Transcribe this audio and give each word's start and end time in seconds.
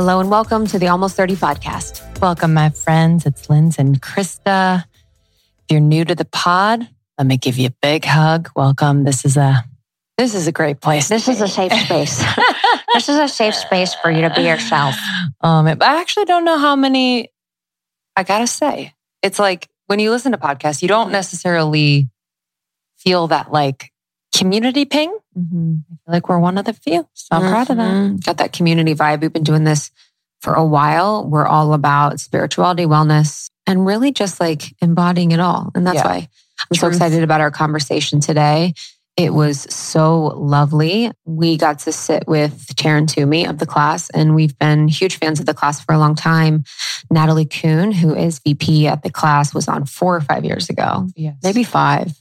Hello 0.00 0.18
and 0.18 0.30
welcome 0.30 0.66
to 0.68 0.78
the 0.78 0.88
Almost 0.88 1.14
30 1.14 1.36
podcast. 1.36 2.22
Welcome, 2.22 2.54
my 2.54 2.70
friends. 2.70 3.26
It's 3.26 3.50
Linz 3.50 3.78
and 3.78 4.00
Krista. 4.00 4.84
If 5.58 5.64
you're 5.68 5.80
new 5.80 6.06
to 6.06 6.14
the 6.14 6.24
pod, 6.24 6.88
let 7.18 7.26
me 7.26 7.36
give 7.36 7.58
you 7.58 7.66
a 7.66 7.74
big 7.82 8.06
hug. 8.06 8.48
Welcome. 8.56 9.04
This 9.04 9.26
is 9.26 9.36
a 9.36 9.62
this 10.16 10.34
is 10.34 10.46
a 10.46 10.52
great 10.52 10.80
place. 10.80 11.08
This 11.08 11.28
is 11.28 11.42
a 11.42 11.48
safe 11.48 11.74
space. 11.74 12.24
this 12.94 13.10
is 13.10 13.16
a 13.16 13.28
safe 13.28 13.54
space 13.54 13.92
for 13.92 14.10
you 14.10 14.22
to 14.22 14.30
be 14.34 14.40
yourself. 14.40 14.94
Um, 15.42 15.66
I 15.66 16.00
actually 16.00 16.24
don't 16.24 16.46
know 16.46 16.56
how 16.56 16.76
many. 16.76 17.28
I 18.16 18.22
gotta 18.22 18.46
say, 18.46 18.94
it's 19.20 19.38
like 19.38 19.68
when 19.86 19.98
you 19.98 20.12
listen 20.12 20.32
to 20.32 20.38
podcasts, 20.38 20.80
you 20.80 20.88
don't 20.88 21.12
necessarily 21.12 22.08
feel 22.96 23.26
that 23.26 23.52
like 23.52 23.92
community 24.34 24.86
ping. 24.86 25.14
Mm-hmm. 25.36 25.74
I 25.92 25.94
feel 25.94 26.12
like 26.14 26.28
we're 26.28 26.38
one 26.38 26.58
of 26.58 26.64
the 26.64 26.72
few. 26.72 27.06
So 27.14 27.28
I'm 27.32 27.42
proud 27.50 27.70
of 27.70 27.76
that. 27.76 27.90
Mhm. 27.92 28.24
Got 28.24 28.38
that 28.38 28.52
community 28.52 28.94
vibe. 28.94 29.20
We've 29.22 29.32
been 29.32 29.44
doing 29.44 29.64
this 29.64 29.90
for 30.40 30.54
a 30.54 30.64
while. 30.64 31.28
We're 31.28 31.46
all 31.46 31.72
about 31.74 32.18
spirituality, 32.20 32.84
wellness, 32.86 33.48
and 33.66 33.84
really 33.86 34.12
just 34.12 34.40
like 34.40 34.74
embodying 34.82 35.32
it 35.32 35.40
all. 35.40 35.70
And 35.74 35.86
that's 35.86 35.96
Yeah. 35.96 36.06
why 36.06 36.28
I'm 36.70 36.76
so 36.76 36.88
excited 36.88 37.22
about 37.22 37.40
our 37.40 37.50
conversation 37.50 38.20
today. 38.20 38.74
It 39.16 39.34
was 39.34 39.66
so 39.74 40.32
lovely. 40.36 41.10
We 41.26 41.56
got 41.58 41.80
to 41.80 41.92
sit 41.92 42.24
with 42.26 42.74
Taryn 42.76 43.06
Toomey 43.06 43.44
of 43.44 43.58
the 43.58 43.66
class, 43.66 44.08
and 44.10 44.34
we've 44.34 44.58
been 44.58 44.88
huge 44.88 45.18
fans 45.18 45.40
of 45.40 45.46
the 45.46 45.52
class 45.54 45.80
for 45.80 45.92
a 45.94 45.98
long 45.98 46.14
time. 46.14 46.64
Natalie 47.10 47.44
Kuhn, 47.44 47.92
who 47.92 48.14
is 48.14 48.38
VP 48.38 48.86
at 48.86 49.02
the 49.02 49.10
class, 49.10 49.52
was 49.52 49.68
on 49.68 49.84
four 49.84 50.16
or 50.16 50.20
five 50.20 50.44
years 50.44 50.70
ago, 50.70 51.06
Yes. 51.16 51.36
maybe 51.42 51.64
five. 51.64 52.14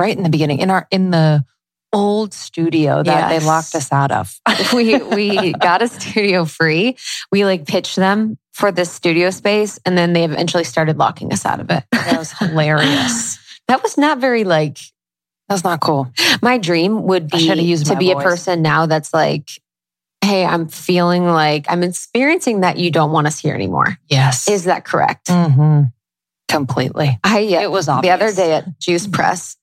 right 0.00 0.16
in 0.16 0.22
the 0.22 0.28
beginning 0.30 0.60
in 0.60 0.70
our 0.70 0.86
in 0.92 1.10
the 1.10 1.44
old 1.92 2.34
studio 2.34 3.02
that 3.02 3.30
Yes. 3.30 3.40
they 3.42 3.46
locked 3.46 3.74
us 3.74 3.92
out 3.92 4.10
of. 4.12 4.34
we 4.74 4.96
we 4.98 5.52
got 5.54 5.82
a 5.82 5.88
studio 5.88 6.44
free. 6.44 6.96
We 7.32 7.44
like 7.44 7.66
pitched 7.66 7.96
them 7.96 8.38
for 8.52 8.72
this 8.72 8.90
studio 8.90 9.30
space, 9.30 9.78
and 9.86 9.96
then 9.96 10.12
they 10.12 10.24
eventually 10.24 10.64
started 10.64 10.98
locking 10.98 11.32
us 11.32 11.46
out 11.46 11.60
of 11.60 11.70
it. 11.70 11.84
that 11.92 12.18
was 12.18 12.32
hilarious. 12.32 13.38
That 13.68 13.82
was 13.82 13.98
not 13.98 14.16
very 14.18 14.44
like 14.44 14.78
That's 15.50 15.62
not 15.62 15.80
cool. 15.80 16.10
my 16.40 16.56
dream 16.56 17.02
would 17.02 17.28
be 17.28 17.76
to 17.84 17.96
be 17.96 18.10
a 18.12 18.16
person 18.16 18.62
now 18.62 18.86
that's 18.86 19.12
like, 19.12 19.46
hey, 20.24 20.46
I'm 20.46 20.68
feeling 20.68 21.26
like 21.26 21.66
I'm 21.68 21.82
experiencing 21.82 22.60
that 22.62 22.78
you 22.78 22.90
don't 22.90 23.12
want 23.12 23.26
us 23.26 23.38
here 23.38 23.54
anymore. 23.54 23.98
Yes. 24.08 24.48
Is 24.48 24.64
that 24.64 24.86
correct? 24.86 25.28
hmm 25.28 25.82
Completely. 26.48 27.18
I 27.22 27.40
yeah, 27.40 27.60
It 27.60 27.70
was 27.70 27.86
the 27.86 28.10
other 28.10 28.32
day 28.32 28.54
at 28.54 28.80
Juice 28.80 29.06
Press, 29.06 29.56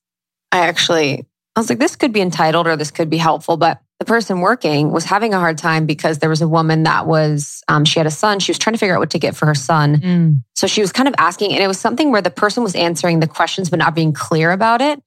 I 0.52 0.58
actually 0.68 1.26
I 1.56 1.60
was 1.60 1.70
like, 1.70 1.78
this 1.78 1.96
could 1.96 2.12
be 2.12 2.20
entitled 2.20 2.66
or 2.66 2.76
this 2.76 2.90
could 2.90 3.08
be 3.08 3.16
helpful, 3.16 3.56
but 3.56 3.80
the 3.98 4.04
person 4.04 4.40
working 4.40 4.92
was 4.92 5.04
having 5.04 5.32
a 5.32 5.38
hard 5.38 5.56
time 5.56 5.86
because 5.86 6.18
there 6.18 6.28
was 6.28 6.42
a 6.42 6.48
woman 6.48 6.82
that 6.82 7.06
was 7.06 7.62
um, 7.66 7.86
she 7.86 7.98
had 7.98 8.06
a 8.06 8.10
son. 8.10 8.40
She 8.40 8.50
was 8.50 8.58
trying 8.58 8.74
to 8.74 8.78
figure 8.78 8.94
out 8.94 9.00
what 9.00 9.10
to 9.10 9.18
get 9.18 9.34
for 9.34 9.46
her 9.46 9.54
son. 9.54 9.96
Mm. 9.96 10.44
So 10.54 10.66
she 10.66 10.82
was 10.82 10.92
kind 10.92 11.08
of 11.08 11.14
asking, 11.16 11.54
and 11.54 11.62
it 11.62 11.66
was 11.66 11.80
something 11.80 12.10
where 12.10 12.20
the 12.20 12.30
person 12.30 12.62
was 12.62 12.74
answering 12.74 13.20
the 13.20 13.26
questions 13.26 13.70
but 13.70 13.78
not 13.78 13.94
being 13.94 14.12
clear 14.12 14.50
about 14.50 14.82
it. 14.82 15.02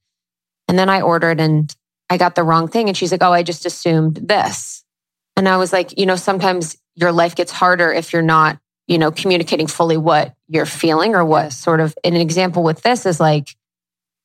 And 0.67 0.77
then 0.77 0.89
I 0.89 1.01
ordered 1.01 1.39
and 1.39 1.73
I 2.09 2.17
got 2.17 2.33
the 2.33 2.43
wrong 2.43 2.67
thing. 2.67 2.87
And 2.87 2.97
she's 2.97 3.11
like, 3.11 3.21
Oh, 3.21 3.31
I 3.31 3.43
just 3.43 3.67
assumed 3.67 4.15
this. 4.15 4.83
And 5.35 5.47
I 5.47 5.57
was 5.57 5.71
like, 5.71 5.99
You 5.99 6.07
know, 6.07 6.15
sometimes 6.15 6.77
your 6.95 7.11
life 7.11 7.35
gets 7.35 7.51
harder 7.51 7.93
if 7.93 8.11
you're 8.11 8.23
not, 8.23 8.57
you 8.87 8.97
know, 8.97 9.11
communicating 9.11 9.67
fully 9.67 9.97
what 9.97 10.33
you're 10.47 10.65
feeling 10.65 11.13
or 11.13 11.23
what 11.23 11.53
sort 11.53 11.79
of 11.79 11.95
an 12.03 12.15
example 12.15 12.63
with 12.63 12.81
this 12.81 13.05
is 13.05 13.19
like, 13.19 13.49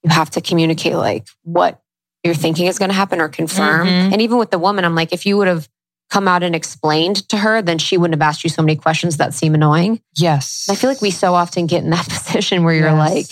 you 0.02 0.10
have 0.10 0.30
to 0.30 0.40
communicate 0.40 0.94
like 0.94 1.26
what 1.42 1.80
you're 2.24 2.34
thinking 2.34 2.66
is 2.66 2.78
going 2.78 2.88
to 2.88 2.94
happen 2.94 3.20
or 3.20 3.28
confirm. 3.28 3.86
Mhm. 3.86 4.12
And 4.12 4.22
even 4.22 4.38
with 4.38 4.50
the 4.50 4.58
woman, 4.58 4.84
I'm 4.84 4.94
like, 4.94 5.12
if 5.12 5.26
you 5.26 5.36
would 5.36 5.48
have 5.48 5.68
come 6.10 6.26
out 6.28 6.42
and 6.42 6.54
explained 6.54 7.28
to 7.28 7.36
her, 7.36 7.60
then 7.62 7.78
she 7.78 7.96
wouldn't 7.96 8.20
have 8.20 8.26
asked 8.28 8.44
you 8.44 8.50
so 8.50 8.62
many 8.62 8.76
questions 8.76 9.16
that 9.18 9.34
seem 9.34 9.54
annoying. 9.54 10.00
Yes. 10.16 10.66
I 10.70 10.74
feel 10.74 10.90
like 10.90 11.00
we 11.02 11.10
so 11.10 11.34
often 11.34 11.66
get 11.66 11.82
in 11.84 11.90
that 11.90 12.08
position 12.08 12.64
where 12.64 12.74
you're 12.74 12.88
Yes. 12.88 12.98
like, 13.14 13.26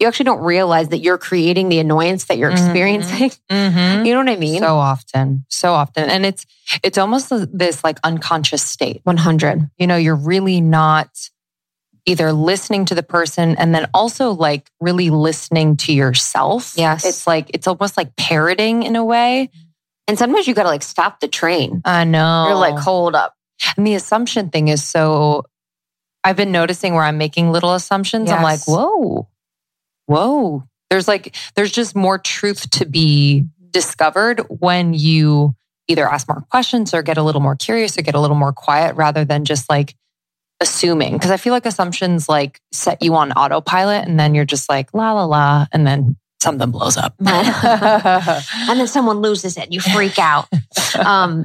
you 0.00 0.06
actually 0.06 0.24
don't 0.26 0.42
realize 0.44 0.88
that 0.90 0.98
you're 0.98 1.18
creating 1.18 1.68
the 1.70 1.80
annoyance 1.80 2.24
that 2.26 2.38
you're 2.38 2.50
Mhm. 2.50 2.54
experiencing. 2.66 3.30
Mhm. 3.50 4.06
You 4.06 4.12
know 4.14 4.20
what 4.20 4.28
I 4.28 4.36
mean? 4.36 4.60
so 4.60 4.76
often, 4.78 5.44
so 5.48 5.72
often, 5.72 6.08
and 6.08 6.24
it's 6.24 6.46
it's 6.84 6.98
almost 6.98 7.32
this 7.56 7.82
like 7.82 7.98
unconscious 8.04 8.62
state. 8.62 9.00
100. 9.04 9.68
You 9.78 9.86
know, 9.88 9.96
you're 9.96 10.14
really 10.14 10.60
not 10.60 11.08
either 12.08 12.32
listening 12.32 12.86
to 12.86 12.94
the 12.94 13.02
person 13.02 13.56
and 13.56 13.74
then 13.74 13.86
also 13.92 14.32
like 14.32 14.70
really 14.80 15.10
listening 15.10 15.76
to 15.76 15.92
yourself. 15.92 16.72
Yes. 16.76 17.04
It's 17.04 17.26
like 17.26 17.50
it's 17.52 17.66
almost 17.66 17.96
like 17.96 18.16
parroting 18.16 18.82
in 18.82 18.96
a 18.96 19.04
way. 19.04 19.50
And 20.06 20.18
sometimes 20.18 20.48
you 20.48 20.54
got 20.54 20.62
to 20.62 20.70
like 20.70 20.82
stop 20.82 21.20
the 21.20 21.28
train. 21.28 21.82
I 21.84 22.04
know. 22.04 22.46
You're 22.48 22.56
like, 22.56 22.78
hold 22.78 23.14
up. 23.14 23.34
And 23.76 23.86
the 23.86 23.94
assumption 23.94 24.48
thing 24.48 24.68
is 24.68 24.82
so, 24.82 25.44
I've 26.24 26.36
been 26.36 26.50
noticing 26.50 26.94
where 26.94 27.04
I'm 27.04 27.18
making 27.18 27.52
little 27.52 27.74
assumptions. 27.74 28.30
I'm 28.30 28.42
like, 28.42 28.60
whoa, 28.66 29.28
whoa. 30.06 30.64
There's 30.88 31.06
like, 31.06 31.36
there's 31.56 31.72
just 31.72 31.94
more 31.94 32.18
truth 32.18 32.70
to 32.70 32.86
be 32.86 33.44
discovered 33.70 34.40
when 34.48 34.94
you 34.94 35.54
either 35.88 36.08
ask 36.08 36.26
more 36.26 36.42
questions 36.50 36.94
or 36.94 37.02
get 37.02 37.18
a 37.18 37.22
little 37.22 37.42
more 37.42 37.56
curious 37.56 37.98
or 37.98 38.02
get 38.02 38.14
a 38.14 38.20
little 38.20 38.36
more 38.36 38.52
quiet 38.54 38.96
rather 38.96 39.26
than 39.26 39.44
just 39.44 39.68
like 39.68 39.94
assuming. 40.60 41.18
Cause 41.18 41.30
I 41.30 41.36
feel 41.36 41.52
like 41.52 41.66
assumptions 41.66 42.28
like 42.28 42.60
set 42.72 43.02
you 43.02 43.14
on 43.14 43.32
autopilot 43.32 44.06
and 44.06 44.18
then 44.18 44.34
you're 44.34 44.44
just 44.44 44.68
like, 44.68 44.92
la, 44.92 45.12
la, 45.12 45.24
la. 45.24 45.66
And 45.72 45.86
then 45.86 46.16
something 46.40 46.70
blows 46.70 46.96
up. 46.96 47.14
And 47.20 48.78
then 48.78 48.86
someone 48.86 49.18
loses 49.18 49.56
it 49.56 49.64
and 49.64 49.74
you 49.74 49.80
freak 49.80 50.18
out. 50.18 50.48
Um, 50.98 51.44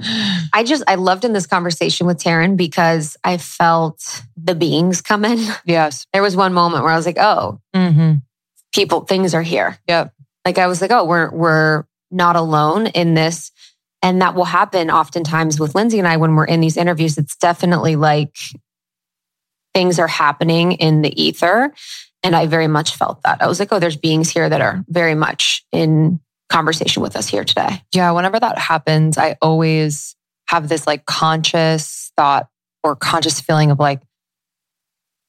I 0.54 0.64
just, 0.64 0.84
I 0.88 0.96
loved 0.96 1.26
in 1.26 1.34
this 1.34 1.46
conversation 1.46 2.08
with 2.08 2.18
Taryn 2.18 2.56
because 2.56 3.18
I 3.24 3.38
felt 3.38 4.24
the 4.38 4.56
beings 4.56 5.02
come 5.02 5.26
in. 5.26 5.38
yes. 5.66 6.08
There 6.14 6.24
was 6.24 6.36
one 6.36 6.54
moment 6.54 6.84
where 6.84 6.94
I 6.94 6.96
was 6.96 7.06
like, 7.06 7.18
oh, 7.20 7.60
hmm 7.74 8.14
people, 8.74 9.02
things 9.02 9.34
are 9.34 9.42
here. 9.42 9.78
Yep. 9.88 10.14
Like 10.46 10.58
I 10.58 10.68
was 10.68 10.82
like, 10.82 10.92
oh, 10.92 11.06
we're 11.06 11.32
we're 11.32 11.86
not 12.12 12.36
alone 12.36 12.88
in 12.88 13.14
this. 13.14 13.52
And 14.02 14.22
that 14.22 14.36
will 14.36 14.44
happen 14.44 14.92
oftentimes 14.92 15.60
with 15.60 15.76
Lindsay 15.76 15.98
and 15.98 16.08
I 16.08 16.18
when 16.18 16.36
we're 16.36 16.46
in 16.46 16.60
these 16.60 16.76
interviews. 16.76 17.18
It's 17.18 17.38
definitely 17.38 17.96
like 17.96 18.36
things 19.74 20.00
are 20.00 20.08
happening 20.08 20.74
in 20.74 21.02
the 21.02 21.22
ether. 21.22 21.74
And 22.22 22.36
I 22.36 22.46
very 22.46 22.68
much 22.68 22.96
felt 22.96 23.22
that. 23.24 23.42
I 23.42 23.48
was 23.48 23.60
like, 23.60 23.72
oh, 23.72 23.80
there's 23.80 23.98
beings 23.98 24.30
here 24.30 24.48
that 24.48 24.62
are 24.62 24.84
very 24.88 25.16
much 25.16 25.66
in 25.72 26.20
conversation 26.50 27.02
with 27.02 27.16
us 27.16 27.28
here 27.28 27.44
today. 27.44 27.82
Yeah, 27.94 28.12
whenever 28.12 28.40
that 28.40 28.58
happens, 28.58 29.18
I 29.18 29.36
always 29.42 30.16
have 30.48 30.70
this 30.70 30.88
like 30.88 31.06
conscious 31.06 32.12
thought 32.16 32.48
or 32.84 32.96
conscious 32.96 33.42
feeling 33.42 33.72
of 33.72 33.80
like, 33.80 34.02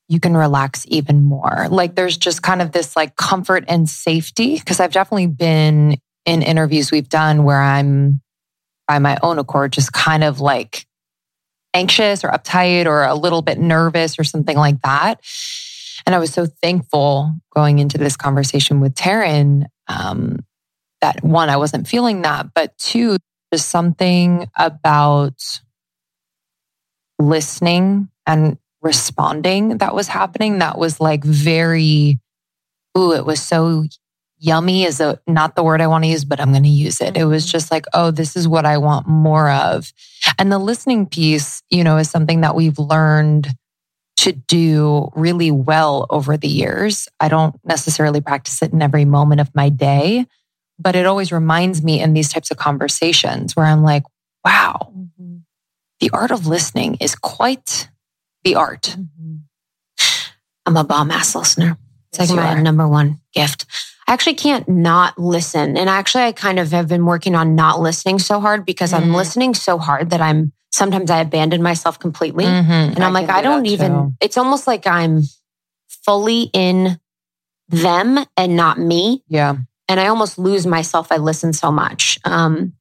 you 0.09 0.21
can 0.21 0.37
relax 0.37 0.85
even 0.89 1.25
more. 1.25 1.67
Like 1.71 1.95
there's 1.95 2.17
just 2.19 2.43
kind 2.43 2.61
of 2.61 2.73
this 2.73 2.95
like 2.95 3.17
comfort 3.17 3.65
and 3.69 3.89
safety. 3.89 4.59
Cause 4.59 4.79
I've 4.79 4.93
definitely 4.93 5.29
been 5.29 5.97
in 6.27 6.43
interviews 6.43 6.91
we've 6.91 7.09
done 7.09 7.45
where 7.45 7.61
I'm 7.61 8.21
by 8.87 8.99
my 8.99 9.17
own 9.23 9.39
accord, 9.39 9.73
just 9.73 9.93
kind 9.93 10.23
of 10.23 10.41
like 10.41 10.87
anxious 11.75 12.25
or 12.25 12.29
uptight 12.29 12.87
or 12.87 13.05
a 13.05 13.15
little 13.15 13.43
bit 13.43 13.59
nervous 13.59 14.19
or 14.19 14.25
something 14.25 14.57
like 14.57 14.81
that. 14.83 15.21
And 16.07 16.15
I 16.15 16.19
was 16.19 16.33
so 16.33 16.47
thankful 16.47 17.35
going 17.55 17.79
into 17.79 17.99
this 17.99 18.17
conversation 18.17 18.81
with 18.81 18.95
Taryn 18.95 19.67
um, 19.89 20.39
that 21.01 21.23
one, 21.23 21.51
I 21.51 21.57
wasn't 21.57 21.89
feeling 21.89 22.23
that, 22.23 22.47
but 22.55 22.77
two, 22.79 23.19
just 23.53 23.69
something 23.69 24.49
about 24.57 25.61
listening 27.19 28.09
and 28.27 28.59
responding 28.83 29.79
that 29.79 29.95
was 29.95 30.09
happening 30.09 30.59
that 30.59 30.79
was 30.79 31.01
like 31.01 31.25
very, 31.25 32.19
ooh, 32.97 33.13
it 33.13 33.25
was 33.25 33.41
so 33.41 33.85
yummy 34.45 34.85
is 34.85 35.01
a, 35.01 35.19
not 35.27 35.57
the 35.57 35.65
word 35.65 35.81
I 35.81 35.87
want 35.87 36.05
to 36.05 36.11
use, 36.11 36.25
but 36.25 36.39
I'm 36.39 36.51
going 36.51 36.65
to 36.65 36.69
use 36.69 37.01
it. 37.01 37.17
It 37.17 37.25
was 37.25 37.45
mm-hmm. 37.45 37.53
just 37.53 37.71
like, 37.71 37.87
oh, 37.95 38.11
this 38.11 38.37
is 38.37 38.47
what 38.47 38.67
I 38.67 38.77
want 38.77 39.09
more 39.09 39.51
of. 39.51 39.93
And 40.39 40.53
the 40.53 40.59
listening 40.59 41.07
piece, 41.07 41.63
you 41.71 41.83
know, 41.83 41.97
is 41.97 42.11
something 42.11 42.43
that 42.43 42.55
we've 42.55 42.79
learned 42.79 43.49
to 44.19 44.33
do 44.33 45.09
really 45.17 45.51
well 45.51 46.07
over 46.11 46.37
the 46.37 46.49
years. 46.49 47.09
I 47.21 47.29
don't 47.29 47.59
necessarily 47.65 48.21
practice 48.21 48.63
it 48.63 48.73
in 48.73 48.83
every 48.83 49.07
moment 49.07 49.41
of 49.41 49.55
my 49.55 49.71
day, 49.71 50.27
but 50.79 50.95
it 50.95 51.07
always 51.07 51.33
reminds 51.33 51.83
me 51.83 52.01
in 52.01 52.13
these 52.13 52.31
types 52.31 52.51
of 52.51 52.59
conversations 52.59 53.57
where 53.57 53.67
I'm 53.67 53.83
like, 53.83 54.05
wow, 54.45 54.93
mm-hmm. 54.95 55.39
the 56.01 56.11
art 56.11 56.31
of 56.31 56.47
listening 56.47 56.97
is 57.01 57.15
quite 57.15 57.89
the 58.45 58.57
art. 58.57 58.97
Mm-hmm. 58.99 59.37
I'm 60.67 60.77
a 60.77 60.85
bomb 60.85 61.11
ass 61.11 61.35
listener. 61.35 61.79
It's 62.11 62.19
Yes, 62.19 62.31
like 62.31 62.37
you 62.37 62.45
my 62.45 62.55
are. 62.55 62.63
number 62.63 62.87
one 62.87 63.21
gift. 63.33 63.67
I 64.07 64.13
actually 64.13 64.35
can't 64.35 64.69
not 64.69 65.19
listen. 65.19 65.77
And 65.77 65.89
actually, 65.89 66.25
I 66.25 66.33
kind 66.33 66.59
of 66.59 66.71
have 66.73 66.89
been 66.89 67.07
working 67.07 67.35
on 67.35 67.55
not 67.55 67.81
listening 67.81 68.19
so 68.19 68.41
hard 68.41 68.67
because 68.67 68.93
I'm 68.93 69.11
Mhm. 69.11 69.15
listening 69.15 69.55
so 69.55 69.79
hard 69.79 70.11
that 70.11 70.21
I'm 70.21 70.53
sometimes 70.71 71.11
I 71.11 71.21
abandon 71.21 71.63
myself 71.63 71.99
completely. 71.99 72.45
Mhm. 72.45 72.95
And 72.97 73.05
I'm 73.05 73.13
like, 73.13 73.27
can 73.27 73.37
I 73.37 73.43
do 73.43 73.49
don't 73.49 73.67
even, 73.67 73.93
too. 73.93 74.13
it's 74.21 74.37
almost 74.37 74.67
like 74.67 74.87
I'm 74.89 75.23
fully 76.05 76.51
in 76.53 76.99
them 77.69 78.19
and 78.37 78.57
not 78.57 78.79
me. 78.79 79.23
Yeah. 79.29 79.55
And 79.89 80.01
I 80.01 80.09
almost 80.09 80.37
lose 80.39 80.67
myself. 80.67 81.13
I 81.13 81.17
listen 81.19 81.53
so 81.53 81.71
much. 81.71 82.19
Um, 82.25 82.73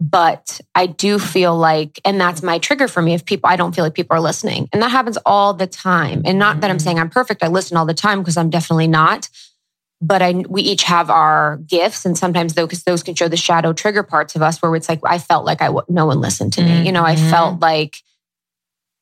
But 0.00 0.60
I 0.76 0.86
do 0.86 1.18
feel 1.18 1.56
like, 1.56 2.00
and 2.04 2.20
that's 2.20 2.40
my 2.40 2.58
trigger 2.60 2.86
for 2.86 3.02
me 3.02 3.14
if 3.14 3.24
people, 3.24 3.50
I 3.50 3.56
don't 3.56 3.74
feel 3.74 3.84
like 3.84 3.94
people 3.94 4.16
are 4.16 4.20
listening. 4.20 4.68
And 4.72 4.80
that 4.80 4.92
happens 4.92 5.18
all 5.26 5.54
the 5.54 5.66
time. 5.66 6.22
And 6.24 6.38
not 6.38 6.60
that 6.60 6.70
I'm 6.70 6.76
Mhm. 6.78 6.82
saying 6.82 6.98
I'm 7.00 7.10
perfect. 7.10 7.42
I 7.42 7.48
listen 7.48 7.76
all 7.76 7.84
the 7.84 7.94
time 7.94 8.20
because 8.20 8.36
I'm 8.36 8.48
definitely 8.48 8.86
not. 8.86 9.28
But 10.00 10.22
I, 10.22 10.32
we 10.48 10.62
each 10.62 10.84
have 10.84 11.10
our 11.10 11.56
gifts. 11.66 12.06
And 12.06 12.16
sometimes 12.16 12.54
though, 12.54 12.66
because 12.66 12.84
those 12.84 13.02
can 13.02 13.14
show 13.16 13.26
the 13.28 13.36
shadow 13.36 13.72
trigger 13.72 14.02
parts 14.04 14.36
of 14.36 14.42
us 14.42 14.62
where 14.62 14.74
it's 14.76 14.88
like, 14.88 15.00
I 15.04 15.18
felt 15.18 15.44
like 15.44 15.60
I, 15.60 15.70
no 15.88 16.06
one 16.06 16.20
listened 16.20 16.52
to 16.54 16.62
me. 16.62 16.86
You 16.86 16.92
know, 16.92 17.02
I 17.04 17.16
Mhm. 17.16 17.30
felt 17.30 17.60
like, 17.60 17.96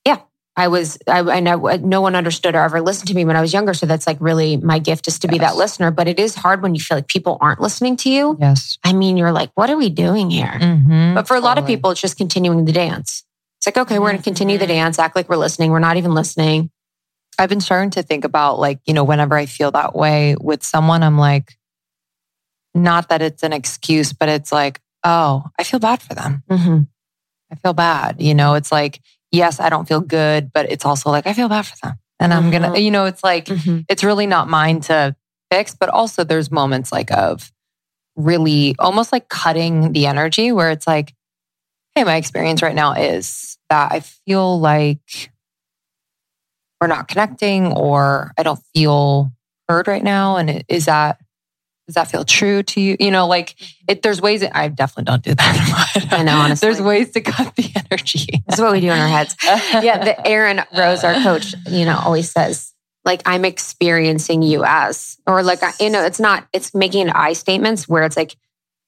yeah, 0.06 0.20
I 0.56 0.68
was, 0.68 0.96
I, 1.06 1.18
I 1.18 1.40
know 1.40 1.56
no 1.82 2.00
one 2.00 2.14
understood 2.16 2.54
or 2.54 2.62
ever 2.62 2.80
listened 2.80 3.08
to 3.08 3.14
me 3.14 3.26
when 3.26 3.36
I 3.36 3.42
was 3.42 3.52
younger. 3.52 3.74
So 3.74 3.84
that's 3.84 4.06
like 4.06 4.16
really 4.20 4.56
my 4.56 4.78
gift 4.78 5.06
is 5.06 5.18
to 5.18 5.28
be 5.28 5.36
that 5.38 5.56
listener. 5.56 5.90
But 5.90 6.08
it 6.08 6.18
is 6.18 6.34
hard 6.34 6.62
when 6.62 6.74
you 6.74 6.80
feel 6.80 6.96
like 6.96 7.08
people 7.08 7.36
aren't 7.42 7.60
listening 7.60 7.98
to 7.98 8.08
you. 8.10 8.38
Yes. 8.40 8.78
I 8.82 8.94
mean, 8.94 9.18
you're 9.18 9.32
like, 9.32 9.50
what 9.54 9.68
are 9.68 9.76
we 9.76 9.90
doing 9.90 10.30
here? 10.30 10.46
Mm-hmm. 10.58 11.12
But 11.14 11.28
for 11.28 11.36
a 11.36 11.40
lot 11.40 11.58
of 11.58 11.66
people, 11.66 11.90
it's 11.90 12.00
just 12.00 12.16
continuing 12.16 12.64
the 12.64 12.72
dance. 12.72 13.22
It's 13.58 13.66
like, 13.66 13.76
okay, 13.76 13.98
we're 13.98 14.06
going 14.08 14.16
to 14.18 14.22
continue 14.24 14.56
the 14.56 14.64
Mhm. 14.64 14.68
dance, 14.68 14.98
act 14.98 15.14
like 15.14 15.28
we're 15.28 15.36
listening. 15.36 15.72
We're 15.72 15.78
not 15.78 15.98
even 15.98 16.14
listening. 16.14 16.70
I've 17.38 17.48
been 17.48 17.60
starting 17.60 17.90
to 17.90 18.02
think 18.02 18.24
about 18.24 18.58
like, 18.58 18.80
you 18.86 18.94
know, 18.94 19.04
whenever 19.04 19.36
I 19.36 19.46
feel 19.46 19.70
that 19.72 19.94
way 19.94 20.36
with 20.40 20.62
someone, 20.62 21.02
I'm 21.02 21.18
like, 21.18 21.56
not 22.74 23.08
that 23.08 23.22
it's 23.22 23.42
an 23.42 23.52
excuse, 23.52 24.12
but 24.12 24.28
it's 24.28 24.52
like, 24.52 24.80
oh, 25.04 25.44
I 25.58 25.62
feel 25.62 25.80
bad 25.80 26.02
for 26.02 26.14
them. 26.14 26.42
Mm-hmm. 26.50 26.82
I 27.52 27.54
feel 27.56 27.72
bad. 27.74 28.20
You 28.20 28.34
know, 28.34 28.54
it's 28.54 28.72
like, 28.72 29.00
yes, 29.30 29.60
I 29.60 29.68
don't 29.68 29.86
feel 29.86 30.00
good, 30.00 30.52
but 30.52 30.70
it's 30.70 30.84
also 30.84 31.10
like, 31.10 31.26
I 31.26 31.32
feel 31.32 31.48
bad 31.48 31.66
for 31.66 31.76
them. 31.82 31.94
And 32.18 32.32
I'm 32.32 32.50
going 32.50 32.62
to, 32.62 32.80
you 32.80 32.90
know, 32.90 33.04
it's 33.04 33.22
like, 33.22 33.46
Mm-hmm. 33.46 33.80
it's 33.88 34.02
really 34.02 34.26
not 34.26 34.48
mine 34.48 34.80
to 34.82 35.14
fix, 35.50 35.74
but 35.74 35.88
also 35.90 36.24
there's 36.24 36.50
moments 36.50 36.90
like 36.90 37.12
of 37.12 37.52
really 38.16 38.74
almost 38.78 39.12
like 39.12 39.28
cutting 39.28 39.92
the 39.92 40.06
energy 40.06 40.50
where 40.52 40.70
it's 40.70 40.86
like, 40.86 41.14
hey, 41.94 42.04
my 42.04 42.16
experience 42.16 42.62
right 42.62 42.74
now 42.74 42.92
is 42.94 43.58
that 43.68 43.92
I 43.92 44.00
feel 44.00 44.58
like 44.58 45.30
we're 46.86 46.94
not 46.94 47.08
connecting 47.08 47.72
or 47.72 48.32
I 48.38 48.44
don't 48.44 48.60
feel 48.72 49.32
heard 49.68 49.88
right 49.88 50.02
now. 50.04 50.36
And 50.36 50.62
is 50.68 50.84
that, 50.84 51.18
does 51.88 51.94
that 51.96 52.08
feel 52.08 52.24
true 52.24 52.62
to 52.62 52.80
you? 52.80 52.96
You 53.00 53.10
know, 53.10 53.26
like 53.26 53.56
it, 53.88 54.02
there's 54.02 54.20
ways 54.20 54.40
that 54.42 54.56
I 54.56 54.68
definitely 54.68 55.04
don't 55.04 55.22
do 55.22 55.34
that. 55.34 56.06
I 56.12 56.22
know, 56.22 56.36
honestly. 56.38 56.66
There's 56.68 56.80
ways 56.80 57.10
to 57.12 57.20
cut 57.20 57.56
the 57.56 57.68
energy. 57.74 58.26
This 58.46 58.58
is 58.58 58.60
what 58.60 58.70
we 58.72 58.80
do 58.80 58.86
in 58.86 58.98
our 58.98 59.08
heads. 59.08 59.34
Yeah, 59.44 60.04
the 60.04 60.26
Aaron 60.26 60.62
Rose, 60.76 61.02
our 61.02 61.14
coach, 61.14 61.54
you 61.68 61.84
know, 61.84 61.98
always 62.04 62.30
says, 62.30 62.72
like, 63.04 63.22
I'm 63.26 63.44
experiencing 63.44 64.42
you 64.42 64.64
as, 64.64 65.16
or 65.26 65.42
like, 65.42 65.60
you 65.80 65.90
know, 65.90 66.04
it's 66.04 66.20
not, 66.20 66.46
it's 66.52 66.72
making 66.74 67.10
I 67.10 67.32
statements 67.32 67.88
where 67.88 68.04
it's 68.04 68.16
like, 68.16 68.36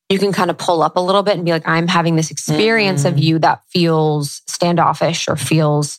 you 0.09 0.19
can 0.21 0.33
kind 0.33 0.51
of 0.51 0.57
pull 0.59 0.83
up 0.83 0.97
a 0.97 1.01
little 1.01 1.23
bit 1.25 1.35
and 1.37 1.45
be 1.45 1.51
like, 1.51 1.67
I'm 1.69 1.89
having 1.89 2.15
this 2.17 2.31
experience 2.31 3.05
of 3.05 3.15
Mhm. 3.15 3.23
you 3.23 3.39
that 3.41 3.63
feels 3.69 4.41
standoffish 4.47 5.29
or 5.29 5.37
feels 5.37 5.99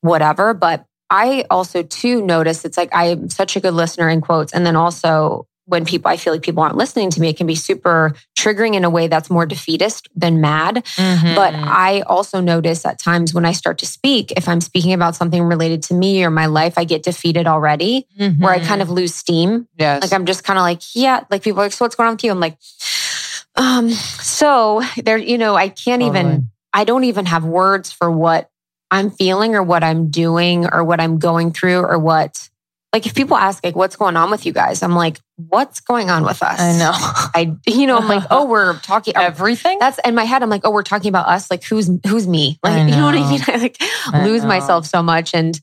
whatever. 0.00 0.54
But 0.54 0.84
I 1.10 1.44
also, 1.50 1.82
too, 1.82 2.22
notice 2.22 2.64
it's 2.64 2.76
like 2.76 2.90
I'm 2.92 3.30
such 3.30 3.56
a 3.56 3.60
good 3.60 3.74
listener 3.74 4.08
in 4.08 4.20
quotes. 4.20 4.52
And 4.52 4.66
then 4.66 4.76
also, 4.76 5.46
when 5.64 5.84
people, 5.84 6.10
I 6.10 6.16
feel 6.16 6.32
like 6.32 6.40
people 6.40 6.62
aren't 6.62 6.76
listening 6.76 7.10
to 7.10 7.20
me, 7.20 7.28
it 7.28 7.36
can 7.36 7.46
be 7.46 7.54
super 7.54 8.14
triggering 8.38 8.74
in 8.74 8.84
a 8.84 8.90
way 8.90 9.06
that's 9.06 9.28
more 9.28 9.44
defeatist 9.44 10.08
than 10.16 10.40
mad. 10.40 10.76
Mhm. 10.96 11.34
But 11.34 11.54
I 11.54 12.00
also 12.06 12.40
notice 12.40 12.86
at 12.86 12.98
times 12.98 13.34
when 13.34 13.44
I 13.44 13.52
start 13.52 13.76
to 13.78 13.86
speak, 13.86 14.32
if 14.34 14.48
I'm 14.48 14.62
speaking 14.62 14.94
about 14.94 15.14
something 15.14 15.42
related 15.42 15.82
to 15.84 15.94
me 15.94 16.24
or 16.24 16.30
my 16.30 16.46
life, 16.46 16.78
I 16.78 16.84
get 16.84 17.02
defeated 17.02 17.46
already, 17.46 18.06
where 18.38 18.52
I 18.52 18.60
kind 18.60 18.80
of 18.80 18.88
lose 18.88 19.14
steam. 19.14 19.68
yes. 19.76 20.00
Like 20.02 20.12
I'm 20.14 20.24
just 20.24 20.42
kind 20.42 20.58
of 20.58 20.62
like, 20.62 20.80
yeah, 20.94 21.24
like 21.30 21.42
people 21.42 21.60
are 21.60 21.64
like, 21.66 21.72
so 21.72 21.84
what's 21.84 21.94
going 21.96 22.08
on 22.08 22.14
with 22.14 22.24
you? 22.24 22.30
I'm 22.30 22.40
like, 22.40 22.56
um, 23.56 23.90
so 23.90 24.82
there, 24.96 25.18
you 25.18 25.36
know, 25.36 25.54
I 25.54 25.68
can't 25.68 26.00
Totally. 26.00 26.18
even, 26.18 26.48
I 26.72 26.84
don't 26.84 27.04
even 27.04 27.26
have 27.26 27.44
words 27.44 27.90
for 27.92 28.10
what 28.10 28.48
I'm 28.90 29.10
feeling 29.10 29.54
or 29.54 29.62
what 29.62 29.84
I'm 29.84 30.10
doing 30.10 30.66
or 30.66 30.84
what 30.84 31.00
I'm 31.00 31.18
going 31.18 31.52
through 31.52 31.80
or 31.80 31.98
what, 31.98 32.48
like 32.92 33.04
if 33.06 33.14
people 33.14 33.36
ask 33.36 33.62
like, 33.62 33.76
what's 33.76 33.96
going 33.96 34.16
on 34.16 34.30
with 34.30 34.46
you 34.46 34.52
guys? 34.52 34.82
I'm 34.82 34.94
like, 34.94 35.20
what's 35.36 35.80
going 35.80 36.10
on 36.10 36.24
with 36.24 36.42
us? 36.42 36.58
I 36.58 36.78
know. 36.78 36.92
I, 36.94 37.56
you 37.66 37.86
know, 37.86 37.98
I'm 37.98 38.08
like, 38.08 38.24
oh, 38.30 38.46
we're 38.46 38.78
talking, 38.80 39.14
Everything? 39.16 39.78
that's 39.78 39.98
in 40.04 40.14
my 40.14 40.24
head. 40.24 40.42
I'm 40.42 40.48
like, 40.50 40.62
oh, 40.64 40.70
we're 40.70 40.82
talking 40.82 41.10
about 41.10 41.28
us. 41.28 41.50
Like, 41.50 41.64
who's 41.64 41.90
who's 42.06 42.26
me? 42.26 42.58
Like, 42.62 42.74
I 42.74 42.84
you 42.86 42.96
know 42.96 43.04
what 43.04 43.14
I 43.14 43.30
mean? 43.30 43.40
I 43.46 43.56
like 43.56 43.76
I 44.06 44.26
lose 44.26 44.42
know. 44.42 44.48
myself 44.48 44.86
so 44.86 45.02
much, 45.02 45.34
and 45.34 45.60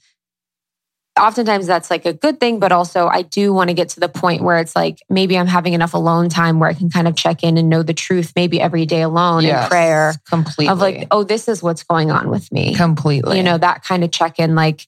oftentimes 1.20 1.68
that's 1.68 1.90
like 1.90 2.06
a 2.06 2.14
good 2.14 2.40
thing. 2.40 2.60
But 2.60 2.72
also, 2.72 3.08
I 3.08 3.22
do 3.22 3.54
want 3.54 3.70
to 3.70 3.74
get 3.74 3.90
to 3.90 4.00
the 4.00 4.10
point 4.10 4.42
where 4.44 4.58
it's 4.58 4.76
like 4.76 5.00
maybe 5.10 5.38
I'm 5.38 5.48
having 5.48 5.74
enough 5.74 5.94
alone 5.94 6.30
time 6.30 6.60
where 6.60 6.70
I 6.70 6.74
can 6.74 6.90
kind 6.90 7.08
of 7.08 7.16
check 7.16 7.44
in 7.44 7.58
and 7.58 7.70
know 7.70 7.84
the 7.84 7.94
truth, 7.94 8.34
maybe 8.36 8.60
every 8.60 8.86
day 8.86 9.02
alone 9.02 9.46
in 9.46 9.68
prayer 9.68 10.14
Completely. 10.30 10.70
of 10.70 10.80
like, 10.80 11.08
oh, 11.12 11.24
this 11.24 11.48
is 11.48 11.64
what's 11.64 11.84
going 11.84 12.12
on 12.12 12.30
with 12.30 12.52
me. 12.52 12.76
completely. 12.76 13.38
You 13.38 13.44
know, 13.44 13.58
that 13.58 13.84
kind 13.84 14.04
of 14.04 14.12
check 14.12 14.40
in, 14.40 14.56
like. 14.56 14.88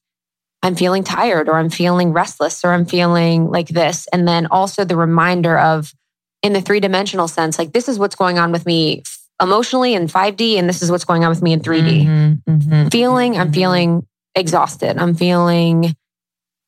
I'm 0.64 0.76
feeling 0.76 1.04
tired 1.04 1.50
or 1.50 1.54
I'm 1.60 1.70
feeling 1.70 2.14
restless 2.14 2.66
or 2.66 2.72
I'm 2.72 2.86
feeling 2.86 3.48
like 3.52 3.68
this. 3.68 4.08
And 4.12 4.28
then 4.28 4.48
also 4.48 4.84
the 4.84 4.98
reminder 4.98 5.56
of, 5.58 5.94
in 6.42 6.54
the 6.54 6.62
three 6.62 6.80
dimensional 6.80 7.28
sense, 7.28 7.60
like 7.60 7.74
this 7.74 7.88
is 7.88 8.00
what's 8.00 8.16
going 8.16 8.40
on 8.40 8.52
with 8.52 8.66
me 8.66 9.04
emotionally 9.40 9.94
in 9.94 10.08
5D, 10.08 10.58
and 10.58 10.68
this 10.68 10.82
is 10.82 10.90
what's 10.90 11.06
going 11.06 11.24
on 11.24 11.30
with 11.30 11.44
me 11.44 11.54
in 11.54 11.60
3D. 11.60 12.06
Mhm, 12.06 12.42
mhm, 12.50 12.92
Feeling, 12.92 13.38
I'm 13.38 13.52
mhm. 13.52 13.54
feeling 13.54 14.08
exhausted. 14.34 14.98
I'm 14.98 15.14
feeling, 15.14 15.96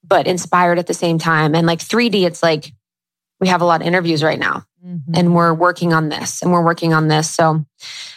but 0.10 0.28
inspired 0.28 0.80
at 0.80 0.88
the 0.88 0.94
same 0.94 1.20
time. 1.20 1.56
And 1.56 1.66
like 1.68 1.80
3D, 1.80 2.26
it's 2.26 2.44
like 2.44 2.74
we 3.40 3.48
have 3.48 3.62
a 3.62 3.66
lot 3.66 3.80
of 3.82 3.88
interviews 3.88 4.22
right 4.24 4.40
now 4.40 4.66
Mhm. 4.86 5.02
and 5.16 5.36
we're 5.36 5.54
working 5.54 5.94
on 5.94 6.10
this 6.10 6.42
and 6.42 6.52
we're 6.52 6.64
working 6.64 6.94
on 6.94 7.08
this. 7.08 7.30
So 7.30 7.64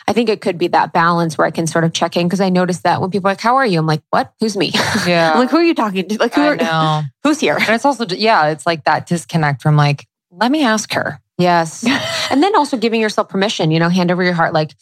I 0.08 0.12
think 0.12 0.28
it 0.28 0.40
could 0.40 0.58
be 0.58 0.68
that 0.68 0.92
balance 0.92 1.36
where 1.38 1.46
I 1.46 1.50
can 1.50 1.66
sort 1.66 1.84
of 1.84 1.92
check 1.92 2.16
in 2.16 2.26
because 2.26 2.40
I 2.40 2.48
noticed 2.48 2.82
that 2.84 3.00
when 3.00 3.10
people 3.10 3.28
are 3.28 3.32
like, 3.32 3.40
How 3.40 3.56
are 3.56 3.66
you? 3.66 3.78
I'm 3.78 3.86
like, 3.86 4.02
What? 4.10 4.32
Who's 4.40 4.56
me? 4.56 4.72
yeah. 5.06 5.34
Like, 5.38 5.50
Who 5.50 5.58
are 5.58 5.62
you 5.62 5.74
talking 5.74 6.08
to? 6.08 6.18
Like, 6.18 6.34
who 6.34 6.42
are, 6.42 7.02
who's 7.22 7.40
here? 7.40 7.56
And 7.56 7.68
it's 7.70 7.84
also, 7.84 8.06
yeah, 8.06 8.48
it's 8.48 8.66
like 8.66 8.84
that 8.84 9.06
disconnect 9.06 9.62
from 9.62 9.76
like, 9.76 10.06
let 10.30 10.50
me 10.50 10.64
ask 10.64 10.92
her. 10.94 11.20
Yes. 11.38 11.84
and 12.30 12.42
then 12.42 12.54
also 12.56 12.76
giving 12.76 13.00
yourself 13.00 13.28
permission, 13.28 13.70
you 13.70 13.78
know, 13.80 13.88
hand 13.88 14.10
over 14.10 14.22
your 14.22 14.32
heart, 14.34 14.52
like, 14.52 14.72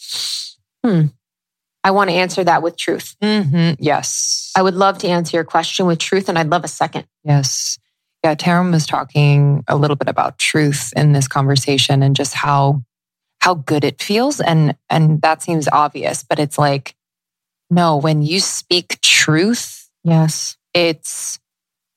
hmm, 0.84 1.06
I 1.82 1.90
want 1.92 2.10
to 2.10 2.14
answer 2.16 2.44
that 2.44 2.62
with 2.62 2.76
truth. 2.76 3.16
Mhm, 3.22 3.76
Yes. 3.78 4.52
I 4.56 4.62
would 4.62 4.74
love 4.74 4.98
to 4.98 5.08
answer 5.08 5.36
your 5.36 5.44
question 5.44 5.86
with 5.86 5.98
truth, 5.98 6.28
and 6.28 6.38
I'd 6.38 6.50
love 6.50 6.64
a 6.64 6.68
second. 6.68 7.06
Yes. 7.24 7.78
Yeah, 8.22 8.34
Taryn 8.34 8.70
was 8.70 8.86
talking 8.86 9.64
a 9.66 9.76
little 9.76 9.96
bit 9.96 10.08
about 10.08 10.38
truth 10.38 10.92
in 10.94 11.12
this 11.12 11.26
conversation 11.26 12.02
and 12.02 12.14
just 12.14 12.34
how 12.34 12.82
how 13.40 13.54
good 13.54 13.84
it 13.84 14.02
feels 14.02 14.38
and 14.40 14.76
and 14.90 15.22
that 15.22 15.40
seems 15.42 15.66
obvious, 15.72 16.22
but 16.22 16.38
it's 16.38 16.58
like 16.58 16.94
no, 17.70 17.96
when 17.96 18.20
you 18.22 18.40
speak 18.40 19.00
truth, 19.00 19.88
Yes. 20.04 20.56
it's 20.74 21.38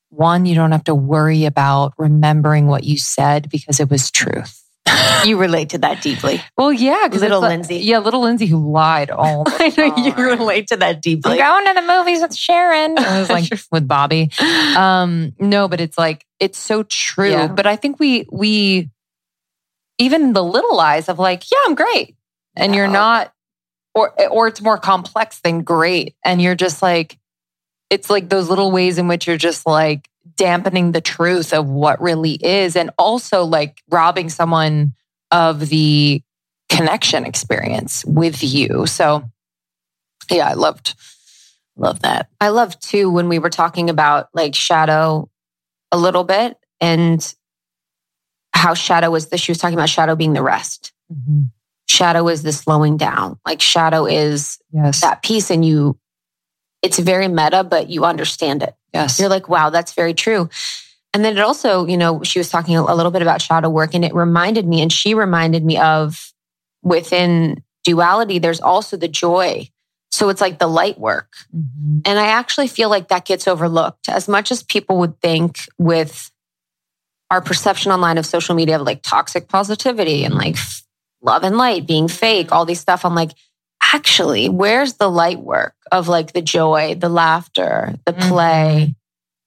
one 0.09 0.45
you 0.45 0.53
don't 0.55 0.71
have 0.71 0.83
to 0.85 0.95
worry 0.95 1.43
about 1.45 1.93
remembering 1.97 2.67
what 2.67 2.83
you 2.83 2.97
said 2.97 3.49
because 3.49 3.79
it 3.81 3.89
was 3.89 4.11
truth. 4.11 4.62
You 5.25 5.37
relate 5.37 5.69
to 5.69 5.77
that 5.79 6.01
deeply. 6.01 6.41
Well, 6.57 6.73
yeah, 6.73 7.07
Little 7.11 7.39
like- 7.39 7.49
Lindsay. 7.49 7.77
yeah, 7.77 7.99
little 7.99 8.21
Lindsay 8.21 8.45
who 8.45 8.71
lied 8.71 9.09
all. 9.09 9.45
The 9.45 9.55
I 9.59 9.69
know 9.89 9.95
you 9.97 10.13
relate 10.15 10.67
to 10.67 10.77
that 10.77 10.95
I'm 10.95 11.01
deeply. 11.01 11.37
going 11.37 11.65
to 11.65 11.73
the 11.73 11.81
movies 11.87 12.21
with 12.21 12.35
Sharon. 12.35 12.97
I 12.97 13.19
was 13.19 13.29
like 13.29 13.45
with 13.71 13.87
Bobby. 13.87 14.29
Um, 14.75 15.33
no, 15.39 15.67
but 15.67 15.79
it's 15.79 15.97
like 15.97 16.25
it's 16.39 16.57
so 16.57 16.83
true. 16.83 17.29
Yeah. 17.31 17.47
But 17.47 17.65
I 17.67 17.75
think 17.77 17.99
we 17.99 18.27
we 18.31 18.89
even 19.97 20.33
the 20.33 20.43
little 20.43 20.75
lies 20.75 21.07
of 21.09 21.19
like, 21.19 21.49
yeah, 21.51 21.57
I'm 21.65 21.75
great, 21.75 22.15
and 22.55 22.75
you're 22.75 22.87
not, 22.87 23.31
or 23.95 24.11
or 24.29 24.47
it's 24.47 24.61
more 24.61 24.77
complex 24.77 25.39
than 25.43 25.61
great, 25.61 26.15
and 26.25 26.41
you're 26.41 26.55
just 26.55 26.81
like, 26.81 27.17
it's 27.93 28.09
like 28.09 28.27
those 28.29 28.49
little 28.49 28.71
ways 28.71 28.97
in 28.97 29.07
which 29.07 29.27
you're 29.27 29.37
just 29.37 29.67
like 29.67 30.09
dampening 30.35 30.93
the 30.93 31.01
truth 31.01 31.53
of 31.53 31.67
what 31.67 32.01
really 32.01 32.33
is, 32.43 32.75
and 32.75 32.89
also 32.97 33.43
like 33.43 33.83
robbing 33.91 34.29
someone 34.29 34.93
of 35.29 35.69
the 35.69 36.23
connection 36.69 37.23
experience 37.23 38.03
with 38.05 38.43
you. 38.43 38.87
So, 38.87 39.23
yeah, 40.31 40.47
I 40.49 40.53
loved 40.53 40.95
love 41.75 42.01
that. 42.01 42.29
I 42.41 42.49
love 42.49 42.79
too 42.79 43.11
when 43.11 43.29
we 43.29 43.37
were 43.37 43.51
talking 43.51 43.89
about 43.91 44.29
like 44.33 44.55
shadow 44.55 45.29
a 45.91 45.97
little 45.97 46.23
bit 46.23 46.57
and 46.81 47.33
how 48.53 48.73
shadow 48.73 49.11
was 49.11 49.27
the 49.27 49.37
she 49.37 49.51
was 49.51 49.59
talking 49.59 49.77
about 49.77 49.89
shadow 49.89 50.15
being 50.15 50.33
the 50.33 50.41
rest. 50.43 50.93
Mm-hmm. 51.11 51.43
Shadow 51.87 52.27
is 52.27 52.41
the 52.41 52.51
slowing 52.51 52.97
down. 52.97 53.39
Like 53.45 53.61
shadow 53.61 54.05
is 54.07 54.57
Yes. 54.71 55.01
that 55.01 55.21
piece 55.21 55.51
and 55.51 55.63
you 55.63 55.97
it's 56.83 56.99
very 56.99 57.27
meta, 57.27 57.63
but 57.63 57.89
you 57.89 58.05
understand 58.05 58.61
it. 58.61 58.75
yes. 58.93 59.19
You're 59.19 59.29
like, 59.29 59.49
wow, 59.49 59.71
that's 59.71 59.93
very 59.93 60.13
true. 60.13 60.49
And 61.13 61.23
then 61.23 61.37
it 61.37 61.41
also, 61.41 61.85
you 61.87 61.97
know, 61.97 62.21
she 62.23 62.39
was 62.39 62.49
talking 62.49 62.75
a 62.75 62.93
little 62.93 63.11
bit 63.11 63.21
about 63.21 63.41
shadow 63.41 63.69
work 63.69 63.93
and 63.93 64.03
it 64.03 64.13
reminded 64.13 64.67
me, 64.67 64.81
and 64.81 64.91
she 64.91 65.13
reminded 65.13 65.63
me 65.63 65.77
of 65.79 66.31
within 66.83 67.63
duality, 67.83 68.39
there's 68.39 68.59
also 68.61 68.97
the 68.97 69.07
joy. 69.07 69.69
So 70.11 70.29
it's 70.29 70.41
like 70.41 70.59
the 70.59 70.67
light 70.67 70.99
work. 70.99 71.33
Mhm. 71.55 72.01
And 72.05 72.19
I 72.19 72.27
actually 72.27 72.67
feel 72.67 72.89
like 72.89 73.07
that 73.07 73.25
gets 73.25 73.47
overlooked 73.47 74.09
as 74.09 74.27
much 74.27 74.51
as 74.51 74.61
people 74.61 74.97
would 74.99 75.19
think 75.21 75.59
with 75.79 76.31
our 77.31 77.41
perception 77.41 77.91
online 77.91 78.17
of 78.17 78.25
social 78.25 78.53
media 78.53 78.75
of 78.75 78.83
like 78.85 79.01
toxic 79.01 79.47
positivity 79.47 80.23
and 80.23 80.35
like 80.35 80.55
love 81.21 81.43
and 81.43 81.57
light, 81.57 81.87
being 81.87 82.07
fake, 82.07 82.51
all 82.51 82.65
these 82.65 82.79
stuff. 82.79 83.05
I'm 83.05 83.15
like, 83.15 83.31
actually, 83.93 84.49
where's 84.49 84.93
the 84.93 85.09
light 85.09 85.39
work 85.39 85.75
of 85.91 86.07
like 86.07 86.33
the 86.33 86.41
joy, 86.41 86.95
the 86.95 87.09
laughter, 87.09 87.95
the 88.05 88.13
play? 88.13 88.87
Mhm. 88.89 88.95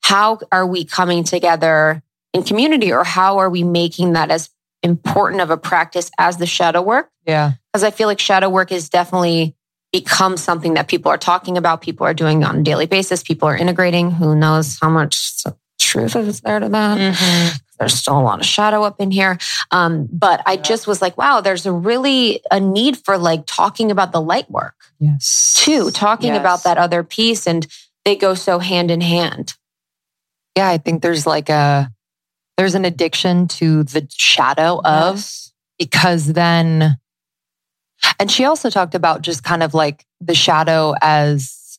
How 0.03 0.39
are 0.53 0.67
we 0.67 0.85
coming 0.85 1.25
together 1.25 2.03
in 2.33 2.43
community 2.43 2.93
or 2.93 3.05
how 3.05 3.39
are 3.39 3.51
we 3.51 3.63
making 3.63 4.13
that 4.13 4.31
as 4.31 4.51
important 4.83 5.41
of 5.41 5.51
a 5.51 5.57
practice 5.57 6.11
as 6.19 6.37
the 6.37 6.47
shadow 6.47 6.83
work? 6.83 7.11
Yeah. 7.27 7.53
Because 7.73 7.83
I 7.83 7.91
feel 7.91 8.07
like 8.07 8.21
shadow 8.21 8.49
work 8.49 8.71
is 8.71 8.89
definitely 8.89 9.57
become 9.93 10.37
something 10.37 10.75
that 10.75 10.89
people 10.89 11.11
are 11.11 11.19
talking 11.19 11.57
about, 11.57 11.81
people 11.81 12.07
are 12.07 12.15
doing 12.15 12.45
on 12.45 12.59
a 12.59 12.63
daily 12.63 12.87
basis, 12.87 13.23
people 13.23 13.49
are 13.49 13.57
integrating. 13.57 14.11
Who 14.11 14.37
knows 14.37 14.79
how 14.81 14.91
much 14.91 15.43
truth 15.81 16.15
is 16.17 16.41
there 16.41 16.61
to 16.61 16.69
that? 16.69 16.99
Mhm. 16.99 17.61
There's 17.79 17.95
still 17.95 18.19
a 18.19 18.23
lot 18.23 18.41
of 18.41 18.47
shadow 18.47 18.83
up 18.83 19.01
in 19.01 19.11
here. 19.11 19.39
Um, 19.71 20.09
but 20.11 20.43
I 20.47 20.57
just 20.57 20.87
was 20.87 21.01
like, 21.03 21.17
wow, 21.19 21.41
there's 21.41 21.67
a 21.67 21.73
really 21.73 22.41
a 22.51 22.59
need 22.61 22.97
for 23.05 23.19
like 23.19 23.45
talking 23.47 23.91
about 23.91 24.13
the 24.13 24.21
light 24.21 24.51
work 24.51 24.75
Yes. 24.99 25.55
too, 25.57 25.91
talking 25.91 26.35
Yes. 26.35 26.41
about 26.41 26.65
that 26.65 26.79
other 26.79 27.03
piece, 27.03 27.47
and 27.47 27.67
they 28.05 28.17
go 28.17 28.35
so 28.35 28.59
hand 28.59 28.91
in 28.91 29.01
hand. 29.01 29.55
Yeah, 30.57 30.69
I 30.69 30.79
think 30.79 31.03
there's 31.03 31.27
like 31.27 31.49
a 31.49 31.91
there's 32.57 32.75
an 32.75 32.85
addiction 32.87 33.49
to 33.49 33.83
the 33.85 34.07
shadow 34.11 34.81
of 34.83 35.17
Yes. 35.17 35.53
because 35.79 36.27
then 36.33 36.97
and 38.21 38.31
she 38.31 38.45
also 38.45 38.71
talked 38.71 38.95
about 38.95 39.23
just 39.23 39.43
kind 39.43 39.63
of 39.63 39.75
like 39.75 40.07
the 40.21 40.35
shadow 40.35 40.95
as 41.03 41.79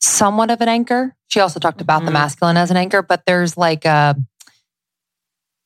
somewhat 0.00 0.50
of 0.50 0.60
an 0.60 0.68
anchor. 0.68 1.14
She 1.28 1.40
also 1.40 1.60
talked 1.60 1.80
about 1.80 2.04
the 2.04 2.10
Mhm. 2.10 2.14
masculine 2.14 2.56
as 2.56 2.70
an 2.70 2.76
anchor, 2.76 3.02
but 3.02 3.22
there's 3.26 3.56
like 3.56 3.84
a 3.84 4.16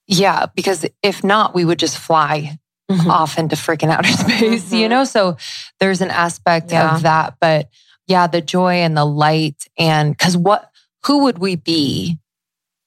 yeah, 0.06 0.46
because 0.54 0.86
if 1.02 1.24
not, 1.24 1.54
we 1.54 1.64
would 1.64 1.78
just 1.78 1.98
fly 1.98 2.58
Mhm. 2.90 3.06
off 3.08 3.38
into 3.38 3.56
freaking 3.56 3.90
outer 3.90 4.08
space, 4.12 4.70
you 4.72 4.86
Mhm. 4.86 4.90
know? 4.90 5.04
So 5.04 5.36
there's 5.80 6.00
an 6.02 6.10
aspect 6.10 6.70
Yeah. 6.70 6.94
of 6.96 7.02
that. 7.02 7.36
But 7.40 7.68
yeah, 8.06 8.26
the 8.26 8.42
joy 8.42 8.74
and 8.82 8.94
the 8.96 9.06
light. 9.06 9.64
And 9.78 10.10
because 10.16 10.36
what, 10.36 10.70
who 11.06 11.18
would 11.24 11.38
we 11.38 11.56
be 11.56 12.18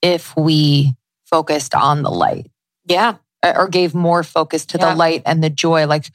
if 0.03 0.35
we 0.37 0.93
focused 1.25 1.73
on 1.73 2.03
the 2.03 2.11
light 2.11 2.51
Yeah. 2.85 3.15
or 3.43 3.61
or 3.61 3.67
gave 3.67 3.95
more 3.95 4.23
focus 4.23 4.65
to 4.67 4.77
Yeah. 4.77 4.89
the 4.91 4.95
light 4.95 5.23
and 5.25 5.43
the 5.43 5.49
joy? 5.49 5.87
Like, 5.87 6.11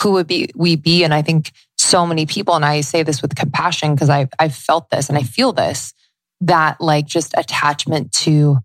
who 0.00 0.12
would 0.12 0.26
be 0.26 0.50
we 0.54 0.76
be? 0.76 1.04
And 1.04 1.12
I 1.12 1.20
think 1.22 1.52
so 1.76 2.06
many 2.06 2.24
people, 2.26 2.54
and 2.54 2.64
I 2.64 2.80
say 2.80 3.02
this 3.02 3.20
with 3.22 3.34
compassion 3.36 3.94
because 3.94 4.08
I've, 4.10 4.30
I've 4.38 4.54
felt 4.54 4.88
this 4.90 5.08
and 5.10 5.18
I 5.18 5.22
feel 5.22 5.52
this 5.52 5.92
that 6.40 6.80
like 6.80 7.06
just 7.06 7.32
attachment 7.36 8.12
to, 8.12 8.58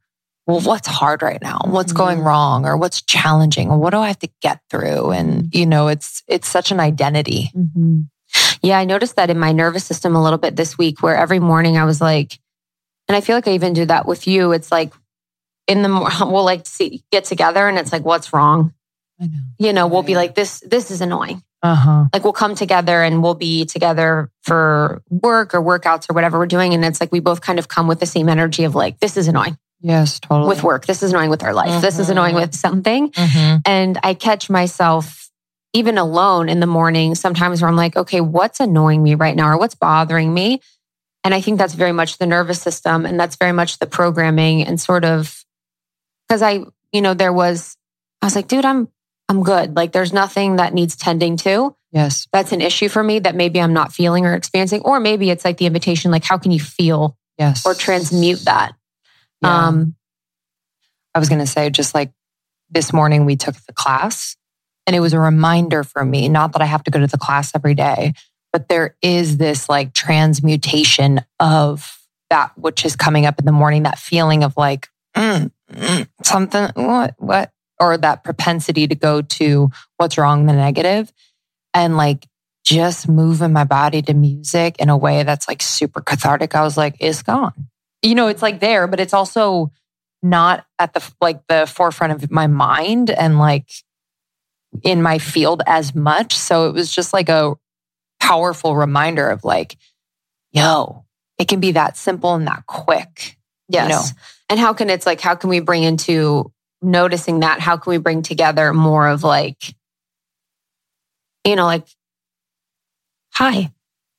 well, 0.48 0.60
what's 0.62 0.88
hard 0.88 1.21
right 1.21 1.41
now? 1.41 1.60
What's 1.65 1.93
going 1.93 2.19
Mhm. 2.19 2.25
wrong 2.25 2.65
or 2.65 2.75
what's 2.77 3.01
challenging? 3.01 3.69
What 3.69 3.91
do 3.91 4.00
I 4.00 4.07
have 4.07 4.19
to 4.19 4.29
get 4.41 4.60
through? 4.69 5.12
And, 5.12 5.53
you 5.53 5.65
know, 5.65 5.88
it's, 5.88 6.24
it's 6.27 6.48
such 6.50 6.71
an 6.71 6.79
identity. 6.79 7.51
Mhm. 7.55 8.07
Yeah, 8.62 8.77
I 8.79 8.86
noticed 8.86 9.15
that 9.17 9.29
in 9.29 9.38
my 9.39 9.51
nervous 9.51 9.83
system 9.83 10.15
a 10.15 10.21
little 10.21 10.39
bit 10.39 10.55
this 10.55 10.77
week, 10.77 11.01
where 11.03 11.15
every 11.15 11.39
morning 11.39 11.77
I 11.77 11.86
was 11.86 12.00
like, 12.01 12.39
and 13.07 13.15
I 13.15 13.21
feel 13.21 13.36
like 13.36 13.48
I 13.48 13.51
even 13.51 13.74
do 13.74 13.86
that 13.86 14.05
with 14.05 14.27
you. 14.27 14.51
It's 14.51 14.71
like 14.71 14.93
in 15.67 15.81
the 15.83 15.89
we'll 16.31 16.43
like 16.45 16.65
see, 16.65 17.03
get 17.12 17.25
together, 17.25 17.67
and 17.67 17.77
it's 17.77 17.91
like, 17.91 18.03
what's 18.05 18.31
wrong? 18.33 18.74
I 19.21 19.25
know. 19.25 19.39
You 19.60 19.74
know, 19.74 19.88
we'll 19.88 20.01
be 20.03 20.15
like, 20.15 20.33
this 20.36 20.62
this 20.62 20.91
is 20.91 21.01
annoying. 21.01 21.43
Uh 21.62 21.75
huh. 21.75 22.05
Like 22.13 22.24
we'll 22.24 22.33
come 22.33 22.55
together 22.55 23.03
and 23.03 23.21
we'll 23.21 23.36
be 23.36 23.65
together 23.65 24.31
for 24.43 25.03
work 25.10 25.53
or 25.53 25.62
workouts 25.62 26.10
or 26.10 26.13
whatever 26.13 26.39
we're 26.39 26.45
doing, 26.48 26.74
and 26.74 26.83
it's 26.86 27.00
like 27.01 27.12
we 27.12 27.19
both 27.19 27.41
kind 27.41 27.60
of 27.60 27.67
come 27.67 27.88
with 27.88 28.00
the 28.00 28.05
same 28.05 28.29
energy 28.29 28.63
of 28.63 28.74
like, 28.75 29.00
this 29.00 29.17
is 29.17 29.27
annoying 29.27 29.57
Yes, 29.81 30.19
totally. 30.19 30.47
with 30.50 30.63
work, 30.63 30.85
this 30.85 31.01
is 31.03 31.11
annoying 31.11 31.29
with 31.29 31.43
our 31.43 31.53
life, 31.53 31.81
this 31.81 31.97
is 32.00 32.07
Mhm. 32.07 32.11
annoying 32.11 32.35
with 32.35 32.53
something, 32.55 33.11
hmm 33.15 33.57
and 33.65 34.00
I 34.03 34.13
catch 34.13 34.50
myself 34.50 35.29
even 35.73 35.97
alone 35.97 36.50
in 36.50 36.59
the 36.59 36.67
morning 36.67 37.15
sometimes 37.15 37.61
where 37.61 37.69
I'm 37.69 37.75
like, 37.77 37.95
okay, 37.95 38.19
what's 38.21 38.59
annoying 38.59 39.01
me 39.01 39.15
right 39.15 39.35
now 39.35 39.47
or 39.50 39.57
what's 39.57 39.75
bothering 39.75 40.33
me? 40.33 40.59
And 41.23 41.33
I 41.33 41.39
think 41.41 41.57
that's 41.59 41.73
very 41.75 41.91
much 41.93 42.17
the 42.17 42.25
nervous 42.25 42.61
system 42.61 43.05
and 43.05 43.19
that's 43.19 43.38
very 43.38 43.53
much 43.53 43.79
the 43.79 43.85
programming 43.85 44.63
and 44.63 44.79
sort 44.81 45.05
of 45.05 45.43
because 46.27 46.41
I, 46.41 46.63
you 46.91 47.01
know, 47.01 47.13
there 47.13 47.31
was, 47.31 47.77
I 48.21 48.25
was 48.25 48.35
like, 48.35 48.47
dude, 48.47 48.65
I'm, 48.65 48.88
I'm 49.29 49.43
good. 49.43 49.75
Like 49.75 49.91
there's 49.93 50.11
nothing 50.13 50.57
that 50.57 50.73
needs 50.73 50.95
tending 50.97 51.38
to. 51.38 51.75
Yes. 51.91 52.27
That's 52.33 52.51
an 52.51 52.61
issue 52.61 52.89
for 52.89 53.03
me 53.03 53.19
that 53.19 53.35
maybe 53.35 53.61
I'm 53.61 53.73
not 53.73 53.93
feeling 53.93 54.25
or 54.25 54.33
experiencing. 54.33 54.81
Or 54.81 55.00
maybe 55.00 55.29
it's 55.29 55.45
like 55.45 55.57
the 55.57 55.65
invitation, 55.67 56.11
like, 56.11 56.23
how 56.25 56.38
can 56.38 56.51
you 56.51 56.59
feel 56.59 57.17
Yes. 57.38 57.65
or 57.65 57.73
transmute 57.73 58.43
that? 58.45 58.73
Yeah. 59.41 59.67
Um, 59.67 59.95
I 61.13 61.19
was 61.19 61.29
going 61.29 61.39
to 61.39 61.48
say, 61.48 61.69
just 61.69 61.93
like 61.93 62.12
this 62.69 62.93
morning, 62.93 63.25
we 63.25 63.36
took 63.36 63.55
the 63.55 63.74
class 63.74 64.38
and 64.88 64.95
it 64.95 65.00
was 65.00 65.13
a 65.13 65.19
reminder 65.19 65.83
for 65.83 66.03
me, 66.03 66.29
not 66.29 66.53
that 66.53 66.62
I 66.62 66.65
have 66.65 66.83
to 66.83 66.91
go 66.91 67.00
to 67.00 67.07
the 67.07 67.17
class 67.17 67.51
every 67.55 67.75
day, 67.75 68.13
but 68.51 68.67
there 68.69 68.95
is 69.01 69.38
this 69.38 69.69
like 69.69 69.93
transmutation 69.93 71.21
of 71.39 71.98
that 72.29 72.51
which 72.57 72.86
is 72.86 72.95
coming 72.95 73.25
up 73.25 73.39
in 73.39 73.45
the 73.45 73.51
morning, 73.51 73.83
that 73.83 74.00
feeling 74.00 74.43
of 74.43 74.55
like, 74.57 74.88
mm, 75.15 75.51
mm, 75.71 76.07
something, 76.24 76.69
what, 76.75 77.15
what, 77.17 77.51
or 77.79 77.98
that 77.98 78.24
propensity 78.24 78.88
to 78.88 78.95
go 78.95 79.21
to 79.21 79.69
what's 79.98 80.17
wrong, 80.17 80.45
the 80.45 80.53
negative, 80.53 81.12
and 81.74 81.98
like 81.98 82.27
just 82.63 83.10
moving 83.10 83.51
my 83.51 83.63
body 83.63 84.01
to 84.03 84.13
music 84.13 84.77
in 84.79 84.89
a 84.89 84.98
way 84.98 85.24
that's 85.24 85.48
like 85.48 85.62
super 85.62 86.00
cathartic. 86.00 86.55
I 86.55 86.63
was 86.63 86.77
like, 86.77 86.95
it's 87.00 87.24
gone. 87.24 87.71
You 88.01 88.15
know, 88.15 88.27
it's 88.27 88.41
like 88.41 88.60
there, 88.60 88.88
but 88.88 89.00
it's 89.00 89.13
also 89.13 89.72
not 90.24 90.65
at 90.79 90.93
the 90.93 91.12
like 91.20 91.46
the 91.48 91.65
forefront 91.65 92.13
of 92.13 92.31
my 92.31 92.48
mind 92.48 93.10
and 93.10 93.39
like 93.39 93.70
in 94.84 95.01
my 95.01 95.17
field 95.17 95.62
as 95.65 95.93
much. 95.93 96.36
So 96.36 96.67
it 96.67 96.74
was 96.74 96.93
just 96.93 97.13
like 97.13 97.29
a 97.29 97.55
powerful 98.20 98.75
reminder 98.75 99.29
of 99.29 99.43
like, 99.43 99.77
yo, 100.51 101.05
it 101.38 101.48
can 101.48 101.60
be 101.60 101.74
that 101.74 101.98
simple 101.98 102.34
and 102.36 102.48
that 102.48 102.65
quick. 102.67 103.38
Yes. 103.67 103.89
know. 103.89 104.20
And 104.50 104.60
how 104.60 104.74
can 104.74 104.89
it's 104.89 105.05
like, 105.05 105.22
how 105.22 105.36
can 105.36 105.50
we 105.50 105.60
bring 105.60 105.84
into 105.84 106.51
noticing 106.81 107.39
that? 107.41 107.60
How 107.60 107.77
can 107.77 107.91
we 107.91 107.98
bring 107.98 108.22
together 108.22 108.74
more 108.74 109.08
of 109.08 109.24
like, 109.24 109.75
you 111.46 111.55
know, 111.55 111.65
like, 111.65 111.88
hi, 113.34 113.72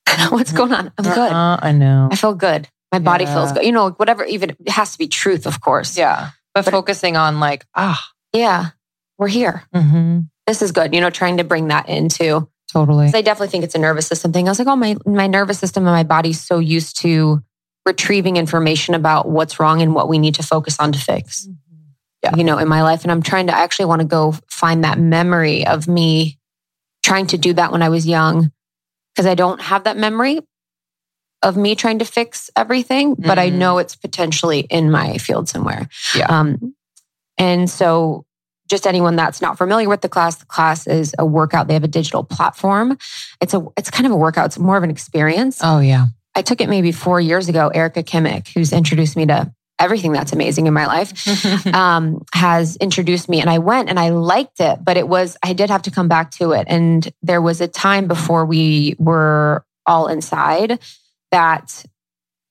what's 0.31 0.51
mm-hmm. 0.51 0.57
going 0.57 0.73
on? 0.73 0.93
I'm 0.99 1.05
good. 1.05 1.33
Uh-uh, 1.33 1.59
I 1.62 1.73
know. 1.73 2.09
I 2.11 2.17
feel 2.17 2.35
good. 2.35 2.69
My 2.93 2.99
body 2.99 3.25
Yeah. 3.25 3.35
feels 3.35 3.53
good. 3.53 3.65
You 3.65 3.73
know, 3.73 3.91
whatever, 3.93 4.25
even 4.25 4.51
it 4.51 4.69
has 4.69 4.93
to 4.93 4.99
be 4.99 5.09
truth, 5.09 5.47
of 5.47 5.61
course. 5.61 5.97
Yeah. 5.97 6.31
But, 6.55 6.65
But- 6.67 6.73
focusing 6.73 7.17
on 7.17 7.41
like, 7.41 7.65
ah, 7.75 7.99
Yeah. 8.33 8.71
We're 9.19 9.29
here. 9.29 9.63
mm-hmm, 9.75 10.21
This 10.47 10.63
is 10.63 10.73
good. 10.73 10.95
You 10.95 11.01
know, 11.01 11.11
trying 11.11 11.37
to 11.39 11.45
bring 11.45 11.69
that 11.69 11.89
into, 11.89 12.49
totally. 12.73 13.07
I 13.15 13.23
definitely 13.23 13.49
think 13.49 13.63
it's 13.65 13.75
a 13.75 13.79
nervous 13.79 14.07
system 14.07 14.33
thing. 14.33 14.49
I 14.49 14.51
was 14.51 14.59
like, 14.59 14.67
oh, 14.69 14.75
my, 14.77 14.97
my 15.07 15.27
nervous 15.29 15.59
system 15.59 15.87
and 15.87 15.95
my 15.95 16.03
body's 16.03 16.41
so 16.41 16.59
used 16.59 17.01
to 17.03 17.41
retrieving 17.87 18.37
information 18.37 18.95
about 18.95 19.29
what's 19.29 19.61
wrong 19.61 19.81
and 19.83 19.95
what 19.95 20.09
we 20.09 20.19
need 20.19 20.35
to 20.37 20.43
focus 20.43 20.79
on 20.81 20.93
to 20.93 20.99
fix. 20.99 21.47
Yeah. 22.25 22.37
you 22.37 22.45
know, 22.45 22.59
in 22.59 22.69
my 22.69 22.83
life. 22.83 23.03
And 23.03 23.11
I'm 23.11 23.21
trying 23.23 23.49
to 23.49 23.57
I 23.57 23.63
actually 23.63 23.87
want 23.87 24.01
to 24.01 24.07
go 24.07 24.33
find 24.49 24.85
that 24.85 24.97
memory 24.99 25.67
of 25.67 25.89
me 25.89 26.39
trying 27.03 27.27
to 27.29 27.39
do 27.39 27.53
that 27.55 27.73
when 27.73 27.83
I 27.83 27.89
was 27.89 28.07
young 28.07 28.53
because 29.13 29.27
I 29.27 29.35
don't 29.35 29.61
have 29.61 29.85
that 29.85 29.97
memory 29.97 30.41
of 31.43 31.57
me 31.57 31.75
trying 31.75 31.99
to 31.99 32.05
fix 32.05 32.51
everything, 32.57 33.15
but 33.19 33.39
I 33.39 33.51
Mhm. 33.51 33.55
know 33.55 33.79
it's 33.79 33.97
potentially 33.97 34.61
in 34.61 34.91
my 34.91 35.19
field 35.19 35.49
somewhere. 35.49 35.89
Yeah. 36.15 36.27
Um, 36.27 36.75
and 37.39 37.69
so 37.69 38.25
just 38.69 38.87
anyone 38.87 39.17
that's 39.17 39.43
not 39.43 39.59
familiar 39.59 39.89
with 39.89 40.01
the 40.03 40.09
class, 40.09 40.37
the 40.37 40.47
class 40.47 40.87
is 40.87 41.15
a 41.19 41.27
workout. 41.27 41.67
They 41.69 41.75
have 41.75 41.85
a 41.85 41.89
digital 41.89 42.25
platform. 42.25 42.97
It's 43.41 43.55
a 43.55 43.67
it's 43.77 43.91
kind 43.91 44.07
of 44.07 44.13
a 44.13 44.17
workout. 44.17 44.47
It's 44.47 44.59
more 44.59 44.77
of 44.77 44.83
an 44.85 44.91
experience. 44.91 45.59
Oh, 45.63 45.81
yeah. 45.81 46.07
I 46.35 46.43
took 46.43 46.61
it 46.61 46.69
maybe 46.69 46.93
four 46.93 47.21
years 47.21 47.49
ago. 47.49 47.69
Erica 47.69 48.03
Kimmick, 48.03 48.49
who's 48.55 48.73
introduced 48.73 49.17
me 49.17 49.27
to 49.27 49.53
everything 49.79 50.13
that's 50.13 50.33
amazing 50.33 50.67
in 50.69 50.73
my 50.73 50.87
life, 50.87 51.13
um, 51.75 52.25
has 52.33 52.77
introduced 52.77 53.29
me 53.29 53.41
and 53.41 53.51
I 53.51 53.59
went 53.59 53.91
and 53.91 53.99
I 53.99 54.11
liked 54.11 54.61
it, 54.61 54.79
but 54.83 54.97
it 54.97 55.09
was, 55.09 55.37
I 55.43 55.53
did 55.55 55.69
have 55.71 55.83
to 55.83 55.91
come 55.91 56.07
back 56.09 56.31
to 56.33 56.53
it. 56.53 56.67
And 56.71 57.07
there 57.23 57.43
was 57.43 57.61
a 57.61 57.67
time 57.69 58.07
before 58.07 58.47
we 58.47 58.95
were 58.99 59.65
all 59.85 60.07
inside 60.07 60.79
that 61.33 61.85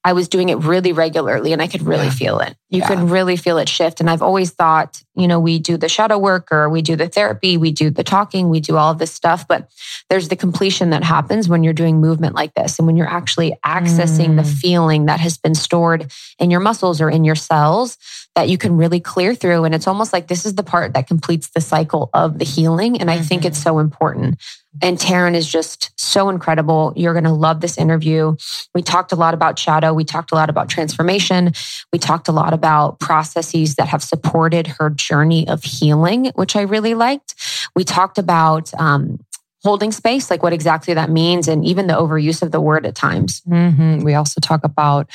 I 0.03 0.13
was 0.13 0.27
doing 0.27 0.49
it 0.49 0.55
really 0.55 0.93
regularly 0.93 1.53
and 1.53 1.61
I 1.61 1.67
could 1.67 1.83
really 1.83 2.05
Yeah. 2.05 2.11
feel 2.11 2.39
it. 2.39 2.55
You 2.71 2.79
Yeah. 2.79 2.87
could 2.87 3.11
really 3.11 3.37
feel 3.37 3.59
it 3.59 3.69
shift. 3.69 3.99
And 3.99 4.09
I've 4.09 4.23
always 4.23 4.49
thought, 4.49 4.99
you 5.13 5.27
know, 5.27 5.39
we 5.39 5.59
do 5.59 5.77
the 5.77 5.87
shadow 5.87 6.17
work 6.17 6.47
or 6.51 6.69
we 6.69 6.81
do 6.81 6.95
the 6.95 7.07
therapy, 7.07 7.55
we 7.55 7.71
do 7.71 7.91
the 7.91 8.03
talking, 8.03 8.49
we 8.49 8.59
do 8.61 8.77
all 8.77 8.89
of 8.91 8.97
this 8.97 9.13
stuff, 9.13 9.47
but 9.47 9.69
there's 10.09 10.29
the 10.29 10.35
completion 10.35 10.89
that 10.89 11.03
happens 11.03 11.47
when 11.47 11.63
you're 11.63 11.71
doing 11.71 12.01
movement 12.01 12.33
like 12.33 12.55
this 12.55 12.79
and 12.79 12.87
when 12.87 12.97
you're 12.97 13.07
actually 13.07 13.55
accessing 13.63 14.37
the 14.37 14.41
Mm. 14.41 14.53
feeling 14.59 15.05
that 15.05 15.19
has 15.19 15.37
been 15.37 15.53
stored 15.53 16.11
in 16.39 16.49
your 16.49 16.61
muscles 16.61 16.99
or 16.99 17.09
in 17.11 17.23
your 17.23 17.35
cells 17.35 17.95
that 18.35 18.47
you 18.47 18.57
can 18.57 18.77
really 18.77 19.01
clear 19.01 19.35
through. 19.35 19.65
And 19.65 19.75
it's 19.75 19.87
almost 19.87 20.13
like 20.13 20.27
this 20.27 20.45
is 20.45 20.55
the 20.55 20.63
part 20.63 20.93
that 20.93 21.07
completes 21.07 21.49
the 21.49 21.59
cycle 21.59 22.09
of 22.13 22.39
the 22.39 22.45
healing. 22.45 22.99
And 23.01 23.11
I 23.11 23.19
think 23.19 23.41
Mhm. 23.41 23.47
it's 23.47 23.61
so 23.61 23.79
important. 23.79 24.37
And 24.81 24.97
Taryn 24.97 25.35
is 25.35 25.45
just 25.45 25.91
so 25.97 26.29
incredible. 26.29 26.93
You're 26.95 27.11
going 27.13 27.25
to 27.25 27.31
love 27.33 27.59
this 27.59 27.77
interview. 27.77 28.35
We 28.73 28.83
talked 28.83 29.11
a 29.11 29.17
lot 29.17 29.33
about 29.33 29.59
shadow. 29.59 29.93
We 29.93 30.05
talked 30.05 30.31
a 30.31 30.35
lot 30.35 30.49
about 30.49 30.69
transformation. 30.69 31.51
We 31.91 31.99
talked 31.99 32.29
a 32.29 32.31
lot 32.31 32.53
about 32.53 33.01
processes 33.01 33.75
that 33.75 33.89
have 33.89 34.01
supported 34.01 34.67
her 34.79 34.89
journey 34.89 35.45
of 35.49 35.63
healing, 35.63 36.31
which 36.35 36.55
I 36.55 36.61
really 36.61 36.93
liked. 36.93 37.35
We 37.75 37.83
talked 37.83 38.17
about 38.17 38.73
um, 38.79 39.19
holding 39.61 39.91
space, 39.91 40.31
like 40.31 40.41
what 40.41 40.53
exactly 40.53 40.93
that 40.93 41.09
means, 41.09 41.49
and 41.49 41.65
even 41.65 41.87
the 41.87 41.93
overuse 41.93 42.41
of 42.41 42.51
the 42.51 42.61
word 42.61 42.85
at 42.85 42.95
times. 42.95 43.41
Mm-hmm. 43.41 44.03
We 44.03 44.13
also 44.13 44.39
talk 44.39 44.63
about 44.63 45.09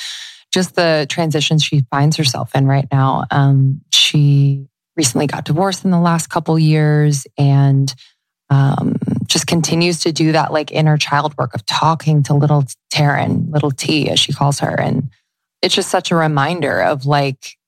just 0.57 0.75
the 0.75 1.07
transitions 1.11 1.63
she 1.63 1.85
finds 1.91 2.17
herself 2.17 2.55
in 2.55 2.67
right 2.67 2.89
now. 2.91 3.27
Um, 3.31 3.83
she 3.93 4.69
recently 4.97 5.27
got 5.27 5.45
divorced 5.45 5.85
in 5.85 5.91
the 5.91 6.01
last 6.01 6.29
couple 6.31 6.59
years 6.59 7.27
and 7.37 7.95
um, 8.49 8.97
just 9.27 9.47
continues 9.47 10.01
to 10.01 10.13
do 10.13 10.33
that 10.33 10.55
like 10.55 10.73
inner 10.73 10.97
child 10.97 11.37
work 11.37 11.55
of 11.55 11.67
talking 11.67 12.23
to 12.23 12.33
little 12.33 12.65
Taryn, 12.91 13.53
little 13.53 13.71
T, 13.71 14.09
as 14.09 14.19
she 14.19 14.33
calls 14.33 14.61
her. 14.61 14.81
And 14.81 15.11
it's 15.61 15.75
just 15.75 15.91
such 15.91 16.11
a 16.11 16.17
reminder 16.17 16.81
of 16.81 17.05
like, 17.05 17.59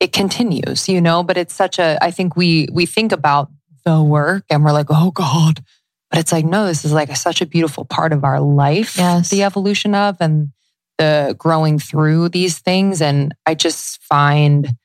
it 0.00 0.12
continues, 0.12 0.88
you 0.88 1.00
know, 1.00 1.22
but 1.22 1.36
it's 1.36 1.54
such 1.54 1.78
a, 1.78 2.02
I 2.02 2.10
think 2.10 2.34
we, 2.34 2.66
we 2.72 2.84
think 2.84 3.12
about 3.12 3.48
the 3.84 4.02
work 4.02 4.42
and 4.50 4.64
we're 4.64 4.72
like, 4.72 4.86
oh 4.90 5.12
God, 5.12 5.62
but 6.10 6.18
it's 6.18 6.32
like, 6.32 6.44
no, 6.44 6.66
this 6.66 6.84
is 6.84 6.92
like 6.92 7.10
a, 7.10 7.16
such 7.16 7.40
a 7.42 7.46
beautiful 7.46 7.84
part 7.84 8.12
of 8.12 8.24
our 8.24 8.40
life. 8.40 8.98
Yes. 8.98 9.28
The 9.28 9.44
evolution 9.44 9.94
of 9.94 10.16
and 10.18 10.50
the 10.98 11.34
growing 11.38 11.78
through 11.78 12.28
these 12.28 12.58
things. 12.58 13.00
And 13.00 13.34
I 13.46 13.54
just 13.54 14.02
find 14.02 14.76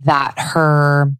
that 0.00 0.34
her 0.38 1.12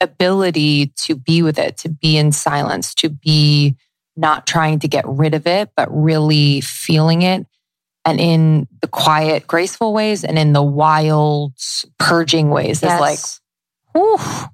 ability 0.00 0.92
to 0.96 1.14
be 1.14 1.42
with 1.42 1.58
it, 1.58 1.76
to 1.78 1.88
be 1.88 2.16
in 2.16 2.32
silence, 2.32 2.94
to 2.96 3.08
be 3.08 3.76
not 4.16 4.46
trying 4.46 4.78
to 4.80 4.88
get 4.88 5.04
rid 5.06 5.34
of 5.34 5.46
it, 5.46 5.70
but 5.76 5.88
really 5.90 6.60
feeling 6.60 7.22
it. 7.22 7.46
And 8.04 8.18
in 8.18 8.66
the 8.80 8.88
quiet, 8.88 9.46
graceful 9.46 9.92
ways 9.92 10.24
and 10.24 10.38
in 10.38 10.52
the 10.52 10.62
wild, 10.62 11.52
purging 11.98 12.50
ways 12.50 12.82
Yes. 12.82 12.94
is 12.94 13.00
like, 13.00 13.18
whew, 13.94 14.48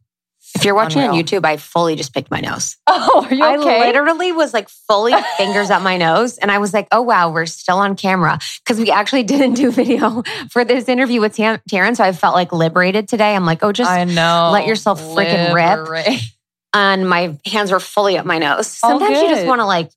if 0.57 0.65
you're 0.65 0.75
watching 0.75 1.03
on 1.03 1.15
YouTube, 1.15 1.45
I 1.45 1.57
fully 1.57 1.97
just 1.97 2.13
picked 2.13 2.31
my 2.31 2.41
nose. 2.41 2.77
Oh, 2.89 3.27
are 3.29 3.35
you 3.35 3.45
okay? 3.61 3.83
I 3.83 3.87
literally 3.87 4.33
was 4.33 4.53
like 4.55 4.69
fully 4.69 5.13
fingers 5.37 5.71
up 5.71 5.83
my 5.83 5.97
nose. 5.97 6.39
And 6.39 6.51
I 6.51 6.59
was 6.59 6.73
like, 6.73 6.89
oh, 6.91 7.03
wow, 7.03 7.31
we're 7.31 7.47
still 7.47 7.77
on 7.77 7.95
camera. 7.95 8.39
Because 8.65 8.79
we 8.79 8.91
actually 8.91 9.23
didn't 9.35 9.55
do 9.55 9.71
video 9.71 10.23
for 10.51 10.65
this 10.65 10.89
interview 10.89 11.21
with 11.21 11.37
Tam- 11.37 11.61
Taryn. 11.71 11.97
So 11.97 12.03
I 12.05 12.13
felt 12.13 12.35
like 12.35 12.53
liberated 12.53 13.09
today. 13.09 13.35
I'm 13.35 13.45
like, 13.45 13.63
oh, 13.63 13.73
just 13.73 13.91
I 13.91 14.05
know. 14.05 14.51
let 14.53 14.67
yourself 14.67 15.01
freaking 15.01 15.55
rip. 15.55 16.21
And 16.75 17.09
my 17.09 17.39
hands 17.47 17.71
were 17.71 17.81
fully 17.81 18.19
up 18.19 18.27
my 18.27 18.39
nose. 18.39 18.81
Oh, 18.83 18.99
Sometimes 18.99 19.21
you 19.21 19.29
just 19.29 19.47
want 19.47 19.61
to 19.61 19.67
like 19.67 19.91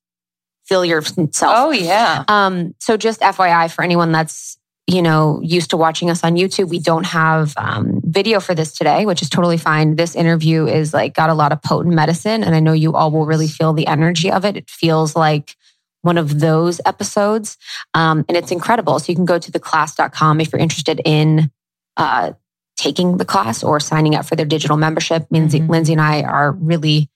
feel 0.65 0.85
yourself. 0.85 1.29
Oh, 1.41 1.71
yeah. 1.71 2.23
Um, 2.27 2.75
so 2.79 2.95
just 2.95 3.21
FYI 3.21 3.73
for 3.73 3.83
anyone 3.83 4.11
that's 4.11 4.58
you 4.89 5.01
know 5.01 5.39
used 5.43 5.69
to 5.69 5.77
watching 5.77 6.09
us 6.09 6.23
on 6.23 6.35
YouTube, 6.35 6.69
we 6.69 6.79
don't 6.79 7.05
have 7.05 7.53
um, 7.57 8.01
video 8.03 8.39
for 8.39 8.55
this 8.55 8.73
today, 8.73 9.05
which 9.05 9.21
is 9.21 9.29
totally 9.29 9.57
fine. 9.57 9.95
This 9.95 10.15
interview 10.15 10.67
is 10.67 10.93
like 10.93 11.13
got 11.13 11.29
a 11.29 11.33
lot 11.33 11.51
of 11.51 11.61
potent 11.61 11.93
medicine, 11.95 12.43
and 12.43 12.55
I 12.55 12.59
know 12.59 12.73
you 12.73 12.93
all 12.95 13.11
will 13.11 13.25
really 13.25 13.47
feel 13.47 13.73
the 13.73 13.87
energy 13.87 14.31
of 14.31 14.45
it. 14.45 14.57
It 14.57 14.69
feels 14.69 15.15
like 15.15 15.55
one 16.01 16.17
of 16.17 16.39
those 16.39 16.81
episodes, 16.85 17.57
um, 17.93 18.25
and 18.27 18.35
it's 18.35 18.51
incredible. 18.51 18.99
So 18.99 19.11
you 19.11 19.15
can 19.15 19.25
go 19.25 19.37
to 19.37 19.51
theclass.com 19.51 20.41
if 20.41 20.51
you're 20.51 20.61
interested 20.61 21.01
in. 21.05 21.51
Uh, 21.97 22.33
taking 22.77 23.17
the 23.17 23.25
class 23.25 23.61
or 23.61 23.77
signing 23.77 24.15
up 24.15 24.23
for 24.25 24.37
their 24.37 24.45
digital 24.45 24.77
membership. 24.77 25.27
Lindsay, 25.31 25.59
Mhm. 25.59 25.67
Lindsay 25.67 25.91
and 25.91 26.01
I 26.01 26.21
are 26.21 26.53
really, 26.53 27.09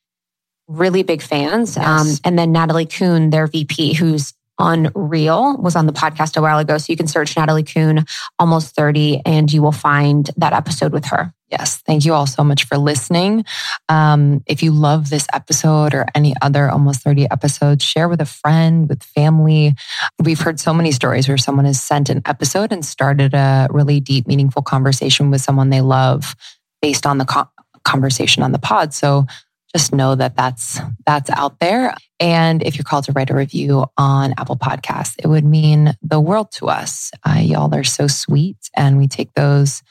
really 0.68 1.04
big 1.04 1.22
fans. 1.22 1.78
Yes. 1.78 1.86
Um, 1.88 2.18
and 2.26 2.38
then 2.38 2.52
Natalie 2.52 2.86
Kuhn, 2.86 3.30
their 3.30 3.48
VP, 3.48 3.94
who's 3.94 4.34
unreal, 4.60 5.58
was 5.58 5.76
on 5.76 5.86
the 5.86 5.94
podcast 5.94 6.38
a 6.38 6.42
while 6.42 6.60
ago. 6.60 6.78
So 6.78 6.92
you 6.92 6.98
can 6.98 7.08
search 7.08 7.36
Natalie 7.36 7.64
Kuhn, 7.64 8.06
almost 8.40 8.76
30, 8.76 9.22
and 9.26 9.52
you 9.52 9.62
will 9.62 9.72
find 9.72 10.30
that 10.38 10.54
episode 10.54 10.94
with 10.94 11.06
her. 11.06 11.34
Yes. 11.50 11.78
Thank 11.86 12.04
you 12.04 12.14
all 12.14 12.26
so 12.26 12.44
much 12.44 12.66
for 12.66 12.80
listening. 12.80 13.46
Um, 13.88 14.42
if 14.48 14.64
you 14.64 14.72
love 14.72 15.12
this 15.12 15.28
episode 15.34 15.94
or 15.94 16.08
any 16.16 16.34
other 16.42 16.68
almost 16.70 17.04
30 17.04 17.30
episodes, 17.30 17.86
share 17.86 18.10
with 18.10 18.22
a 18.22 18.26
friend, 18.26 18.90
with 18.90 19.04
family. 19.04 19.76
We've 20.24 20.40
heard 20.40 20.60
so 20.60 20.74
many 20.74 20.92
stories 20.92 21.28
where 21.28 21.38
someone 21.38 21.66
has 21.66 21.82
sent 21.82 22.10
an 22.10 22.24
episode 22.26 22.72
and 22.72 22.84
started 22.84 23.36
a 23.36 23.68
really 23.70 24.00
deep, 24.00 24.26
meaningful 24.26 24.64
conversation 24.64 25.30
with 25.30 25.42
someone 25.42 25.70
they 25.70 25.82
love 25.82 26.36
based 26.82 27.06
on 27.06 27.20
the 27.20 27.26
co- 27.26 27.50
conversation 27.86 28.42
on 28.42 28.52
the 28.52 28.60
pod. 28.60 28.94
So 28.94 29.28
just 29.76 29.94
know 29.94 30.16
that 30.16 30.36
that's 30.36 30.80
that's 31.06 31.30
out 31.32 31.60
there. 31.60 31.96
And 32.20 32.64
if 32.64 32.76
you're 32.76 32.84
called 32.84 33.06
to 33.06 33.12
write 33.12 33.30
a 33.30 33.36
review 33.36 33.86
on 33.98 34.34
Apple 34.38 34.56
Podcasts, 34.56 35.16
it 35.18 35.28
would 35.28 35.44
mean 35.44 35.94
the 36.02 36.20
world 36.20 36.52
to 36.54 36.68
us. 36.68 37.12
Uh, 37.28 37.40
y'all 37.42 37.74
are 37.74 37.84
so 37.84 38.08
sweet, 38.08 38.58
and 38.76 38.98
we 38.98 39.08
take 39.08 39.34
those 39.34 39.82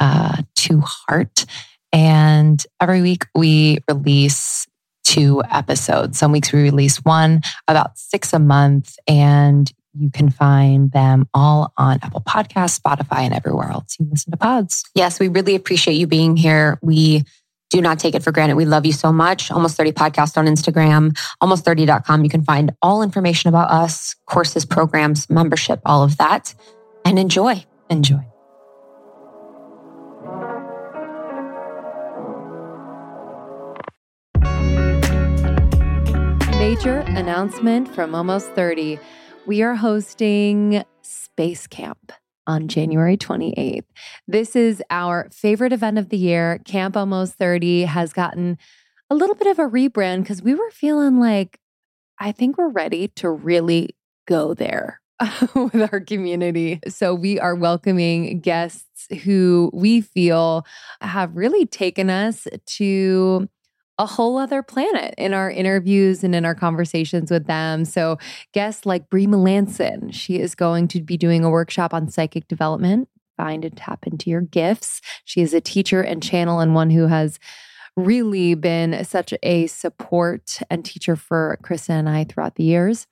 uh, 0.00 0.42
to 0.56 0.80
heart. 0.80 1.44
And 1.92 2.64
every 2.80 3.02
week 3.02 3.26
we 3.34 3.78
release 3.88 4.66
two 5.04 5.42
episodes. 5.50 6.18
Some 6.18 6.32
weeks 6.32 6.52
we 6.52 6.62
release 6.62 6.98
one, 6.98 7.42
about 7.68 7.98
six 7.98 8.32
a 8.32 8.38
month, 8.38 8.96
and 9.06 9.70
you 9.94 10.10
can 10.10 10.30
find 10.30 10.90
them 10.92 11.28
all 11.34 11.72
on 11.76 11.98
Apple 12.02 12.22
Podcasts, 12.22 12.80
Spotify, 12.80 13.20
and 13.20 13.34
everywhere 13.34 13.70
else 13.70 13.96
you 13.98 14.06
listen 14.10 14.30
to 14.30 14.38
pods. 14.38 14.84
Yes, 14.94 15.20
we 15.20 15.28
really 15.28 15.54
appreciate 15.54 15.94
you 15.94 16.06
being 16.06 16.36
here. 16.36 16.78
We 16.80 17.24
do 17.72 17.80
not 17.80 17.98
take 17.98 18.14
it 18.14 18.22
for 18.22 18.32
granted. 18.32 18.56
We 18.56 18.66
love 18.66 18.84
you 18.84 18.92
so 18.92 19.10
much. 19.12 19.50
Almost 19.50 19.78
30 19.78 19.92
podcast 19.92 20.36
on 20.36 20.46
Instagram, 20.46 21.16
almost30.com. 21.42 22.22
You 22.22 22.28
can 22.28 22.44
find 22.44 22.72
all 22.82 23.02
information 23.02 23.48
about 23.48 23.70
us, 23.70 24.14
courses, 24.26 24.66
programs, 24.66 25.28
membership, 25.30 25.80
all 25.86 26.02
of 26.02 26.18
that. 26.18 26.54
And 27.06 27.18
enjoy. 27.18 27.64
Enjoy. 27.88 28.20
Major 36.58 36.98
announcement 37.08 37.92
from 37.92 38.14
Almost 38.14 38.50
30. 38.52 39.00
We 39.46 39.62
are 39.62 39.74
hosting 39.74 40.84
Space 41.00 41.66
Camp 41.66 42.12
on 42.46 42.68
January 42.68 43.16
28th. 43.16 43.84
This 44.26 44.56
is 44.56 44.82
our 44.90 45.28
favorite 45.32 45.72
event 45.72 45.98
of 45.98 46.08
the 46.08 46.16
year. 46.16 46.60
Camp 46.64 46.96
Almost 46.96 47.34
30 47.34 47.82
has 47.82 48.12
gotten 48.12 48.58
a 49.10 49.14
little 49.14 49.34
bit 49.34 49.46
of 49.46 49.58
a 49.58 49.68
rebrand 49.68 50.22
because 50.22 50.42
we 50.42 50.54
were 50.54 50.70
feeling 50.70 51.20
like, 51.20 51.58
I 52.18 52.32
think 52.32 52.58
we're 52.58 52.68
ready 52.68 53.08
to 53.08 53.30
really 53.30 53.90
go 54.26 54.54
there. 54.54 55.00
with 55.54 55.88
our 55.92 56.00
community. 56.00 56.80
So, 56.88 57.14
we 57.14 57.38
are 57.38 57.54
welcoming 57.54 58.40
guests 58.40 59.06
who 59.22 59.70
we 59.72 60.00
feel 60.00 60.66
have 61.00 61.36
really 61.36 61.64
taken 61.64 62.10
us 62.10 62.48
to 62.78 63.48
a 64.02 64.06
whole 64.06 64.36
other 64.36 64.64
planet 64.64 65.14
in 65.16 65.32
our 65.32 65.48
interviews 65.48 66.24
and 66.24 66.34
in 66.34 66.44
our 66.44 66.56
conversations 66.56 67.30
with 67.30 67.46
them. 67.46 67.84
So, 67.84 68.18
guests 68.52 68.84
like 68.84 69.08
Brie 69.08 69.28
Melanson, 69.28 70.12
she 70.12 70.40
is 70.40 70.56
going 70.56 70.88
to 70.88 71.00
be 71.00 71.16
doing 71.16 71.44
a 71.44 71.50
workshop 71.50 71.94
on 71.94 72.08
psychic 72.08 72.48
development. 72.48 73.08
Find 73.36 73.64
and 73.64 73.76
tap 73.76 74.04
into 74.04 74.28
your 74.28 74.40
gifts. 74.40 75.00
She 75.24 75.40
is 75.40 75.54
a 75.54 75.60
teacher 75.60 76.02
and 76.02 76.20
channel, 76.20 76.58
and 76.58 76.74
one 76.74 76.90
who 76.90 77.06
has 77.06 77.38
really 77.96 78.54
been 78.54 79.04
such 79.04 79.32
a 79.44 79.68
support 79.68 80.58
and 80.68 80.84
teacher 80.84 81.14
for 81.14 81.56
Krista 81.62 81.90
and 81.90 82.08
I 82.08 82.24
throughout 82.24 82.56
the 82.56 82.64
years. 82.64 83.06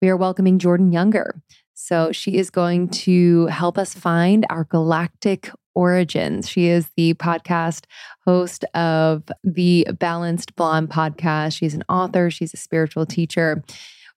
We 0.00 0.08
are 0.08 0.16
welcoming 0.16 0.58
Jordan 0.58 0.90
Younger. 0.90 1.40
So, 1.84 2.12
she 2.12 2.36
is 2.36 2.48
going 2.48 2.90
to 2.90 3.46
help 3.46 3.76
us 3.76 3.92
find 3.92 4.46
our 4.50 4.62
galactic 4.62 5.50
origins. 5.74 6.48
She 6.48 6.66
is 6.66 6.88
the 6.96 7.14
podcast 7.14 7.86
host 8.24 8.64
of 8.74 9.24
the 9.42 9.88
Balanced 9.98 10.54
Blonde 10.54 10.90
podcast. 10.90 11.56
She's 11.56 11.74
an 11.74 11.82
author, 11.88 12.30
she's 12.30 12.54
a 12.54 12.56
spiritual 12.56 13.04
teacher. 13.04 13.64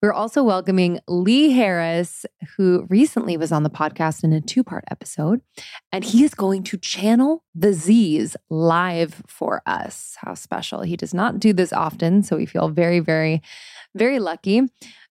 We're 0.06 0.14
also 0.14 0.44
welcoming 0.44 1.00
Lee 1.08 1.50
Harris, 1.50 2.28
who 2.56 2.86
recently 2.92 3.38
was 3.38 3.52
on 3.52 3.64
the 3.64 3.72
podcast 3.72 4.24
in 4.24 4.34
a 4.34 4.40
two 4.40 4.64
part 4.64 4.84
episode, 4.92 5.42
and 5.92 6.04
he 6.04 6.24
is 6.24 6.36
going 6.36 6.62
to 6.66 6.78
channel 6.78 7.44
the 7.56 7.74
Z's 7.74 8.38
live 8.52 9.24
for 9.26 9.64
us. 9.66 10.16
How 10.20 10.36
special. 10.36 10.84
He 10.84 10.96
does 10.96 11.16
not 11.16 11.40
do 11.40 11.54
this 11.54 11.74
often, 11.74 12.22
so 12.22 12.38
we 12.38 12.46
feel 12.46 12.70
very, 12.70 13.00
very, 13.00 13.42
very 13.96 14.20
lucky. 14.20 14.62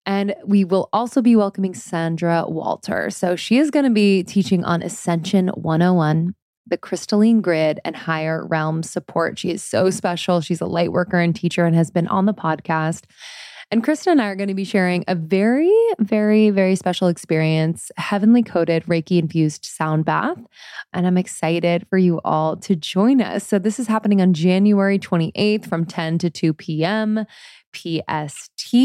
And 0.07 0.37
we 0.46 0.64
will 0.64 0.90
also 0.92 1.20
be 1.20 1.35
welcoming 1.35 1.74
Sandra 1.74 2.44
Walter. 2.46 3.11
So 3.11 3.35
she 3.35 3.59
is 3.59 3.72
going 3.72 3.87
to 3.87 3.90
be 3.90 4.22
teaching 4.22 4.62
on 4.62 4.80
Ascension 4.80 5.48
101, 5.48 6.37
the 6.68 6.78
crystalline 6.78 7.40
grid, 7.40 7.80
and 7.85 7.96
higher 7.96 8.46
realm 8.46 8.85
support. 8.85 9.40
She 9.40 9.50
is 9.50 9.61
so 9.61 9.90
special. 9.90 10.40
She's 10.40 10.61
a 10.61 10.66
light 10.66 10.92
worker 10.92 11.18
and 11.18 11.35
teacher 11.35 11.64
and 11.64 11.74
has 11.74 11.90
been 11.90 12.07
on 12.07 12.26
the 12.26 12.33
podcast. 12.33 13.07
And 13.74 13.82
Krista 13.82 14.06
and 14.06 14.22
I 14.22 14.26
are 14.26 14.37
going 14.37 14.46
to 14.46 14.54
be 14.54 14.62
sharing 14.62 15.02
a 15.08 15.16
very, 15.16 15.74
very, 15.98 16.50
very 16.50 16.76
special 16.76 17.08
experience, 17.08 17.90
heavenly 17.96 18.44
coated 18.44 18.84
Reiki 18.84 19.18
infused 19.18 19.64
sound 19.64 20.04
bath. 20.04 20.38
And 20.92 21.08
I'm 21.08 21.18
excited 21.18 21.84
for 21.90 21.98
you 21.98 22.20
all 22.24 22.56
to 22.58 22.76
join 22.76 23.20
us. 23.20 23.44
So, 23.44 23.58
this 23.58 23.80
is 23.80 23.88
happening 23.88 24.20
on 24.20 24.32
January 24.32 24.96
28th 25.00 25.66
from 25.66 25.87
10 25.87 26.18
to 26.18 26.30
2 26.30 26.54
p.m. 26.54 27.26
PST. 27.74 28.76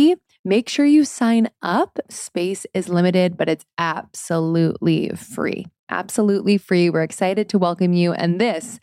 Make 0.43 0.67
sure 0.67 0.87
you 0.87 1.05
sign 1.05 1.51
up. 1.61 1.99
Space 2.09 2.65
is 2.73 2.89
limited, 2.89 3.37
but 3.37 3.47
it's 3.47 3.65
absolutely 3.77 5.09
free. 5.09 5.67
Absolutely 5.89 6.57
free. 6.57 6.89
We're 6.89 7.03
excited 7.03 7.47
to 7.49 7.59
welcome 7.59 7.93
you. 7.93 8.13
And 8.13 8.41
this 8.41 8.79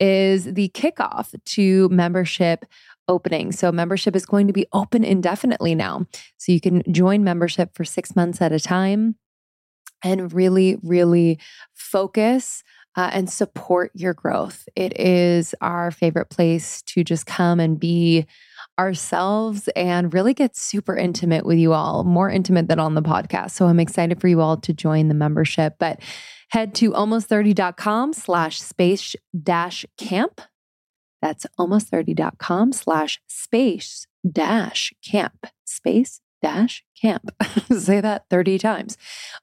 is 0.00 0.52
the 0.52 0.68
kickoff 0.70 1.34
to 1.44 1.88
membership 1.88 2.66
opening. 3.08 3.52
So, 3.52 3.72
membership 3.72 4.16
is 4.16 4.26
going 4.26 4.46
to 4.46 4.52
be 4.52 4.66
open 4.72 5.04
indefinitely 5.04 5.74
now. 5.74 6.06
So, 6.36 6.52
you 6.52 6.60
can 6.60 6.82
join 6.92 7.24
membership 7.24 7.74
for 7.74 7.84
six 7.84 8.14
months 8.16 8.40
at 8.40 8.52
a 8.52 8.60
time 8.60 9.16
and 10.02 10.32
really, 10.32 10.78
really 10.82 11.38
focus 11.74 12.62
uh, 12.96 13.10
and 13.12 13.28
support 13.28 13.90
your 13.94 14.14
growth. 14.14 14.68
It 14.74 14.98
is 14.98 15.54
our 15.60 15.90
favorite 15.90 16.30
place 16.30 16.82
to 16.82 17.04
just 17.04 17.26
come 17.26 17.60
and 17.60 17.78
be 17.78 18.26
ourselves 18.78 19.68
and 19.76 20.12
really 20.12 20.34
get 20.34 20.56
super 20.56 20.96
intimate 20.96 21.46
with 21.46 21.58
you 21.58 21.72
all, 21.72 22.04
more 22.04 22.30
intimate 22.30 22.68
than 22.68 22.78
on 22.78 22.94
the 22.94 23.02
podcast. 23.02 23.52
So 23.52 23.66
I'm 23.66 23.80
excited 23.80 24.20
for 24.20 24.28
you 24.28 24.40
all 24.40 24.56
to 24.58 24.72
join 24.72 25.08
the 25.08 25.14
membership. 25.14 25.76
But 25.78 26.00
head 26.50 26.74
to 26.76 26.92
almost30.com 26.92 28.12
slash 28.12 28.60
space 28.60 29.16
dash 29.42 29.84
camp. 29.98 30.40
That's 31.22 31.46
almost30.com 31.58 32.72
slash 32.72 33.20
space 33.26 34.06
dash 34.30 34.92
camp. 35.04 35.46
Space 35.64 36.20
dash 36.42 36.84
camp. 37.00 37.30
Say 37.78 38.00
that 38.00 38.26
30 38.30 38.58
times. 38.58 38.96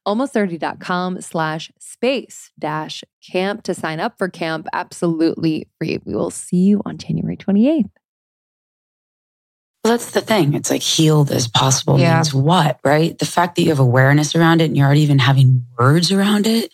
Almost30.com 0.08 1.22
slash 1.22 1.72
space 1.80 2.52
dash 2.60 3.04
camp 3.28 3.64
to 3.64 3.74
sign 3.74 4.00
up 4.00 4.18
for 4.18 4.30
camp 4.30 4.68
absolutely 4.74 5.68
free. 5.78 6.00
We 6.06 6.16
will 6.16 6.30
see 6.32 6.58
you 6.58 6.82
on 6.86 6.98
January 6.98 7.38
28th. 7.38 7.90
Well, 9.84 9.94
that's 9.94 10.12
the 10.12 10.22
thing. 10.22 10.54
It's 10.54 10.70
like 10.72 10.82
healed 10.82 11.30
as 11.32 11.48
possible 11.50 12.00
Yeah. 12.00 12.16
means 12.16 12.34
what, 12.34 12.80
right? 12.86 13.18
The 13.18 13.26
fact 13.26 13.56
that 13.58 13.64
you 13.64 13.70
have 13.70 13.80
awareness 13.80 14.34
around 14.34 14.62
it 14.62 14.66
and 14.66 14.78
you're 14.78 14.86
already 14.86 15.02
even 15.02 15.20
having 15.20 15.66
words 15.78 16.10
around 16.12 16.48
it 16.48 16.72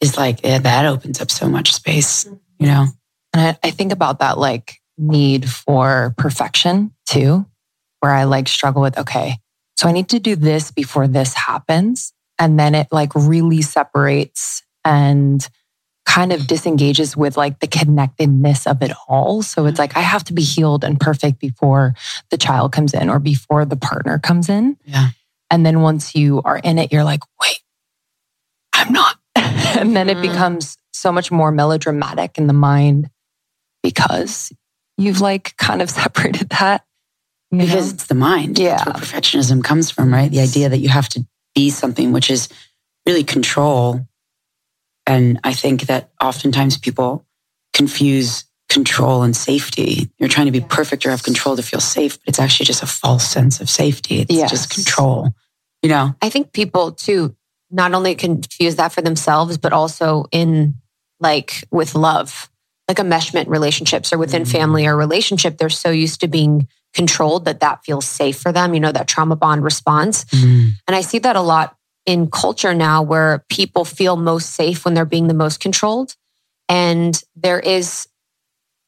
is 0.00 0.16
like, 0.16 0.44
yeah, 0.44 0.58
that 0.58 0.86
opens 0.86 1.20
up 1.20 1.30
so 1.32 1.48
much 1.48 1.72
space, 1.72 2.26
you 2.60 2.66
know? 2.66 2.86
And 3.34 3.42
I, 3.42 3.58
I 3.68 3.70
think 3.72 3.92
about 3.92 4.20
that 4.20 4.38
like 4.38 4.76
need 4.96 5.50
for 5.50 6.14
perfection 6.16 6.92
too, 7.06 7.44
where 8.00 8.12
I 8.12 8.24
like 8.24 8.48
struggle 8.48 8.80
with, 8.80 8.96
okay, 8.96 9.36
so 9.76 9.88
I 9.88 9.92
need 9.92 10.08
to 10.10 10.20
do 10.20 10.36
this 10.36 10.70
before 10.70 11.08
this 11.08 11.34
happens. 11.34 12.12
And 12.38 12.58
then 12.58 12.74
it 12.74 12.86
like 12.92 13.12
really 13.14 13.60
separates 13.60 14.62
and 14.84 15.46
kind 16.06 16.32
of 16.32 16.46
disengages 16.46 17.16
with 17.16 17.36
like 17.36 17.58
the 17.60 17.66
connectedness 17.66 18.66
of 18.66 18.82
it 18.82 18.92
all. 19.08 19.42
So 19.42 19.66
it's 19.66 19.78
like 19.78 19.96
I 19.96 20.00
have 20.00 20.22
to 20.24 20.32
be 20.32 20.42
healed 20.42 20.84
and 20.84 21.00
perfect 21.00 21.40
before 21.40 21.94
the 22.30 22.36
child 22.36 22.72
comes 22.72 22.94
in 22.94 23.08
or 23.10 23.18
before 23.18 23.64
the 23.64 23.76
partner 23.76 24.18
comes 24.18 24.48
in. 24.48 24.76
Yeah. 24.84 25.08
And 25.50 25.64
then 25.66 25.80
once 25.80 26.14
you 26.14 26.40
are 26.44 26.58
in 26.58 26.78
it, 26.78 26.92
you're 26.92 27.04
like, 27.04 27.20
wait, 27.40 27.58
I'm 28.74 28.92
not. 28.92 29.16
and 29.34 29.96
then 29.96 30.08
it 30.08 30.18
Mhm. 30.18 30.22
becomes 30.22 30.76
so 30.92 31.10
much 31.10 31.32
more 31.32 31.50
melodramatic 31.50 32.38
in 32.38 32.46
the 32.46 32.52
mind 32.52 33.10
because 33.84 34.52
you've 34.98 35.20
like 35.20 35.56
kind 35.58 35.80
of 35.80 35.88
separated 36.02 36.48
that. 36.48 36.84
you 37.52 37.58
know? 37.58 37.64
Because 37.66 37.92
it's 37.92 38.06
the 38.06 38.16
mind. 38.16 38.58
Yeah. 38.58 38.78
That's 38.78 38.86
where 38.86 38.94
perfectionism 38.94 39.62
comes 39.62 39.92
from, 39.92 40.12
right? 40.12 40.28
The 40.30 40.40
idea 40.40 40.68
that 40.70 40.78
you 40.78 40.88
have 40.88 41.08
to 41.10 41.24
be 41.54 41.70
something, 41.70 42.10
which 42.10 42.30
is 42.32 42.48
really 43.06 43.22
control. 43.22 44.00
And 45.06 45.38
I 45.44 45.52
think 45.52 45.82
that 45.82 46.10
oftentimes 46.20 46.78
people 46.78 47.24
confuse 47.74 48.44
control 48.70 49.22
and 49.22 49.36
safety. 49.36 50.10
You're 50.18 50.28
trying 50.30 50.46
to 50.46 50.52
be 50.52 50.62
perfect 50.62 51.04
or 51.04 51.10
have 51.10 51.22
control 51.22 51.54
to 51.56 51.62
feel 51.62 51.80
safe, 51.80 52.18
but 52.18 52.28
it's 52.30 52.40
actually 52.40 52.66
just 52.66 52.82
a 52.82 52.86
false 52.86 53.24
sense 53.26 53.60
of 53.60 53.68
safety. 53.68 54.20
It's 54.20 54.32
Yes. 54.34 54.50
just 54.50 54.70
control, 54.70 55.28
you 55.82 55.90
know? 55.90 56.14
I 56.22 56.30
think 56.30 56.52
people 56.52 56.92
too 56.92 57.36
not 57.70 57.92
only 57.92 58.14
confuse 58.14 58.76
that 58.76 58.92
for 58.92 59.02
themselves, 59.02 59.58
but 59.58 59.72
also 59.72 60.24
in 60.32 60.74
like 61.20 61.64
with 61.70 61.94
love, 61.94 62.48
like 62.88 62.98
enmeshment 62.98 63.46
relationships 63.48 64.12
or 64.12 64.18
within 64.18 64.42
Mhm. 64.42 64.50
family 64.52 64.86
or 64.86 64.96
relationship. 64.96 65.56
They're 65.58 65.70
so 65.70 65.90
used 65.90 66.20
to 66.20 66.28
being 66.28 66.68
controlled 66.92 67.44
that 67.46 67.60
that 67.60 67.84
feels 67.84 68.04
safe 68.06 68.38
for 68.38 68.52
them, 68.52 68.74
you 68.74 68.80
know, 68.80 68.92
that 68.92 69.08
trauma 69.08 69.36
bond 69.36 69.64
response. 69.64 70.24
And 70.32 70.74
I 70.88 71.00
see 71.00 71.18
that 71.20 71.34
a 71.36 71.40
lot 71.40 71.76
in 72.06 72.30
culture 72.30 72.74
now 72.74 73.02
where 73.02 73.44
people 73.48 73.84
feel 73.84 74.16
most 74.16 74.50
safe 74.50 74.84
when 74.84 74.94
they're 74.94 75.04
being 75.04 75.26
the 75.26 75.34
most 75.34 75.58
controlled. 75.60 76.14
And 76.68 77.20
there 77.34 77.58
is 77.58 78.06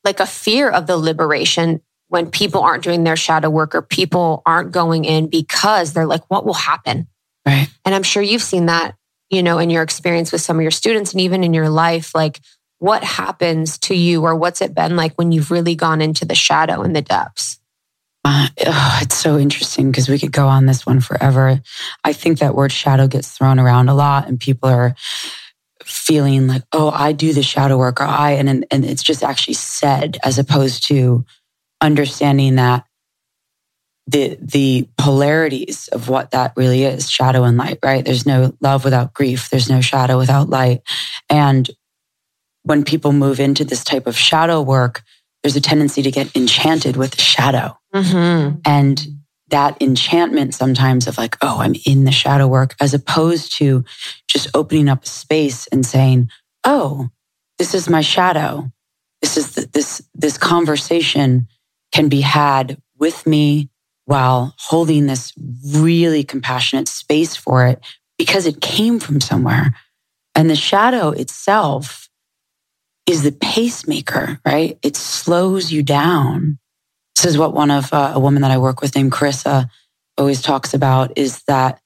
like 0.05 0.21
a 0.21 0.27
fear 0.27 0.71
of 0.71 0.87
the 0.87 0.97
liberation 0.97 1.81
when 2.09 2.31
people 2.31 2.61
aren't 2.61 2.85
doing 2.85 3.03
their 3.03 3.17
shadow 3.17 3.51
work 3.51 3.75
or 3.75 3.83
people 3.83 4.43
aren't 4.47 4.71
going 4.71 5.05
in 5.05 5.27
because 5.29 5.93
they're 5.93 6.07
like, 6.07 6.23
what 6.29 6.47
will 6.47 6.55
happen? 6.55 7.09
Right. 7.45 7.69
And 7.85 7.95
I'm 7.95 8.05
sure 8.05 8.23
you've 8.23 8.43
seen 8.43 8.67
that, 8.67 8.95
you 9.31 9.43
know, 9.43 9.59
in 9.59 9.71
your 9.71 9.83
experience 9.83 10.31
with 10.31 10.43
some 10.43 10.57
of 10.57 10.63
your 10.63 10.71
students 10.71 11.13
and 11.13 11.21
even 11.23 11.43
in 11.43 11.53
your 11.55 11.69
life. 11.69 12.15
Like, 12.15 12.41
what 12.79 13.03
happens 13.03 13.79
to 13.79 13.95
you 13.95 14.23
or 14.23 14.35
what's 14.35 14.61
it 14.61 14.75
been 14.75 14.97
like 14.97 15.15
when 15.15 15.33
you've 15.33 15.51
really 15.51 15.75
gone 15.75 16.01
into 16.01 16.25
the 16.25 16.35
shadow 16.35 16.83
and 16.83 16.95
the 16.95 17.03
depths? 17.03 17.59
Uh, 18.25 18.49
ugh, 18.67 19.03
it's 19.03 19.17
so 19.17 19.39
interesting 19.39 19.91
because 19.91 20.09
we 20.09 20.19
could 20.19 20.33
go 20.33 20.49
on 20.49 20.67
this 20.67 20.85
one 20.85 20.99
forever. 21.01 21.61
I 22.03 22.13
think 22.13 22.41
that 22.41 22.57
word 22.57 22.73
shadow 22.73 23.07
gets 23.07 23.31
thrown 23.31 23.61
around 23.61 23.89
a 23.89 23.95
lot, 23.95 24.27
and 24.27 24.41
people 24.41 24.69
are 24.69 24.97
feeling 25.85 26.49
like, 26.49 26.65
"Oh, 26.73 26.91
I 26.91 27.13
do 27.13 27.33
the 27.33 27.45
shadow 27.45 27.79
work," 27.79 28.01
or 28.01 28.05
"I," 28.05 28.33
and 28.33 28.49
and 28.49 28.67
and 28.73 28.85
it's 28.85 29.05
just 29.05 29.23
actually 29.23 29.55
said 29.55 30.19
as 30.25 30.41
opposed 30.41 30.89
to 30.89 31.25
understanding 31.81 32.57
that 32.57 32.85
the 34.09 34.37
the 34.41 34.89
polarities 34.99 35.87
of 35.89 36.09
what 36.09 36.33
that 36.33 36.53
really 36.57 36.83
is, 36.83 37.09
shadow 37.09 37.45
and 37.45 37.57
light. 37.57 37.79
Right? 37.81 38.05
There's 38.05 38.27
no 38.27 38.57
love 38.61 38.83
without 38.83 39.15
grief. 39.15 39.51
There's 39.51 39.71
no 39.71 39.81
shadow 39.81 40.19
without 40.19 40.51
light, 40.51 40.83
and 41.31 41.71
when 42.67 42.85
people 42.85 43.13
move 43.13 43.39
into 43.39 43.65
this 43.65 43.85
type 43.85 44.09
of 44.09 44.19
shadow 44.19 44.61
work, 44.61 45.03
there's 45.43 45.55
a 45.55 45.61
tendency 45.61 46.03
to 46.03 46.11
get 46.11 46.35
enchanted 46.37 46.97
with 46.97 47.13
the 47.13 47.23
shadow. 47.23 47.79
Mm-hmm. 47.95 48.59
And 48.65 49.07
that 49.51 49.81
enchantment 49.81 50.53
sometimes 50.53 51.07
of 51.07 51.17
like, 51.17 51.37
oh, 51.41 51.61
I'm 51.61 51.77
in 51.87 52.03
the 52.03 52.11
shadow 52.11 52.49
work, 52.49 52.75
as 52.81 52.93
opposed 52.93 53.53
to 53.59 53.85
just 54.27 54.49
opening 54.53 54.89
up 54.89 55.05
a 55.05 55.07
space 55.07 55.69
and 55.69 55.87
saying, 55.87 56.29
oh, 56.65 57.09
this 57.59 57.73
is 57.73 57.89
my 57.89 58.01
shadow. 58.01 58.73
This 59.23 59.37
is 59.37 59.55
the, 59.55 59.69
this 59.73 60.03
this 60.13 60.37
conversation 60.37 61.47
can 61.93 62.09
be 62.09 62.21
had 62.21 62.83
with 62.99 63.29
me 63.29 63.71
while 64.07 64.57
holding 64.59 65.07
this 65.07 65.33
really 65.73 66.25
compassionate 66.25 66.89
space 66.89 67.37
for 67.37 67.67
it 67.67 67.81
because 68.19 68.47
it 68.47 68.61
came 68.61 68.99
from 68.99 69.21
somewhere. 69.21 69.77
And 70.35 70.51
the 70.51 70.57
shadow 70.57 71.11
itself 71.11 72.06
is 73.07 73.23
the 73.23 73.33
pacemaker, 73.33 74.41
right? 74.45 74.79
It 74.83 74.97
slows 74.97 75.73
you 75.73 75.83
down. 75.83 76.59
This 77.15 77.27
is 77.27 77.39
what 77.39 77.55
one 77.55 77.71
of 77.71 77.93
uh, 77.93 78.13
a 78.15 78.21
woman 78.21 78.43
that 78.43 78.51
I 78.51 78.59
work 78.59 78.81
with 78.81 78.95
named 78.95 79.13
Carissa 79.13 79.71
always 80.19 80.43
talks 80.43 80.75
about 80.75 81.17
is 81.17 81.43
that 81.45 81.81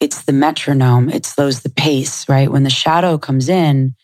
it's 0.00 0.24
the 0.24 0.32
metronome. 0.32 1.08
It 1.08 1.24
slows 1.24 1.60
the 1.60 1.70
pace, 1.70 2.28
right? 2.28 2.50
When 2.50 2.64
the 2.64 2.70
shadow 2.70 3.16
comes 3.16 3.48
in, 3.48 3.94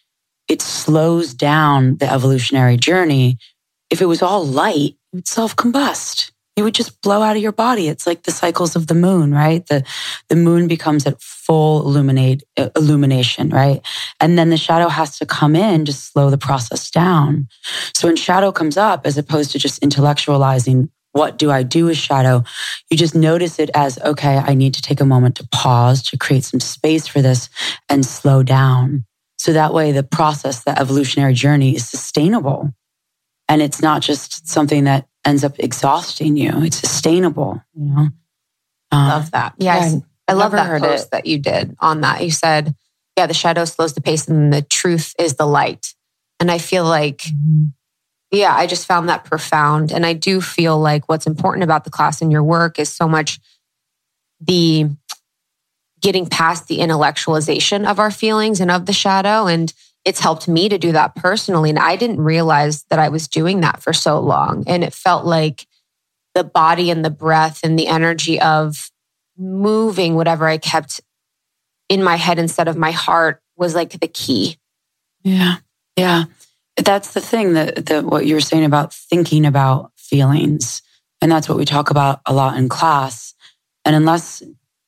it 0.48 0.62
slows 0.62 1.34
down 1.34 1.96
the 1.98 2.10
evolutionary 2.10 2.76
journey. 2.76 3.38
If 3.90 4.00
it 4.00 4.06
was 4.06 4.22
all 4.22 4.46
light, 4.46 4.94
it 5.12 5.16
would 5.16 5.28
self 5.28 5.56
combust. 5.56 6.30
It 6.56 6.62
would 6.62 6.74
just 6.74 7.00
blow 7.00 7.22
out 7.22 7.36
of 7.36 7.42
your 7.42 7.52
body. 7.52 7.88
It's 7.88 8.06
like 8.06 8.24
the 8.24 8.32
cycles 8.32 8.76
of 8.76 8.86
the 8.86 8.94
moon, 8.94 9.32
right? 9.32 9.64
The, 9.66 9.84
the 10.28 10.36
moon 10.36 10.68
becomes 10.68 11.06
at 11.06 11.20
full 11.22 11.82
illuminate, 11.82 12.42
uh, 12.56 12.70
illumination, 12.76 13.50
right? 13.50 13.80
And 14.20 14.38
then 14.38 14.50
the 14.50 14.56
shadow 14.56 14.88
has 14.88 15.18
to 15.18 15.26
come 15.26 15.56
in 15.56 15.84
to 15.86 15.92
slow 15.92 16.28
the 16.28 16.38
process 16.38 16.90
down. 16.90 17.48
So 17.94 18.08
when 18.08 18.16
shadow 18.16 18.52
comes 18.52 18.76
up, 18.76 19.06
as 19.06 19.16
opposed 19.16 19.52
to 19.52 19.58
just 19.58 19.80
intellectualizing, 19.80 20.90
what 21.12 21.38
do 21.38 21.50
I 21.50 21.62
do 21.62 21.86
with 21.86 21.96
shadow? 21.96 22.44
You 22.90 22.96
just 22.96 23.14
notice 23.14 23.58
it 23.58 23.70
as, 23.74 23.98
okay, 24.00 24.36
I 24.36 24.54
need 24.54 24.74
to 24.74 24.82
take 24.82 25.00
a 25.00 25.06
moment 25.06 25.36
to 25.36 25.48
pause, 25.48 26.02
to 26.04 26.18
create 26.18 26.44
some 26.44 26.60
space 26.60 27.06
for 27.06 27.22
this 27.22 27.48
and 27.88 28.04
slow 28.04 28.42
down. 28.42 29.04
So 29.38 29.52
that 29.52 29.72
way 29.72 29.90
the 29.92 30.02
process, 30.02 30.64
the 30.64 30.78
evolutionary 30.78 31.34
journey 31.34 31.74
is 31.74 31.88
sustainable. 31.88 32.74
And 33.50 33.60
it's 33.60 33.82
not 33.82 34.00
just 34.00 34.46
something 34.46 34.84
that 34.84 35.08
ends 35.24 35.42
up 35.42 35.58
exhausting 35.58 36.36
you. 36.36 36.62
It's 36.62 36.76
sustainable, 36.78 37.60
you 37.74 37.84
know? 37.84 38.08
Uh, 38.92 39.08
Love 39.08 39.30
that. 39.32 39.54
Yeah, 39.58 39.74
I 39.74 39.78
Yeah, 39.78 39.84
s- 39.86 40.02
I, 40.28 40.32
love 40.34 40.52
that 40.52 40.66
heard 40.68 40.82
post 40.82 41.06
it. 41.06 41.10
that 41.10 41.26
you 41.26 41.38
did 41.38 41.74
on 41.80 42.00
that. 42.02 42.22
You 42.22 42.30
said, 42.30 42.76
yeah, 43.16 43.26
the 43.26 43.34
shadow 43.34 43.64
slows 43.64 43.92
the 43.94 44.00
pace 44.00 44.28
and 44.28 44.52
the 44.52 44.62
truth 44.62 45.14
is 45.18 45.34
the 45.34 45.46
light. 45.46 45.94
And 46.38 46.48
I 46.48 46.58
feel 46.58 46.84
like, 46.84 47.24
yeah, 48.30 48.54
I 48.54 48.68
just 48.68 48.86
found 48.86 49.08
that 49.08 49.24
profound. 49.24 49.90
And 49.90 50.06
I 50.06 50.12
do 50.12 50.40
feel 50.40 50.78
like 50.78 51.08
what's 51.08 51.26
important 51.26 51.64
about 51.64 51.82
the 51.82 51.90
class 51.90 52.22
and 52.22 52.30
your 52.30 52.44
work 52.44 52.78
is 52.78 52.88
so 52.88 53.08
much 53.08 53.40
the 54.40 54.88
getting 56.00 56.26
past 56.26 56.68
the 56.68 56.78
intellectualization 56.78 57.84
of 57.84 57.98
our 57.98 58.12
feelings 58.12 58.60
and 58.60 58.70
of 58.70 58.86
the 58.86 58.92
shadow. 58.92 59.48
And 59.48 59.72
it's 60.10 60.18
helped 60.18 60.48
me 60.48 60.68
to 60.68 60.76
do 60.76 60.90
that 60.90 61.14
personally. 61.14 61.70
And 61.70 61.78
I 61.78 61.94
didn't 61.94 62.20
realize 62.20 62.82
that 62.90 62.98
I 62.98 63.10
was 63.10 63.28
doing 63.28 63.60
that 63.60 63.80
for 63.80 63.92
so 63.92 64.18
long. 64.18 64.64
And 64.66 64.82
it 64.82 64.92
felt 64.92 65.24
like 65.24 65.68
the 66.34 66.42
body 66.42 66.90
and 66.90 67.04
the 67.04 67.10
breath 67.10 67.60
and 67.62 67.78
the 67.78 67.86
energy 67.86 68.40
of 68.40 68.90
moving 69.38 70.16
whatever 70.16 70.48
I 70.48 70.58
kept 70.58 71.00
in 71.88 72.02
my 72.02 72.16
head 72.16 72.40
instead 72.40 72.66
of 72.66 72.76
my 72.76 72.90
heart 72.90 73.40
was 73.56 73.76
like 73.76 74.00
the 74.00 74.08
key. 74.08 74.58
Yeah. 75.22 75.58
Yeah. 75.96 76.24
That's 76.76 77.14
the 77.14 77.20
thing 77.20 77.52
that, 77.52 77.86
that 77.86 78.04
what 78.04 78.26
you're 78.26 78.40
saying 78.40 78.64
about 78.64 78.92
thinking 78.92 79.46
about 79.46 79.92
feelings. 79.96 80.82
And 81.22 81.30
that's 81.30 81.48
what 81.48 81.56
we 81.56 81.64
talk 81.64 81.90
about 81.90 82.20
a 82.26 82.34
lot 82.34 82.56
in 82.56 82.68
class. 82.68 83.32
And 83.84 83.94
unless, 83.94 84.42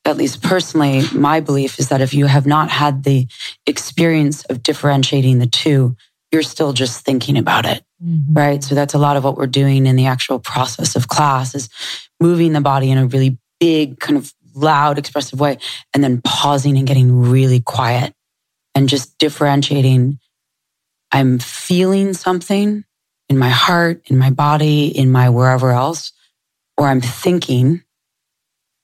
at 0.04 0.16
least 0.16 0.42
personally, 0.42 1.02
my 1.12 1.40
belief 1.40 1.78
is 1.78 1.88
that 1.88 2.00
if 2.00 2.12
you 2.12 2.26
have 2.26 2.46
not 2.46 2.70
had 2.70 3.04
the 3.04 3.28
experience 3.66 4.44
of 4.46 4.62
differentiating 4.62 5.38
the 5.38 5.46
two, 5.46 5.96
you're 6.32 6.42
still 6.42 6.72
just 6.72 7.04
thinking 7.04 7.36
about 7.36 7.66
it. 7.66 7.84
Mm-hmm. 8.02 8.32
Right. 8.32 8.64
So 8.64 8.74
that's 8.74 8.94
a 8.94 8.98
lot 8.98 9.16
of 9.16 9.22
what 9.22 9.36
we're 9.36 9.46
doing 9.46 9.86
in 9.86 9.96
the 9.96 10.06
actual 10.06 10.38
process 10.38 10.96
of 10.96 11.08
class 11.08 11.54
is 11.54 11.68
moving 12.20 12.52
the 12.52 12.60
body 12.60 12.90
in 12.90 12.98
a 12.98 13.06
really 13.06 13.38
big, 13.60 14.00
kind 14.00 14.16
of 14.16 14.32
loud, 14.54 14.98
expressive 14.98 15.38
way, 15.38 15.58
and 15.94 16.02
then 16.02 16.20
pausing 16.22 16.76
and 16.76 16.86
getting 16.86 17.20
really 17.30 17.60
quiet 17.60 18.12
and 18.74 18.88
just 18.88 19.18
differentiating. 19.18 20.18
I'm 21.12 21.38
feeling 21.38 22.14
something 22.14 22.84
in 23.28 23.38
my 23.38 23.50
heart, 23.50 24.02
in 24.06 24.18
my 24.18 24.30
body, 24.30 24.86
in 24.88 25.12
my 25.12 25.30
wherever 25.30 25.70
else, 25.70 26.12
or 26.76 26.88
I'm 26.88 27.00
thinking, 27.00 27.82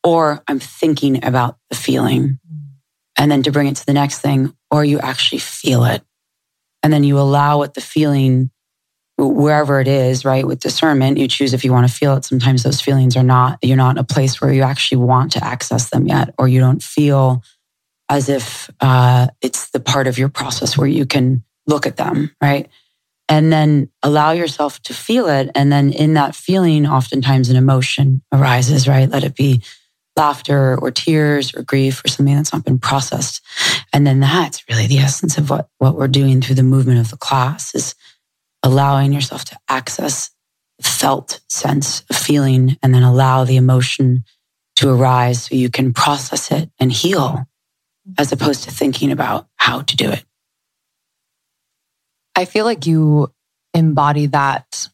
or 0.05 0.43
I'm 0.49 0.61
thinking 0.61 1.25
about 1.25 1.59
the 1.71 1.77
feeling. 1.77 2.39
Mm. 2.51 2.59
And 3.17 3.31
then 3.31 3.43
to 3.43 3.53
bring 3.53 3.67
it 3.67 3.77
to 3.77 3.87
the 3.87 3.93
next 3.93 4.21
thing, 4.21 4.55
or 4.71 4.85
you 4.85 4.99
actually 5.01 5.39
feel 5.39 5.85
it. 5.85 6.03
And 6.83 6.93
then 6.93 7.05
you 7.05 7.19
allow 7.19 7.59
what 7.59 7.75
the 7.75 7.81
feeling, 7.81 8.51
wherever 9.17 9.81
it 9.81 9.89
is, 9.89 10.25
right? 10.25 10.47
With 10.47 10.61
discernment, 10.61 11.19
you 11.19 11.27
choose 11.27 11.53
if 11.53 11.65
you 11.65 11.73
want 11.73 11.89
to 11.89 11.93
feel 11.93 12.17
it. 12.17 12.25
Sometimes 12.25 12.63
those 12.63 12.81
feelings 12.81 13.17
are 13.17 13.25
not, 13.25 13.59
you're 13.63 13.77
not 13.77 13.97
in 13.97 13.99
a 13.99 14.05
place 14.05 14.41
where 14.41 14.53
you 14.53 14.63
actually 14.63 14.99
want 14.99 15.33
to 15.33 15.45
access 15.45 15.91
them 15.91 16.07
yet, 16.07 16.33
or 16.39 16.47
you 16.47 16.61
don't 16.61 16.83
feel 16.83 17.43
as 18.09 18.29
if 18.29 18.71
uh, 18.81 19.27
it's 19.43 19.71
the 19.71 19.81
part 19.81 20.07
of 20.07 20.17
your 20.17 20.29
process 20.29 20.79
where 20.79 20.87
you 20.87 21.05
can 21.05 21.43
look 21.67 21.87
at 21.87 21.97
them, 21.97 22.35
right? 22.41 22.69
And 23.29 23.53
then 23.53 23.91
allow 24.03 24.31
yourself 24.31 24.81
to 24.85 24.95
feel 24.95 25.27
it. 25.27 25.51
And 25.55 25.71
then 25.71 25.93
in 25.93 26.15
that 26.15 26.35
feeling, 26.35 26.87
oftentimes 26.87 27.51
an 27.51 27.57
emotion 27.57 28.23
arises, 28.33 28.89
right? 28.89 29.11
Let 29.11 29.25
it 29.25 29.35
be 29.35 29.63
laughter 30.19 30.79
or 30.79 30.91
tears 30.91 31.55
or 31.55 31.63
grief 31.63 32.05
or 32.05 32.09
something 32.09 32.35
that's 32.35 32.53
not 32.53 32.65
been 32.65 32.79
processed. 32.79 33.43
And 33.93 34.07
then 34.07 34.21
that's 34.21 34.69
really 34.69 34.87
the 34.87 34.99
essence 34.99 35.39
of 35.39 35.49
what, 35.49 35.69
what 35.79 35.97
we're 35.97 36.09
doing 36.09 36.43
through 36.43 36.57
the 36.57 36.63
movement 36.63 37.01
of 37.01 37.11
the 37.11 37.17
class 37.17 37.75
is 37.75 37.95
allowing 38.63 39.13
yourself 39.13 39.45
to 39.47 39.59
access 39.69 40.31
felt 40.83 41.41
sense 41.49 42.03
of 42.11 42.17
feeling 42.17 42.77
and 42.83 42.95
then 42.95 43.03
allow 43.03 43.45
the 43.45 43.57
emotion 43.57 44.25
to 44.77 44.91
arise 44.91 45.45
so 45.45 45.55
you 45.55 45.71
can 45.71 45.93
process 45.93 46.53
it 46.53 46.71
and 46.79 46.93
heal 46.93 47.45
as 48.17 48.33
opposed 48.33 48.65
to 48.65 48.71
thinking 48.71 49.11
about 49.11 49.49
how 49.57 49.83
to 49.83 49.97
do 49.97 50.11
it. 50.11 50.25
I 52.37 52.45
feel 52.45 52.65
like 52.65 52.87
you 52.87 53.33
embody 53.75 54.27
that 54.27 54.89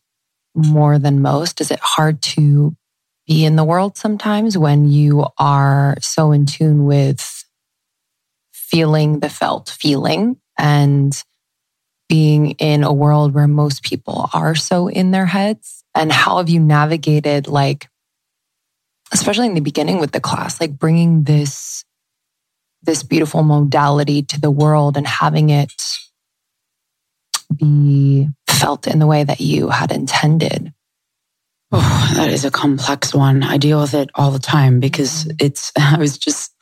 more 0.55 0.99
than 0.99 1.21
most. 1.21 1.61
Is 1.61 1.71
it 1.71 1.81
hard 1.81 2.23
to 2.23 2.75
be 3.27 3.45
in 3.45 3.57
the 3.57 3.65
world 3.65 3.97
sometimes 3.97 4.59
when 4.59 4.89
you 4.89 5.27
are 5.39 5.97
so 6.01 6.33
in 6.33 6.47
tune 6.47 6.85
with 6.85 7.45
feeling 8.53 9.21
the 9.21 9.29
felt 9.29 9.71
feeling 9.71 10.37
and 10.59 11.23
being 12.09 12.51
in 12.53 12.85
a 12.85 12.93
world 12.93 13.33
where 13.33 13.49
most 13.49 13.83
people 13.83 14.29
are 14.35 14.55
so 14.55 14.89
in 14.89 15.11
their 15.11 15.27
heads? 15.27 15.85
And 15.95 16.13
how 16.13 16.39
have 16.39 16.49
you 16.49 16.61
navigated, 16.61 17.47
like, 17.47 17.89
especially 19.13 19.47
in 19.47 19.55
the 19.55 19.61
beginning 19.61 20.01
with 20.01 20.13
the 20.13 20.21
class, 20.21 20.61
like 20.61 20.79
bringing 20.79 21.23
this, 21.23 21.85
this 22.83 23.03
beautiful 23.03 23.43
modality 23.43 24.23
to 24.23 24.41
the 24.41 24.51
world 24.51 24.97
and 24.97 25.07
having 25.07 25.51
it 25.51 25.73
be 27.57 28.29
felt 28.49 28.87
in 28.87 28.99
the 28.99 29.07
way 29.07 29.25
that 29.25 29.41
you 29.41 29.69
had 29.69 29.93
intended? 29.93 30.74
Oh, 31.77 32.13
that 32.15 32.31
is 32.31 32.45
a 32.45 32.53
complex 32.53 33.13
one. 33.13 33.43
I 33.43 33.57
deal 33.57 33.81
with 33.81 33.95
it 33.95 34.09
all 34.15 34.31
the 34.31 34.39
time 34.39 34.79
because 34.79 35.29
it's, 35.41 35.73
I 35.77 35.99
was 35.99 36.17
just 36.17 36.55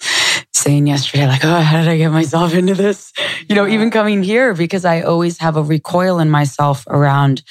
saying 0.55 0.87
yesterday, 0.87 1.27
like, 1.27 1.45
oh, 1.45 1.61
how 1.61 1.81
did 1.81 1.89
I 1.89 1.99
get 1.99 2.11
myself 2.11 2.55
into 2.55 2.75
this? 2.75 3.13
You 3.47 3.55
know, 3.55 3.67
even 3.67 3.91
coming 3.91 4.23
here, 4.23 4.55
because 4.55 4.87
I 4.87 5.03
always 5.03 5.37
have 5.37 5.59
a 5.59 5.63
recoil 5.63 6.19
in 6.19 6.31
myself 6.31 6.87
around 6.87 7.43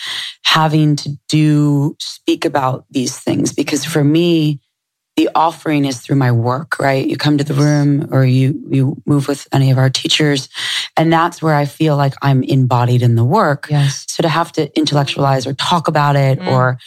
having 0.43 0.95
to 0.95 1.11
do, 1.29 1.95
speak 1.99 2.45
about 2.45 2.85
these 2.89 3.19
things. 3.19 3.53
Because 3.53 3.85
for 3.85 4.03
me, 4.03 4.59
the 5.17 5.29
offering 5.35 5.85
is 5.85 5.99
through 5.99 6.15
my 6.15 6.31
work, 6.31 6.79
right? 6.79 7.05
You 7.05 7.17
come 7.17 7.37
to 7.37 7.43
the 7.43 7.53
room 7.53 8.07
or 8.11 8.23
you, 8.23 8.59
you 8.69 9.01
move 9.05 9.27
with 9.27 9.47
any 9.51 9.69
of 9.69 9.77
our 9.77 9.89
teachers. 9.89 10.47
And 10.95 11.11
that's 11.11 11.41
where 11.41 11.53
I 11.53 11.65
feel 11.65 11.97
like 11.97 12.13
I'm 12.21 12.43
embodied 12.43 13.01
in 13.01 13.15
the 13.15 13.25
work. 13.25 13.67
Yes. 13.69 14.05
So 14.07 14.23
to 14.23 14.29
have 14.29 14.53
to 14.53 14.75
intellectualize 14.77 15.45
or 15.45 15.53
talk 15.53 15.89
about 15.89 16.15
it 16.15 16.39
mm. 16.39 16.47
or 16.47 16.79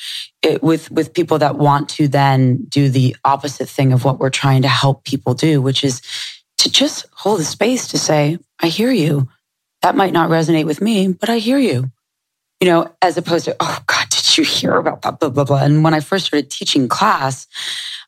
it, 0.43 0.63
with, 0.63 0.91
with 0.91 1.13
people 1.13 1.39
that 1.39 1.59
want 1.59 1.91
to 1.91 2.09
then 2.09 2.65
do 2.65 2.89
the 2.89 3.15
opposite 3.25 3.69
thing 3.69 3.93
of 3.93 4.05
what 4.05 4.19
we're 4.19 4.31
trying 4.31 4.63
to 4.63 4.69
help 4.69 5.05
people 5.05 5.35
do, 5.35 5.61
which 5.61 5.85
is 5.85 6.01
to 6.59 6.71
just 6.71 7.07
hold 7.13 7.41
the 7.41 7.45
space 7.45 7.89
to 7.89 7.99
say, 7.99 8.39
I 8.61 8.69
hear 8.69 8.91
you. 8.91 9.29
That 9.83 9.97
might 9.97 10.15
not 10.15 10.31
resonate 10.31 10.65
with 10.65 10.81
me, 10.81 11.09
but 11.09 11.29
I 11.29 11.39
hear 11.39 11.59
you. 11.59 11.91
You 12.61 12.71
know, 12.71 12.97
as 13.03 13.19
opposed 13.19 13.45
to, 13.45 13.57
oh 13.61 13.79
God, 13.87 14.07
you 14.39 14.45
hear 14.45 14.75
about 14.75 15.03
that? 15.03 15.21
Blah, 15.21 15.31
blah, 15.31 15.45
blah. 15.45 15.63
And 15.63 15.85
when 15.85 15.95
I 15.95 16.01
first 16.01 16.27
started 16.27 16.51
teaching 16.51 16.89
class, 16.89 17.47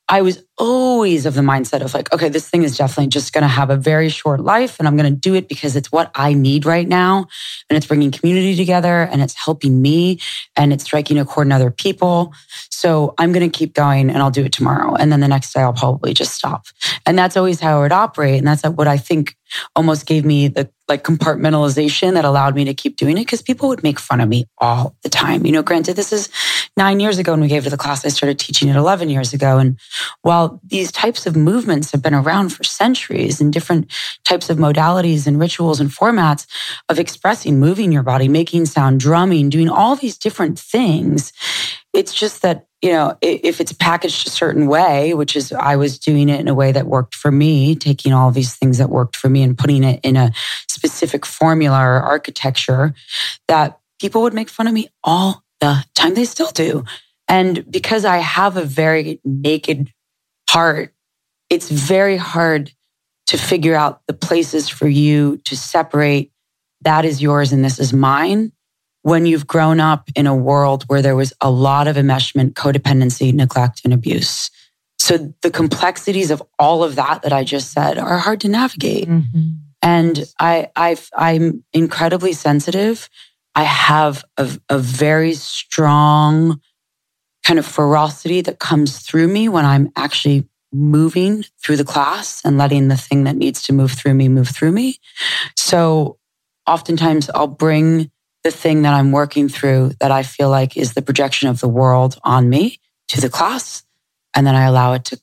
I 0.09 0.23
was 0.23 0.45
always 0.57 1.27
of 1.27 1.35
the 1.35 1.41
mindset 1.41 1.83
of 1.83 1.93
like, 1.93 2.13
okay, 2.13 2.29
this 2.29 2.49
thing 2.49 2.63
is 2.63 2.77
definitely 2.77 3.09
just 3.09 3.33
going 3.33 3.43
to 3.43 3.49
have 3.49 3.71
a 3.71 3.77
very 3.77 4.09
short 4.09 4.39
life 4.39 4.79
and 4.79 4.87
I'm 4.87 4.97
going 4.97 5.13
to 5.13 5.21
do 5.21 5.35
it 5.35 5.49
because 5.49 5.75
it's 5.75 5.91
what 5.91 6.13
I 6.15 6.33
need 6.33 6.65
right 6.65 6.87
now. 6.87 7.27
And 7.69 7.77
it's 7.77 7.87
bringing 7.87 8.13
community 8.13 8.55
together 8.55 9.03
and 9.03 9.21
it's 9.21 9.35
helping 9.35 9.83
me 9.83 10.21
and 10.55 10.73
it's 10.73 10.85
striking 10.85 11.19
a 11.19 11.25
chord 11.25 11.49
in 11.49 11.53
other 11.53 11.73
people. 11.73 12.33
So 12.71 13.15
I'm 13.19 13.33
going 13.33 13.51
to 13.51 13.59
keep 13.59 13.75
going 13.75 14.09
and 14.09 14.19
I'll 14.19 14.31
do 14.31 14.45
it 14.45 14.53
tomorrow. 14.53 14.95
And 14.95 15.11
then 15.11 15.19
the 15.21 15.29
next 15.29 15.53
day 15.53 15.61
I'll 15.61 15.73
probably 15.73 16.15
just 16.15 16.35
stop. 16.35 16.67
And 17.05 17.19
that's 17.19 17.37
always 17.37 17.59
how 17.59 17.79
I 17.79 17.83
would 17.83 17.93
operate. 17.93 18.39
And 18.39 18.47
that's 18.47 18.63
what 18.63 18.87
I 18.87 18.97
think 18.97 19.36
almost 19.75 20.07
gave 20.07 20.25
me 20.25 20.49
the 20.49 20.71
like 20.89 21.03
compartmentalization 21.03 22.15
that 22.15 22.25
allowed 22.25 22.55
me 22.55 22.65
to 22.65 22.75
keep 22.75 22.97
doing 22.97 23.19
it 23.19 23.23
because 23.23 23.43
people 23.43 23.69
would 23.69 23.83
make 23.83 23.99
fun 23.99 24.21
of 24.21 24.29
me 24.29 24.45
all 24.59 24.97
the 25.03 25.09
time. 25.09 25.45
You 25.45 25.53
know, 25.53 25.63
granted, 25.63 25.97
this 25.97 26.13
is 26.13 26.29
nine 26.77 27.01
years 27.01 27.19
ago 27.19 27.33
when 27.33 27.41
we 27.41 27.49
gave 27.49 27.65
to 27.65 27.71
the 27.71 27.77
class. 27.77 28.05
I 28.05 28.09
started 28.09 28.39
teaching 28.39 28.69
it 28.69 28.77
11 28.77 29.11
years 29.11 29.33
ago. 29.33 29.59
And 29.59 29.79
while 30.23 30.61
these 30.65 30.93
types 30.93 31.27
of 31.27 31.35
movements 31.35 31.91
have 31.91 32.03
been 32.03 32.15
around 32.15 32.51
for 32.51 32.63
centuries 32.63 33.41
and 33.41 33.53
different 33.53 33.93
types 34.25 34.49
of 34.49 34.59
modalities 34.59 35.27
and 35.27 35.41
rituals 35.41 35.81
and 35.81 35.91
formats 35.91 36.47
of 36.89 37.01
expressing, 37.01 37.59
moving 37.59 37.91
your 37.91 38.05
body, 38.05 38.29
making 38.29 38.67
sound, 38.67 39.01
drumming, 39.01 39.49
doing 39.49 39.69
all 39.69 39.97
these 39.97 40.17
different 40.17 40.59
things, 40.59 41.33
it's 41.93 42.15
just 42.15 42.43
that 42.43 42.66
you 42.83 42.91
know, 42.91 43.17
if 43.23 43.61
it's 43.61 43.73
packaged 43.73 44.27
a 44.27 44.31
certain 44.31 44.67
way, 44.67 45.15
which 45.15 45.35
is 45.35 45.53
I 45.53 45.77
was 45.77 45.99
doing 45.99 46.29
it 46.29 46.41
in 46.41 46.49
a 46.49 46.55
way 46.55 46.73
that 46.73 46.87
worked 46.87 47.15
for 47.15 47.31
me, 47.31 47.75
taking 47.75 48.13
all 48.13 48.31
these 48.31 48.55
things 48.55 48.79
that 48.79 48.91
worked 48.91 49.17
for 49.17 49.29
me 49.29 49.43
and 49.43 49.57
putting 49.57 49.83
it 49.83 50.01
in 50.03 50.17
a 50.17 50.33
specific 50.69 51.25
formula 51.25 51.79
or 51.79 52.01
architecture, 52.01 52.95
that 53.49 53.81
people 53.99 54.23
would 54.23 54.35
make 54.35 54.51
fun 54.51 54.67
of 54.67 54.75
me 54.75 54.89
all 55.03 55.43
the 55.61 55.85
time. 55.95 56.15
They 56.15 56.27
still 56.27 56.51
do. 56.51 56.85
And 57.29 57.69
because 57.71 58.05
I 58.05 58.19
have 58.19 58.57
a 58.57 58.65
very 58.65 59.21
naked 59.25 59.93
heart, 60.49 60.95
it's 61.49 61.71
very 61.71 62.19
hard 62.19 62.73
to 63.29 63.39
figure 63.39 63.75
out 63.75 64.03
the 64.07 64.15
places 64.15 64.69
for 64.69 64.87
you 64.87 65.39
to 65.39 65.57
separate 65.57 66.31
that 66.83 67.05
is 67.05 67.23
yours 67.23 67.53
and 67.53 67.65
this 67.65 67.79
is 67.79 67.93
mine 67.93 68.53
when 69.07 69.25
you've 69.25 69.47
grown 69.47 69.79
up 69.79 70.11
in 70.17 70.27
a 70.27 70.35
world 70.35 70.83
where 70.89 71.01
there 71.01 71.15
was 71.15 71.33
a 71.41 71.49
lot 71.49 71.87
of 71.87 71.95
enmeshment, 71.95 72.55
codependency, 72.55 73.33
neglect, 73.33 73.83
and 73.85 73.95
abuse. 73.95 74.51
So 74.99 75.33
the 75.43 75.51
complexities 75.53 76.33
of 76.33 76.43
all 76.59 76.83
of 76.83 76.97
that 76.97 77.23
that 77.23 77.33
I 77.33 77.45
just 77.45 77.71
said 77.71 77.99
are 77.99 78.19
hard 78.19 78.41
to 78.41 78.49
navigate. 78.49 79.07
Mm-hmm. 79.07 79.51
And 79.81 80.25
I, 80.41 80.71
i 80.75 81.31
am 81.31 81.63
incredibly 81.73 82.33
sensitive. 82.33 83.09
I 83.55 83.63
have 83.63 84.25
a, 84.39 84.51
a 84.69 84.81
very 84.81 85.35
strong 85.35 86.61
kind 87.45 87.61
of 87.61 87.65
ferocity 87.65 88.41
that 88.41 88.59
comes 88.59 88.99
through 88.99 89.29
me 89.29 89.49
when 89.49 89.65
I'm 89.65 89.93
actually 89.95 90.49
moving 90.73 91.45
through 91.63 91.77
the 91.77 91.85
class 91.85 92.43
and 92.45 92.59
letting 92.59 92.89
the 92.89 92.97
thing 92.97 93.23
that 93.23 93.37
needs 93.37 93.63
to 93.67 93.73
move 93.73 93.93
through 93.93 94.15
me 94.15 94.29
move 94.29 94.49
through 94.49 94.73
me. 94.73 94.99
So 95.55 96.19
oftentimes 96.67 97.31
I'll 97.31 97.47
bring 97.47 98.11
the 98.47 98.53
thing 98.53 98.83
that 98.83 98.95
I'm 98.95 99.11
working 99.11 99.49
through 99.49 99.91
that 99.99 100.13
I 100.13 100.23
feel 100.23 100.49
like 100.49 100.77
is 100.77 100.95
the 100.95 101.03
projection 101.03 101.49
of 101.49 101.59
the 101.59 101.67
world 101.67 102.17
on 102.23 102.49
me 102.49 102.79
to 103.09 103.21
the 103.21 103.29
class. 103.29 103.83
And 104.35 104.47
then 104.47 104.55
I 104.55 104.67
allow 104.67 104.93
it 104.93 105.07
to 105.07 105.21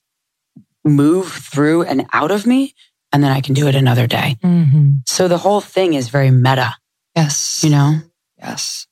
move 0.84 1.32
through 1.32 1.84
and 1.84 2.06
out 2.12 2.32
of 2.32 2.46
me. 2.46 2.76
And 3.14 3.24
then 3.24 3.32
I 3.32 3.40
can 3.40 3.54
do 3.54 3.70
it 3.70 3.76
another 3.76 4.08
day. 4.08 4.36
Mm-hmm. 4.44 4.96
So 5.06 5.30
the 5.30 5.38
whole 5.38 5.62
thing 5.62 5.94
is 5.94 6.10
very 6.10 6.32
meta. 6.32 6.76
Yes. 7.16 7.62
You 7.64 7.70
know? 7.70 8.00
Yes. 8.38 8.88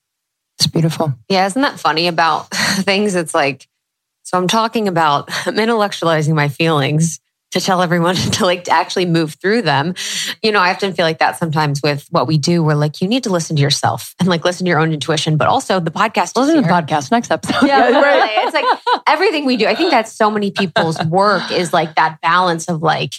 It's 0.57 0.67
beautiful. 0.67 1.13
Yeah. 1.27 1.45
Isn't 1.45 1.61
that 1.63 1.77
funny 1.77 2.07
about 2.07 2.49
things? 2.51 3.15
It's 3.15 3.35
like, 3.35 3.67
so 4.23 4.37
I'm 4.37 4.47
talking 4.47 4.87
about 4.87 5.27
I'm 5.45 5.55
intellectualizing 5.55 6.35
my 6.35 6.47
feelings 6.47 7.19
to 7.51 7.61
tell 7.61 7.81
everyone 7.81 8.15
to 8.37 8.45
like 8.45 8.65
to 8.65 8.71
actually 8.71 9.05
move 9.05 9.35
through 9.35 9.61
them. 9.61 9.93
You 10.41 10.51
know, 10.51 10.59
I 10.59 10.71
often 10.71 10.93
feel 10.93 11.05
like 11.05 11.19
that 11.19 11.37
sometimes 11.37 11.81
with 11.81 12.07
what 12.09 12.27
we 12.27 12.37
do. 12.37 12.63
We're 12.63 12.75
like, 12.75 13.01
you 13.01 13.07
need 13.07 13.23
to 13.23 13.29
listen 13.29 13.55
to 13.55 13.61
yourself 13.61 14.15
and 14.19 14.27
like 14.27 14.43
listen 14.43 14.65
to 14.65 14.69
your 14.69 14.79
own 14.79 14.91
intuition, 14.93 15.37
but 15.37 15.47
also 15.47 15.79
the 15.79 15.91
podcast. 15.91 16.35
Listen 16.35 16.55
to 16.55 16.61
the 16.61 16.67
podcast 16.67 17.11
next 17.11 17.31
episode. 17.31 17.65
Yeah, 17.65 17.89
right. 18.01 18.31
It's 18.45 18.53
like 18.53 19.01
everything 19.07 19.45
we 19.45 19.57
do. 19.57 19.67
I 19.67 19.75
think 19.75 19.91
that's 19.91 20.11
so 20.11 20.31
many 20.31 20.51
people's 20.51 21.03
work 21.05 21.51
is 21.51 21.73
like 21.73 21.95
that 21.95 22.19
balance 22.21 22.67
of 22.67 22.81
like, 22.81 23.13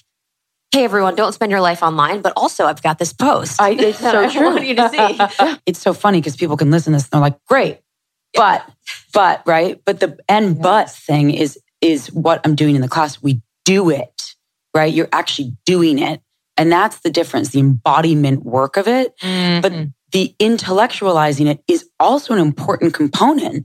hey 0.72 0.84
everyone, 0.84 1.14
don't 1.14 1.32
spend 1.32 1.50
your 1.50 1.60
life 1.60 1.82
online, 1.82 2.22
but 2.22 2.32
also 2.34 2.64
I've 2.64 2.82
got 2.82 2.98
this 2.98 3.12
post. 3.12 3.60
I, 3.60 3.70
it's 3.70 3.98
so 3.98 4.24
I 4.24 4.32
true. 4.32 4.44
want 4.44 4.66
you 4.66 4.74
to 4.76 4.88
see. 4.88 5.58
it's 5.66 5.78
so 5.78 5.92
funny 5.92 6.18
because 6.18 6.36
people 6.36 6.56
can 6.56 6.70
listen 6.70 6.92
to 6.92 6.96
this 6.96 7.04
and 7.04 7.10
they're 7.12 7.20
like, 7.20 7.44
great, 7.46 7.80
but, 8.32 8.66
but, 9.12 9.42
right. 9.46 9.80
But 9.84 10.00
the 10.00 10.18
and 10.28 10.60
but 10.60 10.90
thing 10.90 11.30
is, 11.30 11.58
is 11.82 12.10
what 12.12 12.40
I'm 12.44 12.54
doing 12.54 12.74
in 12.74 12.80
the 12.80 12.88
class. 12.88 13.22
We 13.22 13.42
do 13.64 13.90
it, 13.90 14.11
right? 14.74 14.92
You're 14.92 15.08
actually 15.12 15.56
doing 15.64 15.98
it. 15.98 16.20
And 16.56 16.70
that's 16.70 17.00
the 17.00 17.10
difference, 17.10 17.50
the 17.50 17.60
embodiment 17.60 18.44
work 18.44 18.76
of 18.76 18.86
it. 18.86 19.14
But 19.20 19.72
Mhm. 19.72 19.92
the 20.12 20.34
intellectualizing 20.38 21.46
it 21.46 21.62
is 21.66 21.88
also 21.98 22.34
an 22.34 22.40
important 22.40 22.94
component. 22.94 23.64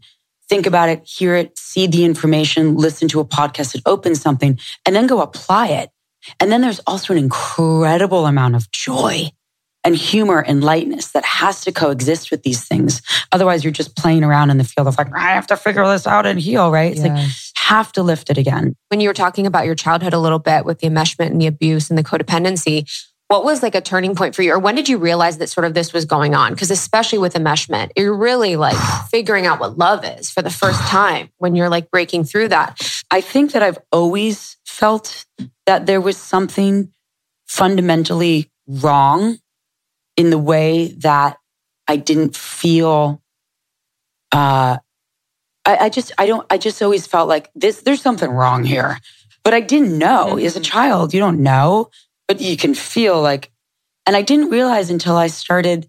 Think 0.50 0.66
about 0.66 0.88
it, 0.90 1.02
hear 1.06 1.36
it, 1.36 1.58
see 1.58 1.88
the 1.88 2.06
information, 2.06 2.78
listen 2.78 3.08
to 3.10 3.20
a 3.20 3.26
podcast 3.26 3.74
that 3.74 3.82
opens 3.86 4.22
something, 4.22 4.58
and 4.86 4.96
then 4.96 5.08
go 5.08 5.22
apply 5.22 5.68
it. 5.68 5.90
And 6.40 6.52
then 6.52 6.62
there's 6.62 6.80
also 6.88 7.14
an 7.14 7.20
incredible 7.20 8.26
amount 8.26 8.56
of 8.56 8.72
joy 8.72 9.32
and 9.84 9.96
humor 9.96 10.40
and 10.40 10.64
lightness 10.64 11.12
that 11.12 11.24
has 11.24 11.64
to 11.64 11.72
coexist 11.72 12.30
with 12.32 12.44
these 12.44 12.66
things. 12.66 13.02
Otherwise, 13.32 13.64
you're 13.64 13.72
just 13.72 13.96
playing 13.96 14.24
around 14.24 14.50
in 14.50 14.58
the 14.58 14.64
field 14.64 14.88
of 14.88 14.98
like, 14.98 15.14
I 15.16 15.32
have 15.32 15.48
to 15.48 15.58
figure 15.58 15.88
this 15.88 16.06
out 16.06 16.26
and 16.26 16.40
heal, 16.40 16.72
right? 16.72 16.92
It's 16.92 17.02
like, 17.02 17.28
have 17.56 17.92
to 17.94 18.04
lift 18.04 18.30
it 18.30 18.38
again. 18.38 18.76
when 18.90 19.02
you 19.02 19.10
were 19.10 19.14
talking 19.14 19.46
about 19.46 19.66
your 19.66 19.76
childhood 19.76 20.14
a 20.14 20.20
little 20.20 20.40
bit 20.40 20.64
with 20.64 20.80
the 20.80 20.88
enmeshment 20.88 21.28
and 21.28 21.42
the 21.42 21.48
abuse 21.48 21.90
and 21.90 21.98
the 21.98 22.04
codependency, 22.04 22.90
what 23.28 23.44
was 23.44 23.62
like 23.62 23.76
a 23.76 23.82
turning 23.82 24.16
point 24.16 24.36
for 24.36 24.42
you? 24.42 24.54
Or 24.54 24.60
when 24.60 24.76
did 24.76 24.88
you 24.88 24.98
realize 24.98 25.38
that 25.40 25.50
sort 25.50 25.66
of 25.66 25.74
this 25.74 25.92
was 25.92 26.06
going 26.06 26.34
on? 26.34 26.54
Because 26.54 26.72
especially 26.72 27.20
with 27.20 27.34
enmeshment, 27.34 27.92
you're 27.98 28.16
really 28.16 28.56
like 28.56 28.78
figuring 29.12 29.46
out 29.46 29.60
what 29.60 29.78
love 29.78 30.06
is 30.06 30.30
for 30.30 30.42
the 30.42 30.50
first 30.50 30.80
time 30.88 31.30
when 31.38 31.56
you're 31.56 31.70
like 31.70 31.92
breaking 31.92 32.24
through 32.24 32.50
that. 32.50 32.82
I 33.12 33.22
think 33.22 33.52
that 33.52 33.64
I've 33.64 33.80
always 33.92 34.58
felt 34.66 35.26
that 35.66 35.86
there 35.86 36.00
was 36.00 36.18
something 36.18 36.94
fundamentally 37.48 38.50
wrong 38.68 39.38
in 40.18 40.30
the 40.32 40.38
way 40.38 40.90
that 41.00 41.38
I 41.88 41.96
didn't 41.96 42.36
feel. 42.36 43.22
Uh, 44.32 44.78
I, 45.66 45.78
I 45.78 45.90
just, 45.90 46.12
I 46.18 46.26
don't, 46.26 46.46
I 46.50 46.58
just 46.58 46.82
always 46.82 47.08
felt 47.08 47.30
like 47.30 47.50
this. 47.56 47.82
There's 47.82 48.02
something 48.02 48.30
wrong 48.30 48.66
here, 48.66 49.00
but 49.44 49.54
I 49.54 49.62
didn't 49.62 49.98
know. 49.98 50.38
As 50.38 50.58
a 50.58 50.62
child, 50.62 51.14
you 51.14 51.20
don't 51.22 51.42
know, 51.42 51.90
but 52.28 52.42
you 52.42 52.58
can 52.58 52.74
feel 52.74 53.22
like. 53.22 53.52
And 54.06 54.16
I 54.16 54.22
didn't 54.22 54.50
realize 54.50 54.90
until 54.90 55.16
I 55.16 55.28
started 55.28 55.88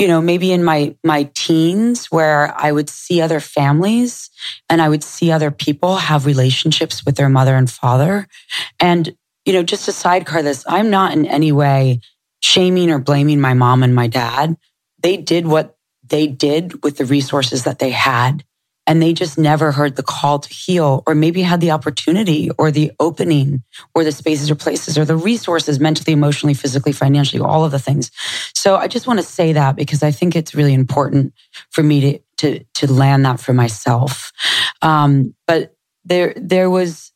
you 0.00 0.08
know 0.08 0.22
maybe 0.22 0.50
in 0.50 0.64
my 0.64 0.96
my 1.04 1.28
teens 1.34 2.06
where 2.06 2.54
i 2.56 2.72
would 2.72 2.88
see 2.88 3.20
other 3.20 3.38
families 3.38 4.30
and 4.70 4.80
i 4.80 4.88
would 4.88 5.04
see 5.04 5.30
other 5.30 5.50
people 5.50 5.96
have 5.96 6.24
relationships 6.24 7.04
with 7.04 7.16
their 7.16 7.28
mother 7.28 7.54
and 7.54 7.70
father 7.70 8.26
and 8.80 9.14
you 9.44 9.52
know 9.52 9.62
just 9.62 9.84
to 9.84 9.92
sidecar 9.92 10.42
this 10.42 10.64
i'm 10.66 10.88
not 10.88 11.12
in 11.12 11.26
any 11.26 11.52
way 11.52 12.00
shaming 12.40 12.90
or 12.90 12.98
blaming 12.98 13.40
my 13.40 13.54
mom 13.54 13.82
and 13.82 13.94
my 13.94 14.06
dad 14.06 14.56
they 15.02 15.16
did 15.16 15.46
what 15.46 15.76
they 16.06 16.26
did 16.26 16.82
with 16.82 16.96
the 16.96 17.04
resources 17.04 17.64
that 17.64 17.78
they 17.78 17.90
had 17.90 18.44
and 18.86 19.00
they 19.00 19.12
just 19.12 19.38
never 19.38 19.70
heard 19.72 19.94
the 19.94 20.02
call 20.02 20.38
to 20.40 20.52
heal 20.52 21.02
or 21.06 21.14
maybe 21.14 21.42
had 21.42 21.60
the 21.60 21.70
opportunity 21.70 22.50
or 22.58 22.70
the 22.70 22.90
opening 22.98 23.62
or 23.94 24.02
the 24.02 24.12
spaces 24.12 24.50
or 24.50 24.54
places 24.56 24.98
or 24.98 25.04
the 25.04 25.16
resources 25.16 25.78
mentally 25.78 26.12
emotionally 26.12 26.54
physically 26.54 26.92
financially 26.92 27.40
all 27.40 27.64
of 27.64 27.70
the 27.70 27.78
things 27.78 28.10
so 28.60 28.76
I 28.76 28.88
just 28.88 29.06
want 29.06 29.18
to 29.18 29.24
say 29.24 29.54
that 29.54 29.74
because 29.74 30.02
I 30.02 30.10
think 30.10 30.36
it's 30.36 30.54
really 30.54 30.74
important 30.74 31.32
for 31.70 31.82
me 31.82 32.00
to 32.00 32.18
to 32.38 32.64
to 32.74 32.92
land 32.92 33.24
that 33.24 33.40
for 33.40 33.54
myself. 33.54 34.32
Um, 34.82 35.34
but 35.46 35.74
there 36.04 36.34
there 36.36 36.68
was, 36.68 37.10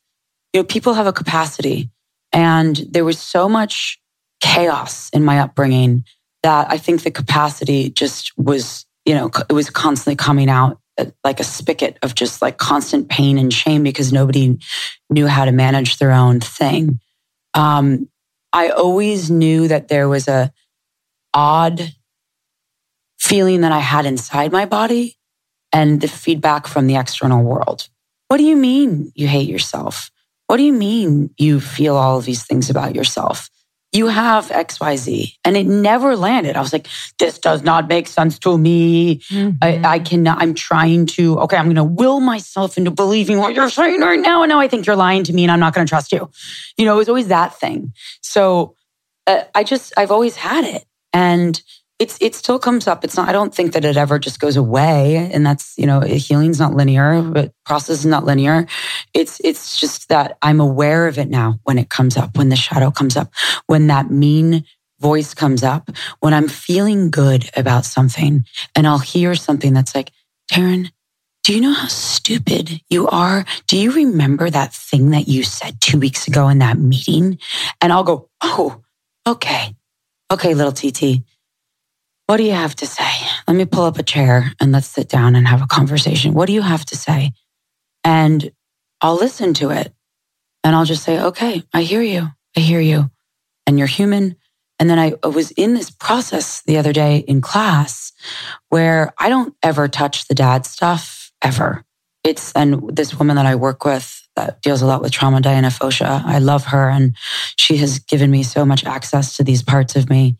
you 0.53 0.61
know, 0.61 0.63
people 0.63 0.95
have 0.95 1.05
a 1.05 1.13
capacity, 1.13 1.91
and 2.33 2.75
there 2.89 3.05
was 3.05 3.19
so 3.19 3.47
much 3.47 3.99
chaos 4.45 5.09
in 5.09 5.25
my 5.25 5.39
upbringing 5.39 6.05
that 6.43 6.71
I 6.71 6.77
think 6.77 7.01
the 7.01 7.09
capacity 7.09 7.89
just 7.89 8.31
was, 8.37 8.85
you 9.03 9.15
know, 9.15 9.31
it 9.49 9.53
was 9.53 9.71
constantly 9.71 10.15
coming 10.15 10.49
out 10.49 10.79
uh, 10.99 11.05
like 11.23 11.39
a 11.39 11.43
spigot 11.43 11.97
of 12.03 12.13
just 12.13 12.43
like 12.43 12.57
constant 12.57 13.09
pain 13.09 13.39
and 13.39 13.51
shame 13.51 13.81
because 13.81 14.13
nobody 14.13 14.59
knew 15.09 15.25
how 15.25 15.45
to 15.45 15.51
manage 15.51 15.97
their 15.97 16.11
own 16.11 16.39
thing. 16.39 16.99
Um, 17.55 18.07
I 18.53 18.69
always 18.69 19.31
knew 19.31 19.67
that 19.67 19.87
there 19.87 20.07
was 20.07 20.27
a 20.27 20.53
odd 21.33 21.93
feeling 23.17 23.61
that 23.61 23.71
I 23.71 23.79
had 23.79 24.05
inside 24.05 24.51
my 24.51 24.65
body 24.65 25.17
and 25.73 25.99
the 26.01 26.07
feedback 26.07 26.67
from 26.67 26.85
the 26.85 26.97
external 26.97 27.43
world. 27.43 27.89
What 28.27 28.37
do 28.37 28.43
you 28.43 28.55
mean 28.55 29.11
you 29.15 29.27
hate 29.27 29.49
yourself? 29.49 30.11
What 30.45 30.57
do 30.57 30.63
you 30.63 30.73
mean 30.73 31.31
you 31.39 31.59
feel 31.59 31.95
all 31.95 32.19
of 32.19 32.25
these 32.25 32.45
things 32.45 32.69
about 32.69 32.93
yourself? 32.93 33.49
You 33.95 34.07
have 34.07 34.49
XYZ. 34.49 35.37
And 35.45 35.55
it 35.55 35.65
never 35.65 36.17
landed. 36.17 36.57
I 36.57 36.61
was 36.61 36.73
like, 36.73 36.87
this 37.17 37.39
does 37.39 37.63
not 37.63 37.87
make 37.87 38.07
sense 38.07 38.37
to 38.39 38.57
me. 38.57 39.21
I, 39.61 39.81
I 39.85 39.99
cannot, 39.99 40.41
I'm 40.41 40.53
trying 40.53 41.05
to, 41.07 41.39
okay, 41.39 41.55
I'm 41.55 41.65
going 41.65 41.75
to 41.75 41.83
will 41.85 42.19
myself 42.19 42.77
into 42.77 42.91
believing 42.91 43.37
what 43.37 43.55
you're 43.55 43.69
saying 43.69 44.01
right 44.01 44.19
now. 44.19 44.43
And 44.43 44.49
now 44.49 44.59
I 44.59 44.67
think 44.67 44.85
you're 44.85 44.97
lying 44.97 45.23
to 45.23 45.33
me 45.33 45.43
and 45.43 45.51
I'm 45.51 45.61
not 45.61 45.73
going 45.73 45.87
to 45.87 45.89
trust 45.89 46.11
you. 46.11 46.29
You 46.77 46.83
know, 46.83 46.95
it 46.95 46.97
was 46.97 47.09
always 47.09 47.29
that 47.29 47.57
thing. 47.57 47.93
So 48.21 48.75
uh, 49.27 49.43
I 49.55 49.63
just, 49.63 49.93
I've 49.95 50.11
always 50.11 50.35
had 50.35 50.65
it. 50.65 50.83
And 51.13 51.61
it's, 51.97 52.17
it 52.19 52.35
still 52.35 52.59
comes 52.59 52.87
up. 52.87 53.03
It's 53.03 53.15
not, 53.15 53.29
I 53.29 53.31
don't 53.31 53.55
think 53.55 53.73
that 53.73 53.85
it 53.85 53.95
ever 53.95 54.19
just 54.19 54.39
goes 54.39 54.57
away. 54.57 55.29
And 55.31 55.45
that's, 55.45 55.77
you 55.77 55.85
know, 55.85 56.01
healing's 56.01 56.59
not 56.59 56.73
linear, 56.73 57.21
but 57.21 57.53
process 57.65 57.99
is 57.99 58.05
not 58.05 58.25
linear. 58.25 58.67
It's, 59.13 59.39
it's 59.43 59.79
just 59.79 60.09
that 60.09 60.37
I'm 60.41 60.59
aware 60.59 61.07
of 61.07 61.17
it 61.17 61.29
now 61.29 61.59
when 61.63 61.77
it 61.77 61.89
comes 61.89 62.17
up, 62.17 62.37
when 62.37 62.49
the 62.49 62.57
shadow 62.57 62.91
comes 62.91 63.15
up, 63.15 63.31
when 63.67 63.87
that 63.87 64.11
mean 64.11 64.65
voice 64.99 65.33
comes 65.33 65.63
up, 65.63 65.89
when 66.19 66.33
I'm 66.33 66.49
feeling 66.49 67.11
good 67.11 67.49
about 67.55 67.85
something 67.85 68.43
and 68.75 68.87
I'll 68.87 68.99
hear 68.99 69.35
something 69.35 69.73
that's 69.73 69.95
like, 69.95 70.11
Taryn, 70.51 70.91
do 71.43 71.53
you 71.53 71.61
know 71.61 71.73
how 71.73 71.87
stupid 71.87 72.81
you 72.89 73.07
are? 73.07 73.45
Do 73.67 73.77
you 73.77 73.91
remember 73.91 74.49
that 74.49 74.73
thing 74.73 75.11
that 75.11 75.27
you 75.27 75.43
said 75.43 75.79
two 75.79 75.99
weeks 75.99 76.27
ago 76.27 76.49
in 76.49 76.59
that 76.59 76.77
meeting? 76.77 77.37
And 77.79 77.93
I'll 77.93 78.03
go, 78.03 78.29
oh, 78.41 78.81
okay. 79.27 79.75
Okay, 80.31 80.55
little 80.55 80.71
TT. 80.71 81.23
What 82.27 82.37
do 82.37 82.43
you 82.43 82.53
have 82.53 82.75
to 82.75 82.87
say? 82.87 83.11
Let 83.47 83.55
me 83.55 83.65
pull 83.65 83.83
up 83.83 83.99
a 83.99 84.03
chair 84.03 84.51
and 84.59 84.71
let's 84.71 84.87
sit 84.87 85.09
down 85.09 85.35
and 85.35 85.47
have 85.47 85.61
a 85.61 85.67
conversation. 85.67 86.33
What 86.33 86.47
do 86.47 86.53
you 86.53 86.63
have 86.63 86.83
to 86.85 86.97
say? 86.97 87.31
And 88.03 88.51
I'll 88.99 89.15
listen 89.15 89.53
to 89.55 89.69
it 89.69 89.93
and 90.63 90.75
I'll 90.75 90.85
just 90.85 91.03
say, 91.03 91.19
okay, 91.19 91.63
I 91.71 91.83
hear 91.83 92.01
you. 92.01 92.29
I 92.57 92.59
hear 92.59 92.79
you. 92.79 93.11
And 93.67 93.77
you're 93.77 93.87
human. 93.87 94.35
And 94.79 94.89
then 94.89 94.97
I 94.97 95.13
was 95.27 95.51
in 95.51 95.75
this 95.75 95.91
process 95.91 96.63
the 96.63 96.77
other 96.77 96.91
day 96.91 97.19
in 97.19 97.41
class 97.41 98.11
where 98.69 99.13
I 99.19 99.29
don't 99.29 99.55
ever 99.61 99.87
touch 99.87 100.27
the 100.27 100.35
dad 100.35 100.65
stuff 100.65 101.31
ever. 101.43 101.85
It's, 102.23 102.51
and 102.53 102.89
this 102.95 103.13
woman 103.17 103.35
that 103.35 103.45
I 103.45 103.53
work 103.53 103.85
with 103.85 104.27
that 104.35 104.61
deals 104.63 104.81
a 104.81 104.87
lot 104.87 105.01
with 105.01 105.11
trauma, 105.11 105.41
Diana 105.41 105.67
Fosha, 105.67 106.23
I 106.25 106.39
love 106.39 106.65
her. 106.65 106.89
And 106.89 107.15
she 107.55 107.77
has 107.77 107.99
given 107.99 108.31
me 108.31 108.41
so 108.41 108.65
much 108.65 108.83
access 108.83 109.37
to 109.37 109.43
these 109.43 109.61
parts 109.61 109.95
of 109.95 110.09
me. 110.09 110.37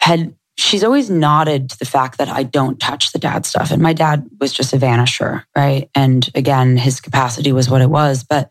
Had 0.00 0.34
she's 0.56 0.84
always 0.84 1.08
nodded 1.08 1.70
to 1.70 1.78
the 1.78 1.84
fact 1.84 2.18
that 2.18 2.28
I 2.28 2.42
don't 2.42 2.78
touch 2.78 3.12
the 3.12 3.18
dad 3.18 3.46
stuff. 3.46 3.70
And 3.70 3.82
my 3.82 3.92
dad 3.92 4.28
was 4.40 4.52
just 4.52 4.72
a 4.72 4.76
vanisher, 4.76 5.44
right? 5.56 5.88
And 5.94 6.28
again, 6.34 6.76
his 6.76 7.00
capacity 7.00 7.52
was 7.52 7.70
what 7.70 7.80
it 7.80 7.90
was. 7.90 8.24
But, 8.24 8.50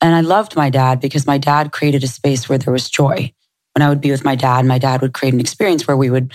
and 0.00 0.14
I 0.14 0.20
loved 0.20 0.56
my 0.56 0.70
dad 0.70 1.00
because 1.00 1.26
my 1.26 1.38
dad 1.38 1.72
created 1.72 2.02
a 2.02 2.08
space 2.08 2.48
where 2.48 2.58
there 2.58 2.72
was 2.72 2.90
joy. 2.90 3.32
When 3.74 3.86
I 3.86 3.90
would 3.90 4.00
be 4.00 4.10
with 4.10 4.24
my 4.24 4.34
dad, 4.34 4.66
my 4.66 4.78
dad 4.78 5.02
would 5.02 5.14
create 5.14 5.34
an 5.34 5.40
experience 5.40 5.86
where 5.86 5.96
we 5.96 6.10
would, 6.10 6.32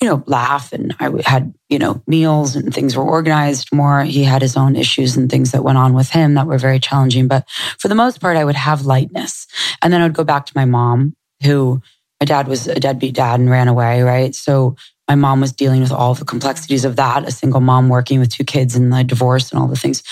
you 0.00 0.08
know, 0.08 0.22
laugh 0.26 0.72
and 0.72 0.94
I 1.00 1.10
had, 1.24 1.52
you 1.68 1.78
know, 1.78 2.00
meals 2.06 2.54
and 2.54 2.72
things 2.72 2.96
were 2.96 3.02
organized 3.02 3.72
more. 3.72 4.04
He 4.04 4.22
had 4.22 4.42
his 4.42 4.56
own 4.56 4.76
issues 4.76 5.16
and 5.16 5.28
things 5.28 5.50
that 5.50 5.64
went 5.64 5.78
on 5.78 5.94
with 5.94 6.10
him 6.10 6.34
that 6.34 6.46
were 6.46 6.58
very 6.58 6.78
challenging. 6.78 7.26
But 7.26 7.48
for 7.80 7.88
the 7.88 7.96
most 7.96 8.20
part, 8.20 8.36
I 8.36 8.44
would 8.44 8.54
have 8.54 8.86
lightness. 8.86 9.48
And 9.82 9.92
then 9.92 10.02
I 10.02 10.04
would 10.04 10.14
go 10.14 10.22
back 10.22 10.46
to 10.46 10.52
my 10.54 10.66
mom, 10.66 11.16
who 11.42 11.82
my 12.20 12.26
dad 12.26 12.48
was 12.48 12.66
a 12.66 12.80
deadbeat 12.80 13.14
dad 13.14 13.40
and 13.40 13.50
ran 13.50 13.68
away, 13.68 14.02
right? 14.02 14.34
So 14.34 14.76
my 15.08 15.14
mom 15.14 15.40
was 15.40 15.52
dealing 15.52 15.80
with 15.80 15.92
all 15.92 16.14
the 16.14 16.24
complexities 16.24 16.84
of 16.84 16.96
that, 16.96 17.28
a 17.28 17.30
single 17.30 17.60
mom 17.60 17.88
working 17.88 18.20
with 18.20 18.30
two 18.30 18.44
kids 18.44 18.74
and 18.74 18.92
the 18.92 19.04
divorce 19.04 19.50
and 19.50 19.60
all 19.60 19.68
the 19.68 19.76
things. 19.76 20.02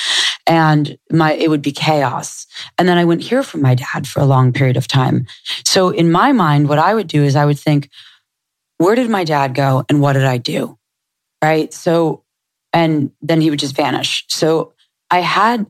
And 0.47 0.99
my 1.11 1.33
it 1.33 1.49
would 1.49 1.63
be 1.63 1.73
chaos. 1.73 2.47
And 2.77 2.89
then 2.89 2.99
I 2.99 3.05
wouldn't 3.05 3.27
hear 3.27 3.43
from 3.43 3.63
my 3.63 3.75
dad 3.75 4.07
for 4.07 4.21
a 4.21 4.27
long 4.27 4.53
period 4.53 4.77
of 4.77 4.87
time. 4.87 5.27
So 5.65 5.91
in 5.91 6.11
my 6.11 6.33
mind, 6.33 6.69
what 6.69 6.79
I 6.79 6.95
would 6.95 7.07
do 7.07 7.23
is 7.23 7.37
I 7.37 7.47
would 7.47 7.59
think, 7.59 7.89
where 8.79 8.95
did 8.95 9.09
my 9.09 9.25
dad 9.25 9.55
go 9.55 9.85
and 9.89 10.01
what 10.01 10.15
did 10.15 10.25
I 10.25 10.39
do? 10.39 10.79
Right. 11.43 11.73
So, 11.73 12.25
and 12.73 13.13
then 13.21 13.41
he 13.41 13.51
would 13.51 13.59
just 13.59 13.77
vanish. 13.77 14.25
So 14.29 14.75
I 15.11 15.21
had 15.21 15.67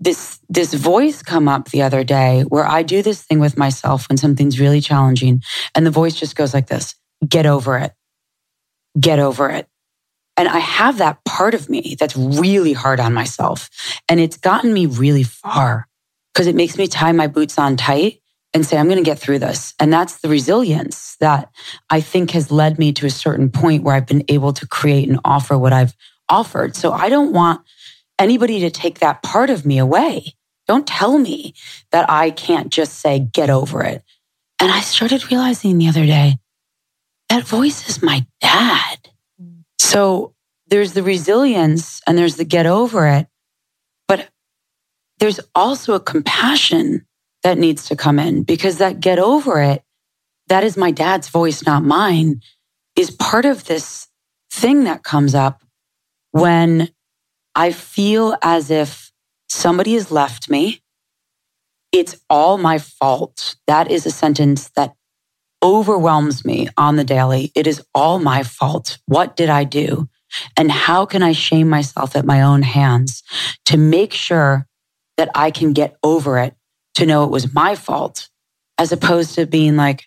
this 0.00 0.40
this 0.48 0.72
voice 0.72 1.22
come 1.22 1.46
up 1.46 1.68
the 1.68 1.82
other 1.82 2.02
day 2.02 2.42
where 2.48 2.66
I 2.66 2.82
do 2.82 3.02
this 3.02 3.22
thing 3.22 3.38
with 3.38 3.58
myself 3.58 4.08
when 4.08 4.16
something's 4.16 4.58
really 4.58 4.80
challenging 4.80 5.42
and 5.74 5.86
the 5.86 5.90
voice 5.90 6.14
just 6.14 6.34
goes 6.34 6.54
like 6.54 6.66
this 6.66 6.94
get 7.28 7.46
over 7.46 7.76
it. 7.76 7.92
Get 8.98 9.18
over 9.18 9.50
it. 9.50 9.68
And 10.36 10.48
I 10.48 10.58
have 10.58 10.98
that 10.98 11.22
part 11.24 11.54
of 11.54 11.68
me 11.68 11.96
that's 12.00 12.16
really 12.16 12.72
hard 12.72 12.98
on 12.98 13.12
myself 13.12 13.68
and 14.08 14.18
it's 14.18 14.38
gotten 14.38 14.72
me 14.72 14.86
really 14.86 15.22
far 15.22 15.86
because 16.32 16.46
it 16.46 16.56
makes 16.56 16.78
me 16.78 16.86
tie 16.86 17.12
my 17.12 17.26
boots 17.26 17.58
on 17.58 17.76
tight 17.76 18.20
and 18.54 18.64
say 18.64 18.78
I'm 18.78 18.86
going 18.86 18.96
to 18.96 19.04
get 19.04 19.18
through 19.18 19.40
this. 19.40 19.74
And 19.78 19.92
that's 19.92 20.20
the 20.20 20.28
resilience 20.28 21.16
that 21.20 21.50
I 21.90 22.00
think 22.00 22.30
has 22.30 22.50
led 22.50 22.78
me 22.78 22.92
to 22.94 23.06
a 23.06 23.10
certain 23.10 23.50
point 23.50 23.84
where 23.84 23.94
I've 23.94 24.06
been 24.06 24.24
able 24.28 24.52
to 24.54 24.66
create 24.66 25.08
and 25.08 25.20
offer 25.24 25.58
what 25.58 25.72
I've 25.72 25.94
offered. 26.28 26.74
So 26.74 26.92
I 26.92 27.08
don't 27.08 27.32
want 27.32 27.60
anybody 28.20 28.60
to 28.60 28.70
take 28.70 29.00
that 29.00 29.22
part 29.22 29.50
of 29.50 29.66
me 29.66 29.78
away. 29.78 30.34
Don't 30.68 30.86
tell 30.86 31.18
me 31.18 31.54
that 31.90 32.08
I 32.08 32.30
can't 32.30 32.70
just 32.70 33.00
say, 33.00 33.18
get 33.18 33.50
over 33.50 33.82
it. 33.82 34.04
And 34.60 34.70
I 34.70 34.80
started 34.80 35.30
realizing 35.30 35.78
the 35.78 35.88
other 35.88 36.06
day 36.06 36.36
that 37.30 37.44
voice 37.44 37.88
is 37.88 38.02
my 38.02 38.26
dad. 38.40 39.08
So 39.78 40.34
there's 40.66 40.92
the 40.92 41.02
resilience 41.02 42.00
and 42.06 42.16
there's 42.16 42.36
the 42.36 42.44
get 42.44 42.66
over 42.66 43.06
it. 43.08 43.26
But 44.06 44.28
there's 45.18 45.40
also 45.54 45.94
a 45.94 46.00
compassion 46.00 47.06
that 47.42 47.58
needs 47.58 47.86
to 47.86 47.96
come 47.96 48.18
in 48.18 48.42
because 48.42 48.78
that 48.78 49.00
get 49.00 49.18
over 49.18 49.62
it, 49.62 49.82
that 50.48 50.62
is 50.62 50.76
my 50.76 50.90
dad's 50.90 51.28
voice, 51.28 51.64
not 51.64 51.82
mine, 51.82 52.42
is 52.96 53.10
part 53.10 53.44
of 53.44 53.64
this 53.64 54.08
thing 54.52 54.84
that 54.84 55.02
comes 55.02 55.34
up 55.34 55.64
when 56.32 56.90
I 57.54 57.72
feel 57.72 58.36
as 58.42 58.70
if 58.70 59.10
somebody 59.48 59.94
has 59.94 60.10
left 60.10 60.48
me. 60.48 60.82
It's 61.92 62.20
all 62.30 62.56
my 62.58 62.78
fault. 62.78 63.56
That 63.66 63.90
is 63.90 64.06
a 64.06 64.10
sentence 64.10 64.68
that 64.76 64.94
overwhelms 65.62 66.44
me 66.44 66.68
on 66.76 66.96
the 66.96 67.04
daily. 67.04 67.52
It 67.54 67.66
is 67.66 67.82
all 67.94 68.18
my 68.18 68.42
fault. 68.42 68.98
What 69.06 69.36
did 69.36 69.50
I 69.50 69.64
do? 69.64 70.08
And 70.56 70.70
how 70.70 71.06
can 71.06 71.22
I 71.22 71.32
shame 71.32 71.68
myself 71.68 72.14
at 72.14 72.24
my 72.24 72.42
own 72.42 72.62
hands 72.62 73.22
to 73.66 73.76
make 73.76 74.12
sure 74.12 74.66
that 75.16 75.30
I 75.34 75.50
can 75.50 75.72
get 75.72 75.96
over 76.02 76.38
it 76.38 76.54
to 76.94 77.06
know 77.06 77.24
it 77.24 77.30
was 77.30 77.52
my 77.52 77.74
fault 77.74 78.28
as 78.78 78.92
opposed 78.92 79.34
to 79.34 79.46
being 79.46 79.76
like, 79.76 80.04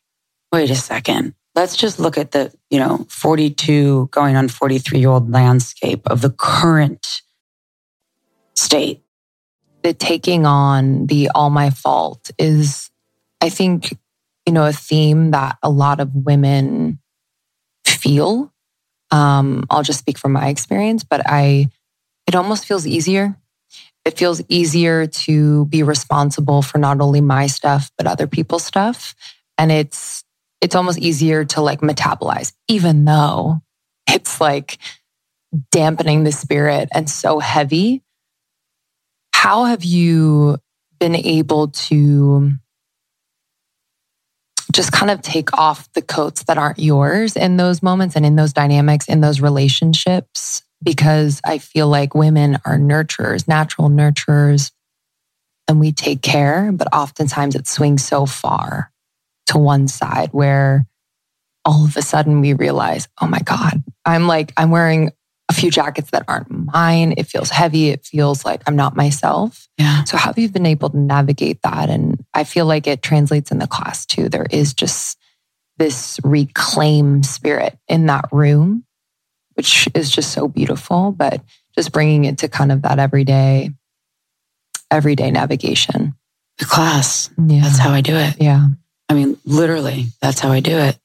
wait 0.52 0.70
a 0.70 0.76
second. 0.76 1.36
Let's 1.56 1.76
just 1.76 2.00
look 2.00 2.18
at 2.18 2.32
the, 2.32 2.52
you 2.72 2.80
know, 2.80 3.06
42 3.10 4.10
going 4.12 4.36
on 4.36 4.48
43 4.48 5.00
year 5.00 5.10
old 5.10 5.30
landscape 5.30 6.02
of 6.08 6.22
the 6.22 6.32
current 6.32 7.22
state. 8.56 9.04
The 9.84 9.94
taking 9.94 10.46
on 10.46 11.08
the 11.08 11.30
all 11.36 11.50
my 11.50 11.70
fault 11.70 12.32
is, 12.38 12.90
I 13.42 13.50
think, 13.50 13.98
you 14.46 14.54
know, 14.54 14.66
a 14.66 14.74
theme 14.74 15.32
that 15.32 15.58
a 15.62 15.70
lot 15.70 16.00
of 16.00 16.16
women 16.16 17.00
feel. 17.86 18.54
Um, 19.12 19.66
I'll 19.70 19.84
just 19.84 20.00
speak 20.00 20.18
from 20.18 20.32
my 20.32 20.48
experience, 20.48 21.04
but 21.04 21.22
I, 21.26 21.68
it 22.28 22.36
almost 22.36 22.66
feels 22.66 22.88
easier. 22.88 23.36
It 24.06 24.18
feels 24.18 24.42
easier 24.50 25.08
to 25.08 25.66
be 25.66 25.84
responsible 25.84 26.62
for 26.62 26.78
not 26.78 27.00
only 27.00 27.22
my 27.22 27.48
stuff, 27.48 27.92
but 27.98 28.08
other 28.08 28.28
people's 28.28 28.66
stuff. 28.66 29.16
And 29.58 29.72
it's, 29.72 30.24
it's 30.62 30.76
almost 30.76 31.00
easier 31.00 31.46
to 31.46 31.62
like 31.62 31.82
metabolize, 31.82 32.54
even 32.68 33.06
though 33.06 33.62
it's 34.08 34.42
like 34.42 34.78
dampening 35.72 36.24
the 36.24 36.32
spirit 36.32 36.90
and 36.94 37.10
so 37.10 37.40
heavy 37.40 38.03
how 39.44 39.66
have 39.66 39.84
you 39.84 40.58
been 41.02 41.18
able 41.18 41.68
to 41.68 42.54
just 44.72 44.94
kind 44.94 45.12
of 45.12 45.22
take 45.22 45.52
off 45.58 45.92
the 45.92 46.02
coats 46.02 46.44
that 46.44 46.58
aren't 46.58 46.80
yours 46.80 47.36
in 47.36 47.58
those 47.58 47.84
moments 47.84 48.16
and 48.16 48.26
in 48.26 48.38
those 48.38 48.54
dynamics, 48.54 49.10
in 49.10 49.20
those 49.20 49.42
relationships? 49.42 50.64
Because 50.82 51.42
I 51.44 51.58
feel 51.58 51.90
like 51.90 52.16
women 52.16 52.58
are 52.64 52.78
nurturers, 52.78 53.46
natural 53.46 53.90
nurturers, 53.90 54.72
and 55.68 55.78
we 55.78 55.92
take 55.92 56.22
care, 56.22 56.72
but 56.72 56.88
oftentimes 56.94 57.56
it 57.56 57.68
swings 57.68 58.02
so 58.02 58.26
far 58.26 58.94
to 59.48 59.58
one 59.58 59.90
side 59.90 60.30
where 60.32 60.88
all 61.66 61.84
of 61.84 61.98
a 61.98 62.02
sudden 62.02 62.40
we 62.40 62.54
realize, 62.54 63.10
oh 63.22 63.28
my 63.28 63.40
God, 63.40 63.84
I'm 64.06 64.26
like, 64.26 64.54
I'm 64.56 64.72
wearing 64.72 65.12
a 65.50 65.54
few 65.54 65.70
jackets 65.70 66.12
that 66.12 66.24
aren't 66.28 66.50
mine. 66.50 67.14
It 67.18 67.28
feels 67.28 67.50
heavy. 67.50 67.90
It 67.90 68.06
feels 68.06 68.46
like 68.46 68.62
I'm 68.68 68.76
not 68.76 68.96
myself. 68.96 69.68
Yeah. 69.78 70.04
So, 70.06 70.18
how 70.18 70.28
have 70.28 70.40
you 70.40 70.50
been 70.50 70.66
able 70.66 70.90
to 70.90 70.98
navigate 70.98 71.62
that? 71.64 71.90
And 71.90 72.24
I 72.34 72.44
feel 72.44 72.66
like 72.66 72.88
it 72.88 73.02
translates 73.02 73.52
in 73.52 73.60
the 73.60 73.68
class 73.68 74.06
too. 74.06 74.30
There 74.30 74.48
is 74.50 74.74
just 74.74 75.18
this 75.78 76.20
reclaim 76.24 77.24
spirit 77.24 77.78
in 77.88 78.06
that 78.06 78.26
room, 78.32 78.86
which 79.56 79.88
is 79.94 80.10
just 80.10 80.32
so 80.32 80.48
beautiful, 80.48 81.12
but 81.12 81.42
just 81.76 81.92
bringing 81.92 82.26
it 82.26 82.38
to 82.40 82.48
kind 82.48 82.72
of 82.72 82.84
that 82.84 83.00
everyday, 83.00 83.72
everyday 84.92 85.32
navigation. 85.32 86.16
The 86.60 86.66
class. 86.66 87.30
Yeah. 87.38 87.62
That's 87.62 87.80
how 87.80 87.92
I 87.92 88.02
do 88.02 88.16
it. 88.16 88.36
Yeah. 88.40 88.68
I 89.10 89.14
mean, 89.16 89.38
literally, 89.46 90.06
that's 90.22 90.40
how 90.40 90.52
I 90.52 90.60
do 90.60 90.78
it. 90.78 90.98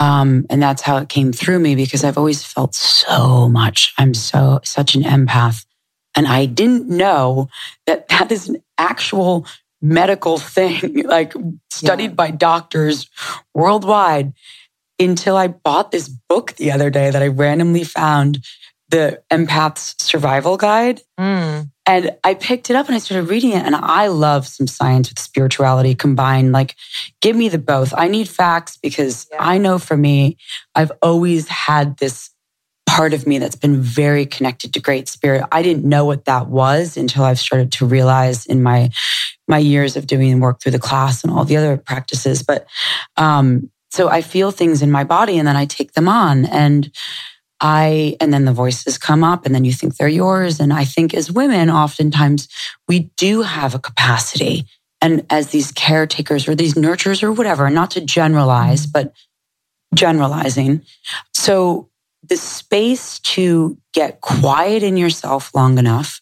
Um, 0.00 0.46
and 0.50 0.62
that's 0.62 0.82
how 0.82 0.96
it 0.98 1.08
came 1.08 1.32
through 1.32 1.60
me 1.60 1.74
because 1.74 2.04
I've 2.04 2.18
always 2.18 2.44
felt 2.44 2.74
so 2.74 3.48
much. 3.48 3.94
I'm 3.96 4.14
so, 4.14 4.60
such 4.64 4.94
an 4.94 5.02
empath. 5.02 5.64
And 6.16 6.26
I 6.26 6.46
didn't 6.46 6.88
know 6.88 7.48
that 7.86 8.08
that 8.08 8.30
is 8.30 8.48
an 8.48 8.62
actual 8.78 9.46
medical 9.80 10.38
thing, 10.38 11.04
like 11.04 11.34
studied 11.70 12.10
yeah. 12.10 12.14
by 12.14 12.30
doctors 12.30 13.08
worldwide 13.54 14.32
until 14.98 15.36
I 15.36 15.48
bought 15.48 15.90
this 15.90 16.08
book 16.08 16.52
the 16.52 16.70
other 16.72 16.90
day 16.90 17.10
that 17.10 17.22
I 17.22 17.28
randomly 17.28 17.84
found 17.84 18.44
the 18.94 19.20
empath's 19.28 19.96
survival 19.98 20.56
guide. 20.56 21.00
Mm. 21.18 21.68
And 21.84 22.16
I 22.22 22.34
picked 22.34 22.70
it 22.70 22.76
up 22.76 22.86
and 22.86 22.94
I 22.94 23.00
started 23.00 23.28
reading 23.28 23.50
it. 23.50 23.66
And 23.66 23.74
I 23.74 24.06
love 24.06 24.46
some 24.46 24.68
science 24.68 25.08
with 25.08 25.18
spirituality 25.18 25.96
combined. 25.96 26.52
Like, 26.52 26.76
give 27.20 27.34
me 27.34 27.48
the 27.48 27.58
both. 27.58 27.92
I 27.96 28.06
need 28.06 28.28
facts 28.28 28.76
because 28.76 29.26
yeah. 29.32 29.38
I 29.40 29.58
know 29.58 29.80
for 29.80 29.96
me, 29.96 30.36
I've 30.76 30.92
always 31.02 31.48
had 31.48 31.96
this 31.96 32.30
part 32.86 33.14
of 33.14 33.26
me 33.26 33.38
that's 33.38 33.56
been 33.56 33.80
very 33.80 34.26
connected 34.26 34.72
to 34.74 34.80
great 34.80 35.08
spirit. 35.08 35.44
I 35.50 35.62
didn't 35.62 35.84
know 35.84 36.04
what 36.04 36.26
that 36.26 36.46
was 36.46 36.96
until 36.96 37.24
I've 37.24 37.40
started 37.40 37.72
to 37.72 37.86
realize 37.86 38.46
in 38.46 38.62
my 38.62 38.90
my 39.48 39.58
years 39.58 39.96
of 39.96 40.06
doing 40.06 40.38
work 40.38 40.60
through 40.60 40.72
the 40.72 40.78
class 40.78 41.24
and 41.24 41.32
all 41.32 41.44
the 41.44 41.56
other 41.56 41.76
practices. 41.76 42.44
But 42.44 42.68
um, 43.16 43.72
so 43.90 44.08
I 44.08 44.22
feel 44.22 44.52
things 44.52 44.82
in 44.82 44.92
my 44.92 45.02
body 45.02 45.36
and 45.36 45.48
then 45.48 45.56
I 45.56 45.66
take 45.66 45.94
them 45.94 46.08
on. 46.08 46.44
And 46.46 46.94
I, 47.64 48.14
and 48.20 48.30
then 48.30 48.44
the 48.44 48.52
voices 48.52 48.98
come 48.98 49.24
up 49.24 49.46
and 49.46 49.54
then 49.54 49.64
you 49.64 49.72
think 49.72 49.96
they're 49.96 50.06
yours. 50.06 50.60
And 50.60 50.70
I 50.70 50.84
think 50.84 51.14
as 51.14 51.32
women, 51.32 51.70
oftentimes 51.70 52.46
we 52.86 53.10
do 53.16 53.40
have 53.40 53.74
a 53.74 53.78
capacity. 53.78 54.66
And 55.00 55.24
as 55.30 55.48
these 55.48 55.72
caretakers 55.72 56.46
or 56.46 56.54
these 56.54 56.74
nurturers 56.74 57.22
or 57.22 57.32
whatever, 57.32 57.70
not 57.70 57.90
to 57.92 58.02
generalize, 58.02 58.86
but 58.86 59.14
generalizing. 59.94 60.82
So 61.32 61.88
the 62.22 62.36
space 62.36 63.18
to 63.20 63.78
get 63.94 64.20
quiet 64.20 64.82
in 64.82 64.98
yourself 64.98 65.54
long 65.54 65.78
enough 65.78 66.20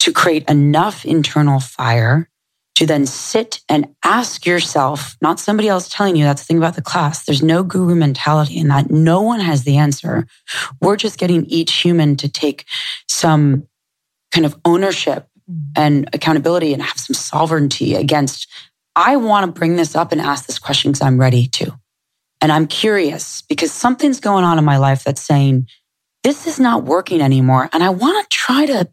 to 0.00 0.12
create 0.12 0.48
enough 0.48 1.04
internal 1.04 1.60
fire 1.60 2.28
to 2.80 2.86
then 2.86 3.04
sit 3.04 3.60
and 3.68 3.94
ask 4.02 4.46
yourself, 4.46 5.14
not 5.20 5.38
somebody 5.38 5.68
else 5.68 5.86
telling 5.86 6.16
you. 6.16 6.24
That's 6.24 6.40
the 6.40 6.46
thing 6.46 6.56
about 6.56 6.76
the 6.76 6.82
class. 6.82 7.26
There's 7.26 7.42
no 7.42 7.62
guru 7.62 7.94
mentality 7.94 8.56
in 8.56 8.68
that. 8.68 8.90
No 8.90 9.20
one 9.20 9.40
has 9.40 9.64
the 9.64 9.76
answer. 9.76 10.26
We're 10.80 10.96
just 10.96 11.18
getting 11.18 11.44
each 11.44 11.74
human 11.74 12.16
to 12.16 12.26
take 12.26 12.64
some 13.06 13.68
kind 14.32 14.46
of 14.46 14.58
ownership 14.64 15.28
and 15.76 16.08
accountability 16.14 16.72
and 16.72 16.82
have 16.82 16.98
some 16.98 17.12
sovereignty 17.12 17.96
against. 17.96 18.48
I 18.96 19.16
want 19.16 19.44
to 19.44 19.58
bring 19.58 19.76
this 19.76 19.94
up 19.94 20.10
and 20.10 20.18
ask 20.20 20.46
this 20.46 20.58
question 20.58 20.90
because 20.90 21.02
I'm 21.02 21.20
ready 21.20 21.48
to. 21.48 21.78
And 22.40 22.50
I'm 22.50 22.66
curious 22.66 23.42
because 23.42 23.72
something's 23.72 24.20
going 24.20 24.44
on 24.44 24.58
in 24.58 24.64
my 24.64 24.78
life 24.78 25.04
that's 25.04 25.20
saying, 25.20 25.68
this 26.22 26.46
is 26.46 26.58
not 26.58 26.84
working 26.84 27.20
anymore. 27.20 27.68
And 27.74 27.82
I 27.82 27.90
want 27.90 28.24
to 28.24 28.34
try 28.34 28.64
to 28.64 28.88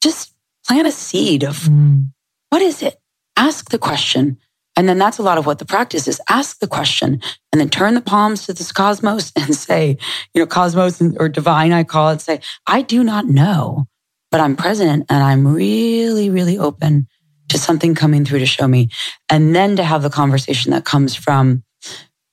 just 0.00 0.32
plant 0.64 0.86
a 0.86 0.92
seed 0.92 1.42
of 1.42 1.56
mm. 1.56 2.06
what 2.50 2.62
is 2.62 2.84
it? 2.84 3.00
Ask 3.36 3.70
the 3.70 3.78
question. 3.78 4.38
And 4.78 4.88
then 4.88 4.98
that's 4.98 5.18
a 5.18 5.22
lot 5.22 5.38
of 5.38 5.46
what 5.46 5.58
the 5.58 5.64
practice 5.64 6.06
is. 6.06 6.20
Ask 6.28 6.58
the 6.58 6.66
question 6.66 7.22
and 7.50 7.60
then 7.60 7.70
turn 7.70 7.94
the 7.94 8.02
palms 8.02 8.44
to 8.46 8.52
this 8.52 8.72
cosmos 8.72 9.32
and 9.36 9.54
say, 9.54 9.96
you 10.34 10.42
know, 10.42 10.46
cosmos 10.46 11.00
or 11.18 11.28
divine, 11.28 11.72
I 11.72 11.84
call 11.84 12.10
it, 12.10 12.20
say, 12.20 12.40
I 12.66 12.82
do 12.82 13.02
not 13.02 13.26
know, 13.26 13.86
but 14.30 14.40
I'm 14.40 14.56
present 14.56 15.06
and 15.08 15.22
I'm 15.22 15.48
really, 15.48 16.28
really 16.28 16.58
open 16.58 17.08
to 17.48 17.58
something 17.58 17.94
coming 17.94 18.24
through 18.24 18.40
to 18.40 18.46
show 18.46 18.66
me. 18.66 18.90
And 19.28 19.54
then 19.54 19.76
to 19.76 19.84
have 19.84 20.02
the 20.02 20.10
conversation 20.10 20.72
that 20.72 20.84
comes 20.84 21.14
from, 21.14 21.62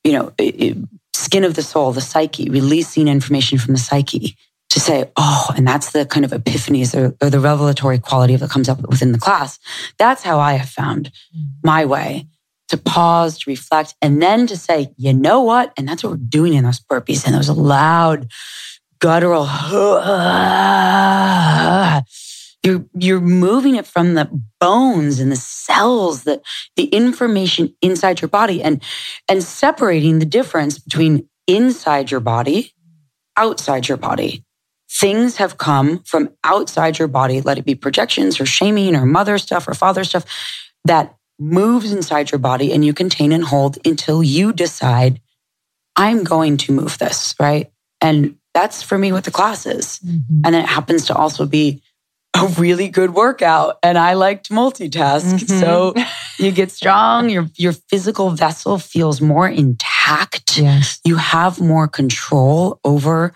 you 0.03 0.11
know, 0.13 0.33
skin 1.15 1.43
of 1.43 1.53
the 1.53 1.61
soul, 1.61 1.91
the 1.91 2.01
psyche, 2.01 2.49
releasing 2.49 3.07
information 3.07 3.57
from 3.57 3.73
the 3.73 3.79
psyche 3.79 4.35
to 4.73 4.79
say, 4.79 5.11
oh, 5.17 5.49
and 5.55 5.67
that's 5.67 5.91
the 5.91 6.03
kind 6.03 6.25
of 6.25 6.31
epiphanies 6.31 6.99
or, 6.99 7.15
or 7.21 7.29
the 7.29 7.39
revelatory 7.39 7.99
quality 7.99 8.35
that 8.35 8.49
comes 8.49 8.67
up 8.67 8.81
within 8.81 9.11
the 9.11 9.19
class. 9.19 9.59
That's 9.99 10.23
how 10.23 10.39
I 10.39 10.53
have 10.53 10.69
found 10.69 11.11
mm. 11.35 11.45
my 11.63 11.85
way 11.85 12.25
to 12.69 12.77
pause, 12.77 13.37
to 13.37 13.51
reflect, 13.51 13.93
and 14.01 14.19
then 14.19 14.47
to 14.47 14.57
say, 14.57 14.87
you 14.97 15.13
know 15.13 15.41
what? 15.41 15.73
And 15.77 15.87
that's 15.87 16.03
what 16.03 16.13
we're 16.13 16.17
doing 16.17 16.55
in 16.55 16.63
those 16.63 16.79
burpees 16.79 17.23
and 17.23 17.35
those 17.35 17.49
loud, 17.49 18.31
guttural, 18.97 19.43
you're, 22.63 22.83
you're 22.97 23.21
moving 23.21 23.75
it 23.75 23.85
from 23.85 24.15
the 24.15 24.27
bones 24.59 25.19
and 25.19 25.31
the 25.31 25.35
cells, 25.35 26.23
the, 26.23 26.41
the 26.77 26.85
information 26.85 27.75
inside 27.83 28.21
your 28.21 28.29
body 28.29 28.63
and, 28.63 28.81
and 29.29 29.43
separating 29.43 30.17
the 30.17 30.25
difference 30.25 30.79
between 30.79 31.29
inside 31.45 32.09
your 32.09 32.21
body, 32.21 32.73
outside 33.37 33.87
your 33.87 33.97
body. 33.97 34.43
Things 34.99 35.37
have 35.37 35.57
come 35.57 35.99
from 36.03 36.29
outside 36.43 36.99
your 36.99 37.07
body, 37.07 37.41
let 37.41 37.57
it 37.57 37.65
be 37.65 37.75
projections 37.75 38.39
or 38.39 38.45
shaming 38.45 38.95
or 38.95 39.05
mother 39.05 39.37
stuff 39.37 39.67
or 39.67 39.73
father 39.73 40.03
stuff 40.03 40.25
that 40.85 41.15
moves 41.39 41.91
inside 41.91 42.31
your 42.31 42.39
body 42.39 42.71
and 42.71 42.85
you 42.85 42.93
contain 42.93 43.31
and 43.31 43.43
hold 43.43 43.77
until 43.85 44.21
you 44.21 44.53
decide, 44.53 45.19
I'm 45.95 46.23
going 46.23 46.57
to 46.57 46.71
move 46.71 46.97
this, 46.99 47.35
right? 47.39 47.71
And 48.01 48.35
that's 48.53 48.83
for 48.83 48.97
me 48.97 49.11
what 49.11 49.23
the 49.23 49.31
class 49.31 49.65
is. 49.65 49.99
Mm-hmm. 50.05 50.41
And 50.45 50.55
it 50.55 50.65
happens 50.65 51.05
to 51.05 51.15
also 51.15 51.45
be 51.45 51.81
a 52.35 52.47
really 52.57 52.87
good 52.87 53.13
workout. 53.13 53.77
And 53.83 53.97
I 53.97 54.13
like 54.13 54.43
to 54.43 54.53
multitask. 54.53 55.23
Mm-hmm. 55.23 55.59
So 55.59 55.93
you 56.37 56.51
get 56.51 56.71
strong, 56.71 57.29
your 57.29 57.47
your 57.55 57.73
physical 57.73 58.31
vessel 58.31 58.77
feels 58.77 59.21
more 59.21 59.47
intact. 59.47 60.57
Yes. 60.57 60.99
You 61.03 61.17
have 61.17 61.59
more 61.59 61.87
control 61.87 62.79
over, 62.83 63.33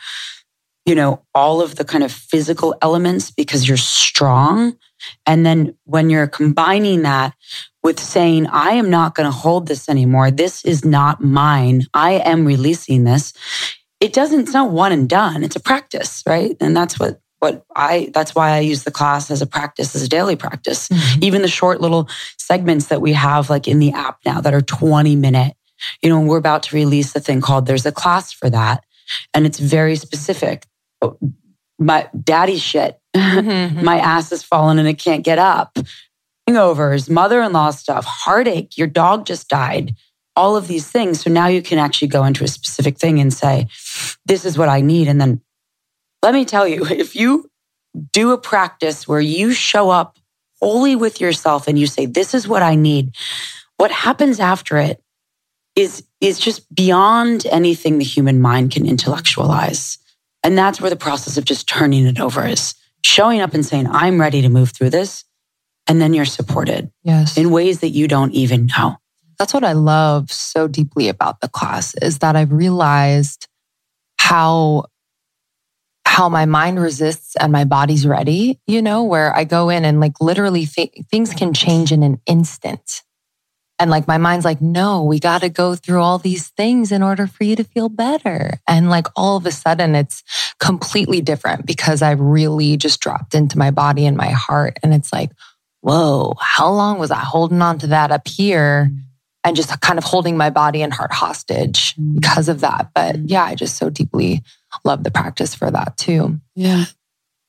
you 0.88 0.96
know, 0.96 1.22
all 1.36 1.62
of 1.62 1.76
the 1.76 1.84
kind 1.84 2.04
of 2.04 2.14
physical 2.14 2.74
elements 2.82 3.30
because 3.30 3.68
you're 3.68 3.76
strong. 3.76 4.78
And 5.26 5.46
then 5.46 5.76
when 5.84 6.10
you're 6.10 6.28
combining 6.28 7.02
that 7.02 7.36
with 7.84 8.00
saying, 8.00 8.48
I 8.48 8.72
am 8.72 8.90
not 8.90 9.14
going 9.14 9.28
to 9.28 9.38
hold 9.38 9.68
this 9.68 9.90
anymore. 9.90 10.32
This 10.32 10.64
is 10.64 10.86
not 10.86 11.22
mine. 11.22 11.84
I 11.94 12.14
am 12.14 12.46
releasing 12.46 13.04
this. 13.04 13.34
It 14.00 14.14
doesn't, 14.14 14.40
it's 14.40 14.54
not 14.54 14.72
one 14.72 14.94
and 14.94 15.10
done. 15.10 15.44
It's 15.44 15.58
a 15.58 15.60
practice, 15.60 16.24
right? 16.26 16.56
And 16.62 16.76
that's 16.76 16.98
what, 16.98 17.20
what 17.40 17.66
I, 17.76 18.10
that's 18.14 18.34
why 18.34 18.52
I 18.52 18.60
use 18.60 18.84
the 18.84 18.92
class 18.92 19.30
as 19.30 19.42
a 19.42 19.46
practice, 19.46 19.94
as 19.94 20.04
a 20.04 20.10
daily 20.10 20.38
practice. 20.38 20.88
Mm-hmm. 20.88 21.24
Even 21.24 21.42
the 21.42 21.50
short 21.50 21.82
little 21.82 22.08
segments 22.38 22.88
that 22.88 23.02
we 23.02 23.12
have 23.12 23.50
like 23.50 23.68
in 23.68 23.80
the 23.80 23.92
app 23.92 24.20
now 24.26 24.40
that 24.40 24.54
are 24.54 24.62
20 24.62 25.18
minute, 25.18 25.54
you 26.02 26.10
know, 26.10 26.22
we're 26.22 26.38
about 26.38 26.64
to 26.64 26.76
release 26.76 27.14
a 27.14 27.20
thing 27.20 27.42
called 27.42 27.66
There's 27.66 27.86
a 27.86 27.92
Class 27.92 28.32
for 28.32 28.50
That. 28.50 28.86
And 29.34 29.46
it's 29.46 29.60
very 29.60 29.98
specific. 29.98 30.66
Oh, 31.02 31.18
my 31.80 32.10
daddy 32.24 32.58
shit. 32.58 33.00
Mm-hmm. 33.16 33.84
my 33.84 33.98
ass 33.98 34.32
is 34.32 34.44
fallen 34.44 34.78
and 34.78 34.88
it 34.88 35.00
can't 35.00 35.24
get 35.24 35.40
up 35.40 35.80
hangovers, 36.48 37.10
mother 37.10 37.42
in 37.42 37.54
law 37.54 37.72
stuff, 37.72 38.06
heartache, 38.06 38.78
your 38.78 38.88
dog 38.88 39.26
just 39.26 39.50
died, 39.50 39.96
all 40.36 40.56
of 40.56 40.68
these 40.68 40.90
things. 40.90 41.22
So 41.22 41.30
now 41.30 41.48
you 41.48 41.62
can 41.62 41.78
actually 41.78 42.08
go 42.08 42.24
into 42.24 42.44
a 42.44 42.48
specific 42.48 42.98
thing 42.98 43.20
and 43.20 43.34
say, 43.34 43.68
this 44.26 44.46
is 44.46 44.58
what 44.58 44.70
I 44.70 44.82
need. 44.82 45.08
And 45.08 45.20
then 45.20 45.42
let 46.24 46.34
me 46.34 46.46
tell 46.46 46.68
you, 46.68 46.86
if 46.90 47.16
you 47.16 47.50
do 48.14 48.32
a 48.32 48.38
practice 48.38 49.08
where 49.08 49.22
you 49.22 49.52
show 49.54 49.90
up 49.90 50.18
wholly 50.62 50.96
with 50.96 51.22
yourself 51.22 51.68
and 51.68 51.78
you 51.78 51.88
say, 51.88 52.06
this 52.06 52.34
is 52.34 52.48
what 52.48 52.64
I 52.64 52.76
need, 52.76 53.16
what 53.78 53.92
happens 53.92 54.40
after 54.40 54.78
it 54.78 55.02
is, 55.76 56.04
is 56.22 56.40
just 56.40 56.74
beyond 56.74 57.46
anything 57.48 57.98
the 57.98 58.06
human 58.06 58.42
mind 58.42 58.72
can 58.72 58.88
intellectualize. 58.88 60.00
And 60.44 60.58
that's 60.58 60.80
where 60.80 60.90
the 60.90 60.96
process 60.96 61.38
of 61.38 61.46
just 61.46 61.68
turning 61.68 62.06
it 62.06 62.20
over 62.20 62.46
is 62.46 62.76
showing 63.04 63.42
up 63.42 63.54
and 63.54 63.66
saying, 63.66 63.88
I'm 63.90 64.20
ready 64.20 64.42
to 64.42 64.50
move 64.50 64.72
through 64.72 64.92
this 64.92 65.24
and 65.88 66.02
then 66.02 66.14
you're 66.14 66.26
supported 66.26 66.92
yes. 67.04 67.38
in 67.38 67.52
ways 67.52 67.80
that 67.80 67.90
you 67.90 68.08
don't 68.08 68.34
even 68.34 68.68
know. 68.78 68.98
That's 69.38 69.54
what 69.54 69.64
i 69.64 69.74
love 69.74 70.32
so 70.32 70.68
deeply 70.68 71.10
about 71.10 71.42
the 71.42 71.48
class 71.48 71.94
is 72.02 72.20
that 72.20 72.36
i've 72.36 72.52
realized 72.52 73.48
how 74.20 74.86
how 76.06 76.30
my 76.30 76.46
mind 76.46 76.80
resists 76.80 77.36
and 77.36 77.52
my 77.52 77.64
body's 77.64 78.08
ready 78.08 78.60
you 78.66 78.82
know 78.82 79.04
where 79.04 79.36
i 79.36 79.44
go 79.44 79.70
in 79.70 79.86
and 79.86 80.00
like 80.00 80.20
literally 80.20 80.66
th- 80.66 80.94
things 81.12 81.34
can 81.34 81.54
change 81.54 81.92
in 81.92 82.02
an 82.02 82.20
instant 82.26 83.04
and 83.80 83.92
like 83.92 84.08
my 84.08 84.18
mind's 84.18 84.46
like 84.46 84.62
no 84.62 85.04
we 85.04 85.20
got 85.20 85.42
to 85.42 85.50
go 85.50 85.76
through 85.76 86.02
all 86.02 86.18
these 86.18 86.50
things 86.50 86.92
in 86.92 87.04
order 87.04 87.28
for 87.28 87.44
you 87.44 87.56
to 87.56 87.64
feel 87.64 87.90
better 87.90 88.60
and 88.68 88.90
like 88.90 89.08
all 89.16 89.38
of 89.38 89.46
a 89.46 89.52
sudden 89.52 89.96
it's 89.96 90.24
completely 90.60 91.22
different 91.22 91.66
because 91.66 92.02
i 92.02 92.12
really 92.12 92.78
just 92.78 93.00
dropped 93.00 93.36
into 93.36 93.58
my 93.58 93.72
body 93.72 94.06
and 94.06 94.18
my 94.18 94.30
heart 94.30 94.78
and 94.84 94.94
it's 94.94 95.12
like 95.14 95.32
whoa, 95.82 96.34
how 96.40 96.70
long 96.70 97.00
was 97.00 97.12
I 97.12 97.20
holding 97.20 97.62
on 97.62 97.80
to 97.80 97.88
that 97.88 98.12
up 98.12 98.28
here 98.28 98.92
and 99.44 99.56
just 99.56 99.80
kind 99.80 99.98
of 99.98 100.04
holding 100.04 100.36
my 100.36 100.50
body 100.50 100.82
and 100.82 100.94
heart 100.94 101.14
hostage 101.14 101.96
mm. 101.96 102.16
because 102.16 102.50
of 102.50 102.60
that? 102.62 102.90
But 102.94 103.30
yeah, 103.30 103.44
I 103.44 103.56
just 103.56 103.78
so 103.78 103.90
deeply 103.90 104.44
love 104.84 105.04
the 105.06 105.12
practice 105.12 105.56
for 105.56 105.72
that 105.72 105.98
too. 105.98 106.40
Yeah. 106.56 106.86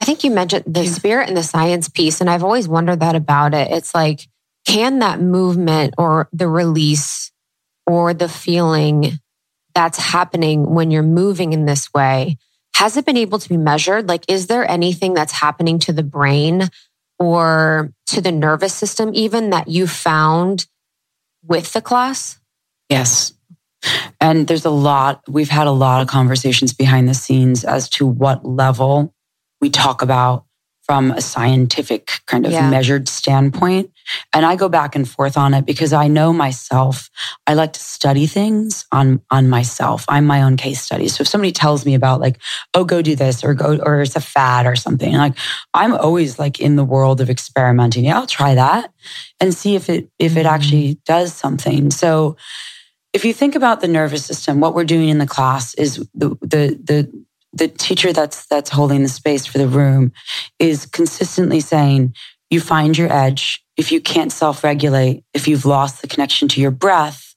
I 0.01 0.05
think 0.05 0.22
you 0.22 0.31
mentioned 0.31 0.72
the 0.72 0.87
spirit 0.87 1.26
and 1.26 1.37
the 1.37 1.43
science 1.43 1.89
piece, 1.89 2.20
and 2.20 2.31
I've 2.31 2.45
always 2.45 2.68
wondered 2.68 3.01
that 3.01 3.16
about 3.16 3.53
it. 3.55 3.72
It's 3.72 3.93
like, 3.93 4.29
can 4.69 4.99
that 4.99 5.19
movement 5.19 5.95
or 5.97 6.29
the 6.33 6.47
release 6.47 7.33
or 7.87 8.12
the 8.12 8.29
feeling 8.29 9.19
that's 9.75 9.99
happening 9.99 10.75
when 10.75 10.91
you're 10.91 11.03
moving 11.03 11.55
in 11.55 11.64
this 11.64 11.93
way, 11.95 12.37
has 12.75 12.97
it 12.99 13.07
been 13.07 13.16
able 13.16 13.39
to 13.39 13.49
be 13.49 13.57
measured? 13.57 14.09
Like, 14.09 14.25
is 14.29 14.47
there 14.47 14.71
anything 14.71 15.14
that's 15.14 15.33
happening 15.33 15.79
to 15.81 15.93
the 15.93 16.03
brain 16.03 16.69
or 17.19 17.93
to 18.09 18.21
the 18.21 18.31
nervous 18.31 18.75
system, 18.75 19.11
even 19.14 19.51
that 19.51 19.69
you 19.69 19.87
found 19.87 20.66
with 21.43 21.73
the 21.73 21.81
class? 21.81 22.39
Yes. 22.91 23.33
And 24.21 24.47
there's 24.47 24.66
a 24.66 24.71
lot, 24.71 25.23
we've 25.27 25.49
had 25.49 25.66
a 25.66 25.73
lot 25.73 26.03
of 26.03 26.09
conversations 26.09 26.75
behind 26.75 27.09
the 27.09 27.14
scenes 27.14 27.64
as 27.64 27.89
to 27.91 28.07
what 28.07 28.45
level 28.45 29.14
we 29.61 29.71
talk 29.71 30.03
about 30.03 30.45
from 30.89 31.11
a 31.11 31.20
scientific 31.20 32.22
kind 32.24 32.47
of 32.47 32.53
yeah. 32.53 32.70
measured 32.70 33.11
standpoint. 33.11 33.93
And 34.32 34.47
I 34.47 34.57
go 34.57 34.70
back 34.70 34.97
and 34.97 35.07
forth 35.07 35.36
on 35.36 35.53
it 35.53 35.66
because 35.66 35.93
I 35.93 36.09
know 36.09 36.32
myself. 36.32 37.11
I 37.47 37.53
like 37.53 37.74
to 37.74 37.80
study 37.80 38.26
things 38.26 38.86
on, 38.91 39.20
on 39.30 39.51
myself. 39.51 40.07
I'm 40.09 40.24
my 40.24 40.41
own 40.41 40.57
case 40.57 40.80
study. 40.80 41.09
So 41.09 41.20
if 41.20 41.28
somebody 41.28 41.53
tells 41.53 41.84
me 41.84 41.95
about 41.95 42.22
like, 42.22 42.41
oh, 42.72 42.84
go 42.84 43.03
do 43.03 43.14
this 43.14 43.45
or 43.45 43.53
go, 43.53 43.76
or 43.76 44.01
it's 44.01 44.16
a 44.16 44.20
fad 44.20 44.64
or 44.64 44.76
something, 44.76 45.12
like 45.12 45.34
I'm 45.74 45.93
always 45.93 46.39
like 46.39 46.59
in 46.59 46.76
the 46.76 46.84
world 46.84 47.20
of 47.20 47.28
experimenting. 47.28 48.07
Yeah, 48.07 48.20
I'll 48.20 48.26
try 48.26 48.55
that 48.55 48.91
and 49.41 49.53
see 49.53 49.74
if 49.74 49.91
it, 49.91 50.09
if 50.18 50.39
it 50.39 50.41
mm-hmm. 50.41 50.47
actually 50.49 50.95
does 51.05 51.34
something. 51.34 51.91
So 51.91 52.39
if 53.12 53.26
you 53.26 53.34
think 53.34 53.55
about 53.55 53.82
the 53.82 53.89
nervous 53.89 54.24
system, 54.24 54.61
what 54.61 54.74
we're 54.74 54.84
doing 54.84 55.11
in 55.11 55.18
the 55.18 55.26
class 55.26 55.74
is 55.74 55.97
the, 56.14 56.30
the, 56.41 56.80
the, 56.82 57.24
the 57.59 57.68
teacher 57.68 58.12
that's 58.12 58.46
that's 58.46 58.70
holding 58.70 59.02
the 59.02 59.09
space 59.09 59.46
for 59.46 59.59
the 59.59 59.68
room 59.68 60.12
is 60.59 60.86
consistently 60.86 61.61
saying 61.61 62.14
you 62.50 62.61
find 62.61 62.96
your 62.96 63.12
edge. 63.12 63.62
If 63.76 63.92
you 63.92 64.00
can't 64.00 64.32
self-regulate 64.32 65.24
if 65.34 65.46
you've 65.46 65.66
lost 65.66 66.02
the 66.02 66.09
connection 66.09 66.48
to 66.48 66.61
your 66.61 66.70
breath 66.70 67.28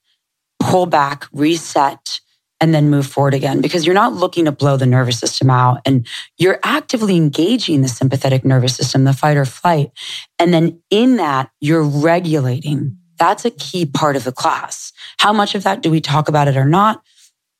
pull 0.61 0.85
back 0.85 1.25
reset 1.33 2.19
and 2.59 2.73
then 2.73 2.89
move 2.89 3.07
forward 3.07 3.33
again. 3.33 3.59
Because 3.59 3.85
you're 3.85 3.95
not 3.95 4.13
looking 4.13 4.45
to 4.45 4.51
blow 4.51 4.77
the 4.77 4.85
nervous 4.85 5.19
system 5.19 5.49
out 5.49 5.81
and 5.85 6.07
you're 6.37 6.59
actively 6.63 7.17
engaging 7.17 7.81
the 7.81 7.87
sympathetic 7.87 8.45
nervous 8.45 8.75
system 8.75 9.03
the 9.03 9.13
fight 9.13 9.37
or 9.37 9.45
flight. 9.45 9.91
And 10.37 10.53
then 10.53 10.81
in 10.91 11.17
that 11.17 11.49
you're 11.59 11.83
regulating. 11.83 12.97
That's 13.17 13.45
a 13.45 13.51
key 13.51 13.85
part 13.85 14.15
of 14.15 14.23
the 14.23 14.31
class. 14.31 14.93
How 15.17 15.33
much 15.33 15.55
of 15.55 15.63
that 15.63 15.81
do 15.81 15.91
we 15.91 16.01
talk 16.01 16.29
about 16.29 16.47
it 16.47 16.57
or 16.57 16.65
not 16.65 17.03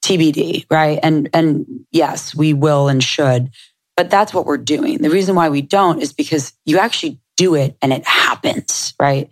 TBD, 0.04 0.66
right? 0.70 0.99
And 1.02 1.30
and 1.34 1.66
yes, 1.91 2.36
we 2.36 2.54
will 2.54 2.88
and 2.88 3.04
should, 3.04 3.52
but 3.95 4.10
that's 4.10 4.34
what 4.34 4.45
we're 4.45 4.58
doing. 4.58 4.99
The 4.99 5.10
reason 5.10 5.36
why 5.36 5.49
we 5.49 5.62
don't 5.62 6.02
is 6.02 6.14
because 6.14 6.54
you 6.66 6.80
actually 6.80 7.20
do 7.38 7.56
it 7.56 7.78
and 7.82 7.93
it 7.93 8.06
happens, 8.06 8.93
right? 8.99 9.30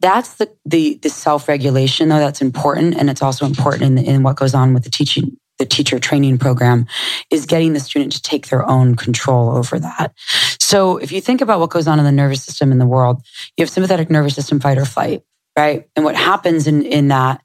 That's 0.00 0.34
the 0.34 0.50
the 0.64 0.98
the 1.02 1.08
self-regulation 1.08 2.08
though 2.08 2.18
that's 2.18 2.42
important 2.42 2.96
and 2.96 3.10
it's 3.10 3.22
also 3.22 3.46
important 3.46 3.98
in, 3.98 4.04
in 4.06 4.22
what 4.22 4.36
goes 4.36 4.54
on 4.54 4.74
with 4.74 4.84
the 4.84 4.90
teaching 4.90 5.36
the 5.58 5.66
teacher 5.66 5.98
training 5.98 6.38
program 6.38 6.86
is 7.30 7.46
getting 7.46 7.72
the 7.72 7.80
student 7.80 8.12
to 8.12 8.22
take 8.22 8.48
their 8.48 8.68
own 8.68 8.94
control 8.94 9.56
over 9.56 9.78
that. 9.78 10.12
So 10.58 10.98
if 10.98 11.12
you 11.12 11.20
think 11.20 11.40
about 11.40 11.60
what 11.60 11.70
goes 11.70 11.88
on 11.88 11.98
in 11.98 12.04
the 12.04 12.12
nervous 12.12 12.42
system 12.44 12.72
in 12.72 12.78
the 12.78 12.86
world, 12.86 13.22
you 13.56 13.62
have 13.62 13.70
sympathetic 13.70 14.10
nervous 14.10 14.34
system 14.34 14.60
fight 14.60 14.78
or 14.78 14.84
flight, 14.84 15.22
right? 15.56 15.88
And 15.96 16.04
what 16.04 16.16
happens 16.16 16.66
in, 16.66 16.82
in 16.82 17.08
that 17.08 17.42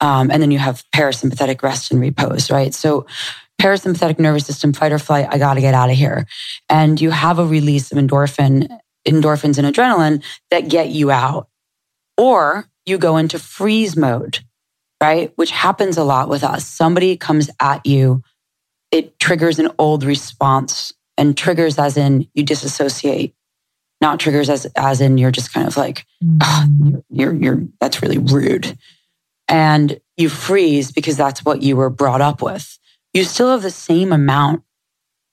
um, 0.00 0.30
and 0.30 0.42
then 0.42 0.50
you 0.50 0.58
have 0.58 0.84
parasympathetic 0.94 1.62
rest 1.62 1.90
and 1.90 2.00
repose, 2.00 2.50
right? 2.50 2.74
So 2.74 3.06
parasympathetic 3.60 4.18
nervous 4.18 4.46
system, 4.46 4.72
fight 4.72 4.92
or 4.92 4.98
flight, 4.98 5.28
I 5.30 5.38
got 5.38 5.54
to 5.54 5.60
get 5.60 5.74
out 5.74 5.90
of 5.90 5.96
here. 5.96 6.26
And 6.68 7.00
you 7.00 7.10
have 7.10 7.38
a 7.38 7.46
release 7.46 7.92
of 7.92 7.98
endorphin, 7.98 8.68
endorphins 9.06 9.58
and 9.58 9.74
adrenaline 9.74 10.22
that 10.50 10.68
get 10.68 10.88
you 10.88 11.10
out. 11.10 11.48
Or 12.16 12.66
you 12.86 12.98
go 12.98 13.16
into 13.16 13.38
freeze 13.38 13.96
mode, 13.96 14.40
right? 15.02 15.32
Which 15.36 15.50
happens 15.50 15.96
a 15.96 16.04
lot 16.04 16.28
with 16.28 16.44
us. 16.44 16.66
Somebody 16.66 17.16
comes 17.16 17.50
at 17.60 17.84
you 17.86 18.22
it 18.94 19.18
triggers 19.18 19.58
an 19.58 19.72
old 19.76 20.04
response 20.04 20.92
and 21.18 21.36
triggers 21.36 21.80
as 21.80 21.96
in 21.96 22.28
you 22.32 22.44
disassociate, 22.44 23.34
not 24.00 24.20
triggers 24.20 24.48
as, 24.48 24.66
as 24.76 25.00
in 25.00 25.18
you're 25.18 25.32
just 25.32 25.52
kind 25.52 25.66
of 25.66 25.76
like, 25.76 26.06
oh, 26.40 26.64
you're, 26.80 27.02
you're, 27.10 27.34
you're, 27.34 27.62
that's 27.80 28.02
really 28.02 28.18
rude. 28.18 28.78
And 29.48 30.00
you 30.16 30.28
freeze 30.28 30.92
because 30.92 31.16
that's 31.16 31.44
what 31.44 31.62
you 31.62 31.76
were 31.76 31.90
brought 31.90 32.20
up 32.20 32.42
with. 32.42 32.78
You 33.12 33.24
still 33.24 33.50
have 33.50 33.62
the 33.62 33.70
same 33.70 34.12
amount 34.12 34.62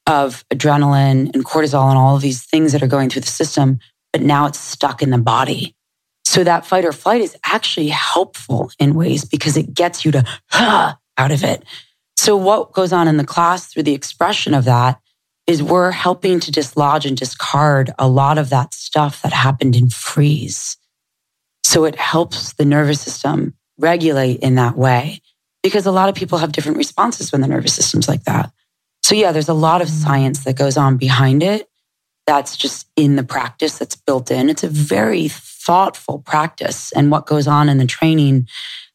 of 0.07 0.45
adrenaline 0.49 1.33
and 1.33 1.45
cortisol 1.45 1.89
and 1.89 1.97
all 1.97 2.15
of 2.15 2.21
these 2.21 2.43
things 2.43 2.71
that 2.71 2.83
are 2.83 2.87
going 2.87 3.09
through 3.09 3.21
the 3.21 3.27
system, 3.27 3.79
but 4.11 4.21
now 4.21 4.45
it's 4.47 4.59
stuck 4.59 5.01
in 5.01 5.11
the 5.11 5.17
body. 5.17 5.75
So 6.25 6.43
that 6.43 6.65
fight 6.65 6.85
or 6.85 6.91
flight 6.91 7.21
is 7.21 7.35
actually 7.43 7.89
helpful 7.89 8.71
in 8.79 8.95
ways 8.95 9.25
because 9.25 9.57
it 9.57 9.73
gets 9.73 10.05
you 10.05 10.11
to 10.11 10.23
huh, 10.49 10.95
out 11.17 11.31
of 11.31 11.43
it. 11.43 11.63
So 12.17 12.35
what 12.35 12.73
goes 12.73 12.93
on 12.93 13.07
in 13.07 13.17
the 13.17 13.25
class 13.25 13.67
through 13.67 13.83
the 13.83 13.93
expression 13.93 14.53
of 14.53 14.65
that 14.65 14.99
is 15.47 15.63
we're 15.63 15.91
helping 15.91 16.39
to 16.39 16.51
dislodge 16.51 17.05
and 17.05 17.17
discard 17.17 17.91
a 17.97 18.07
lot 18.07 18.37
of 18.37 18.49
that 18.49 18.73
stuff 18.73 19.21
that 19.21 19.33
happened 19.33 19.75
in 19.75 19.89
freeze. 19.89 20.77
So 21.63 21.83
it 21.85 21.95
helps 21.95 22.53
the 22.53 22.65
nervous 22.65 23.01
system 23.01 23.55
regulate 23.81 24.39
in 24.39 24.55
that 24.55 24.77
way 24.77 25.21
because 25.63 25.85
a 25.85 25.91
lot 25.91 26.09
of 26.09 26.15
people 26.15 26.37
have 26.37 26.51
different 26.51 26.77
responses 26.77 27.31
when 27.31 27.41
the 27.41 27.47
nervous 27.47 27.73
system's 27.73 28.07
like 28.07 28.23
that. 28.23 28.51
So 29.03 29.15
yeah, 29.15 29.31
there's 29.31 29.49
a 29.49 29.53
lot 29.53 29.81
of 29.81 29.87
mm. 29.87 29.91
science 29.91 30.43
that 30.43 30.57
goes 30.57 30.77
on 30.77 30.97
behind 30.97 31.43
it. 31.43 31.67
That's 32.27 32.55
just 32.55 32.87
in 32.95 33.15
the 33.15 33.23
practice 33.23 33.77
that's 33.77 33.95
built 33.95 34.31
in. 34.31 34.49
It's 34.49 34.63
a 34.63 34.69
very 34.69 35.27
thoughtful 35.27 36.19
practice. 36.19 36.91
And 36.91 37.11
what 37.11 37.25
goes 37.25 37.47
on 37.47 37.67
in 37.67 37.77
the 37.77 37.85
training 37.85 38.47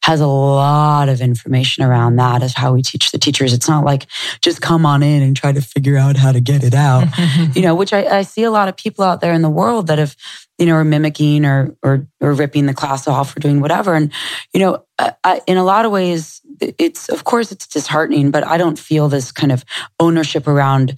has 0.02 0.20
a 0.20 0.26
lot 0.26 1.08
of 1.08 1.20
information 1.20 1.82
around 1.82 2.14
that 2.16 2.42
as 2.42 2.54
how 2.54 2.72
we 2.72 2.82
teach 2.82 3.10
the 3.10 3.18
teachers. 3.18 3.52
It's 3.52 3.68
not 3.68 3.84
like 3.84 4.06
just 4.40 4.60
come 4.60 4.86
on 4.86 5.02
in 5.02 5.22
and 5.22 5.36
try 5.36 5.50
to 5.50 5.60
figure 5.60 5.96
out 5.96 6.16
how 6.16 6.30
to 6.30 6.40
get 6.40 6.62
it 6.62 6.74
out, 6.74 7.08
you 7.54 7.62
know, 7.62 7.74
which 7.74 7.92
I, 7.92 8.18
I, 8.18 8.22
see 8.22 8.44
a 8.44 8.50
lot 8.52 8.68
of 8.68 8.76
people 8.76 9.04
out 9.04 9.20
there 9.20 9.32
in 9.32 9.42
the 9.42 9.50
world 9.50 9.88
that 9.88 9.98
have, 9.98 10.14
you 10.58 10.66
know, 10.66 10.74
are 10.74 10.84
mimicking 10.84 11.44
or, 11.44 11.76
or, 11.82 12.06
or 12.20 12.34
ripping 12.34 12.66
the 12.66 12.74
class 12.74 13.08
off 13.08 13.36
or 13.36 13.40
doing 13.40 13.60
whatever. 13.60 13.94
And, 13.94 14.12
you 14.54 14.60
know, 14.60 14.84
I, 14.98 15.40
in 15.48 15.56
a 15.56 15.64
lot 15.64 15.84
of 15.84 15.90
ways, 15.90 16.40
it's 16.60 17.08
of 17.08 17.24
course 17.24 17.52
it's 17.52 17.66
disheartening, 17.66 18.30
but 18.30 18.46
I 18.46 18.56
don't 18.56 18.78
feel 18.78 19.08
this 19.08 19.32
kind 19.32 19.52
of 19.52 19.64
ownership 20.00 20.46
around. 20.46 20.96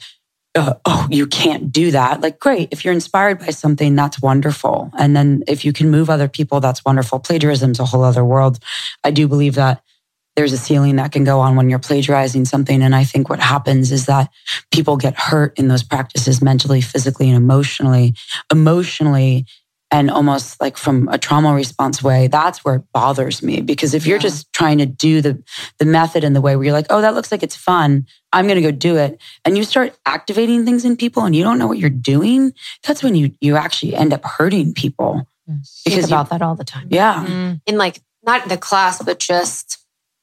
Uh, 0.55 0.75
oh, 0.87 1.07
you 1.11 1.27
can't 1.27 1.71
do 1.71 1.91
that. 1.91 2.21
Like, 2.21 2.41
great. 2.41 2.69
If 2.73 2.85
you're 2.85 2.95
inspired 2.95 3.39
by 3.39 3.51
something, 3.51 3.95
that's 3.95 4.21
wonderful. 4.21 4.91
And 4.99 5.15
then 5.15 5.45
if 5.47 5.65
you 5.65 5.73
can 5.73 5.91
move 5.91 6.11
other 6.11 6.29
people, 6.29 6.61
that's 6.61 6.85
wonderful. 6.85 7.21
Plagiarism's 7.21 7.79
a 7.79 7.85
whole 7.85 8.03
other 8.03 8.25
world. 8.25 8.59
I 9.05 9.11
do 9.11 9.29
believe 9.29 9.55
that 9.55 9.83
there's 10.39 10.53
a 10.53 10.57
ceiling 10.57 10.97
that 10.97 11.11
can 11.11 11.25
go 11.25 11.41
on 11.41 11.57
when 11.57 11.69
you're 11.69 11.81
plagiarizing 11.81 12.45
something. 12.45 12.81
And 12.81 12.95
I 12.95 13.03
think 13.03 13.29
what 13.29 13.41
happens 13.41 13.91
is 13.91 14.07
that 14.07 14.31
people 14.71 14.97
get 14.97 15.19
hurt 15.19 15.59
in 15.59 15.67
those 15.67 15.83
practices 15.83 16.41
mentally, 16.41 16.81
physically, 16.81 17.29
and 17.29 17.37
emotionally. 17.37 18.15
Emotionally, 18.53 19.47
and 19.91 20.11
almost 20.11 20.61
like 20.61 20.77
from 20.77 21.09
a 21.09 21.19
trauma 21.19 21.55
response 21.55 22.03
way 22.03 22.27
that's 22.27 22.65
where 22.65 22.77
it 22.77 22.83
bothers 22.93 23.43
me. 23.43 23.61
Because 23.61 23.95
if 23.95 24.07
you're 24.07 24.17
yeah. 24.17 24.23
just 24.23 24.53
trying 24.53 24.79
to 24.79 24.87
do 24.87 25.21
the 25.21 25.43
the 25.79 25.85
method 25.85 26.25
in 26.25 26.33
the 26.33 26.41
way 26.41 26.57
where 26.57 26.65
you're 26.67 26.73
like 26.73 26.87
oh 26.91 27.01
that 27.01 27.15
looks 27.15 27.33
like 27.33 27.43
it's 27.43 27.57
fun. 27.57 28.07
I'm 28.33 28.47
going 28.47 28.61
to 28.61 28.63
go 28.63 28.71
do 28.71 28.97
it. 28.97 29.21
And 29.45 29.57
you 29.57 29.65
start 29.65 29.97
activating 30.05 30.65
things 30.65 30.85
in 30.85 30.97
people 30.97 31.25
and 31.25 31.35
you 31.35 31.43
don't 31.43 31.59
know 31.59 31.67
what 31.67 31.79
you're 31.79 31.91
doing 31.91 32.53
that's 32.87 33.03
when 33.03 33.15
you 33.15 33.33
you 33.41 33.57
actually 33.57 33.95
end 33.95 34.13
up 34.13 34.25
hurting 34.25 34.75
people. 34.75 35.27
Yes. 35.47 35.83
because 35.85 36.05
about 36.05 36.27
you, 36.27 36.31
that 36.39 36.43
all 36.43 36.55
the 36.55 36.65
time. 36.65 36.89
Yeah. 36.91 37.25
Mm. 37.27 37.61
in 37.67 37.79
like 37.79 38.01
not 38.25 38.49
the 38.49 38.59
class 38.59 39.01
but 39.03 39.19
just 39.19 39.79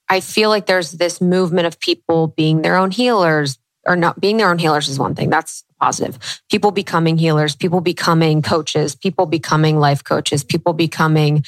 i 0.10 0.20
feel 0.20 0.50
like 0.50 0.68
there's 0.68 0.92
this 0.92 1.20
movement 1.20 1.66
of 1.66 1.80
people 1.80 2.28
being 2.28 2.62
their 2.62 2.76
own 2.76 2.92
healers 2.92 3.58
or 3.86 3.96
not 3.96 4.20
being 4.20 4.38
their 4.38 4.50
own 4.50 4.58
healers 4.58 4.90
is 4.90 5.00
one 5.00 5.16
thing. 5.16 5.30
That's 5.30 5.64
positive. 5.86 6.42
People 6.50 6.72
becoming 6.72 7.18
healers, 7.18 7.56
people 7.56 7.80
becoming 7.80 8.42
coaches, 8.42 8.96
people 8.96 9.28
becoming 9.28 9.80
life 9.80 10.04
coaches, 10.04 10.44
people 10.44 10.74
becoming, 10.74 11.44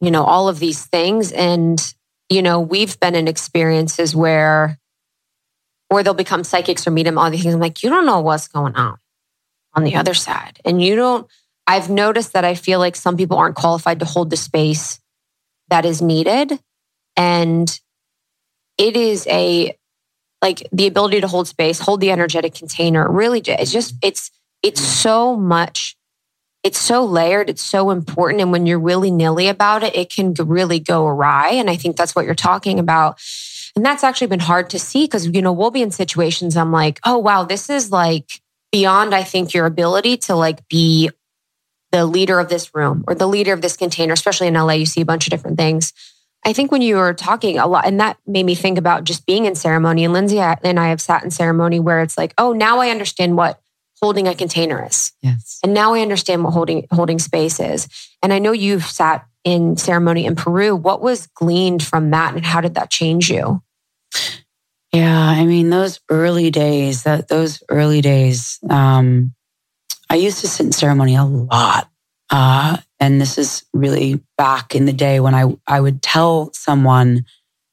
you 0.00 0.10
know, 0.10 0.24
all 0.24 0.48
of 0.48 0.58
these 0.58 0.84
things. 0.86 1.32
And, 1.32 1.80
you 2.28 2.42
know, 2.42 2.60
we've 2.60 3.00
been 3.00 3.14
in 3.14 3.28
experiences 3.28 4.14
where, 4.14 4.78
or 5.88 6.02
they'll 6.02 6.12
become 6.12 6.44
psychics 6.44 6.86
or 6.86 6.90
meet 6.90 7.04
them, 7.04 7.16
all 7.16 7.30
these 7.30 7.42
things. 7.42 7.54
I'm 7.54 7.60
like, 7.60 7.82
you 7.82 7.88
don't 7.88 8.04
know 8.04 8.20
what's 8.20 8.48
going 8.48 8.76
on 8.76 8.98
on 9.74 9.84
the 9.84 9.96
other 9.96 10.14
side. 10.14 10.60
And 10.66 10.82
you 10.82 10.94
don't, 10.94 11.26
I've 11.66 11.88
noticed 11.88 12.34
that 12.34 12.44
I 12.44 12.54
feel 12.54 12.78
like 12.78 12.96
some 12.96 13.16
people 13.16 13.38
aren't 13.38 13.56
qualified 13.56 14.00
to 14.00 14.04
hold 14.04 14.28
the 14.28 14.36
space 14.36 15.00
that 15.68 15.86
is 15.86 16.02
needed. 16.02 16.60
And 17.16 17.80
it 18.76 18.96
is 18.96 19.26
a 19.28 19.78
like 20.42 20.68
the 20.72 20.86
ability 20.86 21.20
to 21.20 21.28
hold 21.28 21.48
space, 21.48 21.78
hold 21.78 22.00
the 22.00 22.10
energetic 22.10 22.54
container. 22.54 23.10
Really, 23.10 23.40
it's 23.46 23.72
just 23.72 23.94
mm-hmm. 23.94 24.08
it's 24.08 24.30
it's 24.62 24.82
so 24.82 25.36
much. 25.36 25.96
It's 26.62 26.78
so 26.78 27.04
layered. 27.04 27.50
It's 27.50 27.62
so 27.62 27.90
important. 27.90 28.40
And 28.40 28.52
when 28.52 28.66
you're 28.66 28.78
willy 28.78 29.10
nilly 29.10 29.48
about 29.48 29.82
it, 29.82 29.96
it 29.96 30.12
can 30.12 30.34
really 30.34 30.78
go 30.78 31.06
awry. 31.06 31.50
And 31.50 31.68
I 31.68 31.74
think 31.74 31.96
that's 31.96 32.14
what 32.14 32.24
you're 32.24 32.36
talking 32.36 32.78
about. 32.78 33.20
And 33.74 33.84
that's 33.84 34.04
actually 34.04 34.28
been 34.28 34.38
hard 34.38 34.70
to 34.70 34.78
see 34.78 35.04
because, 35.04 35.26
you 35.26 35.42
know, 35.42 35.52
we'll 35.52 35.72
be 35.72 35.82
in 35.82 35.90
situations 35.90 36.56
I'm 36.56 36.70
like, 36.70 37.00
oh, 37.04 37.18
wow, 37.18 37.42
this 37.42 37.68
is 37.68 37.90
like 37.90 38.40
beyond, 38.70 39.12
I 39.12 39.24
think, 39.24 39.54
your 39.54 39.66
ability 39.66 40.18
to 40.18 40.36
like 40.36 40.68
be 40.68 41.10
the 41.90 42.06
leader 42.06 42.38
of 42.38 42.48
this 42.48 42.74
room 42.74 43.04
or 43.08 43.14
the 43.14 43.26
leader 43.26 43.52
of 43.52 43.60
this 43.60 43.76
container, 43.76 44.12
especially 44.12 44.46
in 44.46 44.54
LA, 44.54 44.72
you 44.72 44.86
see 44.86 45.00
a 45.00 45.06
bunch 45.06 45.26
of 45.26 45.30
different 45.30 45.58
things. 45.58 45.92
I 46.44 46.52
think 46.52 46.72
when 46.72 46.82
you 46.82 46.96
were 46.96 47.14
talking 47.14 47.58
a 47.58 47.66
lot, 47.66 47.86
and 47.86 48.00
that 48.00 48.18
made 48.26 48.44
me 48.44 48.54
think 48.54 48.78
about 48.78 49.04
just 49.04 49.26
being 49.26 49.44
in 49.44 49.54
ceremony. 49.54 50.04
And 50.04 50.12
Lindsay 50.12 50.40
and 50.40 50.80
I 50.80 50.88
have 50.88 51.00
sat 51.00 51.22
in 51.22 51.30
ceremony 51.30 51.78
where 51.78 52.00
it's 52.00 52.18
like, 52.18 52.34
oh, 52.36 52.52
now 52.52 52.80
I 52.80 52.90
understand 52.90 53.36
what 53.36 53.60
holding 54.02 54.26
a 54.26 54.34
container 54.34 54.84
is. 54.84 55.12
Yes. 55.22 55.60
And 55.62 55.72
now 55.72 55.94
I 55.94 56.00
understand 56.00 56.42
what 56.42 56.52
holding 56.52 56.86
holding 56.90 57.20
space 57.20 57.60
is. 57.60 57.88
And 58.22 58.32
I 58.32 58.40
know 58.40 58.52
you've 58.52 58.84
sat 58.84 59.24
in 59.44 59.76
ceremony 59.76 60.26
in 60.26 60.34
Peru. 60.34 60.74
What 60.74 61.00
was 61.00 61.28
gleaned 61.28 61.82
from 61.82 62.10
that, 62.10 62.34
and 62.34 62.44
how 62.44 62.60
did 62.60 62.74
that 62.74 62.90
change 62.90 63.30
you? 63.30 63.62
Yeah, 64.92 65.18
I 65.18 65.46
mean 65.46 65.70
those 65.70 66.00
early 66.10 66.50
days. 66.50 67.04
That 67.04 67.28
those 67.28 67.62
early 67.68 68.00
days. 68.00 68.58
Um, 68.68 69.34
I 70.10 70.16
used 70.16 70.40
to 70.40 70.48
sit 70.48 70.66
in 70.66 70.72
ceremony 70.72 71.14
a 71.16 71.24
lot. 71.24 71.88
Uh, 72.28 72.76
and 73.02 73.20
this 73.20 73.36
is 73.36 73.64
really 73.74 74.22
back 74.38 74.76
in 74.76 74.84
the 74.84 74.92
day 74.92 75.18
when 75.18 75.34
I, 75.34 75.56
I 75.66 75.80
would 75.80 76.02
tell 76.02 76.52
someone 76.52 77.26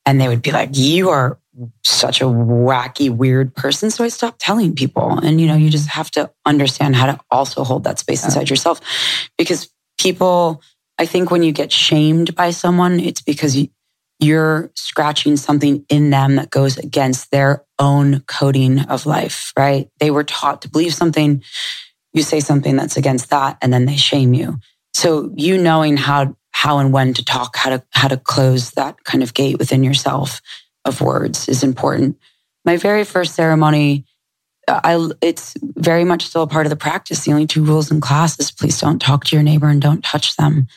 and 0.04 0.20
they 0.20 0.28
would 0.28 0.42
be 0.42 0.52
like, 0.52 0.72
you 0.74 1.10
are 1.10 1.38
such 1.86 2.22
a 2.22 2.26
wacky, 2.26 3.16
weird 3.16 3.54
person. 3.54 3.92
So 3.92 4.04
I 4.04 4.08
stopped 4.08 4.42
telling 4.42 4.74
people. 4.74 5.20
And, 5.20 5.40
you 5.40 5.46
know, 5.46 5.56
you 5.56 5.70
just 5.70 5.88
have 5.90 6.10
to 6.12 6.32
understand 6.48 6.96
how 6.96 7.06
to 7.06 7.20
also 7.30 7.64
hold 7.64 7.84
that 7.84 8.00
space 8.00 8.26
inside 8.26 8.50
yourself 8.50 8.82
because 9.38 9.72
people, 10.00 10.64
I 10.98 11.06
think 11.06 11.30
when 11.30 11.44
you 11.44 11.52
get 11.52 11.72
shamed 11.72 12.34
by 12.34 12.50
someone, 12.50 13.00
it's 13.00 13.22
because 13.22 13.56
you, 13.56 13.68
you're 14.20 14.72
scratching 14.74 15.38
something 15.38 15.86
in 15.90 16.10
them 16.10 16.38
that 16.38 16.50
goes 16.50 16.80
against 16.80 17.30
their 17.30 17.64
own 17.78 18.22
coding 18.22 18.80
of 18.80 19.06
life, 19.06 19.54
right? 19.56 19.90
They 20.00 20.10
were 20.10 20.24
taught 20.24 20.64
to 20.64 20.70
believe 20.70 20.96
something. 20.96 21.44
You 22.14 22.24
say 22.24 22.40
something 22.40 22.76
that's 22.76 22.98
against 22.98 23.30
that, 23.30 23.60
and 23.62 23.72
then 23.72 23.86
they 23.86 23.96
shame 23.96 24.34
you. 24.34 24.58
So 24.94 25.32
you 25.36 25.58
knowing 25.58 25.98
how 25.98 26.36
how 26.52 26.80
and 26.80 26.92
when 26.92 27.14
to 27.14 27.24
talk, 27.24 27.56
how 27.56 27.70
to 27.70 27.84
how 27.92 28.08
to 28.08 28.18
close 28.18 28.72
that 28.72 29.04
kind 29.04 29.24
of 29.24 29.34
gate 29.34 29.60
within 29.60 29.84
yourself 29.84 30.42
of 30.86 31.02
words 31.02 31.48
is 31.48 31.64
important. 31.64 32.18
My 32.66 32.78
very 32.78 33.06
first 33.06 33.36
ceremony, 33.36 34.06
I 34.68 35.10
it's 35.22 35.56
very 35.62 36.04
much 36.04 36.26
still 36.26 36.44
a 36.44 36.48
part 36.48 36.66
of 36.66 36.70
the 36.70 36.76
practice. 36.76 37.24
The 37.24 37.32
only 37.32 37.48
two 37.48 37.64
rules 37.64 37.92
in 37.92 38.02
class 38.02 38.40
is 38.40 38.52
please 38.52 38.80
don't 38.80 39.00
talk 39.00 39.26
to 39.26 39.36
your 39.36 39.44
neighbor 39.44 39.68
and 39.68 39.82
don't 39.82 40.04
touch 40.04 40.36
them. 40.36 40.68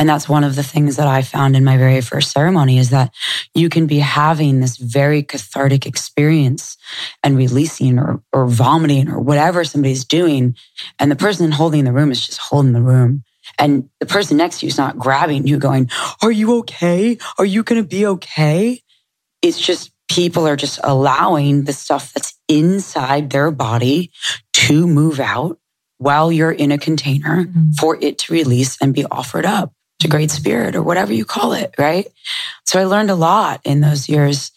And 0.00 0.08
that's 0.08 0.30
one 0.30 0.44
of 0.44 0.56
the 0.56 0.62
things 0.62 0.96
that 0.96 1.06
I 1.06 1.20
found 1.20 1.54
in 1.54 1.62
my 1.62 1.76
very 1.76 2.00
first 2.00 2.32
ceremony 2.32 2.78
is 2.78 2.88
that 2.88 3.12
you 3.54 3.68
can 3.68 3.86
be 3.86 3.98
having 3.98 4.60
this 4.60 4.78
very 4.78 5.22
cathartic 5.22 5.84
experience 5.84 6.78
and 7.22 7.36
releasing 7.36 7.98
or, 7.98 8.22
or 8.32 8.46
vomiting 8.46 9.10
or 9.10 9.20
whatever 9.20 9.62
somebody's 9.62 10.06
doing. 10.06 10.56
And 10.98 11.10
the 11.10 11.16
person 11.16 11.52
holding 11.52 11.84
the 11.84 11.92
room 11.92 12.10
is 12.10 12.26
just 12.26 12.38
holding 12.38 12.72
the 12.72 12.80
room. 12.80 13.24
And 13.58 13.88
the 14.00 14.06
person 14.06 14.36
next 14.36 14.60
to 14.60 14.66
you 14.66 14.70
is 14.70 14.78
not 14.78 14.98
grabbing 14.98 15.46
you, 15.46 15.58
going, 15.58 15.90
Are 16.22 16.32
you 16.32 16.58
okay? 16.58 17.18
Are 17.38 17.44
you 17.44 17.62
going 17.62 17.82
to 17.82 17.88
be 17.88 18.06
okay? 18.06 18.82
It's 19.42 19.60
just 19.60 19.92
people 20.08 20.46
are 20.46 20.56
just 20.56 20.80
allowing 20.82 21.64
the 21.64 21.72
stuff 21.72 22.12
that's 22.12 22.34
inside 22.48 23.30
their 23.30 23.50
body 23.50 24.10
to 24.52 24.86
move 24.86 25.20
out 25.20 25.58
while 25.98 26.32
you're 26.32 26.50
in 26.50 26.72
a 26.72 26.78
container 26.78 27.44
mm-hmm. 27.44 27.70
for 27.72 27.96
it 28.00 28.18
to 28.18 28.32
release 28.32 28.76
and 28.80 28.94
be 28.94 29.04
offered 29.04 29.46
up 29.46 29.72
to 30.00 30.08
great 30.08 30.30
spirit 30.30 30.74
or 30.74 30.82
whatever 30.82 31.12
you 31.12 31.24
call 31.24 31.52
it. 31.52 31.74
Right. 31.78 32.08
So 32.64 32.80
I 32.80 32.84
learned 32.84 33.10
a 33.10 33.14
lot 33.14 33.60
in 33.64 33.80
those 33.80 34.08
years. 34.08 34.50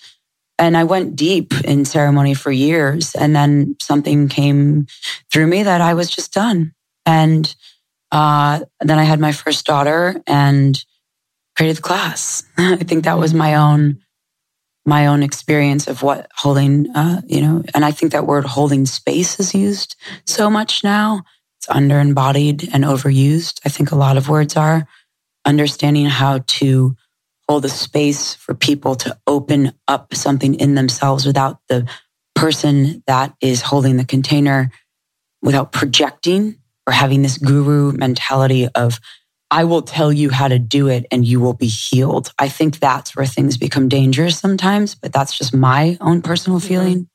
And 0.60 0.78
I 0.78 0.84
went 0.84 1.16
deep 1.16 1.54
in 1.66 1.84
ceremony 1.84 2.36
for 2.36 2.52
years. 2.52 3.16
And 3.16 3.36
then 3.36 3.76
something 3.82 4.30
came 4.30 4.88
through 5.32 5.48
me 5.48 5.64
that 5.64 5.82
I 5.82 5.96
was 5.96 6.10
just 6.10 6.32
done. 6.32 6.74
And 7.06 7.54
uh, 8.14 8.60
then 8.80 9.00
I 9.00 9.04
had 9.04 9.20
my 9.20 9.32
first 9.32 9.66
daughter 9.66 10.22
and 10.28 10.82
created 11.58 11.78
the 11.78 11.82
class. 11.82 12.44
I 12.58 12.76
think 12.78 13.06
that 13.06 13.18
was 13.18 13.34
my 13.34 13.56
own 13.56 14.00
my 14.86 15.08
own 15.08 15.24
experience 15.24 15.88
of 15.88 16.04
what 16.04 16.30
holding, 16.36 16.94
uh, 16.94 17.22
you 17.26 17.40
know, 17.40 17.64
and 17.74 17.86
I 17.86 17.92
think 17.92 18.12
that 18.12 18.28
word 18.28 18.44
holding 18.44 18.86
space 18.86 19.40
is 19.40 19.56
used 19.56 19.96
so 20.26 20.50
much 20.50 20.84
now. 20.84 21.24
It's 21.58 21.70
under 21.70 22.02
embodied 22.02 22.70
and 22.74 22.84
overused. 22.84 23.62
I 23.64 23.70
think 23.70 23.92
a 23.92 23.96
lot 23.96 24.18
of 24.18 24.28
words 24.28 24.58
are 24.58 24.86
understanding 25.46 26.08
how 26.08 26.40
to 26.48 26.98
hold 27.48 27.64
a 27.64 27.70
space 27.70 28.34
for 28.34 28.54
people 28.54 28.96
to 28.96 29.18
open 29.26 29.72
up 29.88 30.14
something 30.14 30.56
in 30.56 30.76
themselves 30.76 31.26
without 31.26 31.60
the 31.70 31.90
person 32.36 33.04
that 33.08 33.34
is 33.40 33.62
holding 33.62 33.96
the 33.96 34.06
container, 34.06 34.70
without 35.42 35.72
projecting 35.72 36.58
or 36.88 36.94
having 36.94 37.22
this 37.22 37.38
guru 37.38 37.92
mentality 37.92 38.68
of, 38.76 39.00
I 39.50 39.64
will 39.66 39.82
tell 39.82 40.12
you 40.12 40.30
how 40.30 40.48
to 40.48 40.60
do 40.60 40.88
it 40.88 41.06
and 41.12 41.26
you 41.26 41.40
will 41.40 41.54
be 41.54 41.68
healed. 41.68 42.34
I 42.40 42.50
think 42.50 42.80
that's 42.80 43.16
where 43.16 43.26
things 43.26 43.58
become 43.58 43.88
dangerous 43.88 44.40
sometimes, 44.40 44.96
but 44.96 45.14
that's 45.14 45.38
just 45.38 45.54
my 45.54 45.98
own 46.02 46.22
personal 46.22 46.60
mm-hmm. 46.60 46.68
feeling. 46.68 47.10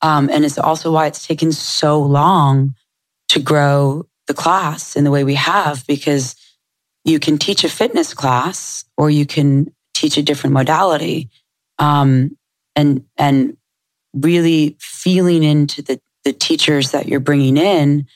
Um, 0.00 0.30
and 0.30 0.44
it's 0.44 0.58
also 0.58 0.92
why 0.92 1.06
it's 1.06 1.26
taken 1.26 1.52
so 1.52 2.00
long 2.00 2.74
to 3.28 3.40
grow 3.40 4.06
the 4.26 4.34
class 4.34 4.96
in 4.96 5.04
the 5.04 5.10
way 5.10 5.24
we 5.24 5.34
have, 5.34 5.86
because 5.86 6.36
you 7.04 7.18
can 7.18 7.38
teach 7.38 7.64
a 7.64 7.68
fitness 7.68 8.14
class 8.14 8.84
or 8.96 9.10
you 9.10 9.26
can 9.26 9.72
teach 9.94 10.16
a 10.16 10.22
different 10.22 10.54
modality. 10.54 11.30
Um, 11.78 12.36
and, 12.76 13.04
and 13.16 13.56
really 14.14 14.76
feeling 14.80 15.42
into 15.42 15.82
the, 15.82 16.00
the 16.24 16.32
teachers 16.32 16.92
that 16.92 17.08
you're 17.08 17.20
bringing 17.20 17.56
in. 17.56 18.06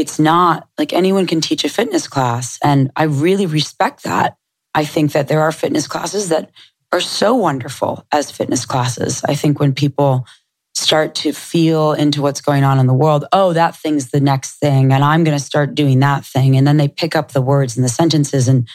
It's 0.00 0.18
not 0.18 0.66
like 0.78 0.92
anyone 0.92 1.26
can 1.26 1.40
teach 1.40 1.62
a 1.62 1.68
fitness 1.68 2.08
class. 2.08 2.58
And 2.64 2.90
I 2.96 3.04
really 3.04 3.46
respect 3.46 4.04
that. 4.04 4.36
I 4.74 4.84
think 4.84 5.12
that 5.12 5.28
there 5.28 5.42
are 5.42 5.52
fitness 5.52 5.86
classes 5.86 6.30
that 6.30 6.50
are 6.90 7.00
so 7.00 7.34
wonderful 7.34 8.06
as 8.10 8.30
fitness 8.30 8.64
classes. 8.64 9.22
I 9.24 9.34
think 9.34 9.60
when 9.60 9.74
people 9.74 10.26
start 10.74 11.14
to 11.16 11.32
feel 11.32 11.92
into 11.92 12.22
what's 12.22 12.40
going 12.40 12.64
on 12.64 12.78
in 12.78 12.86
the 12.86 12.94
world. 12.94 13.26
Oh, 13.32 13.52
that 13.52 13.76
thing's 13.76 14.10
the 14.10 14.20
next 14.20 14.54
thing 14.54 14.92
and 14.92 15.04
I'm 15.04 15.24
going 15.24 15.36
to 15.36 15.44
start 15.44 15.74
doing 15.74 15.98
that 16.00 16.24
thing 16.24 16.56
and 16.56 16.66
then 16.66 16.78
they 16.78 16.88
pick 16.88 17.14
up 17.14 17.32
the 17.32 17.42
words 17.42 17.76
and 17.76 17.84
the 17.84 17.88
sentences 17.88 18.48
and 18.48 18.66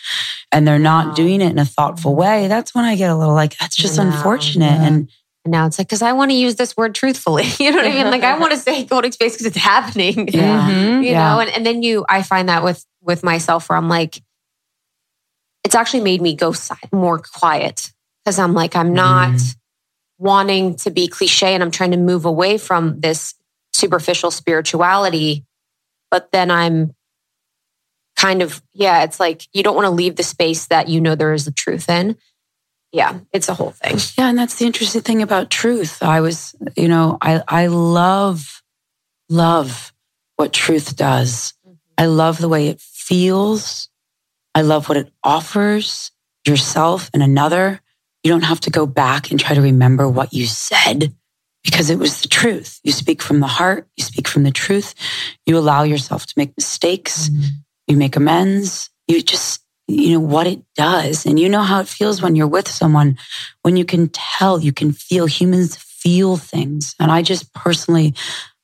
and 0.51 0.67
they're 0.67 0.77
not 0.77 1.15
doing 1.15 1.41
it 1.41 1.49
in 1.49 1.57
a 1.57 1.65
thoughtful 1.65 2.15
way. 2.15 2.47
That's 2.47 2.75
when 2.75 2.85
I 2.85 2.95
get 2.95 3.09
a 3.09 3.15
little 3.15 3.33
like 3.33 3.57
that's 3.57 3.75
just 3.75 3.97
unfortunate 3.97 4.65
yeah. 4.65 4.85
and 4.85 5.09
and 5.45 5.51
now 5.51 5.65
it's 5.65 5.79
like, 5.79 5.87
because 5.87 6.01
I 6.01 6.11
want 6.11 6.31
to 6.31 6.37
use 6.37 6.55
this 6.55 6.75
word 6.75 6.93
truthfully. 6.93 7.45
You 7.59 7.71
know 7.71 7.77
what 7.77 7.85
I 7.85 7.93
mean? 7.93 8.11
Like 8.11 8.23
I 8.23 8.37
want 8.39 8.51
to 8.51 8.57
say 8.57 8.85
holding 8.85 9.11
space 9.13 9.33
because 9.33 9.45
it's 9.45 9.57
happening. 9.57 10.27
Yeah. 10.27 10.69
Mm-hmm. 10.69 11.03
You 11.03 11.11
yeah. 11.11 11.33
know, 11.33 11.39
and, 11.39 11.49
and 11.49 11.65
then 11.65 11.83
you, 11.83 12.05
I 12.09 12.21
find 12.21 12.49
that 12.49 12.63
with 12.63 12.85
with 13.01 13.23
myself 13.23 13.69
where 13.69 13.77
I'm 13.77 13.87
like, 13.87 14.21
it's 15.63 15.75
actually 15.75 16.01
made 16.01 16.21
me 16.21 16.35
go 16.35 16.53
more 16.91 17.19
quiet 17.19 17.91
because 18.23 18.39
I'm 18.39 18.53
like, 18.53 18.75
I'm 18.75 18.93
not. 18.93 19.29
Mm 19.29 19.55
wanting 20.17 20.75
to 20.75 20.91
be 20.91 21.07
cliche 21.07 21.53
and 21.53 21.61
I'm 21.61 21.71
trying 21.71 21.91
to 21.91 21.97
move 21.97 22.25
away 22.25 22.57
from 22.57 22.99
this 22.99 23.33
superficial 23.73 24.31
spirituality. 24.31 25.45
But 26.09 26.31
then 26.31 26.51
I'm 26.51 26.95
kind 28.15 28.41
of, 28.41 28.61
yeah, 28.73 29.03
it's 29.03 29.19
like 29.19 29.47
you 29.53 29.63
don't 29.63 29.75
want 29.75 29.85
to 29.85 29.91
leave 29.91 30.15
the 30.15 30.23
space 30.23 30.67
that 30.67 30.87
you 30.87 31.01
know 31.01 31.15
there 31.15 31.33
is 31.33 31.45
the 31.45 31.51
truth 31.51 31.89
in. 31.89 32.15
Yeah, 32.95 33.19
it's 33.33 33.49
a 33.49 33.53
whole 33.53 33.71
thing. 33.71 33.97
Yeah, 34.17 34.29
and 34.29 34.37
that's 34.37 34.55
the 34.55 34.65
interesting 34.65 35.01
thing 35.01 35.21
about 35.21 35.49
truth. 35.49 36.01
I 36.01 36.21
was, 36.21 36.55
you 36.77 36.87
know, 36.87 37.17
I 37.21 37.43
I 37.45 37.67
love 37.67 38.63
love 39.27 39.91
what 40.37 40.53
truth 40.53 40.95
does. 40.95 41.55
Mm-hmm. 41.67 41.75
I 41.97 42.05
love 42.05 42.37
the 42.37 42.47
way 42.47 42.69
it 42.69 42.79
feels. 42.79 43.89
I 44.53 44.61
love 44.61 44.87
what 44.87 44.97
it 44.97 45.11
offers 45.25 46.11
yourself 46.47 47.09
and 47.13 47.21
another. 47.21 47.81
You 48.23 48.31
don't 48.31 48.45
have 48.45 48.61
to 48.61 48.71
go 48.71 48.85
back 48.85 49.29
and 49.29 49.37
try 49.37 49.55
to 49.55 49.61
remember 49.61 50.07
what 50.07 50.31
you 50.31 50.45
said 50.45 51.13
because 51.65 51.89
it 51.89 51.99
was 51.99 52.21
the 52.21 52.29
truth. 52.29 52.79
You 52.85 52.93
speak 52.93 53.21
from 53.21 53.41
the 53.41 53.47
heart, 53.47 53.89
you 53.97 54.05
speak 54.05 54.29
from 54.29 54.43
the 54.43 54.51
truth. 54.51 54.95
You 55.45 55.57
allow 55.57 55.83
yourself 55.83 56.27
to 56.27 56.33
make 56.37 56.55
mistakes, 56.55 57.27
mm-hmm. 57.27 57.43
you 57.87 57.97
make 57.97 58.15
amends. 58.15 58.89
You 59.05 59.21
just, 59.21 59.64
you 59.87 60.11
know, 60.11 60.19
what 60.19 60.47
it 60.47 60.61
does. 60.75 61.25
And 61.25 61.39
you 61.39 61.49
know 61.49 61.61
how 61.61 61.79
it 61.79 61.87
feels 61.87 62.21
when 62.21 62.35
you're 62.35 62.47
with 62.47 62.67
someone, 62.67 63.17
when 63.61 63.77
you 63.77 63.85
can 63.85 64.09
tell, 64.09 64.59
you 64.59 64.73
can 64.73 64.91
feel 64.91 65.25
humans 65.25 65.77
feel 65.77 66.37
things. 66.37 66.95
And 66.99 67.11
I 67.11 67.23
just 67.23 67.51
personally 67.53 68.13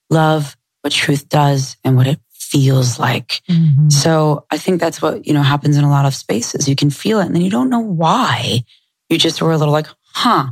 love 0.10 0.56
what 0.82 0.94
truth 0.94 1.28
does 1.28 1.78
and 1.84 1.96
what 1.96 2.08
it 2.08 2.20
feels 2.32 3.00
like. 3.00 3.42
Mm-hmm. 3.50 3.90
So 3.90 4.46
I 4.52 4.58
think 4.58 4.80
that's 4.80 5.02
what, 5.02 5.26
you 5.26 5.34
know, 5.34 5.42
happens 5.42 5.78
in 5.78 5.84
a 5.84 5.90
lot 5.90 6.06
of 6.06 6.14
spaces. 6.14 6.68
You 6.68 6.76
can 6.76 6.90
feel 6.90 7.20
it 7.20 7.26
and 7.26 7.34
then 7.34 7.42
you 7.42 7.50
don't 7.50 7.70
know 7.70 7.80
why 7.80 8.64
you 9.10 9.18
just 9.18 9.42
were 9.42 9.52
a 9.52 9.58
little 9.58 9.74
like, 9.74 9.88
huh, 10.14 10.52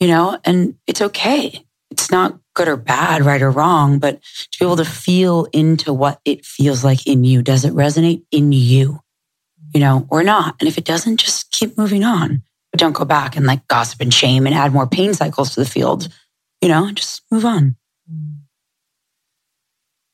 you 0.00 0.08
know, 0.08 0.38
and 0.44 0.74
it's 0.86 1.00
okay. 1.00 1.64
It's 1.90 2.10
not 2.10 2.38
good 2.54 2.68
or 2.68 2.76
bad, 2.76 3.24
right 3.24 3.40
or 3.40 3.50
wrong, 3.50 3.98
but 3.98 4.20
to 4.22 4.58
be 4.58 4.64
able 4.64 4.76
to 4.76 4.84
feel 4.84 5.46
into 5.52 5.92
what 5.92 6.20
it 6.24 6.44
feels 6.44 6.84
like 6.84 7.06
in 7.06 7.24
you. 7.24 7.42
Does 7.42 7.64
it 7.64 7.72
resonate 7.72 8.24
in 8.30 8.52
you, 8.52 9.00
you 9.74 9.80
know, 9.80 10.06
or 10.10 10.22
not? 10.22 10.56
And 10.60 10.68
if 10.68 10.78
it 10.78 10.84
doesn't, 10.84 11.18
just 11.18 11.50
keep 11.52 11.76
moving 11.76 12.04
on. 12.04 12.42
But 12.72 12.80
don't 12.80 12.92
go 12.92 13.04
back 13.04 13.36
and 13.36 13.46
like 13.46 13.66
gossip 13.68 14.00
and 14.00 14.12
shame 14.12 14.46
and 14.46 14.54
add 14.54 14.72
more 14.72 14.86
pain 14.86 15.14
cycles 15.14 15.54
to 15.54 15.60
the 15.60 15.68
field, 15.68 16.08
you 16.60 16.68
know, 16.68 16.90
just 16.92 17.22
move 17.30 17.44
on. 17.44 17.76
Mm. 18.10 18.36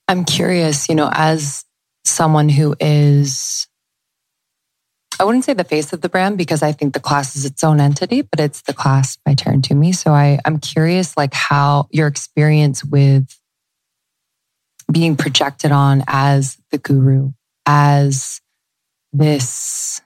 I'm 0.07 0.25
curious, 0.25 0.89
you 0.89 0.95
know, 0.95 1.11
as 1.13 1.65
someone 2.05 2.49
who 2.49 2.77
is 2.79 3.67
I 5.19 5.25
wouldn't 5.25 5.45
say 5.45 5.55
the 5.55 5.65
face 5.65 5.93
of 5.93 6.01
the 6.01 6.09
brand 6.09 6.37
because 6.37 6.63
I 6.63 6.73
think 6.73 6.93
the 6.93 7.01
class 7.01 7.37
is 7.37 7.45
its 7.45 7.63
own 7.63 7.81
entity, 7.81 8.23
but 8.23 8.41
it's 8.41 8.63
the 8.63 8.73
class 8.73 9.17
by 9.25 9.35
Taryn 9.35 9.63
Toomey. 9.63 9.93
So 9.93 10.13
I, 10.13 10.41
I'm 10.45 10.59
curious, 10.59 11.17
like 11.17 11.33
how 11.33 11.87
your 11.91 12.09
experience 12.09 12.85
with 12.85 13.39
being 14.91 15.17
projected 15.17 15.71
on 15.71 16.03
as 16.09 16.59
the 16.71 16.79
guru, 16.79 17.31
as 17.65 18.41
this, 19.15 20.03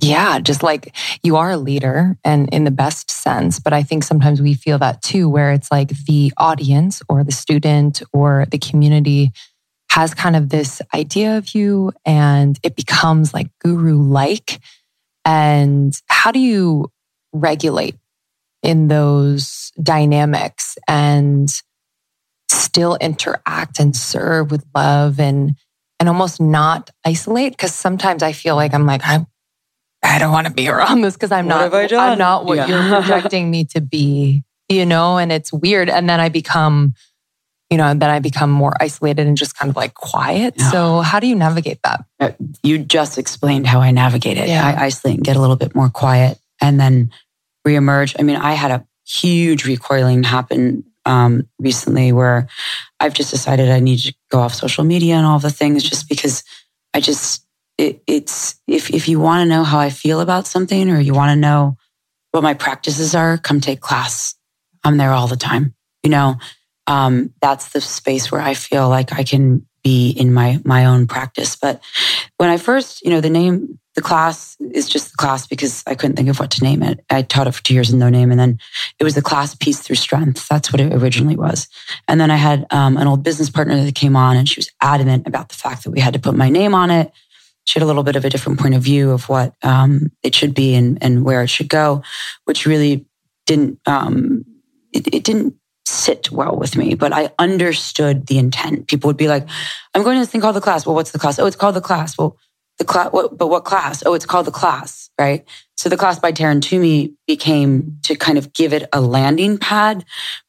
yeah, 0.00 0.38
just 0.38 0.62
like 0.62 0.96
you 1.22 1.36
are 1.36 1.50
a 1.50 1.56
leader 1.56 2.16
and 2.24 2.48
in 2.52 2.64
the 2.64 2.70
best 2.70 3.10
sense. 3.10 3.60
But 3.60 3.72
I 3.72 3.82
think 3.82 4.02
sometimes 4.02 4.40
we 4.40 4.54
feel 4.54 4.78
that 4.78 5.02
too, 5.02 5.28
where 5.28 5.52
it's 5.52 5.70
like 5.70 5.90
the 6.06 6.32
audience 6.36 7.02
or 7.08 7.22
the 7.22 7.32
student 7.32 8.02
or 8.12 8.46
the 8.50 8.58
community 8.58 9.32
has 9.90 10.14
kind 10.14 10.36
of 10.36 10.48
this 10.48 10.80
idea 10.94 11.36
of 11.36 11.54
you 11.54 11.92
and 12.04 12.58
it 12.62 12.76
becomes 12.76 13.34
like 13.34 13.50
guru 13.60 14.00
like. 14.00 14.60
And 15.24 15.92
how 16.08 16.30
do 16.30 16.38
you 16.38 16.90
regulate 17.32 17.96
in 18.62 18.88
those 18.88 19.72
dynamics 19.82 20.78
and 20.88 21.48
still 22.48 22.96
interact 23.00 23.78
and 23.80 23.94
serve 23.94 24.50
with 24.50 24.64
love 24.74 25.18
and 25.20 25.56
and 26.00 26.08
almost 26.08 26.40
not 26.40 26.90
isolate 27.04 27.52
because 27.52 27.74
sometimes 27.74 28.22
I 28.22 28.32
feel 28.32 28.56
like 28.56 28.74
I'm 28.74 28.86
like 28.86 29.02
I'm 29.04 29.26
I 30.02 30.18
don't 30.18 30.32
want 30.32 30.46
to 30.46 30.52
be 30.52 30.68
around 30.68 31.02
this 31.02 31.14
because 31.14 31.30
I'm 31.30 31.46
what 31.46 31.70
not 31.70 31.92
I'm 31.92 32.18
not 32.18 32.46
what 32.46 32.56
yeah. 32.56 32.66
you're 32.66 33.02
projecting 33.02 33.50
me 33.50 33.66
to 33.66 33.80
be, 33.80 34.42
you 34.68 34.86
know, 34.86 35.18
and 35.18 35.30
it's 35.30 35.52
weird. 35.52 35.90
And 35.90 36.08
then 36.08 36.18
I 36.18 36.30
become 36.30 36.94
you 37.70 37.76
know, 37.76 37.84
and 37.84 38.02
then 38.02 38.10
I 38.10 38.18
become 38.18 38.50
more 38.50 38.74
isolated 38.80 39.28
and 39.28 39.36
just 39.36 39.56
kind 39.56 39.70
of 39.70 39.76
like 39.76 39.94
quiet. 39.94 40.54
Yeah. 40.56 40.70
So, 40.72 41.00
how 41.02 41.20
do 41.20 41.28
you 41.28 41.36
navigate 41.36 41.78
that? 41.84 42.04
Uh, 42.18 42.32
you 42.64 42.78
just 42.78 43.16
explained 43.16 43.68
how 43.68 43.80
I 43.80 43.92
navigate 43.92 44.38
it. 44.38 44.48
Yeah. 44.48 44.66
I 44.66 44.86
isolate 44.86 45.18
and 45.18 45.24
get 45.24 45.36
a 45.36 45.40
little 45.40 45.54
bit 45.54 45.72
more 45.72 45.88
quiet 45.88 46.36
and 46.60 46.80
then 46.80 47.12
reemerge. 47.64 48.16
I 48.18 48.24
mean, 48.24 48.36
I 48.36 48.54
had 48.54 48.72
a 48.72 48.84
huge 49.06 49.64
recoiling 49.64 50.24
happen 50.24 50.84
um, 51.06 51.48
recently 51.58 52.12
where 52.12 52.48
I've 52.98 53.14
just 53.14 53.30
decided 53.30 53.70
I 53.70 53.80
need 53.80 53.98
to 54.00 54.14
go 54.30 54.40
off 54.40 54.54
social 54.54 54.84
media 54.84 55.14
and 55.14 55.26
all 55.26 55.38
the 55.38 55.50
things 55.50 55.82
just 55.82 56.08
because 56.08 56.44
I 56.94 57.00
just, 57.00 57.46
it, 57.78 58.02
it's, 58.06 58.60
if, 58.66 58.90
if 58.90 59.08
you 59.08 59.20
want 59.20 59.42
to 59.42 59.48
know 59.48 59.64
how 59.64 59.78
I 59.78 59.90
feel 59.90 60.20
about 60.20 60.46
something 60.46 60.90
or 60.90 61.00
you 61.00 61.14
want 61.14 61.30
to 61.30 61.36
know 61.36 61.76
what 62.32 62.42
my 62.42 62.54
practices 62.54 63.14
are, 63.14 63.38
come 63.38 63.60
take 63.60 63.80
class. 63.80 64.34
I'm 64.84 64.96
there 64.96 65.12
all 65.12 65.26
the 65.26 65.36
time. 65.36 65.74
You 66.02 66.10
know, 66.10 66.36
um, 66.86 67.32
that's 67.40 67.70
the 67.70 67.80
space 67.80 68.30
where 68.30 68.40
I 68.40 68.54
feel 68.54 68.88
like 68.88 69.12
I 69.12 69.24
can 69.24 69.66
be 69.82 70.10
in 70.10 70.32
my 70.32 70.60
my 70.64 70.86
own 70.86 71.06
practice. 71.06 71.56
But 71.56 71.82
when 72.36 72.48
I 72.48 72.56
first, 72.56 73.02
you 73.02 73.10
know, 73.10 73.20
the 73.20 73.30
name 73.30 73.79
the 73.94 74.02
class 74.02 74.56
is 74.72 74.88
just 74.88 75.10
the 75.10 75.16
class 75.16 75.46
because 75.46 75.82
I 75.86 75.94
couldn't 75.94 76.16
think 76.16 76.28
of 76.28 76.38
what 76.38 76.50
to 76.52 76.64
name 76.64 76.82
it. 76.82 77.04
I 77.10 77.22
taught 77.22 77.48
it 77.48 77.52
for 77.52 77.62
two 77.62 77.74
years 77.74 77.90
in 77.90 77.98
no 77.98 78.08
name, 78.08 78.30
and 78.30 78.38
then 78.38 78.58
it 78.98 79.04
was 79.04 79.14
the 79.14 79.22
class 79.22 79.54
Peace 79.54 79.80
Through 79.80 79.96
Strength. 79.96 80.48
That's 80.48 80.72
what 80.72 80.80
it 80.80 80.92
originally 80.92 81.36
was. 81.36 81.68
And 82.06 82.20
then 82.20 82.30
I 82.30 82.36
had 82.36 82.66
um, 82.70 82.96
an 82.96 83.08
old 83.08 83.22
business 83.22 83.50
partner 83.50 83.82
that 83.82 83.94
came 83.94 84.16
on, 84.16 84.36
and 84.36 84.48
she 84.48 84.58
was 84.58 84.70
adamant 84.80 85.26
about 85.26 85.48
the 85.48 85.56
fact 85.56 85.84
that 85.84 85.90
we 85.90 86.00
had 86.00 86.14
to 86.14 86.20
put 86.20 86.36
my 86.36 86.48
name 86.48 86.74
on 86.74 86.90
it. 86.90 87.12
She 87.64 87.78
had 87.78 87.84
a 87.84 87.86
little 87.86 88.02
bit 88.02 88.16
of 88.16 88.24
a 88.24 88.30
different 88.30 88.58
point 88.60 88.74
of 88.74 88.82
view 88.82 89.10
of 89.10 89.28
what 89.28 89.54
um, 89.62 90.12
it 90.22 90.34
should 90.34 90.54
be 90.54 90.74
and, 90.74 91.02
and 91.02 91.24
where 91.24 91.42
it 91.42 91.50
should 91.50 91.68
go, 91.68 92.02
which 92.44 92.66
really 92.66 93.06
didn't 93.46 93.80
um, 93.86 94.44
it, 94.92 95.12
it 95.12 95.24
didn't 95.24 95.54
sit 95.86 96.30
well 96.30 96.56
with 96.56 96.76
me, 96.76 96.94
but 96.94 97.12
I 97.12 97.30
understood 97.38 98.26
the 98.26 98.38
intent. 98.38 98.86
People 98.86 99.08
would 99.08 99.16
be 99.16 99.28
like, 99.28 99.46
I'm 99.94 100.02
going 100.02 100.16
to 100.16 100.20
this 100.20 100.30
thing 100.30 100.40
called 100.40 100.56
the 100.56 100.60
class. 100.60 100.86
Well, 100.86 100.94
what's 100.94 101.10
the 101.10 101.18
class? 101.18 101.38
Oh, 101.38 101.46
it's 101.46 101.56
called 101.56 101.74
the 101.74 101.80
class. 101.80 102.16
Well, 102.16 102.36
the 102.80 102.84
class, 102.86 103.10
but 103.12 103.46
what 103.46 103.64
class? 103.64 104.02
Oh, 104.04 104.14
it's 104.14 104.24
called 104.24 104.46
the 104.46 104.50
class, 104.50 105.10
right? 105.20 105.46
So 105.76 105.88
the 105.88 105.98
class 105.98 106.18
by 106.18 106.32
Taryn 106.32 106.62
Toomey 106.62 107.14
became 107.26 107.98
to 108.04 108.16
kind 108.16 108.38
of 108.38 108.54
give 108.54 108.72
it 108.72 108.88
a 108.92 109.00
landing 109.00 109.58
pad. 109.58 110.04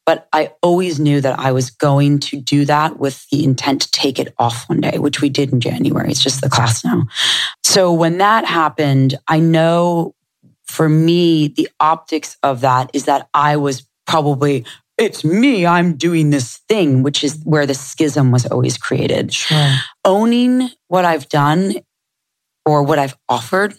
But 0.06 0.28
I 0.34 0.54
always 0.62 0.98
knew 0.98 1.20
that 1.22 1.38
I 1.38 1.52
was 1.52 1.70
going 1.70 2.20
to 2.22 2.40
do 2.40 2.64
that 2.66 3.00
with 3.00 3.30
the 3.30 3.44
intent 3.44 3.82
to 3.82 3.92
take 3.92 4.18
it 4.18 4.34
off 4.40 4.68
one 4.70 4.80
day, 4.80 4.98
which 4.98 5.22
we 5.22 5.30
did 5.30 5.52
in 5.52 5.60
January. 5.60 6.10
It's 6.10 6.24
just 6.24 6.42
the 6.42 6.50
class 6.50 6.84
now. 6.86 7.04
So 7.64 7.92
when 7.92 8.18
that 8.20 8.46
happened, 8.46 9.20
I 9.28 9.40
know 9.40 10.16
for 10.64 10.88
me, 10.88 11.50
the 11.50 11.70
optics 11.82 12.38
of 12.44 12.62
that 12.62 12.92
is 12.94 13.06
that 13.06 13.28
I 13.34 13.58
was 13.58 13.86
probably 14.08 14.66
it's 14.98 15.24
me, 15.24 15.66
I'm 15.66 15.96
doing 15.96 16.30
this 16.30 16.58
thing, 16.70 17.02
which 17.02 17.24
is 17.24 17.42
where 17.44 17.66
the 17.66 17.74
schism 17.74 18.32
was 18.32 18.46
always 18.46 18.78
created. 18.78 19.34
Sure. 19.34 19.76
Owning 20.06 20.70
what 20.90 21.06
I've 21.06 21.28
done 21.28 21.74
or 22.66 22.84
what 22.84 23.00
I've 23.00 23.18
offered 23.28 23.76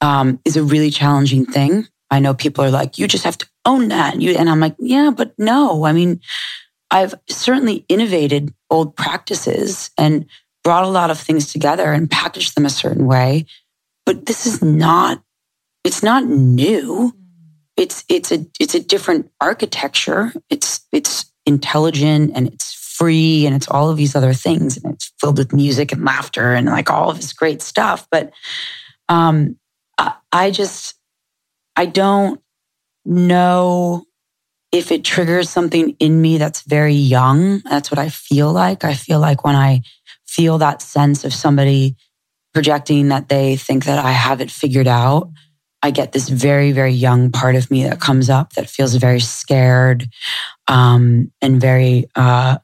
um, 0.00 0.40
is 0.44 0.56
a 0.56 0.62
really 0.62 0.90
challenging 0.90 1.44
thing. 1.44 1.86
I 2.10 2.18
know 2.18 2.34
people 2.34 2.64
are 2.64 2.70
like, 2.70 2.98
you 2.98 3.06
just 3.06 3.24
have 3.24 3.38
to 3.38 3.48
own 3.64 3.88
that. 3.88 4.14
And, 4.14 4.22
you, 4.22 4.34
and 4.36 4.48
I'm 4.48 4.60
like, 4.60 4.74
yeah, 4.78 5.10
but 5.14 5.32
no. 5.38 5.84
I 5.84 5.92
mean, 5.92 6.20
I've 6.90 7.14
certainly 7.28 7.84
innovated 7.88 8.52
old 8.68 8.96
practices 8.96 9.90
and 9.96 10.26
brought 10.64 10.84
a 10.84 10.88
lot 10.88 11.10
of 11.10 11.18
things 11.18 11.52
together 11.52 11.92
and 11.92 12.10
packaged 12.10 12.56
them 12.56 12.66
a 12.66 12.70
certain 12.70 13.06
way. 13.06 13.46
But 14.06 14.26
this 14.26 14.46
is 14.46 14.62
not, 14.62 15.22
it's 15.84 16.02
not 16.02 16.24
new 16.24 17.14
it's 17.80 18.04
it's 18.10 18.30
a 18.30 18.46
it's 18.60 18.74
a 18.74 18.80
different 18.80 19.30
architecture. 19.40 20.34
It's 20.50 20.86
it's 20.92 21.32
intelligent 21.46 22.32
and 22.34 22.46
it's 22.46 22.74
free 23.00 23.46
and 23.46 23.56
it's 23.56 23.68
all 23.68 23.88
of 23.88 23.96
these 23.96 24.14
other 24.14 24.34
things 24.34 24.76
and 24.76 24.92
it's 24.94 25.10
filled 25.18 25.38
with 25.38 25.54
music 25.54 25.90
and 25.90 26.04
laughter 26.04 26.52
and 26.52 26.66
like 26.66 26.90
all 26.90 27.10
of 27.10 27.16
this 27.16 27.32
great 27.32 27.62
stuff. 27.62 28.06
But 28.10 28.30
um, 29.08 29.56
I, 29.96 30.14
I 30.30 30.50
just 30.50 30.94
I 31.76 31.86
don't 31.86 32.40
know 33.06 34.04
if 34.70 34.92
it 34.92 35.02
triggers 35.02 35.48
something 35.48 35.96
in 35.98 36.20
me 36.20 36.36
that's 36.36 36.60
very 36.62 36.94
young. 36.94 37.60
That's 37.60 37.90
what 37.90 37.98
I 37.98 38.10
feel 38.10 38.52
like. 38.52 38.84
I 38.84 38.92
feel 38.92 39.18
like 39.18 39.44
when 39.44 39.56
I 39.56 39.80
feel 40.26 40.58
that 40.58 40.82
sense 40.82 41.24
of 41.24 41.32
somebody 41.32 41.96
projecting 42.52 43.08
that 43.08 43.30
they 43.30 43.56
think 43.56 43.86
that 43.86 43.98
I 43.98 44.10
have 44.10 44.42
it 44.42 44.50
figured 44.50 44.88
out. 44.88 45.30
I 45.82 45.90
get 45.90 46.12
this 46.12 46.28
very, 46.28 46.72
very 46.72 46.92
young 46.92 47.32
part 47.32 47.56
of 47.56 47.70
me 47.70 47.84
that 47.84 48.00
comes 48.00 48.28
up 48.28 48.52
that 48.52 48.68
feels 48.68 48.94
very 48.96 49.20
scared 49.20 50.06
um, 50.68 51.32
and 51.40 51.58
very, 51.58 52.04
uh, 52.14 52.58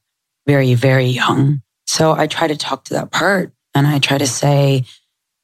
very, 0.46 0.74
very 0.74 1.06
young. 1.06 1.62
So 1.86 2.12
I 2.12 2.26
try 2.26 2.48
to 2.48 2.56
talk 2.56 2.84
to 2.84 2.94
that 2.94 3.10
part 3.10 3.52
and 3.74 3.86
I 3.86 3.98
try 3.98 4.18
to 4.18 4.26
say, 4.26 4.84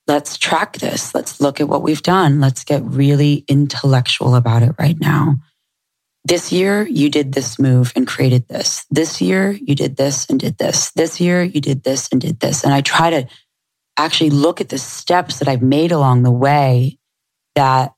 let's 0.07 0.37
track 0.39 0.79
this. 0.79 1.15
Let's 1.15 1.41
look 1.41 1.61
at 1.61 1.69
what 1.69 1.83
we've 1.83 2.03
done. 2.03 2.41
Let's 2.41 2.65
get 2.65 2.83
really 2.83 3.45
intellectual 3.49 4.35
about 4.35 4.63
it 4.63 4.75
right 4.79 4.99
now. 4.99 5.37
This 6.25 6.53
year, 6.53 6.87
you 6.87 7.11
did 7.11 7.33
this 7.33 7.59
move 7.59 7.93
and 7.97 8.07
created 8.07 8.47
this. 8.49 8.87
This 8.91 9.21
year, 9.21 9.51
you 9.51 9.75
did 9.75 9.97
this 9.97 10.27
and 10.27 10.39
did 10.39 10.57
this. 10.57 10.93
This 10.93 11.21
year, 11.21 11.43
you 11.43 11.61
did 11.61 11.83
this 11.83 12.09
and 12.13 12.21
did 12.21 12.39
this. 12.39 12.63
And 12.63 12.73
I 12.73 12.81
try 12.81 13.11
to 13.11 13.29
actually 13.97 14.31
look 14.31 14.61
at 14.61 14.69
the 14.69 14.79
steps 14.79 15.41
that 15.41 15.49
I've 15.49 15.63
made 15.63 15.91
along 15.91 16.23
the 16.23 16.31
way 16.31 16.99
that 17.57 17.95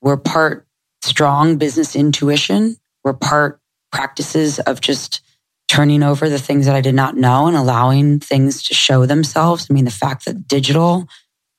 were 0.00 0.16
part 0.16 0.66
strong 1.02 1.56
business 1.56 1.96
intuition, 1.96 2.76
were 3.04 3.14
part 3.14 3.60
practices 3.92 4.58
of 4.60 4.80
just 4.80 5.20
turning 5.68 6.02
over 6.02 6.28
the 6.28 6.38
things 6.38 6.66
that 6.66 6.74
I 6.74 6.80
did 6.80 6.94
not 6.94 7.16
know 7.16 7.46
and 7.46 7.56
allowing 7.56 8.20
things 8.20 8.62
to 8.64 8.74
show 8.74 9.06
themselves. 9.06 9.66
I 9.68 9.74
mean, 9.74 9.84
the 9.84 9.90
fact 9.90 10.24
that 10.24 10.46
digital 10.46 11.08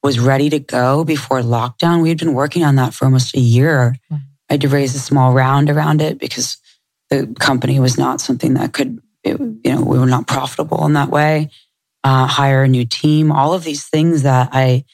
was 0.03 0.19
ready 0.19 0.49
to 0.49 0.59
go 0.59 1.03
before 1.03 1.41
lockdown, 1.41 2.01
we 2.01 2.09
had 2.09 2.17
been 2.17 2.33
working 2.33 2.63
on 2.63 2.75
that 2.75 2.93
for 2.93 3.05
almost 3.05 3.35
a 3.35 3.39
year. 3.39 3.95
I 4.49 4.53
had 4.53 4.61
to 4.61 4.69
raise 4.69 4.95
a 4.95 4.99
small 4.99 5.33
round 5.33 5.69
around 5.69 6.01
it 6.01 6.19
because 6.19 6.57
the 7.09 7.35
company 7.39 7.79
was 7.79 7.97
not 7.97 8.21
something 8.21 8.53
that 8.53 8.73
could, 8.73 8.99
it, 9.23 9.39
you 9.39 9.61
know, 9.65 9.81
we 9.81 9.99
were 9.99 10.05
not 10.05 10.27
profitable 10.27 10.85
in 10.85 10.93
that 10.93 11.09
way 11.09 11.49
uh, 12.07 12.25
hire 12.25 12.63
a 12.63 12.69
new 12.69 12.85
team, 12.85 13.33
all 13.33 13.53
of 13.53 13.65
these 13.65 13.85
things 13.85 14.23
that 14.23 14.47
I 14.53 14.85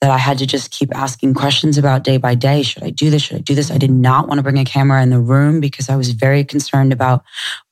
that 0.00 0.12
I 0.12 0.18
had 0.18 0.38
to 0.38 0.46
just 0.46 0.70
keep 0.70 0.94
asking 0.94 1.34
questions 1.34 1.76
about 1.76 2.04
day 2.04 2.16
by 2.16 2.36
day. 2.36 2.62
Should 2.62 2.84
I 2.84 2.90
do 2.90 3.10
this? 3.10 3.22
Should 3.22 3.38
I 3.38 3.40
do 3.40 3.56
this? 3.56 3.72
I 3.72 3.76
did 3.76 3.90
not 3.90 4.28
want 4.28 4.38
to 4.38 4.42
bring 4.44 4.56
a 4.56 4.64
camera 4.64 5.02
in 5.02 5.10
the 5.10 5.18
room 5.18 5.58
because 5.58 5.88
I 5.88 5.96
was 5.96 6.12
very 6.12 6.44
concerned 6.44 6.92
about 6.92 7.24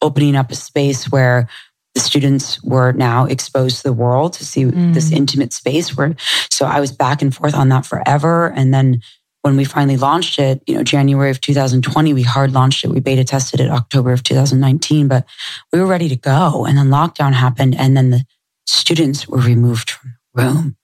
opening 0.02 0.34
up 0.34 0.50
a 0.50 0.56
space 0.56 1.12
where 1.12 1.48
the 1.94 2.00
students 2.00 2.60
were 2.64 2.90
now 2.90 3.24
exposed 3.24 3.76
to 3.76 3.82
the 3.84 3.92
world 3.92 4.32
to 4.32 4.44
see 4.44 4.64
mm. 4.64 4.92
this 4.92 5.12
intimate 5.12 5.52
space 5.52 5.96
where 5.96 6.16
so 6.50 6.66
I 6.66 6.80
was 6.80 6.90
back 6.90 7.22
and 7.22 7.32
forth 7.32 7.54
on 7.54 7.68
that 7.68 7.86
forever. 7.86 8.52
And 8.52 8.74
then 8.74 9.00
when 9.42 9.56
we 9.56 9.64
finally 9.64 9.96
launched 9.96 10.40
it, 10.40 10.60
you 10.66 10.74
know, 10.74 10.82
January 10.82 11.30
of 11.30 11.40
2020, 11.40 12.14
we 12.14 12.24
hard 12.24 12.50
launched 12.50 12.84
it. 12.84 12.90
We 12.90 12.98
beta 12.98 13.22
tested 13.22 13.60
it 13.60 13.70
October 13.70 14.10
of 14.10 14.24
2019, 14.24 15.06
but 15.06 15.24
we 15.72 15.78
were 15.78 15.86
ready 15.86 16.08
to 16.08 16.16
go. 16.16 16.66
And 16.66 16.76
then 16.76 16.88
lockdown 16.88 17.32
happened. 17.34 17.76
And 17.78 17.96
then 17.96 18.10
the 18.10 18.24
students 18.68 19.26
were 19.26 19.38
removed 19.38 19.90
from 19.90 20.14
the 20.34 20.42
room. 20.42 20.76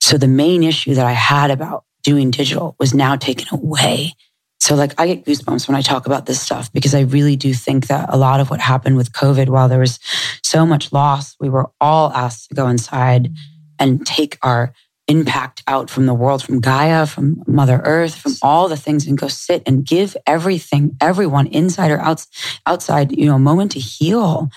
So 0.00 0.18
the 0.18 0.28
main 0.28 0.62
issue 0.62 0.94
that 0.94 1.06
I 1.06 1.12
had 1.12 1.50
about 1.50 1.84
doing 2.02 2.30
digital 2.32 2.74
was 2.80 2.92
now 2.92 3.14
taken 3.14 3.46
away. 3.52 4.14
So 4.58 4.74
like 4.74 4.92
I 4.98 5.06
get 5.06 5.24
goosebumps 5.24 5.68
when 5.68 5.76
I 5.76 5.82
talk 5.82 6.06
about 6.06 6.26
this 6.26 6.40
stuff 6.40 6.72
because 6.72 6.94
I 6.94 7.00
really 7.00 7.36
do 7.36 7.54
think 7.54 7.86
that 7.86 8.12
a 8.12 8.16
lot 8.16 8.40
of 8.40 8.50
what 8.50 8.60
happened 8.60 8.96
with 8.96 9.12
COVID, 9.12 9.48
while 9.48 9.68
there 9.68 9.78
was 9.78 10.00
so 10.42 10.66
much 10.66 10.92
loss, 10.92 11.36
we 11.38 11.48
were 11.48 11.70
all 11.80 12.12
asked 12.12 12.48
to 12.48 12.54
go 12.54 12.68
inside 12.68 13.32
and 13.78 14.04
take 14.04 14.38
our 14.42 14.72
impact 15.08 15.62
out 15.66 15.90
from 15.90 16.06
the 16.06 16.14
world, 16.14 16.42
from 16.42 16.60
Gaia, 16.60 17.06
from 17.06 17.42
Mother 17.46 17.80
Earth, 17.84 18.14
from 18.14 18.34
all 18.42 18.68
the 18.68 18.76
things, 18.76 19.06
and 19.06 19.18
go 19.18 19.28
sit 19.28 19.62
and 19.66 19.84
give 19.84 20.16
everything, 20.26 20.96
everyone, 21.00 21.46
inside 21.48 21.90
or 21.90 21.98
outs, 21.98 22.28
outside, 22.66 23.12
you 23.12 23.26
know, 23.26 23.34
a 23.34 23.40
moment 23.40 23.72
to 23.72 23.80
heal. 23.80 24.48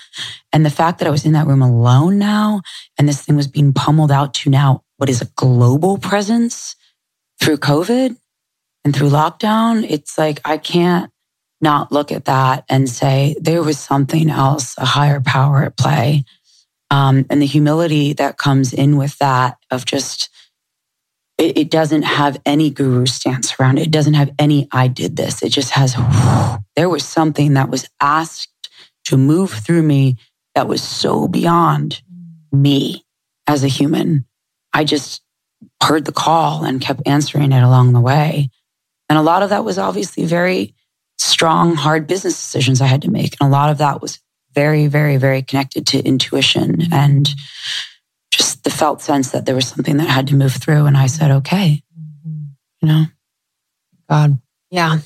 And 0.52 0.64
the 0.64 0.70
fact 0.70 0.98
that 0.98 1.08
I 1.08 1.10
was 1.10 1.26
in 1.26 1.32
that 1.32 1.46
room 1.46 1.62
alone 1.62 2.18
now, 2.18 2.62
and 2.98 3.08
this 3.08 3.22
thing 3.22 3.36
was 3.36 3.48
being 3.48 3.72
pummeled 3.72 4.12
out 4.12 4.34
to 4.34 4.50
now 4.50 4.82
what 4.96 5.10
is 5.10 5.20
a 5.20 5.30
global 5.36 5.98
presence 5.98 6.76
through 7.40 7.58
COVID 7.58 8.16
and 8.84 8.94
through 8.94 9.10
lockdown, 9.10 9.84
it's 9.88 10.16
like 10.16 10.40
I 10.44 10.58
can't 10.58 11.10
not 11.60 11.90
look 11.90 12.12
at 12.12 12.26
that 12.26 12.64
and 12.68 12.88
say 12.88 13.34
there 13.40 13.62
was 13.62 13.78
something 13.78 14.30
else, 14.30 14.76
a 14.78 14.84
higher 14.84 15.20
power 15.20 15.64
at 15.64 15.76
play. 15.76 16.24
Um, 16.90 17.26
and 17.30 17.42
the 17.42 17.46
humility 17.46 18.12
that 18.12 18.38
comes 18.38 18.72
in 18.72 18.96
with 18.96 19.18
that 19.18 19.58
of 19.70 19.84
just 19.84 20.30
it, 21.38 21.58
it, 21.58 21.70
doesn't 21.70 22.02
have 22.02 22.40
any 22.46 22.70
guru 22.70 23.06
stance 23.06 23.58
around 23.58 23.78
it. 23.78 23.88
It 23.88 23.90
doesn't 23.90 24.14
have 24.14 24.30
any 24.38 24.68
I 24.72 24.88
did 24.88 25.16
this. 25.16 25.42
It 25.42 25.50
just 25.50 25.70
has 25.70 25.94
there 26.76 26.88
was 26.88 27.04
something 27.04 27.54
that 27.54 27.70
was 27.70 27.88
asked 28.00 28.70
to 29.04 29.16
move 29.16 29.50
through 29.50 29.82
me 29.82 30.16
that 30.54 30.68
was 30.68 30.82
so 30.82 31.28
beyond 31.28 32.02
me 32.52 33.04
as 33.46 33.62
a 33.62 33.68
human. 33.68 34.24
I 34.72 34.84
just 34.84 35.22
heard 35.82 36.04
the 36.04 36.12
call 36.12 36.64
and 36.64 36.80
kept 36.80 37.02
answering 37.06 37.52
it 37.52 37.62
along 37.62 37.92
the 37.92 38.00
way. 38.00 38.50
And 39.08 39.18
a 39.18 39.22
lot 39.22 39.42
of 39.42 39.50
that 39.50 39.64
was 39.64 39.78
obviously 39.78 40.24
very 40.24 40.74
strong, 41.18 41.74
hard 41.74 42.06
business 42.06 42.34
decisions 42.34 42.80
I 42.80 42.86
had 42.86 43.02
to 43.02 43.10
make. 43.10 43.36
And 43.40 43.48
a 43.48 43.52
lot 43.52 43.70
of 43.70 43.78
that 43.78 44.02
was 44.02 44.18
very, 44.54 44.86
very, 44.86 45.16
very 45.18 45.42
connected 45.42 45.86
to 45.88 46.02
intuition 46.02 46.92
and 46.92 47.28
just 48.36 48.64
the 48.64 48.70
felt 48.70 49.00
sense 49.00 49.30
that 49.30 49.46
there 49.46 49.54
was 49.54 49.68
something 49.68 49.96
that 49.96 50.08
had 50.08 50.26
to 50.28 50.34
move 50.34 50.52
through. 50.52 50.86
And 50.86 50.96
I 50.96 51.06
said, 51.06 51.30
okay, 51.30 51.82
mm-hmm. 51.98 52.44
you 52.82 52.88
know, 52.88 53.04
God. 54.10 54.38
Yeah. 54.70 54.98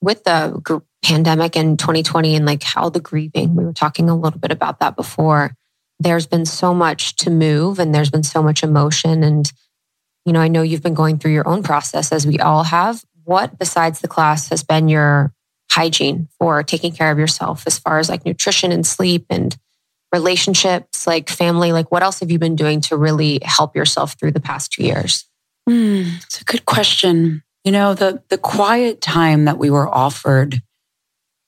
With 0.00 0.24
the 0.24 0.58
gr- 0.62 0.78
pandemic 1.02 1.56
in 1.56 1.76
2020 1.76 2.34
and 2.34 2.44
like 2.44 2.62
how 2.62 2.88
the 2.88 3.00
grieving, 3.00 3.54
we 3.54 3.64
were 3.64 3.72
talking 3.72 4.10
a 4.10 4.16
little 4.16 4.40
bit 4.40 4.50
about 4.50 4.80
that 4.80 4.96
before. 4.96 5.54
There's 6.00 6.26
been 6.26 6.44
so 6.44 6.74
much 6.74 7.16
to 7.16 7.30
move 7.30 7.78
and 7.78 7.94
there's 7.94 8.10
been 8.10 8.24
so 8.24 8.42
much 8.42 8.62
emotion. 8.62 9.22
And, 9.22 9.50
you 10.24 10.32
know, 10.32 10.40
I 10.40 10.48
know 10.48 10.62
you've 10.62 10.82
been 10.82 10.94
going 10.94 11.18
through 11.18 11.32
your 11.32 11.48
own 11.48 11.62
process 11.62 12.10
as 12.10 12.26
we 12.26 12.38
all 12.38 12.64
have. 12.64 13.04
What 13.24 13.58
besides 13.58 14.00
the 14.00 14.08
class 14.08 14.48
has 14.50 14.62
been 14.64 14.88
your 14.88 15.32
hygiene 15.70 16.28
for 16.38 16.62
taking 16.62 16.92
care 16.92 17.10
of 17.10 17.18
yourself 17.18 17.64
as 17.66 17.78
far 17.78 17.98
as 17.98 18.08
like 18.08 18.26
nutrition 18.26 18.72
and 18.72 18.86
sleep 18.86 19.26
and 19.30 19.56
relationships, 20.12 21.06
like 21.06 21.28
family? 21.28 21.72
Like, 21.72 21.90
what 21.90 22.02
else 22.02 22.20
have 22.20 22.30
you 22.30 22.38
been 22.38 22.56
doing 22.56 22.80
to 22.82 22.96
really 22.96 23.40
help 23.42 23.76
yourself 23.76 24.18
through 24.18 24.32
the 24.32 24.40
past 24.40 24.72
two 24.72 24.84
years? 24.84 25.24
Mm, 25.68 26.22
it's 26.22 26.40
a 26.40 26.44
good 26.44 26.64
question. 26.64 27.42
You 27.64 27.72
know, 27.72 27.94
the 27.94 28.22
the 28.28 28.38
quiet 28.38 29.00
time 29.00 29.46
that 29.46 29.58
we 29.58 29.70
were 29.70 29.88
offered 29.88 30.62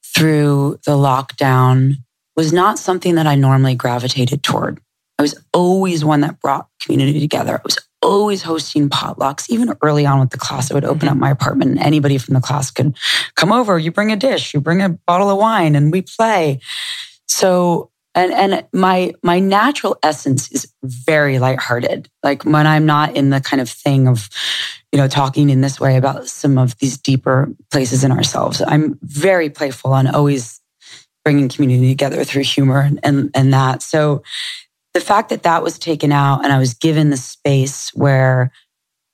through 0.04 0.80
the 0.84 0.96
lockdown 0.96 1.94
was 2.36 2.52
not 2.52 2.78
something 2.78 3.14
that 3.16 3.26
I 3.26 3.34
normally 3.34 3.74
gravitated 3.74 4.42
toward. 4.42 4.80
I 5.18 5.22
was 5.22 5.34
always 5.52 6.04
one 6.04 6.20
that 6.20 6.40
brought 6.40 6.68
community 6.80 7.18
together. 7.20 7.56
I 7.56 7.60
was 7.64 7.78
always 8.02 8.42
hosting 8.42 8.88
potlucks. 8.88 9.50
Even 9.50 9.74
early 9.82 10.06
on 10.06 10.20
with 10.20 10.30
the 10.30 10.38
class, 10.38 10.70
I 10.70 10.74
would 10.74 10.84
open 10.84 11.08
up 11.08 11.14
mm-hmm. 11.14 11.20
my 11.20 11.30
apartment 11.30 11.72
and 11.72 11.80
anybody 11.80 12.18
from 12.18 12.34
the 12.34 12.40
class 12.40 12.70
could 12.70 12.96
come 13.34 13.52
over. 13.52 13.78
You 13.78 13.90
bring 13.90 14.12
a 14.12 14.16
dish, 14.16 14.54
you 14.54 14.60
bring 14.60 14.82
a 14.82 14.90
bottle 14.90 15.30
of 15.30 15.38
wine, 15.38 15.74
and 15.74 15.90
we 15.92 16.02
play. 16.02 16.60
So 17.26 17.90
And 18.18 18.32
and 18.32 18.66
my 18.72 19.12
my 19.22 19.38
natural 19.38 19.96
essence 20.02 20.50
is 20.50 20.72
very 20.82 21.38
lighthearted. 21.38 22.08
Like 22.24 22.44
when 22.44 22.66
I'm 22.66 22.84
not 22.84 23.14
in 23.16 23.30
the 23.30 23.40
kind 23.40 23.60
of 23.60 23.70
thing 23.70 24.08
of, 24.08 24.28
you 24.90 24.98
know, 24.98 25.06
talking 25.06 25.50
in 25.50 25.60
this 25.60 25.78
way 25.78 25.96
about 25.96 26.26
some 26.26 26.58
of 26.58 26.76
these 26.78 26.98
deeper 26.98 27.48
places 27.70 28.02
in 28.02 28.10
ourselves. 28.10 28.60
I'm 28.66 28.98
very 29.02 29.50
playful 29.50 29.94
and 29.94 30.08
always 30.08 30.60
bringing 31.24 31.48
community 31.48 31.88
together 31.90 32.24
through 32.24 32.42
humor 32.42 32.80
and 32.80 32.98
and, 33.04 33.30
and 33.34 33.52
that. 33.52 33.82
So 33.82 34.22
the 34.94 35.00
fact 35.00 35.28
that 35.28 35.44
that 35.44 35.62
was 35.62 35.78
taken 35.78 36.10
out 36.10 36.42
and 36.42 36.52
I 36.52 36.58
was 36.58 36.74
given 36.74 37.10
the 37.10 37.16
space 37.16 37.90
where 37.94 38.50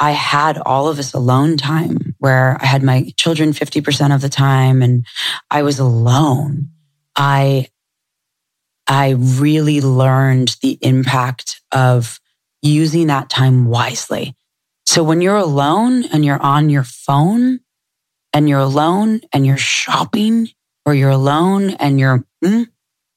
I 0.01 0.13
had 0.13 0.57
all 0.65 0.89
of 0.89 0.97
this 0.97 1.13
alone 1.13 1.59
time 1.59 2.15
where 2.21 2.57
I 2.59 2.65
had 2.65 2.83
my 2.83 3.13
children 3.17 3.51
50% 3.51 4.15
of 4.15 4.23
the 4.23 4.29
time 4.31 4.83
and 4.83 5.05
I 5.51 5.63
was 5.63 5.79
alone. 5.79 6.71
I 7.17 7.69
I 8.87 9.11
really 9.11 9.81
learned 9.81 10.57
the 10.61 10.79
impact 10.81 11.61
of 11.73 12.21
using 12.63 13.09
that 13.09 13.31
time 13.31 13.67
wisely. 13.67 14.35
So 14.87 15.03
when 15.03 15.21
you're 15.21 15.37
alone 15.37 16.05
and 16.13 16.25
you're 16.25 16.43
on 16.43 16.71
your 16.71 16.85
phone 16.85 17.61
and 18.33 18.49
you're 18.49 18.61
alone 18.61 19.21
and 19.33 19.47
you're 19.47 19.57
shopping 19.57 20.49
or 20.85 20.95
you're 20.95 21.11
alone 21.11 21.71
and 21.71 21.99
you're, 21.99 22.25
mm, 22.45 22.67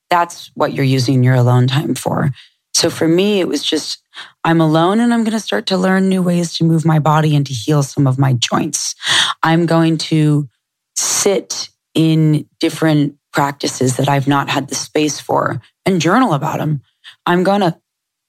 that's 0.09 0.51
what 0.53 0.73
you're 0.73 0.85
using 0.85 1.23
your 1.23 1.35
alone 1.35 1.67
time 1.67 1.95
for. 1.95 2.31
So 2.73 2.89
for 2.89 3.07
me, 3.07 3.39
it 3.39 3.47
was 3.47 3.63
just, 3.63 3.99
I'm 4.43 4.61
alone 4.61 4.99
and 4.99 5.13
I'm 5.13 5.23
going 5.23 5.31
to 5.31 5.39
start 5.39 5.65
to 5.67 5.77
learn 5.77 6.07
new 6.07 6.21
ways 6.21 6.55
to 6.57 6.63
move 6.63 6.85
my 6.85 6.99
body 6.99 7.35
and 7.35 7.45
to 7.47 7.53
heal 7.53 7.83
some 7.83 8.07
of 8.07 8.17
my 8.17 8.33
joints. 8.33 8.95
I'm 9.43 9.65
going 9.65 9.97
to 9.97 10.47
sit 10.95 11.69
in 11.93 12.47
different 12.59 13.17
practices 13.37 13.97
that 13.97 14.09
I've 14.09 14.27
not 14.27 14.49
had 14.49 14.67
the 14.67 14.73
space 14.73 15.19
for 15.19 15.61
and 15.85 16.01
journal 16.01 16.33
about 16.33 16.57
them. 16.57 16.81
I'm 17.27 17.43
going 17.43 17.61
to 17.61 17.79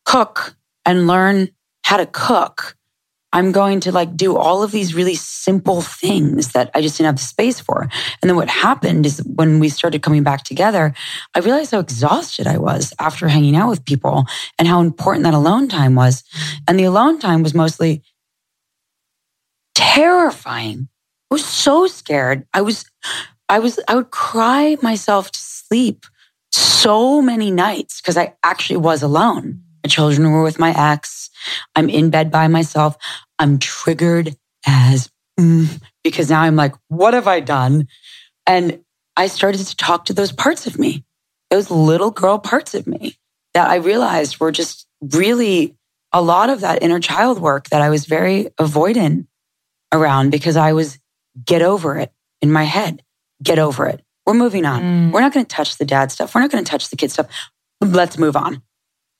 cook 0.04 0.54
and 0.84 1.06
learn 1.06 1.48
how 1.82 1.96
to 1.96 2.04
cook. 2.04 2.76
I'm 3.32 3.50
going 3.50 3.80
to 3.80 3.90
like 3.90 4.18
do 4.18 4.36
all 4.36 4.62
of 4.62 4.70
these 4.70 4.94
really 4.94 5.14
simple 5.14 5.80
things 5.80 6.52
that 6.52 6.70
I 6.74 6.82
just 6.82 6.98
didn't 6.98 7.06
have 7.06 7.16
the 7.16 7.22
space 7.22 7.58
for. 7.58 7.88
And 8.20 8.28
then 8.28 8.36
what 8.36 8.50
happened 8.50 9.06
is 9.06 9.22
when 9.24 9.60
we 9.60 9.70
started 9.70 10.02
coming 10.02 10.24
back 10.24 10.44
together, 10.44 10.92
I 11.34 11.38
realized 11.38 11.70
how 11.70 11.78
exhausted 11.78 12.46
I 12.46 12.58
was 12.58 12.92
after 12.98 13.28
hanging 13.28 13.56
out 13.56 13.70
with 13.70 13.86
people 13.86 14.26
and 14.58 14.68
how 14.68 14.82
important 14.82 15.24
that 15.24 15.32
alone 15.32 15.68
time 15.68 15.94
was. 15.94 16.22
And 16.68 16.78
the 16.78 16.84
alone 16.84 17.18
time 17.18 17.42
was 17.42 17.54
mostly 17.54 18.02
terrifying. 19.74 20.90
I 21.30 21.34
was 21.34 21.46
so 21.46 21.86
scared. 21.86 22.46
I 22.52 22.60
was 22.60 22.84
I 23.48 23.58
was, 23.60 23.80
I 23.88 23.94
would 23.94 24.10
cry 24.10 24.76
myself 24.82 25.30
to 25.30 25.38
sleep 25.38 26.04
so 26.50 27.22
many 27.22 27.50
nights 27.50 28.00
because 28.00 28.16
I 28.16 28.34
actually 28.44 28.78
was 28.78 29.02
alone. 29.02 29.62
My 29.84 29.88
children 29.88 30.30
were 30.30 30.42
with 30.42 30.58
my 30.58 30.74
ex. 30.76 31.30
I'm 31.74 31.88
in 31.88 32.10
bed 32.10 32.30
by 32.30 32.48
myself. 32.48 32.96
I'm 33.38 33.58
triggered 33.58 34.36
as 34.66 35.10
mm, 35.38 35.80
because 36.02 36.30
now 36.30 36.42
I'm 36.42 36.56
like, 36.56 36.74
what 36.88 37.14
have 37.14 37.26
I 37.26 37.40
done? 37.40 37.88
And 38.46 38.80
I 39.16 39.28
started 39.28 39.66
to 39.66 39.76
talk 39.76 40.06
to 40.06 40.12
those 40.12 40.32
parts 40.32 40.66
of 40.66 40.78
me, 40.78 41.04
those 41.50 41.70
little 41.70 42.10
girl 42.10 42.38
parts 42.38 42.74
of 42.74 42.86
me 42.86 43.16
that 43.54 43.68
I 43.68 43.76
realized 43.76 44.40
were 44.40 44.52
just 44.52 44.86
really 45.00 45.76
a 46.12 46.22
lot 46.22 46.50
of 46.50 46.60
that 46.60 46.82
inner 46.82 47.00
child 47.00 47.40
work 47.40 47.68
that 47.68 47.82
I 47.82 47.90
was 47.90 48.06
very 48.06 48.44
avoidant 48.58 49.26
around 49.92 50.30
because 50.30 50.56
I 50.56 50.72
was 50.72 50.98
get 51.44 51.62
over 51.62 51.98
it 51.98 52.12
in 52.40 52.50
my 52.50 52.64
head 52.64 53.02
get 53.42 53.58
over 53.58 53.86
it. 53.86 54.02
We're 54.26 54.34
moving 54.34 54.64
on. 54.64 54.82
Mm. 54.82 55.12
We're 55.12 55.20
not 55.20 55.32
going 55.32 55.46
to 55.46 55.54
touch 55.54 55.78
the 55.78 55.84
dad 55.84 56.12
stuff. 56.12 56.34
We're 56.34 56.42
not 56.42 56.50
going 56.50 56.64
to 56.64 56.70
touch 56.70 56.90
the 56.90 56.96
kid 56.96 57.10
stuff. 57.10 57.26
Let's 57.80 58.18
move 58.18 58.36
on. 58.36 58.62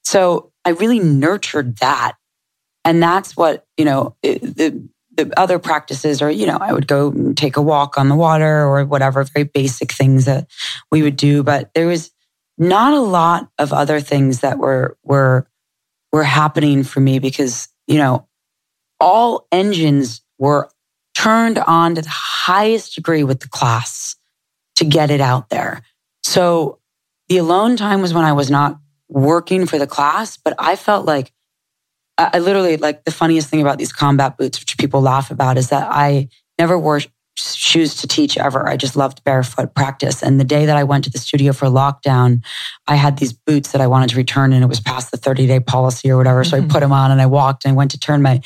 So 0.05 0.53
I 0.65 0.71
really 0.71 1.01
nurtured 1.01 1.79
that. 1.79 2.17
And 2.85 3.03
that's 3.03 3.37
what, 3.37 3.67
you 3.77 3.85
know, 3.85 4.17
the, 4.23 4.89
the 5.17 5.33
other 5.37 5.59
practices 5.59 6.23
are, 6.23 6.31
you 6.31 6.47
know, 6.47 6.59
I 6.61 6.73
would 6.73 6.87
go 6.87 7.33
take 7.35 7.57
a 7.57 7.63
walk 7.63 7.99
on 7.99 8.09
the 8.09 8.17
water 8.17 8.63
or 8.67 8.85
whatever, 8.85 9.25
very 9.25 9.45
basic 9.45 9.93
things 9.93 10.27
that 10.27 10.49
we 10.91 11.03
would 11.03 11.17
do. 11.17 11.43
But 11.43 11.71
there 11.75 11.87
was 11.87 12.11
not 12.57 12.93
a 12.93 13.01
lot 13.01 13.49
of 13.59 13.73
other 13.73 14.01
things 14.01 14.41
that 14.41 14.59
were, 14.59 14.97
were, 15.03 15.49
were 16.13 16.25
happening 16.25 16.83
for 16.83 17.01
me 17.01 17.19
because, 17.19 17.69
you 17.87 17.99
know, 17.99 18.27
all 19.01 19.47
engines 19.53 20.23
were 20.39 20.71
turned 21.19 21.59
on 21.59 21.97
to 21.97 22.03
the 22.03 22.09
highest 22.09 22.95
degree 22.95 23.25
with 23.25 23.41
the 23.41 23.49
class 23.49 24.15
to 24.77 24.85
get 24.85 25.11
it 25.11 25.21
out 25.21 25.49
there. 25.49 25.83
So 26.23 26.79
the 27.29 27.39
alone 27.39 27.77
time 27.77 28.01
was 28.01 28.15
when 28.15 28.25
I 28.25 28.33
was 28.33 28.53
not 28.53 28.79
working 29.09 29.67
for 29.67 29.79
the 29.79 29.87
class, 29.89 30.37
but 30.37 30.55
I 30.61 30.77
felt 30.77 31.07
like 31.07 31.33
I 32.17 32.39
literally 32.39 32.77
like 32.77 33.05
the 33.05 33.11
funniest 33.11 33.49
thing 33.49 33.61
about 33.61 33.79
these 33.79 33.93
combat 33.93 34.37
boots, 34.37 34.61
which 34.61 34.79
people 34.79 35.01
laugh 35.01 35.33
about, 35.33 35.59
is 35.59 35.71
that 35.71 35.89
I 35.91 36.29
never 36.57 36.79
wore 36.79 37.01
shoes 37.39 37.95
to 37.97 38.07
teach 38.07 38.37
ever. 38.37 38.69
I 38.69 38.77
just 38.77 38.97
loved 38.97 39.23
barefoot 39.25 39.75
practice. 39.75 40.23
And 40.23 40.41
the 40.41 40.45
day 40.45 40.67
that 40.67 40.77
I 40.77 40.85
went 40.85 41.05
to 41.05 41.11
the 41.11 41.19
studio 41.19 41.53
for 41.53 41.67
lockdown, 41.67 42.43
I 42.87 42.97
had 42.97 43.19
these 43.19 43.33
boots 43.33 43.73
that 43.73 43.81
I 43.81 43.87
wanted 43.87 44.11
to 44.11 44.17
return 44.17 44.53
and 44.53 44.65
it 44.65 44.67
was 44.67 44.81
past 44.81 45.11
the 45.11 45.17
30 45.17 45.47
day 45.47 45.61
policy 45.61 46.11
or 46.11 46.17
whatever. 46.17 46.43
So 46.45 46.57
mm-hmm. 46.57 46.71
I 46.71 46.73
put 46.73 46.81
them 46.81 46.93
on 46.93 47.11
and 47.11 47.21
I 47.21 47.27
walked 47.27 47.65
and 47.65 47.73
I 47.73 47.77
went 47.77 47.93
to 47.93 47.99
turn 47.99 48.23
my, 48.23 48.41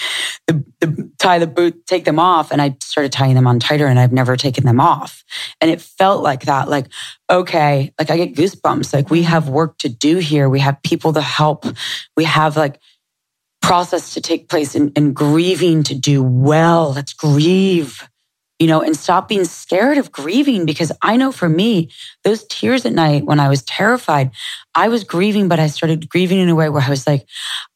the, 0.46 0.64
the, 0.80 1.10
tie 1.18 1.38
the 1.38 1.46
boot, 1.46 1.86
take 1.86 2.04
them 2.04 2.18
off. 2.18 2.50
And 2.50 2.60
I 2.60 2.76
started 2.82 3.12
tying 3.12 3.34
them 3.34 3.46
on 3.46 3.58
tighter 3.58 3.86
and 3.86 3.98
I've 3.98 4.12
never 4.12 4.36
taken 4.36 4.64
them 4.64 4.80
off. 4.80 5.24
And 5.60 5.70
it 5.70 5.80
felt 5.80 6.22
like 6.22 6.42
that, 6.42 6.68
like, 6.68 6.86
okay, 7.30 7.92
like 7.98 8.10
I 8.10 8.16
get 8.16 8.34
goosebumps. 8.34 8.92
Like 8.92 9.10
we 9.10 9.22
have 9.22 9.48
work 9.48 9.78
to 9.78 9.88
do 9.88 10.18
here. 10.18 10.48
We 10.48 10.60
have 10.60 10.82
people 10.82 11.12
to 11.14 11.22
help. 11.22 11.64
We 12.16 12.24
have 12.24 12.56
like, 12.56 12.78
process 13.62 14.12
to 14.14 14.20
take 14.20 14.48
place 14.48 14.74
and, 14.74 14.92
and 14.96 15.14
grieving 15.14 15.84
to 15.84 15.94
do 15.94 16.22
well. 16.22 16.92
Let's 16.92 17.14
grieve 17.14 18.06
you 18.62 18.68
know, 18.68 18.80
and 18.80 18.96
stop 18.96 19.28
being 19.28 19.44
scared 19.44 19.98
of 19.98 20.12
grieving 20.12 20.64
because 20.64 20.92
I 21.02 21.16
know 21.16 21.32
for 21.32 21.48
me, 21.48 21.90
those 22.22 22.44
tears 22.44 22.86
at 22.86 22.92
night 22.92 23.24
when 23.24 23.40
I 23.40 23.48
was 23.48 23.62
terrified, 23.62 24.30
I 24.72 24.86
was 24.86 25.02
grieving, 25.02 25.48
but 25.48 25.58
I 25.58 25.66
started 25.66 26.08
grieving 26.08 26.38
in 26.38 26.48
a 26.48 26.54
way 26.54 26.68
where 26.68 26.80
I 26.80 26.88
was 26.88 27.04
like, 27.04 27.26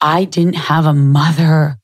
I 0.00 0.26
didn't 0.26 0.54
have 0.54 0.86
a 0.86 0.94
mother. 0.94 1.76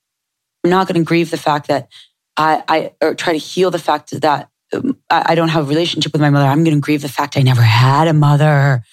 I'm 0.62 0.70
not 0.70 0.86
going 0.86 1.00
to 1.00 1.04
grieve 1.04 1.32
the 1.32 1.36
fact 1.36 1.66
that 1.66 1.88
I, 2.36 2.62
I 2.68 2.92
or 3.02 3.16
try 3.16 3.32
to 3.32 3.40
heal 3.40 3.72
the 3.72 3.80
fact 3.80 4.20
that 4.20 4.50
um, 4.72 4.96
I 5.10 5.34
don't 5.34 5.48
have 5.48 5.64
a 5.64 5.68
relationship 5.68 6.12
with 6.12 6.22
my 6.22 6.30
mother. 6.30 6.46
I'm 6.46 6.62
going 6.62 6.76
to 6.76 6.80
grieve 6.80 7.02
the 7.02 7.08
fact 7.08 7.36
I 7.36 7.42
never 7.42 7.60
had 7.60 8.06
a 8.06 8.12
mother. 8.12 8.84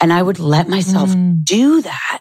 And 0.00 0.12
I 0.12 0.22
would 0.22 0.40
let 0.40 0.68
myself 0.68 1.10
mm. 1.10 1.44
do 1.44 1.82
that. 1.82 2.20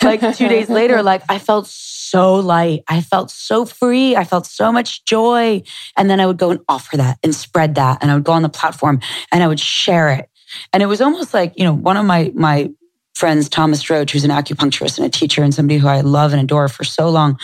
Like 0.00 0.20
two 0.36 0.48
days 0.48 0.70
later, 0.70 1.02
like 1.02 1.22
I 1.28 1.40
felt 1.40 1.66
so 1.66 1.87
light. 2.14 2.82
I 2.88 3.00
felt 3.00 3.30
so 3.30 3.64
free. 3.64 4.16
I 4.16 4.24
felt 4.24 4.46
so 4.46 4.72
much 4.72 5.04
joy. 5.04 5.62
And 5.96 6.08
then 6.08 6.20
I 6.20 6.26
would 6.26 6.38
go 6.38 6.50
and 6.50 6.60
offer 6.68 6.96
that 6.96 7.18
and 7.22 7.34
spread 7.34 7.74
that. 7.76 7.98
And 8.00 8.10
I 8.10 8.14
would 8.14 8.24
go 8.24 8.32
on 8.32 8.42
the 8.42 8.48
platform 8.48 9.00
and 9.32 9.42
I 9.42 9.48
would 9.48 9.60
share 9.60 10.10
it. 10.10 10.28
And 10.72 10.82
it 10.82 10.86
was 10.86 11.00
almost 11.00 11.34
like, 11.34 11.52
you 11.56 11.64
know, 11.64 11.74
one 11.74 11.96
of 11.96 12.06
my, 12.06 12.32
my 12.34 12.70
friends, 13.14 13.48
Thomas 13.48 13.82
Stroh, 13.82 14.08
who's 14.08 14.24
an 14.24 14.30
acupuncturist 14.30 14.98
and 14.98 15.06
a 15.06 15.10
teacher 15.10 15.42
and 15.42 15.52
somebody 15.52 15.78
who 15.78 15.88
I 15.88 16.00
love 16.00 16.32
and 16.32 16.40
adore 16.40 16.68
for 16.68 16.84
so 16.84 17.10
long, 17.10 17.38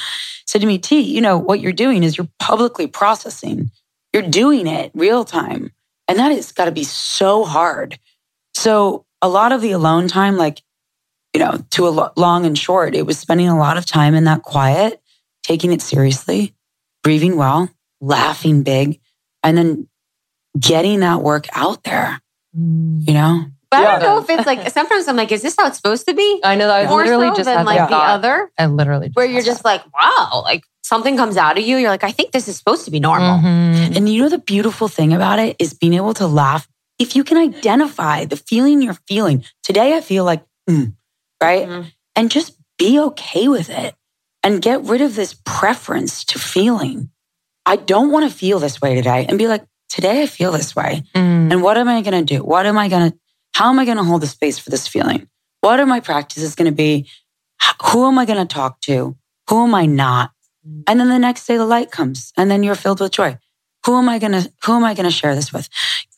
said 0.46 0.60
to 0.60 0.66
me, 0.66 0.78
T, 0.78 1.00
you 1.00 1.20
know, 1.20 1.36
what 1.36 1.60
you're 1.60 1.72
doing 1.72 2.02
is 2.02 2.16
you're 2.16 2.28
publicly 2.38 2.86
processing. 2.86 3.70
You're 4.12 4.22
doing 4.22 4.66
it 4.66 4.92
real 4.94 5.24
time. 5.24 5.72
And 6.06 6.18
that 6.18 6.32
has 6.32 6.52
got 6.52 6.66
to 6.66 6.72
be 6.72 6.84
so 6.84 7.44
hard. 7.44 7.98
So 8.54 9.04
a 9.20 9.28
lot 9.28 9.52
of 9.52 9.62
the 9.62 9.72
alone 9.72 10.06
time, 10.06 10.36
like 10.36 10.62
you 11.34 11.40
know, 11.40 11.58
to 11.72 11.88
a 11.88 12.12
long 12.16 12.46
and 12.46 12.56
short, 12.56 12.94
it 12.94 13.04
was 13.04 13.18
spending 13.18 13.48
a 13.48 13.58
lot 13.58 13.76
of 13.76 13.84
time 13.84 14.14
in 14.14 14.24
that 14.24 14.42
quiet, 14.42 15.02
taking 15.42 15.72
it 15.72 15.82
seriously, 15.82 16.54
breathing 17.02 17.36
well, 17.36 17.68
laughing 18.00 18.62
big, 18.62 19.00
and 19.42 19.58
then 19.58 19.88
getting 20.58 21.00
that 21.00 21.22
work 21.22 21.46
out 21.52 21.82
there, 21.82 22.20
you 22.54 23.12
know? 23.12 23.46
But 23.70 23.80
yeah. 23.82 23.88
I 23.88 23.98
don't 23.98 24.02
know 24.02 24.22
if 24.22 24.30
it's 24.30 24.46
like, 24.46 24.70
sometimes 24.72 25.08
I'm 25.08 25.16
like, 25.16 25.32
is 25.32 25.42
this 25.42 25.56
how 25.58 25.66
it's 25.66 25.76
supposed 25.76 26.06
to 26.06 26.14
be? 26.14 26.40
I 26.44 26.54
know 26.54 26.68
that 26.68 26.86
I 26.86 26.88
More 26.88 27.02
literally 27.02 27.28
so 27.30 27.34
just 27.34 27.46
than 27.46 27.58
had 27.58 27.66
like 27.66 27.78
that 27.78 27.90
the 27.90 27.96
other. 27.96 28.50
I 28.56 28.66
literally 28.66 29.10
where 29.14 29.26
you're 29.26 29.42
just 29.42 29.64
like, 29.64 29.82
wow, 29.92 30.42
like 30.44 30.62
something 30.84 31.16
comes 31.16 31.36
out 31.36 31.58
of 31.58 31.64
you. 31.64 31.76
You're 31.76 31.90
like, 31.90 32.04
I 32.04 32.12
think 32.12 32.30
this 32.30 32.46
is 32.46 32.56
supposed 32.56 32.84
to 32.84 32.92
be 32.92 33.00
normal. 33.00 33.38
Mm-hmm. 33.38 33.96
And 33.96 34.08
you 34.08 34.22
know, 34.22 34.28
the 34.28 34.38
beautiful 34.38 34.86
thing 34.86 35.12
about 35.12 35.40
it 35.40 35.56
is 35.58 35.74
being 35.74 35.94
able 35.94 36.14
to 36.14 36.28
laugh. 36.28 36.68
If 37.00 37.16
you 37.16 37.24
can 37.24 37.36
identify 37.36 38.24
the 38.24 38.36
feeling 38.36 38.80
you're 38.80 38.96
feeling, 39.08 39.44
today 39.64 39.96
I 39.96 40.00
feel 40.00 40.24
like, 40.24 40.44
mm, 40.70 40.94
right? 41.42 41.66
Mm-hmm. 41.66 41.88
And 42.16 42.30
just 42.30 42.56
be 42.78 42.98
okay 42.98 43.48
with 43.48 43.70
it 43.70 43.94
and 44.42 44.62
get 44.62 44.82
rid 44.82 45.00
of 45.00 45.14
this 45.14 45.34
preference 45.44 46.24
to 46.26 46.38
feeling. 46.38 47.10
I 47.66 47.76
don't 47.76 48.10
want 48.10 48.30
to 48.30 48.36
feel 48.36 48.58
this 48.58 48.80
way 48.80 48.94
today 48.94 49.26
and 49.28 49.38
be 49.38 49.48
like, 49.48 49.64
today 49.88 50.22
I 50.22 50.26
feel 50.26 50.52
this 50.52 50.76
way. 50.76 51.02
Mm. 51.14 51.52
And 51.52 51.62
what 51.62 51.78
am 51.78 51.88
I 51.88 52.02
going 52.02 52.24
to 52.26 52.34
do? 52.36 52.42
What 52.42 52.66
am 52.66 52.76
I 52.76 52.88
going 52.88 53.10
to, 53.10 53.18
how 53.54 53.70
am 53.70 53.78
I 53.78 53.84
going 53.84 53.96
to 53.96 54.04
hold 54.04 54.22
the 54.22 54.26
space 54.26 54.58
for 54.58 54.70
this 54.70 54.86
feeling? 54.86 55.28
What 55.60 55.80
are 55.80 55.86
my 55.86 56.00
practices 56.00 56.54
going 56.54 56.70
to 56.70 56.76
be? 56.76 57.08
Who 57.86 58.06
am 58.06 58.18
I 58.18 58.26
going 58.26 58.46
to 58.46 58.52
talk 58.52 58.80
to? 58.82 59.16
Who 59.48 59.64
am 59.64 59.74
I 59.74 59.86
not? 59.86 60.32
Mm. 60.66 60.82
And 60.86 61.00
then 61.00 61.08
the 61.08 61.18
next 61.18 61.46
day 61.46 61.56
the 61.56 61.64
light 61.64 61.90
comes 61.90 62.32
and 62.36 62.50
then 62.50 62.62
you're 62.62 62.74
filled 62.74 63.00
with 63.00 63.12
joy. 63.12 63.38
Who 63.84 63.98
am 63.98 64.08
I 64.08 64.18
going 64.18 64.32
to, 64.32 64.50
who 64.64 64.72
am 64.72 64.84
I 64.84 64.94
going 64.94 65.04
to 65.04 65.10
share 65.10 65.34
this 65.34 65.52
with? 65.52 65.68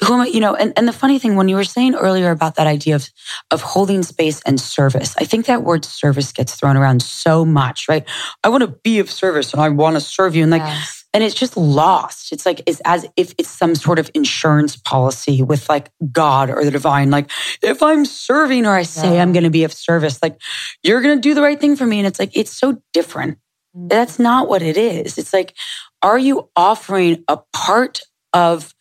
Who 0.05 0.15
am 0.15 0.21
I, 0.21 0.27
you 0.27 0.41
know, 0.41 0.55
and, 0.55 0.73
and 0.77 0.87
the 0.87 0.93
funny 0.93 1.19
thing, 1.19 1.37
when 1.37 1.49
you 1.49 1.57
were 1.57 1.65
saying 1.65 1.95
earlier 1.95 2.31
about 2.31 2.57
that 2.57 2.67
idea 2.67 2.95
of, 2.95 3.09
of 3.51 3.63
holding 3.63 4.03
space 4.03 4.41
and 4.43 4.61
service, 4.61 5.15
I 5.19 5.25
think 5.25 5.47
that 5.47 5.63
word 5.63 5.85
service 5.85 6.33
gets 6.33 6.55
thrown 6.55 6.77
around 6.77 7.03
so 7.03 7.45
much, 7.45 7.89
right? 7.89 8.05
I 8.45 8.49
want 8.49 8.63
to 8.63 8.69
be 8.69 8.99
of 8.99 9.11
service 9.11 9.53
and 9.53 9.63
I 9.63 9.69
want 9.69 9.97
to 9.97 10.01
serve 10.01 10.37
you. 10.37 10.43
And 10.43 10.51
like, 10.51 10.63
yes. 10.63 11.05
and 11.13 11.25
it's 11.25 11.35
just 11.35 11.57
lost. 11.57 12.33
It's 12.33 12.47
like, 12.47 12.63
it's 12.67 12.81
as 12.85 13.07
if 13.17 13.35
it's 13.39 13.49
some 13.49 13.75
sort 13.75 13.99
of 13.99 14.11
insurance 14.15 14.77
policy 14.77 15.43
with 15.43 15.69
like 15.69 15.91
God 16.13 16.51
or 16.51 16.65
the 16.65 16.71
divine. 16.71 17.11
Like, 17.11 17.31
if 17.63 17.83
I'm 17.83 18.05
serving 18.05 18.67
or 18.67 18.75
I 18.75 18.83
say 18.83 19.15
yeah. 19.15 19.23
I'm 19.23 19.33
going 19.33 19.45
to 19.45 19.51
be 19.51 19.65
of 19.65 19.73
service, 19.73 20.23
like, 20.23 20.41
you're 20.83 21.01
going 21.01 21.17
to 21.17 21.23
do 21.23 21.35
the 21.35 21.43
right 21.43 21.61
thing 21.61 21.75
for 21.75 21.87
me. 21.87 21.99
And 21.99 22.07
it's 22.07 22.21
like, 22.21 22.37
it's 22.37 22.53
so 22.53 22.81
different. 22.93 23.39
That's 23.79 24.19
not 24.19 24.49
what 24.49 24.63
it 24.63 24.79
is. 24.79 25.19
It's 25.19 25.35
like, 25.35 25.55
are 26.03 26.19
you 26.19 26.49
offering 26.57 27.23
a 27.29 27.39
part 27.53 28.01
of 28.33 28.75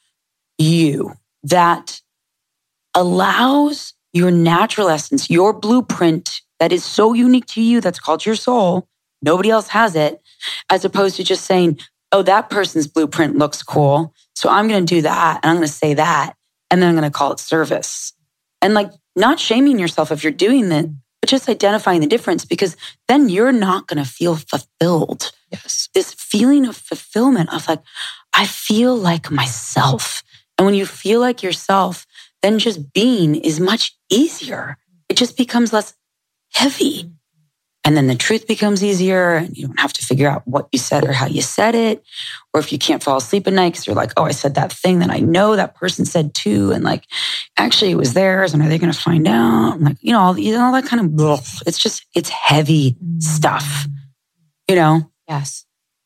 you 0.58 1.14
that 1.43 2.02
allows 2.93 3.93
your 4.14 4.32
natural 4.32 4.88
essence, 4.88 5.30
your 5.30 5.52
blueprint 5.52 6.41
that 6.60 6.72
is 6.72 6.86
so 6.86 7.12
unique 7.12 7.46
to 7.48 7.62
you, 7.62 7.82
that's 7.82 8.00
called 8.00 8.26
your 8.26 8.36
soul? 8.36 8.88
Nobody 9.22 9.50
else 9.50 9.68
has 9.70 9.96
it, 9.96 10.22
as 10.70 10.86
opposed 10.86 11.18
to 11.18 11.26
just 11.26 11.43
saying, 11.43 11.78
oh, 12.14 12.22
that 12.22 12.50
person's 12.50 12.88
blueprint 12.88 13.38
looks 13.38 13.62
cool. 13.62 14.14
So 14.34 14.48
I'm 14.50 14.70
going 14.70 14.86
to 14.86 14.96
do 14.96 15.02
that 15.02 15.41
and 15.43 15.50
I'm 15.50 15.58
going 15.58 15.68
to 15.68 15.74
say 15.74 15.96
that. 15.96 16.36
And 16.72 16.82
then 16.82 16.89
I'm 16.89 16.96
going 16.96 17.12
to 17.12 17.16
call 17.16 17.34
it 17.34 17.39
service. 17.39 18.14
And 18.62 18.74
like 18.74 18.91
not 19.16 19.39
shaming 19.39 19.78
yourself 19.78 20.12
if 20.12 20.24
you're 20.24 20.32
doing 20.32 20.70
that, 20.70 20.86
but 21.26 21.30
just 21.32 21.49
identifying 21.49 22.01
the 22.01 22.07
difference 22.07 22.45
because 22.45 22.78
then 23.07 23.30
you're 23.30 23.51
not 23.51 23.88
going 23.88 23.97
to 23.97 24.07
feel 24.07 24.36
fulfilled. 24.36 25.32
Yes. 25.51 25.89
This 25.95 26.13
feeling 26.13 26.67
of 26.67 26.78
fulfillment 26.78 27.51
of 27.51 27.67
like, 27.67 27.82
I 28.32 28.45
feel 28.45 28.95
like 28.95 29.32
myself. 29.32 30.21
And 30.55 30.67
when 30.67 30.76
you 30.76 30.86
feel 30.86 31.19
like 31.19 31.41
yourself, 31.41 32.05
then 32.43 32.59
just 32.59 32.93
being 32.93 33.34
is 33.34 33.59
much 33.59 33.97
easier. 34.07 34.78
It 35.09 35.17
just 35.17 35.36
becomes 35.36 35.73
less 35.73 35.95
heavy. 36.53 37.09
And 37.86 37.95
then 37.95 38.07
the 38.07 38.15
truth 38.15 38.47
becomes 38.47 38.83
easier 38.83 39.36
and 39.36 39.55
you 39.55 39.67
don't 39.67 39.79
have 39.79 39.93
to 39.93 40.03
figure 40.03 40.27
out 40.27 40.41
what 40.47 40.67
you 40.71 40.79
said 40.79 41.05
or 41.05 41.13
how 41.13 41.27
you 41.27 41.43
said 41.43 41.75
it. 41.75 42.03
Or 42.51 42.59
if 42.59 42.71
you 42.71 42.79
can't 42.79 43.03
fall 43.03 43.17
asleep 43.17 43.45
at 43.45 43.53
night 43.53 43.73
because 43.73 43.86
you're 43.86 43.95
like, 43.95 44.11
oh, 44.17 44.23
I 44.23 44.31
said 44.31 44.55
that 44.55 44.73
thing 44.73 44.99
that 44.99 45.11
I 45.11 45.19
know 45.19 45.55
that 45.55 45.75
person 45.75 46.03
said 46.03 46.33
too. 46.33 46.71
And 46.71 46.83
like, 46.83 47.05
actually 47.57 47.91
it 47.91 47.97
was 47.97 48.13
theirs. 48.13 48.55
And 48.55 48.63
are 48.63 48.67
they 48.67 48.79
going 48.79 48.91
to 48.91 48.99
find 48.99 49.27
out? 49.27 49.75
And 49.75 49.83
like, 49.83 49.97
you 50.01 50.13
know, 50.13 50.19
all, 50.19 50.38
you 50.38 50.53
know, 50.53 50.65
all 50.65 50.71
that 50.71 50.88
kind 50.88 51.05
of, 51.05 51.19
ugh, 51.19 51.45
it's 51.67 51.77
just, 51.77 52.07
it's 52.15 52.29
heavy 52.29 52.93
mm. 52.93 53.21
stuff, 53.21 53.86
you 54.67 54.75
know? 54.75 55.11
Yes. 55.27 55.65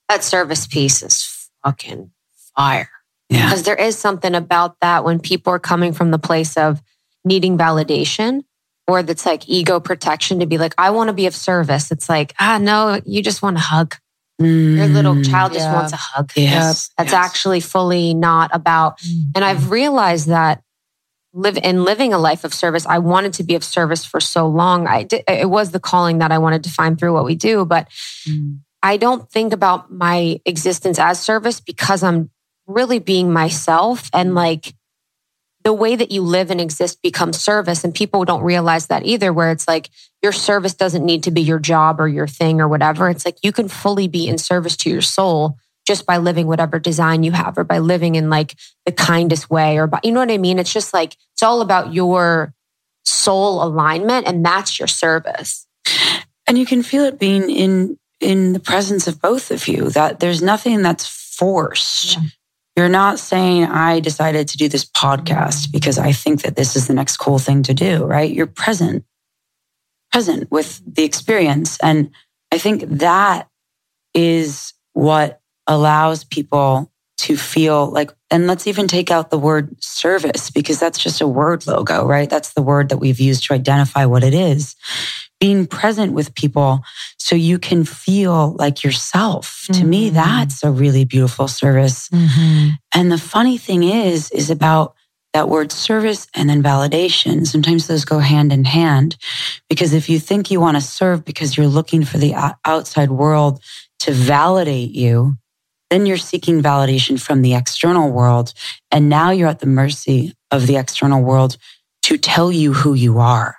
That 0.10 0.26
service 0.26 0.68
piece 0.68 1.02
is 1.02 1.50
fucking 1.64 2.12
fire. 2.58 2.90
Yeah. 3.30 3.46
Because 3.46 3.64
there 3.64 3.76
is 3.76 3.98
something 3.98 4.36
about 4.36 4.76
that 4.82 5.06
when 5.06 5.22
people 5.22 5.54
are 5.54 5.60
coming 5.60 5.94
from 5.94 6.12
the 6.12 6.20
place 6.20 6.58
of 6.58 6.82
needing 7.24 7.58
validation 7.58 8.44
or 8.90 9.04
that's 9.04 9.26
like 9.26 9.48
ego 9.48 9.80
protection 9.80 10.40
to 10.40 10.46
be 10.46 10.58
like, 10.58 10.74
I 10.78 10.90
want 10.90 11.10
to 11.10 11.14
be 11.14 11.28
of 11.28 11.36
service. 11.36 11.92
It's 11.92 12.10
like, 12.10 12.34
ah, 12.40 12.58
no, 12.58 13.00
you 13.06 13.22
just 13.22 13.42
want 13.42 13.58
a 13.58 13.62
hug. 13.62 13.96
Mm, 14.42 14.78
Your 14.78 14.88
little 14.88 15.16
mm, 15.16 15.30
child 15.30 15.54
just 15.54 15.70
wants 15.70 15.94
a 15.94 15.98
hug. 15.98 16.32
Yes, 16.36 16.90
That's 16.98 17.12
yes. 17.12 17.14
actually 17.14 17.60
fully 17.60 18.14
not 18.14 18.50
about. 18.54 19.00
Mm-hmm. 19.00 19.32
And 19.36 19.46
I've 19.46 19.70
realized 19.70 20.30
that 20.30 20.64
live 21.34 21.58
in 21.58 21.84
living 21.84 22.14
a 22.14 22.18
life 22.18 22.44
of 22.44 22.54
service, 22.54 22.86
I 22.86 22.98
wanted 23.00 23.34
to 23.34 23.44
be 23.44 23.56
of 23.56 23.64
service 23.64 24.06
for 24.06 24.20
so 24.20 24.48
long. 24.48 24.88
I 24.88 25.04
did, 25.04 25.24
it 25.28 25.50
was 25.50 25.72
the 25.72 25.80
calling 25.80 26.20
that 26.20 26.32
I 26.32 26.38
wanted 26.38 26.64
to 26.64 26.70
find 26.70 26.98
through 26.98 27.14
what 27.14 27.26
we 27.26 27.36
do, 27.36 27.66
but 27.66 27.90
mm. 28.28 28.60
I 28.82 28.98
don't 28.98 29.30
think 29.30 29.54
about 29.54 29.92
my 29.92 30.40
existence 30.46 30.98
as 31.00 31.20
service 31.20 31.60
because 31.60 32.02
I'm 32.02 32.32
really 32.66 33.00
being 33.00 33.32
myself 33.32 34.10
and 34.14 34.34
like 34.36 34.74
the 35.70 35.74
way 35.74 35.96
that 35.96 36.10
you 36.10 36.24
live 36.24 36.50
and 36.50 36.60
exist 36.60 37.00
becomes 37.04 37.40
service. 37.40 37.84
And 37.84 37.94
people 37.94 38.26
don't 38.26 38.42
realize 38.42 38.88
that 38.88 39.06
either, 39.06 39.32
where 39.32 39.52
it's 39.52 39.68
like 39.68 39.92
your 40.24 40.32
service 40.32 40.74
doesn't 40.74 41.06
need 41.06 41.22
to 41.26 41.32
be 41.32 41.42
your 41.42 41.60
job 41.60 42.00
or 42.00 42.08
your 42.08 42.26
thing 42.26 42.60
or 42.60 42.68
whatever. 42.68 43.08
It's 43.08 43.24
like 43.24 43.38
you 43.44 43.52
can 43.52 43.68
fully 43.68 44.08
be 44.08 44.28
in 44.28 44.40
service 44.40 44.76
to 44.78 44.90
your 44.90 45.04
soul 45.04 45.60
just 45.86 46.08
by 46.08 46.18
living 46.18 46.48
whatever 46.48 46.80
design 46.80 47.22
you 47.22 47.34
have 47.34 47.56
or 47.56 47.64
by 47.64 47.78
living 47.78 48.16
in 48.16 48.32
like 48.32 48.56
the 48.88 48.92
kindest 48.92 49.52
way 49.52 49.78
or 49.78 49.86
by, 49.86 50.00
you 50.04 50.12
know 50.12 50.22
what 50.22 50.32
I 50.32 50.40
mean? 50.40 50.58
It's 50.58 50.74
just 50.74 50.92
like, 50.92 51.16
it's 51.34 51.44
all 51.44 51.62
about 51.62 51.94
your 51.94 52.52
soul 53.06 53.64
alignment 53.64 54.26
and 54.26 54.44
that's 54.44 54.80
your 54.80 54.88
service. 54.88 55.68
And 56.48 56.58
you 56.58 56.66
can 56.66 56.82
feel 56.82 57.04
it 57.04 57.20
being 57.20 57.48
in, 57.48 58.00
in 58.20 58.54
the 58.54 58.60
presence 58.60 59.08
of 59.08 59.22
both 59.22 59.52
of 59.52 59.68
you 59.68 59.92
that 59.92 60.20
there's 60.20 60.42
nothing 60.42 60.82
that's 60.82 61.06
forced. 61.06 62.16
Yeah. 62.16 62.24
You're 62.80 62.88
not 62.88 63.20
saying, 63.20 63.66
I 63.66 64.00
decided 64.00 64.48
to 64.48 64.58
do 64.58 64.70
this 64.70 64.86
podcast 64.86 65.70
because 65.70 66.00
I 66.00 66.14
think 66.14 66.44
that 66.44 66.56
this 66.56 66.78
is 66.78 66.88
the 66.88 66.94
next 66.94 67.18
cool 67.18 67.38
thing 67.38 67.62
to 67.64 67.74
do, 67.74 68.06
right? 68.06 68.32
You're 68.32 68.48
present, 68.48 69.04
present 70.14 70.50
with 70.50 70.82
the 70.88 71.04
experience. 71.04 71.78
And 71.84 72.12
I 72.54 72.58
think 72.58 72.84
that 72.84 73.50
is 74.14 74.74
what 74.94 75.42
allows 75.68 76.24
people 76.24 76.90
to 77.18 77.36
feel 77.36 77.88
like, 77.88 78.14
and 78.32 78.48
let's 78.48 78.66
even 78.66 78.88
take 78.88 79.12
out 79.12 79.30
the 79.30 79.38
word 79.38 79.84
service 79.84 80.50
because 80.50 80.80
that's 80.80 81.00
just 81.00 81.20
a 81.20 81.28
word 81.28 81.68
logo, 81.68 82.06
right? 82.06 82.30
That's 82.30 82.54
the 82.54 82.62
word 82.62 82.88
that 82.88 83.00
we've 83.00 83.20
used 83.20 83.44
to 83.48 83.54
identify 83.54 84.06
what 84.06 84.24
it 84.24 84.34
is 84.34 84.78
being 85.40 85.66
present 85.66 86.14
with 86.14 86.36
people 86.36 86.82
so 87.18 87.36
you 87.36 87.58
can 87.58 87.86
feel 87.86 88.52
like 88.54 88.84
yourself. 88.84 89.64
Mm-hmm. 89.64 89.82
To 89.82 89.86
me, 89.86 90.06
mm-hmm. 90.08 90.16
that's 90.16 90.64
a 90.64 90.72
really 90.72 91.06
beautiful 91.06 91.48
service. 91.48 92.10
Mm-hmm. 92.10 92.70
And 92.94 93.12
the 93.12 93.18
funny 93.18 93.58
thing 93.58 93.84
is, 93.84 94.32
is 94.32 94.50
about 94.50 94.96
that 95.34 95.48
word 95.48 95.72
service 95.72 96.28
and 96.34 96.50
then 96.50 96.64
validation. 96.64 97.46
Sometimes 97.46 97.88
those 97.88 98.04
go 98.04 98.20
hand 98.20 98.52
in 98.52 98.66
hand 98.66 99.16
because 99.70 99.94
if 99.94 100.10
you 100.10 100.20
think 100.20 100.50
you 100.50 100.60
want 100.60 100.76
to 100.76 100.82
serve 100.82 101.24
because 101.24 101.56
you're 101.56 101.68
looking 101.68 102.04
for 102.04 102.18
the 102.18 102.34
outside 102.66 103.12
world 103.12 103.62
to 104.00 104.12
validate 104.12 104.92
you, 104.92 105.38
then 105.90 106.06
you're 106.06 106.18
seeking 106.18 106.62
validation 106.62 107.20
from 107.20 107.42
the 107.42 107.56
external 107.56 108.12
world. 108.12 108.54
And 108.92 109.10
now 109.10 109.32
you're 109.32 109.48
at 109.48 109.60
the 109.60 109.68
mercy 109.68 110.34
of 110.52 110.68
the 110.68 110.78
external 110.78 111.24
world 111.24 111.58
to 112.04 112.18
tell 112.18 112.52
you 112.52 112.74
who 112.74 112.94
you 112.94 113.20
are. 113.20 113.59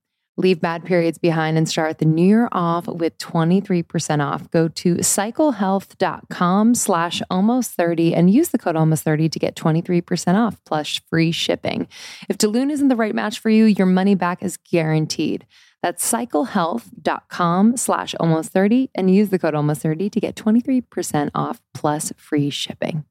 Leave 0.37 0.61
bad 0.61 0.85
periods 0.85 1.17
behind 1.17 1.57
and 1.57 1.67
start 1.67 1.97
the 1.97 2.05
new 2.05 2.25
year 2.25 2.47
off 2.51 2.87
with 2.87 3.17
23% 3.17 4.25
off. 4.25 4.49
Go 4.49 4.69
to 4.69 4.95
cyclehealth.com 4.95 6.75
slash 6.75 7.21
almost 7.29 7.71
30 7.71 8.15
and 8.15 8.31
use 8.31 8.49
the 8.49 8.57
code 8.57 8.77
almost 8.77 9.03
30 9.03 9.27
to 9.29 9.39
get 9.39 9.55
23% 9.55 10.35
off 10.35 10.57
plus 10.65 11.01
free 11.09 11.31
shipping. 11.31 11.87
If 12.29 12.37
Daloon 12.37 12.71
isn't 12.71 12.87
the 12.87 12.95
right 12.95 13.13
match 13.13 13.39
for 13.39 13.49
you, 13.49 13.65
your 13.65 13.87
money 13.87 14.15
back 14.15 14.41
is 14.41 14.57
guaranteed. 14.57 15.45
That's 15.83 16.09
cyclehealth.com 16.09 17.77
slash 17.77 18.15
almost 18.19 18.51
30 18.51 18.89
and 18.95 19.13
use 19.13 19.29
the 19.29 19.39
code 19.39 19.55
almost 19.55 19.81
30 19.81 20.09
to 20.11 20.19
get 20.19 20.35
23% 20.35 21.31
off 21.35 21.61
plus 21.73 22.13
free 22.15 22.49
shipping. 22.49 23.03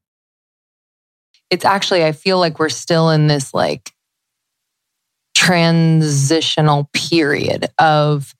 It's 1.49 1.65
actually, 1.65 2.05
I 2.05 2.13
feel 2.13 2.39
like 2.39 2.59
we're 2.59 2.69
still 2.69 3.09
in 3.09 3.27
this 3.27 3.53
like 3.53 3.91
transitional 5.35 6.89
period 6.93 7.67
of 7.79 8.33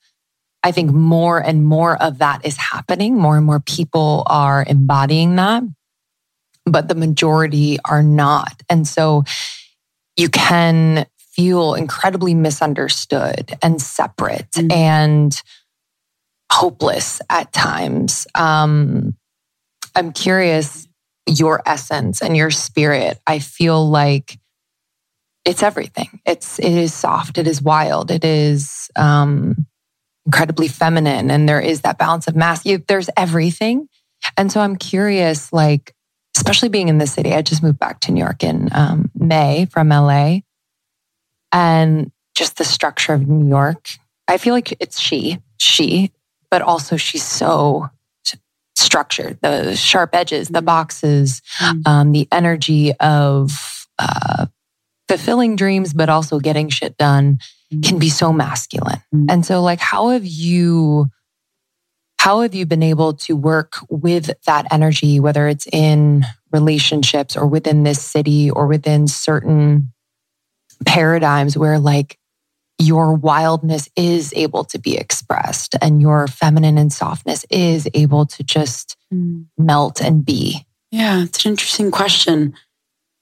I 0.64 0.70
think 0.70 0.92
more 0.92 1.40
and 1.40 1.64
more 1.64 2.00
of 2.00 2.18
that 2.18 2.46
is 2.46 2.56
happening. 2.56 3.16
More 3.16 3.36
and 3.36 3.44
more 3.44 3.60
people 3.60 4.22
are 4.26 4.64
embodying 4.66 5.34
that, 5.36 5.64
but 6.64 6.86
the 6.86 6.94
majority 6.94 7.78
are 7.84 8.02
not. 8.02 8.62
And 8.68 8.86
so 8.86 9.24
you 10.16 10.28
can 10.28 11.06
feel 11.18 11.74
incredibly 11.74 12.34
misunderstood 12.34 13.54
and 13.62 13.82
separate 13.82 14.50
mm-hmm. 14.52 14.70
and 14.70 15.42
hopeless 16.52 17.20
at 17.28 17.52
times. 17.52 18.26
Um, 18.34 19.16
I'm 19.96 20.12
curious, 20.12 20.86
your 21.26 21.62
essence 21.66 22.20
and 22.20 22.36
your 22.36 22.50
spirit. 22.50 23.18
I 23.26 23.38
feel 23.38 23.88
like 23.88 24.38
it's 25.44 25.62
everything. 25.62 26.20
It's 26.24 26.58
it 26.58 26.72
is 26.72 26.94
soft. 26.94 27.38
It 27.38 27.46
is 27.46 27.60
wild. 27.60 28.10
It 28.10 28.24
is 28.24 28.90
um, 28.96 29.66
incredibly 30.26 30.68
feminine, 30.68 31.30
and 31.30 31.48
there 31.48 31.60
is 31.60 31.80
that 31.82 31.98
balance 31.98 32.28
of 32.28 32.36
mass. 32.36 32.64
You, 32.64 32.82
there's 32.86 33.10
everything, 33.16 33.88
and 34.36 34.52
so 34.52 34.60
I'm 34.60 34.76
curious, 34.76 35.52
like 35.52 35.94
especially 36.36 36.68
being 36.68 36.88
in 36.88 36.98
the 36.98 37.06
city. 37.06 37.34
I 37.34 37.42
just 37.42 37.62
moved 37.62 37.78
back 37.78 38.00
to 38.00 38.12
New 38.12 38.20
York 38.20 38.42
in 38.44 38.68
um, 38.72 39.10
May 39.14 39.66
from 39.66 39.88
LA, 39.88 40.38
and 41.50 42.12
just 42.34 42.56
the 42.56 42.64
structure 42.64 43.12
of 43.12 43.28
New 43.28 43.48
York. 43.48 43.90
I 44.28 44.38
feel 44.38 44.54
like 44.54 44.72
it's 44.80 45.00
she, 45.00 45.40
she, 45.58 46.12
but 46.50 46.62
also 46.62 46.96
she's 46.96 47.24
so 47.24 47.90
structured. 48.76 49.38
The 49.42 49.74
sharp 49.76 50.14
edges, 50.14 50.48
the 50.48 50.62
boxes, 50.62 51.42
mm. 51.58 51.86
um, 51.86 52.12
the 52.12 52.28
energy 52.30 52.92
of 53.00 53.86
uh, 53.98 54.46
fulfilling 55.08 55.56
dreams, 55.56 55.92
but 55.92 56.08
also 56.08 56.38
getting 56.38 56.68
shit 56.68 56.96
done 56.96 57.38
can 57.82 57.98
be 57.98 58.10
so 58.10 58.32
masculine. 58.32 59.02
Mm-hmm. 59.14 59.26
And 59.30 59.46
so 59.46 59.62
like, 59.62 59.80
how 59.80 60.10
have 60.10 60.26
you, 60.26 61.06
how 62.18 62.40
have 62.42 62.54
you 62.54 62.66
been 62.66 62.82
able 62.82 63.14
to 63.14 63.34
work 63.34 63.76
with 63.88 64.30
that 64.46 64.66
energy, 64.70 65.20
whether 65.20 65.48
it's 65.48 65.66
in 65.72 66.24
relationships 66.52 67.36
or 67.36 67.46
within 67.46 67.82
this 67.82 68.00
city 68.00 68.50
or 68.50 68.66
within 68.66 69.08
certain 69.08 69.92
paradigms 70.84 71.56
where 71.56 71.78
like 71.78 72.18
your 72.78 73.14
wildness 73.14 73.88
is 73.96 74.32
able 74.34 74.64
to 74.64 74.78
be 74.78 74.96
expressed 74.96 75.74
and 75.80 76.02
your 76.02 76.26
feminine 76.26 76.78
and 76.78 76.92
softness 76.92 77.46
is 77.48 77.88
able 77.94 78.26
to 78.26 78.42
just 78.42 78.96
mm. 79.12 79.46
melt 79.56 80.00
and 80.00 80.24
be? 80.24 80.66
Yeah, 80.90 81.22
it's 81.22 81.44
an 81.44 81.52
interesting 81.52 81.90
question. 81.90 82.54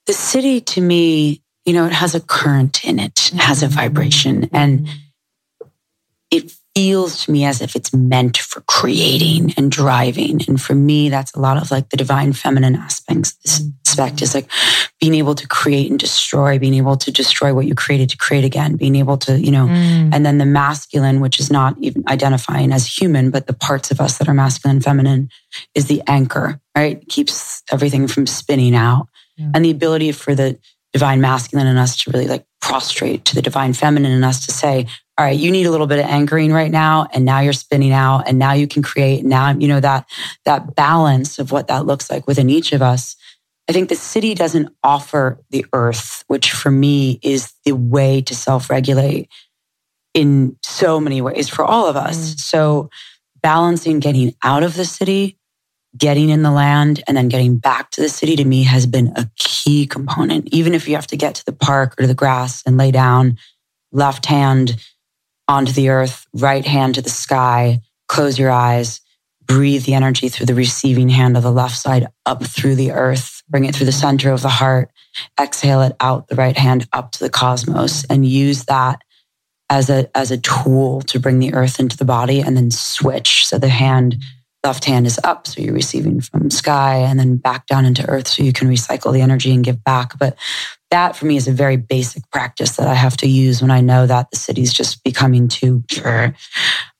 The 0.07 0.13
city 0.13 0.61
to 0.63 0.81
me 0.81 1.43
you 1.65 1.73
know, 1.73 1.87
it 1.87 1.93
has 1.93 2.15
a 2.15 2.21
current 2.21 2.85
in 2.85 2.99
it, 2.99 3.31
it 3.33 3.41
has 3.41 3.63
a 3.63 3.69
vibration, 3.69 4.49
and 4.53 4.89
it 6.31 6.53
feels 6.75 7.25
to 7.25 7.33
me 7.33 7.45
as 7.45 7.61
if 7.61 7.75
it's 7.75 7.93
meant 7.93 8.39
for 8.39 8.61
creating 8.63 9.53
and 9.57 9.73
driving. 9.73 10.41
And 10.47 10.61
for 10.61 10.75
me, 10.75 11.09
that's 11.09 11.35
a 11.35 11.41
lot 11.41 11.57
of 11.61 11.71
like 11.71 11.89
the 11.89 11.97
divine 11.97 12.33
feminine 12.33 12.77
aspects. 12.77 13.35
This 13.45 13.63
aspect 13.87 14.23
is 14.23 14.35
like 14.35 14.49
being 15.01 15.15
able 15.15 15.35
to 15.35 15.49
create 15.49 15.91
and 15.91 15.99
destroy, 15.99 16.59
being 16.59 16.75
able 16.75 16.97
to 16.97 17.11
destroy 17.11 17.53
what 17.53 17.67
you 17.67 17.75
created 17.75 18.11
to 18.11 18.17
create 18.17 18.45
again, 18.45 18.77
being 18.77 18.95
able 18.95 19.17
to, 19.19 19.41
you 19.41 19.51
know, 19.51 19.67
mm. 19.67 20.11
and 20.15 20.25
then 20.25 20.39
the 20.39 20.47
masculine, 20.47 21.21
which 21.21 21.41
is 21.41 21.51
not 21.51 21.77
even 21.81 22.05
identifying 22.09 22.73
as 22.73 22.87
human, 22.87 23.31
but 23.31 23.47
the 23.47 23.53
parts 23.53 23.91
of 23.91 24.01
us 24.01 24.19
that 24.19 24.29
are 24.29 24.35
masculine 24.35 24.77
and 24.77 24.85
feminine 24.85 25.29
is 25.75 25.87
the 25.87 26.03
anchor, 26.07 26.61
right? 26.77 27.07
keeps 27.09 27.63
everything 27.73 28.07
from 28.07 28.27
spinning 28.27 28.75
out. 28.75 29.09
Yeah. 29.37 29.51
And 29.55 29.65
the 29.65 29.71
ability 29.71 30.13
for 30.13 30.35
the 30.35 30.59
divine 30.93 31.21
masculine 31.21 31.67
in 31.67 31.77
us 31.77 31.97
to 32.03 32.11
really 32.11 32.27
like 32.27 32.45
prostrate 32.61 33.25
to 33.25 33.35
the 33.35 33.43
divine 33.43 33.73
feminine 33.73 34.13
in 34.13 34.25
us 34.25 34.47
to 34.47 34.53
say, 34.53 34.87
all 35.17 35.25
right, 35.25 35.39
you 35.39 35.51
need 35.51 35.67
a 35.67 35.71
little 35.71 35.87
bit 35.87 35.99
of 35.99 36.07
anchoring 36.07 36.53
right 36.53 36.71
now. 36.71 37.07
And 37.13 37.25
now 37.25 37.41
you're 37.41 37.53
spinning 37.53 37.93
out 37.93 38.27
and 38.27 38.39
now 38.39 38.53
you 38.53 38.67
can 38.67 38.83
create. 38.83 39.25
Now, 39.25 39.51
you 39.53 39.69
know, 39.69 39.81
that, 39.81 40.09
that 40.45 40.75
balance 40.75 41.39
of 41.39 41.53
what 41.53 41.69
that 41.69 41.87
looks 41.87 42.11
like 42.11 42.27
within 42.27 42.51
each 42.51 42.73
of 42.73 42.83
us. 42.83 43.17
I 43.69 43.73
think 43.73 43.89
the 43.89 43.97
city 43.97 44.35
doesn't 44.35 44.75
offer 44.83 45.41
the 45.51 45.65
earth, 45.73 46.25
which 46.27 46.51
for 46.51 46.71
me 46.71 47.21
is 47.23 47.53
the 47.65 47.73
way 47.73 48.21
to 48.23 48.35
self 48.35 48.69
regulate 48.69 49.29
in 50.13 50.57
so 50.65 50.99
many 50.99 51.21
ways 51.23 51.49
for 51.49 51.65
all 51.65 51.87
of 51.87 51.97
us. 51.97 52.35
Mm. 52.35 52.41
So 52.41 52.91
balancing 53.43 54.01
getting 54.01 54.35
out 54.43 54.63
of 54.63 54.75
the 54.75 54.85
city 54.85 55.39
getting 55.97 56.29
in 56.29 56.43
the 56.43 56.51
land 56.51 57.03
and 57.07 57.17
then 57.17 57.29
getting 57.29 57.57
back 57.57 57.91
to 57.91 58.01
the 58.01 58.09
city 58.09 58.37
to 58.37 58.45
me 58.45 58.63
has 58.63 58.87
been 58.87 59.09
a 59.17 59.29
key 59.37 59.87
component. 59.87 60.49
Even 60.53 60.75
if 60.75 60.89
you 60.89 60.95
have 60.95 61.07
to 61.09 61.17
get 61.17 61.35
to 61.37 61.45
the 61.45 61.53
park 61.53 61.95
or 61.99 62.03
to 62.03 62.07
the 62.07 62.15
grass 62.15 62.63
and 62.65 62.77
lay 62.77 62.91
down, 62.91 63.39
left 63.93 64.27
hand 64.27 64.77
onto 65.49 65.73
the 65.73 65.89
earth, 65.89 66.27
right 66.33 66.65
hand 66.65 66.95
to 66.95 67.03
the 67.03 67.11
sky, 67.11 67.81
close 68.09 68.39
your 68.39 68.51
eyes, 68.51 69.01
breathe 69.43 69.85
the 69.85 69.95
energy 69.95 70.29
through 70.29 70.47
the 70.47 70.55
receiving 70.55 71.09
hand 71.09 71.37
of 71.37 71.43
the 71.43 71.51
left 71.51 71.77
side 71.77 72.07
up 72.25 72.45
through 72.45 72.77
the 72.77 72.93
earth, 72.93 73.43
bring 73.49 73.65
it 73.65 73.75
through 73.75 73.87
the 73.87 73.93
center 73.93 74.31
of 74.31 74.43
the 74.43 74.49
heart, 74.49 74.93
exhale 75.41 75.83
it 75.83 75.93
out 75.99 76.29
the 76.29 76.37
right 76.37 76.57
hand 76.57 76.87
up 76.93 77.11
to 77.11 77.19
the 77.19 77.31
cosmos 77.31 78.05
and 78.05 78.25
use 78.25 78.67
that 78.67 79.03
as 79.69 79.91
a 79.91 80.09
as 80.17 80.31
a 80.31 80.39
tool 80.39 81.01
to 81.01 81.19
bring 81.19 81.41
the 81.41 81.55
earth 81.55 81.81
into 81.81 81.97
the 81.97 82.05
body 82.05 82.41
and 82.41 82.57
then 82.57 82.71
switch. 82.71 83.47
So 83.47 83.59
the 83.59 83.69
hand 83.69 84.23
left 84.65 84.85
hand 84.85 85.07
is 85.07 85.19
up. 85.25 85.47
So 85.47 85.61
you're 85.61 85.75
receiving 85.75 86.21
from 86.21 86.51
sky 86.51 86.97
and 86.97 87.19
then 87.19 87.37
back 87.37 87.67
down 87.67 87.85
into 87.85 88.07
earth 88.09 88.29
so 88.29 88.43
you 88.43 88.53
can 88.53 88.69
recycle 88.69 89.13
the 89.13 89.23
energy 89.23 89.55
and 89.55 89.65
give 89.65 89.83
back. 89.83 90.19
But 90.19 90.37
that 90.91 91.17
for 91.17 91.27
me 91.27 91.37
is 91.37 91.49
a 91.49 91.53
very 91.53 91.77
basic 91.77 92.29
practice 92.31 92.77
that 92.77 92.87
I 92.87 92.95
have 92.95 93.17
to 93.19 93.29
use 93.29 93.63
when 93.63 93.71
I 93.71 93.81
know 93.81 94.07
that 94.07 94.31
the 94.31 94.37
city's 94.37 94.73
just 94.73 95.03
becoming 95.05 95.49
too. 95.49 95.83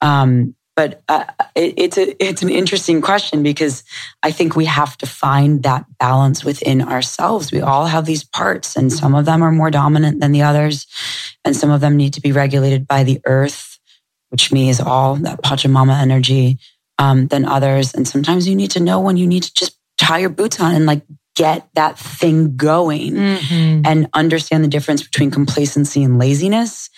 Um, 0.01 0.55
but 0.77 1.03
uh, 1.09 1.25
it, 1.55 1.75
it's 1.77 1.99
a 1.99 2.25
it's 2.25 2.43
an 2.43 2.49
interesting 2.49 3.03
question 3.03 3.43
because 3.43 3.85
I 4.23 4.31
think 4.31 4.57
we 4.57 4.65
have 4.65 4.97
to 4.99 5.07
find 5.07 5.63
that 5.65 5.85
balance 5.99 6.43
within 6.43 6.81
ourselves. 6.81 7.53
We 7.53 7.61
all 7.61 7.85
have 7.85 8.07
these 8.07 8.25
parts, 8.25 8.77
and 8.77 8.91
some 8.91 9.15
of 9.15 9.27
them 9.27 9.43
are 9.43 9.53
more 9.53 9.71
dominant 9.71 10.21
than 10.21 10.33
the 10.33 10.41
others, 10.43 10.87
and 11.45 11.55
some 11.55 11.71
of 11.71 11.83
them 11.83 11.97
need 11.97 12.15
to 12.15 12.23
be 12.23 12.33
regulated 12.33 12.87
by 12.87 13.03
the 13.03 13.21
earth, 13.27 13.79
which 14.31 14.53
me 14.53 14.71
is 14.71 14.81
all 14.81 15.17
that 15.17 15.43
Pachamama 15.43 16.01
energy 16.01 16.59
um, 17.01 17.27
than 17.29 17.47
others. 17.47 17.95
And 17.95 18.07
sometimes 18.07 18.47
you 18.47 18.55
need 18.55 18.71
to 18.73 18.81
know 18.81 19.01
when 19.01 19.17
you 19.17 19.27
need 19.27 19.43
to 19.45 19.55
just 19.55 19.77
tie 19.99 20.19
your 20.19 20.29
boots 20.29 20.61
on 20.61 20.75
and 20.75 20.87
like 20.87 21.03
get 21.35 21.69
that 21.75 21.99
thing 21.99 22.57
going 22.57 23.15
mm-hmm. 23.15 23.83
and 23.87 24.09
understand 24.13 24.63
the 24.63 24.69
difference 24.69 25.03
between 25.03 25.31
complacency 25.31 26.03
and 26.03 26.19
laziness 26.19 26.91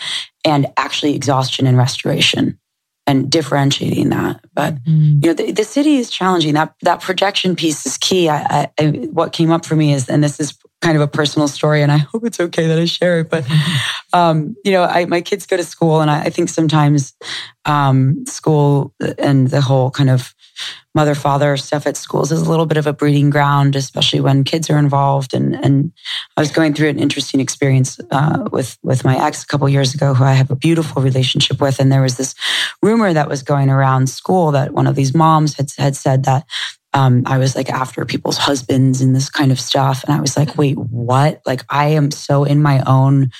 and 0.44 0.66
actually 0.76 1.14
exhaustion 1.14 1.66
and 1.66 1.78
restoration. 1.78 2.58
and 3.04 3.30
differentiating 3.30 4.10
that. 4.10 4.44
But 4.54 4.76
mm-hmm. 4.76 5.18
you 5.22 5.28
know, 5.28 5.34
the, 5.34 5.50
the, 5.50 5.64
city 5.64 5.96
is 5.96 6.08
challenging. 6.08 6.54
That 6.54 6.74
that 6.82 7.00
projection 7.00 7.56
piece 7.56 7.84
is 7.84 7.98
key. 7.98 8.28
I, 8.28 8.38
I, 8.38 8.70
I, 8.78 8.86
what 9.10 9.32
came 9.32 9.50
up 9.50 9.66
for 9.66 9.74
me 9.74 9.92
is, 9.92 10.08
and 10.08 10.22
this 10.22 10.38
is 10.38 10.56
kind 10.82 10.96
of 10.96 11.00
a 11.00 11.08
personal 11.08 11.48
story, 11.48 11.82
and 11.82 11.90
I 11.90 11.98
hope 11.98 12.26
it's 12.26 12.40
okay 12.40 12.66
that 12.66 12.78
I 12.78 12.84
share 12.84 13.20
it. 13.20 13.30
But 13.30 13.46
um, 14.12 14.56
you 14.64 14.72
know, 14.72 14.82
I, 14.82 15.06
my 15.06 15.20
kids 15.20 15.46
go 15.46 15.56
to 15.56 15.64
school, 15.64 16.00
and 16.00 16.10
I, 16.10 16.28
think 16.28 16.48
sometimes 16.48 17.14
um, 17.64 18.26
school 18.26 18.92
and 19.18 19.48
the 19.48 19.60
whole 19.60 19.90
kind 19.90 20.10
of 20.10 20.34
mother 20.94 21.14
father 21.14 21.56
stuff 21.56 21.86
at 21.86 21.96
schools 21.96 22.30
is 22.30 22.42
a 22.42 22.50
little 22.50 22.66
bit 22.66 22.76
of 22.76 22.86
a 22.86 22.92
breeding 22.92 23.30
ground, 23.30 23.76
especially 23.76 24.20
when 24.20 24.44
kids 24.44 24.68
are 24.68 24.78
involved. 24.78 25.32
And 25.32 25.54
and 25.64 25.92
I 26.36 26.40
was 26.40 26.50
going 26.50 26.74
through 26.74 26.88
an 26.88 26.98
interesting 26.98 27.40
experience 27.40 27.98
uh, 28.10 28.48
with 28.50 28.76
with 28.82 29.04
my 29.04 29.16
ex 29.24 29.44
a 29.44 29.46
couple 29.46 29.68
years 29.68 29.94
ago, 29.94 30.14
who 30.14 30.24
I 30.24 30.32
have 30.32 30.50
a 30.50 30.56
beautiful 30.56 31.00
relationship 31.00 31.60
with, 31.60 31.78
and 31.78 31.90
there 31.90 32.02
was 32.02 32.16
this 32.16 32.34
rumor 32.82 33.12
that 33.12 33.28
was 33.28 33.42
going 33.42 33.70
around 33.70 34.08
school 34.08 34.50
that 34.50 34.72
one 34.72 34.88
of 34.88 34.96
these 34.96 35.14
moms 35.14 35.56
had 35.56 35.70
had 35.78 35.96
said 35.96 36.24
that. 36.24 36.44
Um, 36.94 37.22
I 37.26 37.38
was 37.38 37.56
like 37.56 37.70
after 37.70 38.04
people's 38.04 38.36
husbands 38.36 39.00
and 39.00 39.16
this 39.16 39.30
kind 39.30 39.50
of 39.50 39.58
stuff. 39.58 40.04
And 40.04 40.14
I 40.14 40.20
was 40.20 40.36
like, 40.36 40.56
wait, 40.56 40.76
what? 40.76 41.40
Like, 41.46 41.64
I 41.70 41.88
am 41.88 42.10
so 42.10 42.44
in 42.44 42.62
my 42.62 42.82
own 42.86 43.30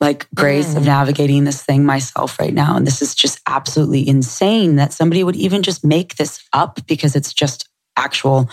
like 0.00 0.28
grace 0.34 0.74
mm. 0.74 0.76
of 0.76 0.84
navigating 0.84 1.44
this 1.44 1.62
thing 1.62 1.84
myself 1.84 2.38
right 2.38 2.54
now. 2.54 2.76
And 2.76 2.86
this 2.86 3.02
is 3.02 3.14
just 3.14 3.40
absolutely 3.46 4.08
insane 4.08 4.76
that 4.76 4.92
somebody 4.92 5.24
would 5.24 5.36
even 5.36 5.62
just 5.62 5.84
make 5.84 6.16
this 6.16 6.44
up 6.52 6.86
because 6.86 7.16
it's 7.16 7.32
just 7.32 7.68
actual 7.96 8.48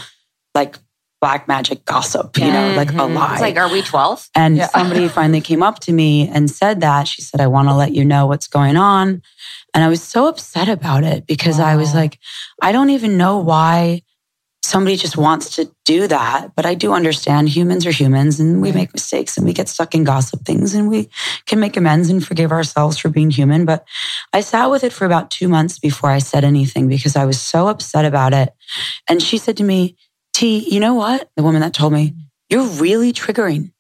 like 0.55 0.77
black 1.22 1.47
magic 1.47 1.85
gossip, 1.85 2.38
you 2.38 2.45
know, 2.51 2.73
like 2.76 2.89
a 2.89 2.93
mm-hmm. 2.93 3.15
lie. 3.15 3.34
It's 3.34 3.41
like, 3.41 3.57
are 3.57 3.72
we 3.72 3.81
12? 3.81 4.30
And 4.35 4.57
yeah. 4.57 4.67
somebody 4.67 5.07
finally 5.07 5.41
came 5.41 5.63
up 5.63 5.80
to 5.80 5.91
me 5.91 6.27
and 6.27 6.49
said 6.49 6.81
that. 6.81 7.07
She 7.07 7.22
said, 7.22 7.41
I 7.41 7.47
want 7.47 7.67
to 7.67 7.73
let 7.73 7.93
you 7.93 8.05
know 8.05 8.27
what's 8.27 8.47
going 8.47 8.77
on. 8.77 9.22
And 9.73 9.84
I 9.84 9.88
was 9.88 10.03
so 10.03 10.27
upset 10.27 10.69
about 10.69 11.03
it 11.03 11.26
because 11.26 11.57
wow. 11.57 11.65
I 11.65 11.76
was 11.77 11.93
like, 11.93 12.19
I 12.61 12.72
don't 12.72 12.91
even 12.91 13.17
know 13.17 13.39
why 13.39 14.03
somebody 14.65 14.95
just 14.95 15.15
wants 15.15 15.55
to 15.55 15.71
do 15.85 16.07
that. 16.07 16.55
But 16.55 16.65
I 16.65 16.73
do 16.73 16.93
understand 16.93 17.49
humans 17.49 17.85
are 17.85 17.91
humans 17.91 18.39
and 18.39 18.61
we 18.61 18.71
make 18.71 18.93
mistakes 18.93 19.37
and 19.37 19.45
we 19.45 19.53
get 19.53 19.69
stuck 19.69 19.93
in 19.93 20.03
gossip 20.03 20.43
things 20.43 20.73
and 20.73 20.89
we 20.89 21.09
can 21.45 21.59
make 21.59 21.77
amends 21.77 22.09
and 22.09 22.25
forgive 22.25 22.51
ourselves 22.51 22.97
for 22.97 23.09
being 23.09 23.29
human. 23.29 23.65
But 23.65 23.85
I 24.33 24.41
sat 24.41 24.71
with 24.71 24.83
it 24.83 24.91
for 24.91 25.05
about 25.05 25.29
two 25.29 25.47
months 25.47 25.77
before 25.77 26.09
I 26.09 26.17
said 26.17 26.43
anything 26.43 26.87
because 26.87 27.15
I 27.15 27.25
was 27.25 27.39
so 27.39 27.67
upset 27.67 28.05
about 28.05 28.33
it. 28.33 28.53
And 29.07 29.21
she 29.21 29.37
said 29.37 29.57
to 29.57 29.63
me, 29.63 29.97
T, 30.33 30.67
you 30.69 30.79
know 30.79 30.95
what? 30.95 31.29
The 31.35 31.43
woman 31.43 31.61
that 31.61 31.73
told 31.73 31.93
me, 31.93 32.15
you're 32.49 32.65
really 32.65 33.13
triggering. 33.13 33.71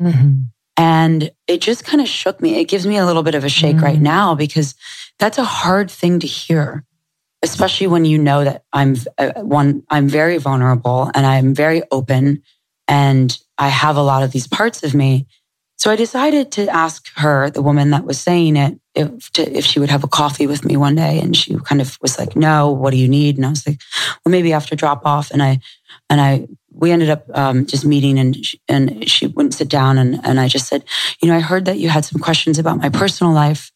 Mm-hmm. 0.00 0.42
And 0.76 1.30
it 1.48 1.60
just 1.60 1.84
kind 1.84 2.00
of 2.00 2.08
shook 2.08 2.40
me. 2.40 2.60
It 2.60 2.68
gives 2.68 2.86
me 2.86 2.96
a 2.96 3.04
little 3.04 3.22
bit 3.22 3.34
of 3.34 3.44
a 3.44 3.48
shake 3.48 3.76
mm-hmm. 3.76 3.84
right 3.84 4.00
now 4.00 4.34
because 4.34 4.74
that's 5.18 5.38
a 5.38 5.44
hard 5.44 5.90
thing 5.90 6.20
to 6.20 6.26
hear 6.26 6.84
especially 7.42 7.88
when 7.88 8.04
you 8.04 8.18
know 8.18 8.44
that 8.44 8.64
I'm 8.72 8.96
uh, 9.18 9.32
one, 9.42 9.82
I'm 9.90 10.08
very 10.08 10.38
vulnerable 10.38 11.10
and 11.14 11.26
I'm 11.26 11.54
very 11.54 11.82
open 11.90 12.42
and 12.88 13.36
I 13.58 13.68
have 13.68 13.96
a 13.96 14.02
lot 14.02 14.22
of 14.22 14.32
these 14.32 14.46
parts 14.46 14.82
of 14.82 14.94
me. 14.94 15.26
So 15.76 15.90
I 15.90 15.96
decided 15.96 16.52
to 16.52 16.68
ask 16.68 17.08
her, 17.16 17.50
the 17.50 17.62
woman 17.62 17.90
that 17.90 18.04
was 18.04 18.20
saying 18.20 18.56
it, 18.56 18.78
if, 18.94 19.32
to, 19.32 19.42
if 19.50 19.64
she 19.64 19.80
would 19.80 19.90
have 19.90 20.04
a 20.04 20.08
coffee 20.08 20.46
with 20.46 20.64
me 20.64 20.76
one 20.76 20.94
day. 20.94 21.18
And 21.18 21.36
she 21.36 21.56
kind 21.56 21.80
of 21.80 21.98
was 22.00 22.18
like, 22.18 22.36
no, 22.36 22.70
what 22.70 22.92
do 22.92 22.98
you 22.98 23.08
need? 23.08 23.36
And 23.36 23.46
I 23.46 23.50
was 23.50 23.66
like, 23.66 23.80
well, 24.24 24.30
maybe 24.30 24.52
after 24.52 24.76
drop 24.76 25.04
off. 25.04 25.32
And 25.32 25.42
I, 25.42 25.58
and 26.08 26.20
I, 26.20 26.46
we 26.70 26.92
ended 26.92 27.10
up 27.10 27.24
um, 27.34 27.66
just 27.66 27.84
meeting 27.84 28.18
and 28.18 28.44
she, 28.44 28.60
and 28.68 29.10
she 29.10 29.26
wouldn't 29.26 29.54
sit 29.54 29.68
down. 29.68 29.98
And, 29.98 30.20
and 30.24 30.38
I 30.38 30.46
just 30.46 30.68
said, 30.68 30.84
you 31.20 31.28
know, 31.28 31.34
I 31.34 31.40
heard 31.40 31.64
that 31.64 31.78
you 31.78 31.88
had 31.88 32.04
some 32.04 32.20
questions 32.20 32.60
about 32.60 32.78
my 32.78 32.88
personal 32.88 33.32
life. 33.32 33.72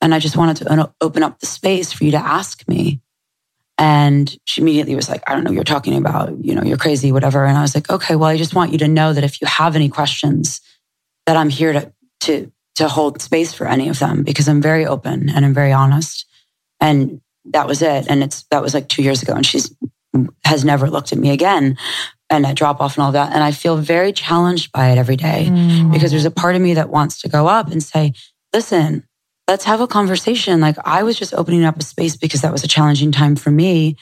And 0.00 0.14
I 0.14 0.18
just 0.18 0.38
wanted 0.38 0.56
to 0.58 0.92
open 1.02 1.22
up 1.22 1.40
the 1.40 1.46
space 1.46 1.92
for 1.92 2.04
you 2.04 2.12
to 2.12 2.18
ask 2.18 2.66
me. 2.66 3.02
And 3.80 4.36
she 4.44 4.60
immediately 4.60 4.94
was 4.94 5.08
like, 5.08 5.22
I 5.26 5.32
don't 5.32 5.42
know 5.42 5.50
what 5.50 5.54
you're 5.54 5.64
talking 5.64 5.96
about. 5.96 6.44
You 6.44 6.54
know, 6.54 6.62
you're 6.62 6.76
crazy, 6.76 7.12
whatever. 7.12 7.46
And 7.46 7.56
I 7.56 7.62
was 7.62 7.74
like, 7.74 7.88
okay, 7.88 8.14
well, 8.14 8.28
I 8.28 8.36
just 8.36 8.54
want 8.54 8.72
you 8.72 8.78
to 8.78 8.88
know 8.88 9.14
that 9.14 9.24
if 9.24 9.40
you 9.40 9.46
have 9.46 9.74
any 9.74 9.88
questions, 9.88 10.60
that 11.24 11.38
I'm 11.38 11.48
here 11.48 11.72
to, 11.72 11.92
to, 12.20 12.52
to 12.74 12.88
hold 12.88 13.22
space 13.22 13.54
for 13.54 13.66
any 13.66 13.88
of 13.88 13.98
them 13.98 14.22
because 14.22 14.48
I'm 14.48 14.60
very 14.60 14.84
open 14.84 15.30
and 15.30 15.46
I'm 15.46 15.54
very 15.54 15.72
honest. 15.72 16.26
And 16.78 17.22
that 17.46 17.66
was 17.66 17.80
it. 17.80 18.06
And 18.06 18.22
it's, 18.22 18.42
that 18.50 18.62
was 18.62 18.74
like 18.74 18.88
two 18.88 19.02
years 19.02 19.22
ago. 19.22 19.32
And 19.32 19.46
she's, 19.46 19.74
has 20.44 20.62
never 20.62 20.90
looked 20.90 21.12
at 21.12 21.18
me 21.18 21.30
again 21.30 21.78
and 22.28 22.46
I 22.46 22.52
drop 22.52 22.82
off 22.82 22.98
and 22.98 23.04
all 23.04 23.12
that. 23.12 23.32
And 23.32 23.42
I 23.42 23.52
feel 23.52 23.78
very 23.78 24.12
challenged 24.12 24.72
by 24.72 24.90
it 24.90 24.98
every 24.98 25.16
day 25.16 25.48
mm. 25.50 25.90
because 25.90 26.10
there's 26.10 26.26
a 26.26 26.30
part 26.30 26.54
of 26.54 26.60
me 26.60 26.74
that 26.74 26.90
wants 26.90 27.22
to 27.22 27.30
go 27.30 27.48
up 27.48 27.70
and 27.70 27.82
say, 27.82 28.12
listen, 28.52 29.04
let's 29.50 29.64
have 29.64 29.80
a 29.80 29.86
conversation. 29.88 30.60
Like 30.60 30.76
I 30.84 31.02
was 31.02 31.18
just 31.18 31.34
opening 31.34 31.64
up 31.64 31.76
a 31.76 31.82
space 31.82 32.16
because 32.16 32.42
that 32.42 32.52
was 32.52 32.62
a 32.62 32.68
challenging 32.68 33.10
time 33.10 33.34
for 33.34 33.50
me. 33.50 33.96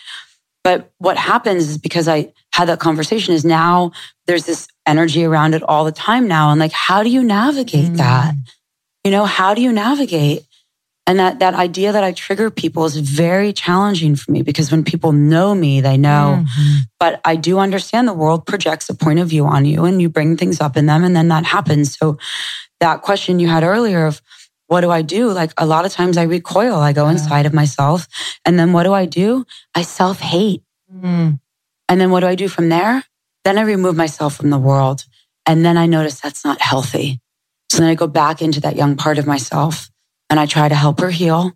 But 0.63 0.93
what 0.99 1.17
happens 1.17 1.71
is 1.71 1.79
because 1.79 2.07
I 2.07 2.35
had 2.53 2.69
that 2.69 2.81
conversation 2.81 3.33
is 3.33 3.47
now 3.47 3.93
there's 4.27 4.45
this 4.45 4.69
energy 4.85 5.25
around 5.25 5.55
it 5.55 5.63
all 5.63 5.87
the 5.87 5.93
time 5.93 6.29
now. 6.29 6.51
And 6.51 6.61
like, 6.61 6.73
how 6.73 7.03
do 7.03 7.09
you 7.09 7.25
navigate 7.25 7.93
mm. 7.93 7.97
that? 7.97 8.35
You 9.05 9.11
know, 9.11 9.25
how 9.25 9.55
do 9.55 9.63
you 9.63 9.73
navigate? 9.73 10.43
And 11.07 11.19
that, 11.19 11.39
that 11.39 11.55
idea 11.55 11.93
that 11.93 12.05
I 12.05 12.13
trigger 12.13 12.51
people 12.51 12.85
is 12.85 12.99
very 12.99 13.55
challenging 13.55 14.17
for 14.17 14.31
me 14.31 14.43
because 14.43 14.71
when 14.71 14.85
people 14.85 15.13
know 15.13 15.55
me, 15.55 15.81
they 15.81 15.97
know. 15.97 16.45
Mm-hmm. 16.45 16.77
But 17.01 17.23
I 17.25 17.37
do 17.37 17.59
understand 17.59 18.07
the 18.07 18.13
world 18.13 18.45
projects 18.45 18.91
a 18.91 18.95
point 18.95 19.19
of 19.19 19.29
view 19.29 19.47
on 19.47 19.65
you 19.65 19.87
and 19.87 20.03
you 20.03 20.11
bring 20.11 20.37
things 20.37 20.61
up 20.61 20.77
in 20.77 20.85
them 20.85 21.05
and 21.05 21.17
then 21.17 21.29
that 21.29 21.47
happens. 21.47 21.97
So 21.97 22.19
that 22.81 23.01
question 23.01 23.39
you 23.39 23.49
had 23.49 23.63
earlier 23.63 24.05
of, 24.05 24.21
what 24.69 24.83
do 24.83 24.91
I 24.91 25.03
do? 25.03 25.33
Like 25.33 25.53
a 25.57 25.67
lot 25.67 25.87
of 25.87 25.93
times 25.93 26.17
I 26.17 26.25
recoil, 26.25 26.77
I 26.77 26.93
go 26.93 27.09
inside 27.09 27.47
of 27.47 27.55
myself. 27.55 28.07
And 28.45 28.59
then 28.59 28.73
what 28.73 28.85
do 28.85 28.93
I 28.93 29.07
do? 29.07 29.45
I 29.75 29.83
self 29.83 30.21
hate. 30.21 30.63
Mm. 30.95 31.41
And 31.89 32.01
then 32.01 32.11
what 32.11 32.21
do 32.21 32.27
I 32.27 32.35
do 32.35 32.49
from 32.49 32.69
there? 32.69 33.03
Then 33.45 33.59
I 33.59 33.63
remove 33.63 33.97
myself 33.97 34.37
from 34.37 34.51
the 34.51 34.59
world. 34.59 35.05
And 35.47 35.65
then 35.65 35.79
I 35.79 35.87
notice 35.87 36.21
that's 36.21 36.45
not 36.45 36.61
healthy. 36.61 37.21
So 37.71 37.79
then 37.79 37.89
I 37.89 37.95
go 37.95 38.07
back 38.07 38.43
into 38.43 38.61
that 38.61 38.77
young 38.77 38.97
part 38.97 39.19
of 39.19 39.27
myself 39.27 39.91
and 40.29 40.39
I 40.39 40.45
try 40.45 40.69
to 40.69 40.75
help 40.75 41.01
her 41.01 41.11
heal. 41.11 41.53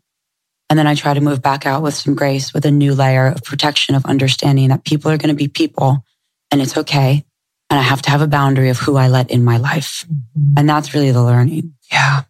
And 0.71 0.79
then 0.79 0.87
I 0.87 0.95
try 0.95 1.13
to 1.13 1.21
move 1.21 1.43
back 1.43 1.67
out 1.67 1.83
with 1.83 1.93
some 1.93 2.15
grace, 2.15 2.55
with 2.55 2.65
a 2.65 2.71
new 2.71 2.95
layer 2.95 3.27
of 3.27 3.45
protection, 3.45 3.95
of 3.95 4.07
understanding 4.07 4.71
that 4.71 4.85
people 4.85 5.11
are 5.11 5.19
going 5.19 5.29
to 5.29 5.35
be 5.35 5.49
people 5.49 6.03
and 6.51 6.63
it's 6.63 6.79
okay. 6.79 7.25
And 7.69 7.79
I 7.79 7.83
have 7.83 8.01
to 8.03 8.11
have 8.11 8.23
a 8.23 8.27
boundary 8.27 8.71
of 8.71 8.79
who 8.79 8.97
I 8.97 9.09
let 9.09 9.31
in 9.31 9.45
my 9.45 9.59
life. 9.59 10.07
Mm-hmm. 10.07 10.55
And 10.57 10.69
that's 10.69 10.95
really 10.95 11.11
the 11.11 11.23
learning. 11.23 11.75
Yeah 11.91 12.23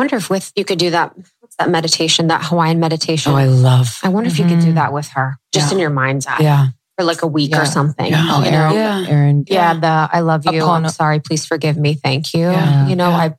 wonder 0.00 0.16
if 0.16 0.30
with 0.30 0.52
you 0.56 0.64
could 0.64 0.78
do 0.78 0.90
that. 0.90 1.14
What's 1.40 1.56
that 1.56 1.70
meditation? 1.70 2.28
That 2.28 2.44
Hawaiian 2.44 2.80
meditation. 2.80 3.32
Oh, 3.32 3.36
I 3.36 3.46
love. 3.46 4.00
I 4.02 4.08
wonder 4.08 4.30
mm-hmm. 4.30 4.42
if 4.42 4.50
you 4.50 4.54
could 4.56 4.60
do 4.60 4.66
mm-hmm. 4.68 4.74
that 4.76 4.92
with 4.92 5.08
her, 5.08 5.38
just 5.52 5.68
yeah. 5.68 5.74
in 5.74 5.80
your 5.80 5.90
mind's 5.90 6.26
eye. 6.26 6.38
Yeah. 6.40 6.68
For 6.98 7.04
like 7.04 7.22
a 7.22 7.26
week 7.26 7.52
yeah. 7.52 7.62
or 7.62 7.66
something. 7.66 8.10
Yeah. 8.10 8.26
Oh, 8.28 8.42
Erin, 8.42 8.74
yeah. 8.74 9.04
Erin. 9.08 9.44
Yeah. 9.46 9.74
The 9.74 10.08
I 10.12 10.20
love 10.20 10.44
you. 10.50 10.62
Upon, 10.62 10.84
I'm 10.84 10.90
sorry. 10.90 11.20
Please 11.20 11.46
forgive 11.46 11.76
me. 11.76 11.94
Thank 11.94 12.34
you. 12.34 12.50
You 12.50 12.96
know, 12.96 13.10
I 13.10 13.34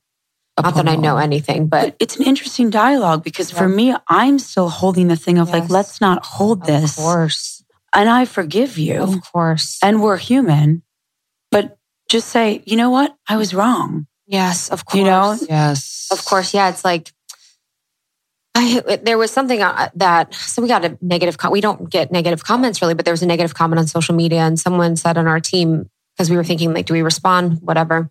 not 0.62 0.76
that 0.76 0.88
I 0.88 0.96
know 0.96 1.18
anything, 1.18 1.68
but, 1.68 1.86
but, 1.86 1.96
it's 2.00 2.18
an 2.18 2.24
interesting 2.24 2.70
dialogue 2.70 3.24
because 3.24 3.50
for 3.50 3.68
me, 3.68 3.96
I'm 4.08 4.38
still 4.38 4.70
holding 4.70 5.08
the 5.08 5.16
thing 5.16 5.38
of 5.38 5.48
yes. 5.48 5.60
like, 5.62 5.70
let's 5.70 6.02
not 6.02 6.26
hold 6.26 6.66
this. 6.66 6.98
Of 6.98 7.04
course. 7.04 7.64
And 7.94 8.10
I 8.10 8.26
forgive 8.26 8.78
you. 8.78 9.02
Of 9.02 9.22
course. 9.32 9.80
And 9.82 10.02
we're 10.02 10.18
human. 10.18 10.84
But 11.50 11.78
just 12.10 12.28
say, 12.30 12.62
you 12.66 12.78
know 12.78 12.90
what? 12.90 13.16
I 13.28 13.38
was 13.38 13.54
wrong. 13.54 14.08
Yes, 14.32 14.70
of 14.70 14.86
course. 14.86 14.98
You 14.98 15.04
know? 15.04 15.38
Yes. 15.48 16.08
Of 16.12 16.24
course. 16.24 16.54
Yeah. 16.54 16.70
It's 16.70 16.86
like 16.86 17.12
I, 18.56 19.00
there 19.04 19.18
was 19.18 19.32
something 19.32 19.62
uh, 19.62 19.90
that 19.96 20.34
so 20.34 20.62
we 20.62 20.68
got 20.68 20.84
a 20.84 20.98
negative. 21.02 21.38
we 21.50 21.62
don't 21.62 21.90
get 21.90 22.12
negative 22.12 22.44
comments 22.44 22.82
really, 22.82 22.94
but 22.94 23.06
there 23.06 23.14
was 23.14 23.24
a 23.24 23.26
negative 23.26 23.54
comment 23.54 23.80
on 23.80 23.88
social 23.88 24.16
media, 24.16 24.42
and 24.42 24.60
someone 24.60 24.96
said 24.96 25.18
on 25.18 25.28
our 25.28 25.40
team 25.40 25.90
because 26.16 26.30
we 26.30 26.36
were 26.36 26.44
thinking 26.44 26.74
like, 26.74 26.86
do 26.86 26.94
we 26.94 27.02
respond, 27.02 27.62
whatever, 27.62 28.10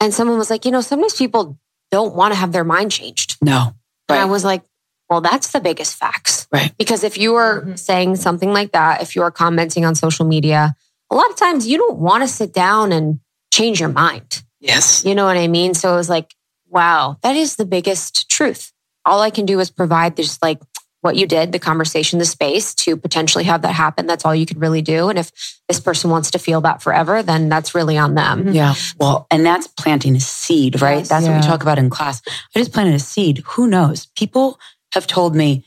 and 0.00 0.12
someone 0.12 0.38
was 0.38 0.50
like, 0.50 0.64
you 0.64 0.70
know, 0.70 0.80
sometimes 0.80 1.14
people 1.14 1.58
don't 1.90 2.16
want 2.16 2.34
to 2.34 2.38
have 2.38 2.52
their 2.52 2.64
mind 2.64 2.90
changed. 2.90 3.36
No, 3.40 3.74
right. 4.08 4.16
and 4.16 4.18
I 4.18 4.24
was 4.24 4.44
like, 4.44 4.62
well, 5.08 5.20
that's 5.20 5.52
the 5.52 5.60
biggest 5.60 5.96
facts, 5.96 6.48
right? 6.52 6.76
Because 6.76 7.04
if 7.04 7.16
you 7.16 7.36
are 7.36 7.60
mm-hmm. 7.60 7.74
saying 7.76 8.16
something 8.16 8.52
like 8.52 8.72
that, 8.72 9.02
if 9.02 9.14
you 9.14 9.22
are 9.22 9.30
commenting 9.30 9.84
on 9.84 9.94
social 9.94 10.26
media, 10.26 10.74
a 11.10 11.14
lot 11.14 11.30
of 11.30 11.36
times 11.36 11.66
you 11.66 11.78
don't 11.78 11.98
want 11.98 12.24
to 12.24 12.28
sit 12.28 12.52
down 12.52 12.90
and 12.90 13.20
change 13.52 13.78
your 13.78 13.88
mind. 13.88 14.42
Yes, 14.66 15.04
you 15.04 15.14
know 15.14 15.24
what 15.24 15.36
I 15.36 15.48
mean. 15.48 15.74
So 15.74 15.92
it 15.92 15.96
was 15.96 16.10
like, 16.10 16.34
wow, 16.68 17.16
that 17.22 17.36
is 17.36 17.56
the 17.56 17.66
biggest 17.66 18.28
truth 18.28 18.72
all 19.06 19.20
I 19.20 19.30
can 19.30 19.46
do 19.46 19.60
is 19.60 19.70
provide 19.70 20.16
this 20.16 20.38
like 20.42 20.60
what 21.00 21.14
you 21.14 21.26
did, 21.26 21.52
the 21.52 21.60
conversation, 21.60 22.18
the 22.18 22.24
space 22.24 22.74
to 22.74 22.96
potentially 22.96 23.44
have 23.44 23.62
that 23.62 23.72
happen. 23.72 24.06
That's 24.06 24.24
all 24.24 24.34
you 24.34 24.44
could 24.44 24.60
really 24.60 24.82
do. 24.82 25.08
And 25.08 25.18
if 25.18 25.30
this 25.68 25.78
person 25.78 26.10
wants 26.10 26.32
to 26.32 26.38
feel 26.38 26.60
that 26.62 26.82
forever, 26.82 27.22
then 27.22 27.48
that's 27.48 27.76
really 27.76 27.96
on 27.96 28.16
them. 28.16 28.40
Mm-hmm. 28.40 28.52
Yeah. 28.52 28.74
Well, 28.98 29.26
and 29.30 29.46
that's 29.46 29.68
planting 29.68 30.16
a 30.16 30.20
seed, 30.20 30.82
right? 30.82 30.98
Yes, 30.98 31.08
that's 31.08 31.24
yeah. 31.24 31.36
what 31.36 31.42
we 31.42 31.46
talk 31.46 31.62
about 31.62 31.78
in 31.78 31.90
class. 31.90 32.22
I 32.26 32.58
just 32.58 32.72
planted 32.72 32.94
a 32.94 32.98
seed. 32.98 33.38
Who 33.46 33.68
knows? 33.68 34.06
People 34.16 34.58
have 34.94 35.06
told 35.06 35.36
me, 35.36 35.64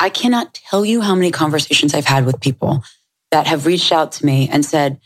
I 0.00 0.08
cannot 0.08 0.54
tell 0.54 0.86
you 0.86 1.02
how 1.02 1.14
many 1.14 1.30
conversations 1.30 1.92
I've 1.92 2.06
had 2.06 2.24
with 2.24 2.40
people 2.40 2.82
that 3.30 3.46
have 3.46 3.66
reached 3.66 3.92
out 3.92 4.12
to 4.12 4.24
me 4.24 4.48
and 4.50 4.64
said, 4.64 5.00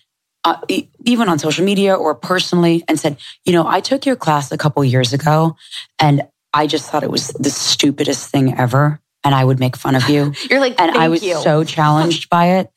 uh, 0.45 0.57
even 1.05 1.29
on 1.29 1.39
social 1.39 1.65
media 1.65 1.95
or 1.95 2.15
personally, 2.15 2.85
and 2.89 2.99
said, 2.99 3.17
you 3.45 3.53
know, 3.53 3.67
I 3.67 3.81
took 3.81 4.05
your 4.07 4.17
class 4.17 4.51
a 4.53 4.59
couple 4.59 4.83
years 4.85 5.13
ago 5.13 5.57
and 5.99 6.23
I 6.53 6.67
just 6.67 6.91
thought 6.91 7.03
it 7.05 7.11
was 7.11 7.29
the 7.29 7.51
stupidest 7.51 8.31
thing 8.31 8.59
ever. 8.59 9.01
and 9.25 9.35
I 9.37 9.45
would 9.45 9.61
make 9.61 9.77
fun 9.77 9.95
of 9.95 10.09
you. 10.11 10.33
You're 10.51 10.59
like, 10.59 10.81
and 10.81 10.91
I 10.99 11.09
was 11.09 11.23
you. 11.23 11.37
so 11.43 11.63
challenged 11.63 12.29
by 12.29 12.59
it. 12.59 12.73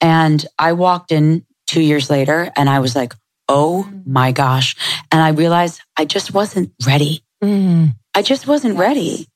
And 0.00 0.46
I 0.56 0.72
walked 0.74 1.10
in 1.10 1.44
two 1.66 1.80
years 1.82 2.08
later 2.08 2.52
and 2.54 2.70
I 2.70 2.78
was 2.78 2.94
like, 2.94 3.14
oh 3.48 3.84
Mm. 3.90 4.06
my 4.06 4.30
gosh. 4.30 4.76
And 5.10 5.20
I 5.20 5.30
realized 5.30 5.80
I 5.96 6.04
just 6.04 6.32
wasn't 6.32 6.72
ready. 6.86 7.24
Mm. 7.42 7.96
I 8.14 8.22
just 8.22 8.46
wasn't 8.46 8.78
ready. 8.78 9.26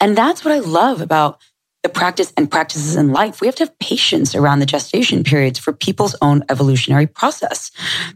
And 0.00 0.14
that's 0.18 0.44
what 0.44 0.52
I 0.52 0.58
love 0.58 1.00
about 1.00 1.38
the 1.82 1.88
practice 1.88 2.32
and 2.36 2.50
practices 2.50 2.96
in 2.96 3.12
life. 3.12 3.40
We 3.40 3.48
have 3.48 3.56
to 3.56 3.64
have 3.64 3.78
patience 3.78 4.34
around 4.34 4.60
the 4.60 4.66
gestation 4.66 5.24
periods 5.24 5.58
for 5.58 5.72
people's 5.72 6.14
own 6.22 6.44
evolutionary 6.48 7.06
process. 7.06 7.70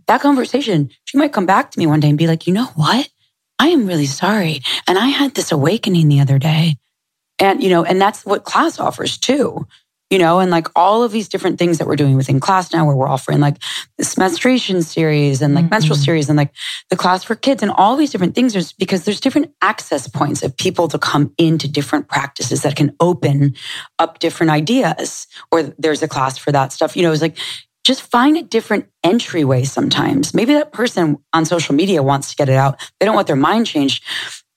That 0.07 0.21
conversation, 0.21 0.91
she 1.05 1.19
might 1.19 1.33
come 1.33 1.47
back 1.47 1.71
to 1.73 1.79
me 1.79 1.87
one 1.87 2.01
day 2.01 2.09
and 2.09 2.19
be 2.19 2.29
like, 2.29 2.47
you 2.47 2.53
know 2.53 2.67
what? 2.77 3.09
I 3.59 3.69
am 3.69 3.87
really 3.87 4.07
sorry. 4.07 4.61
And 4.87 4.99
I 4.99 5.07
had 5.07 5.35
this 5.35 5.51
awakening 5.51 6.09
the 6.09 6.21
other 6.21 6.39
day. 6.39 6.77
And, 7.39 7.63
you 7.63 7.69
know, 7.69 7.85
and 7.85 8.01
that's 8.01 8.25
what 8.25 8.45
class 8.45 8.79
offers 8.79 9.19
too. 9.19 9.67
You 10.09 10.19
know, 10.19 10.39
and 10.39 10.53
like 10.53 10.69
all 10.77 11.03
of 11.03 11.11
these 11.11 11.29
different 11.29 11.59
things 11.59 11.79
that 11.79 11.89
we're 11.89 11.97
doing 11.97 12.15
within 12.15 12.39
class 12.39 12.73
now, 12.73 12.87
where 12.87 12.95
we're 12.95 13.09
offering 13.09 13.41
like 13.41 13.57
this 13.99 14.17
menstruation 14.17 14.81
series 14.83 15.43
and 15.43 15.53
like 15.53 15.69
menstrual 15.69 15.97
Mhm. 15.99 16.05
series 16.05 16.29
and 16.29 16.37
like 16.37 16.53
the 16.91 16.97
class 16.97 17.25
for 17.25 17.35
kids 17.35 17.61
and 17.61 17.73
all 17.73 17.97
these 17.97 18.13
different 18.13 18.37
things. 18.37 18.53
There's 18.53 18.73
because 18.73 19.05
there's 19.05 19.19
different 19.19 19.51
access 19.63 20.07
points 20.07 20.45
of 20.45 20.57
people 20.57 20.87
to 20.89 20.99
come 20.99 21.33
into 21.39 21.67
different 21.67 22.07
practices 22.07 22.63
that 22.63 22.77
can 22.77 22.95
open 23.01 23.57
up 23.99 24.21
different 24.21 24.51
ideas. 24.53 25.27
Or 25.51 25.65
there's 25.77 26.03
a 26.03 26.09
class 26.09 26.39
for 26.39 26.53
that 26.53 26.73
stuff. 26.73 26.97
You 26.97 27.03
know, 27.03 27.11
it's 27.11 27.21
like 27.23 27.37
just 27.85 28.03
find 28.03 28.37
a 28.37 28.43
different 28.43 28.87
entryway 29.03 29.65
sometimes. 29.65 30.35
Maybe 30.35 30.55
that 30.55 30.73
person 30.73 31.17
on 31.33 31.45
social 31.45 31.75
media 31.75 32.01
wants 32.05 32.31
to 32.31 32.37
get 32.37 32.49
it 32.49 32.55
out. 32.57 32.79
They 33.01 33.07
don't 33.07 33.17
want 33.17 33.27
their 33.27 33.35
mind 33.35 33.67
changed. 33.67 34.05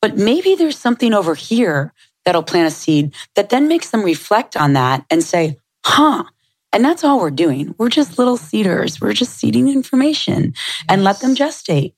But 0.02 0.16
maybe 0.16 0.56
there's 0.56 0.78
something 0.78 1.14
over 1.14 1.34
here 1.36 1.92
that'll 2.26 2.44
plant 2.44 2.68
a 2.68 2.72
seed 2.72 3.14
that 3.36 3.50
then 3.50 3.68
makes 3.68 3.90
them 3.90 4.04
reflect 4.04 4.58
on 4.58 4.74
that 4.74 5.06
and 5.10 5.24
say, 5.24 5.58
huh. 5.86 6.24
And 6.72 6.86
that's 6.86 7.04
all 7.04 7.20
we're 7.20 7.32
doing. 7.32 7.74
We're 7.80 7.90
just 7.90 8.20
little 8.20 8.38
seeders. 8.38 9.02
We're 9.02 9.14
just 9.14 9.38
seeding 9.38 9.68
information 9.70 10.54
and 10.88 11.04
let 11.04 11.20
them 11.20 11.36
gestate. 11.36 11.94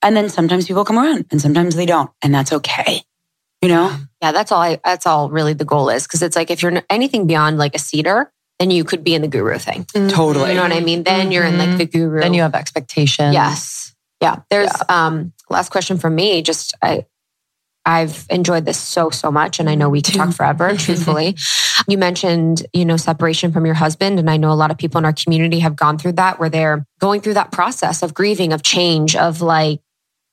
And 0.00 0.16
then 0.16 0.30
sometimes 0.30 0.66
people 0.66 0.84
come 0.84 0.98
around 0.98 1.26
and 1.30 1.40
sometimes 1.40 1.76
they 1.76 1.86
don't. 1.86 2.10
And 2.22 2.34
that's 2.34 2.52
okay. 2.52 3.02
You 3.60 3.68
know? 3.68 3.94
Yeah, 4.22 4.32
that's 4.32 4.50
all. 4.50 4.60
I, 4.60 4.80
that's 4.82 5.06
all. 5.06 5.28
Really, 5.30 5.52
the 5.52 5.64
goal 5.64 5.90
is 5.90 6.04
because 6.04 6.22
it's 6.22 6.36
like 6.36 6.50
if 6.50 6.62
you're 6.62 6.82
anything 6.88 7.26
beyond 7.26 7.58
like 7.58 7.74
a 7.74 7.78
seeder, 7.78 8.32
then 8.58 8.70
you 8.70 8.84
could 8.84 9.04
be 9.04 9.14
in 9.14 9.22
the 9.22 9.28
guru 9.28 9.58
thing. 9.58 9.84
Totally. 10.08 10.50
You 10.50 10.56
know 10.56 10.62
what 10.62 10.72
I 10.72 10.80
mean? 10.80 11.02
Then 11.02 11.32
you're 11.32 11.44
in 11.44 11.58
like 11.58 11.78
the 11.78 11.86
guru. 11.86 12.20
Then 12.20 12.34
you 12.34 12.42
have 12.42 12.54
expectations. 12.54 13.34
Yes. 13.34 13.94
Yeah. 14.20 14.36
There's 14.48 14.72
um 14.88 15.32
last 15.50 15.70
question 15.70 15.98
from 15.98 16.14
me. 16.14 16.42
Just 16.42 16.74
I 16.82 17.06
I've 17.86 18.26
enjoyed 18.30 18.64
this 18.64 18.78
so 18.78 19.10
so 19.10 19.30
much 19.30 19.60
and 19.60 19.68
I 19.68 19.74
know 19.74 19.88
we 19.88 20.02
could 20.02 20.14
talk 20.14 20.32
forever, 20.32 20.74
truthfully. 20.76 21.36
You 21.88 21.98
mentioned, 21.98 22.66
you 22.72 22.84
know, 22.84 22.96
separation 22.96 23.52
from 23.52 23.66
your 23.66 23.74
husband 23.74 24.18
and 24.18 24.30
I 24.30 24.36
know 24.36 24.52
a 24.52 24.54
lot 24.54 24.70
of 24.70 24.78
people 24.78 24.98
in 24.98 25.04
our 25.04 25.12
community 25.12 25.58
have 25.60 25.76
gone 25.76 25.98
through 25.98 26.12
that 26.12 26.38
where 26.38 26.48
they're 26.48 26.86
going 26.98 27.20
through 27.20 27.34
that 27.34 27.52
process 27.52 28.02
of 28.02 28.14
grieving, 28.14 28.52
of 28.52 28.62
change, 28.62 29.16
of 29.16 29.42
like 29.42 29.80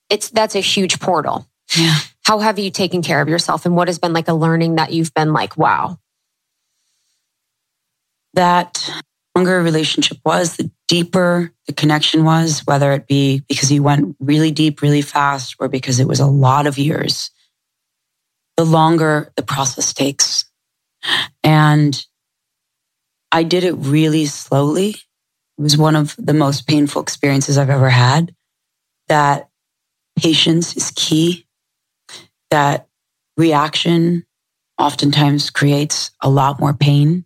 it's 0.09 0.29
that's 0.29 0.55
a 0.55 0.61
huge 0.61 0.99
portal. 0.99 1.47
Yeah. 1.75 1.95
How 2.23 2.39
have 2.39 2.59
you 2.59 2.69
taken 2.69 3.01
care 3.01 3.21
of 3.21 3.27
yourself 3.27 3.65
and 3.65 3.75
what 3.75 3.87
has 3.87 3.99
been 3.99 4.13
like 4.13 4.27
a 4.27 4.33
learning 4.33 4.75
that 4.75 4.93
you've 4.93 5.13
been 5.13 5.33
like, 5.33 5.57
wow. 5.57 5.97
that 8.33 8.89
longer 9.35 9.57
a 9.57 9.63
relationship 9.63 10.17
was, 10.25 10.57
the 10.57 10.69
deeper 10.87 11.51
the 11.67 11.73
connection 11.73 12.23
was, 12.23 12.61
whether 12.65 12.91
it 12.91 13.07
be 13.07 13.41
because 13.47 13.71
you 13.71 13.83
went 13.83 14.15
really 14.19 14.51
deep, 14.51 14.81
really 14.81 15.01
fast, 15.01 15.55
or 15.59 15.67
because 15.67 15.99
it 15.99 16.07
was 16.07 16.19
a 16.19 16.27
lot 16.27 16.67
of 16.67 16.77
years, 16.77 17.31
the 18.57 18.65
longer 18.65 19.31
the 19.35 19.43
process 19.43 19.93
takes. 19.93 20.45
And 21.43 22.05
I 23.31 23.43
did 23.43 23.63
it 23.63 23.73
really 23.73 24.25
slowly. 24.25 24.89
It 24.89 25.61
was 25.61 25.77
one 25.77 25.95
of 25.95 26.15
the 26.17 26.33
most 26.33 26.67
painful 26.67 27.01
experiences 27.01 27.57
I've 27.57 27.69
ever 27.69 27.89
had. 27.89 28.35
That 29.07 29.49
patience 30.17 30.75
is 30.75 30.91
key, 30.95 31.47
that 32.49 32.87
reaction 33.37 34.25
oftentimes 34.77 35.49
creates 35.49 36.11
a 36.21 36.29
lot 36.29 36.59
more 36.59 36.73
pain 36.73 37.25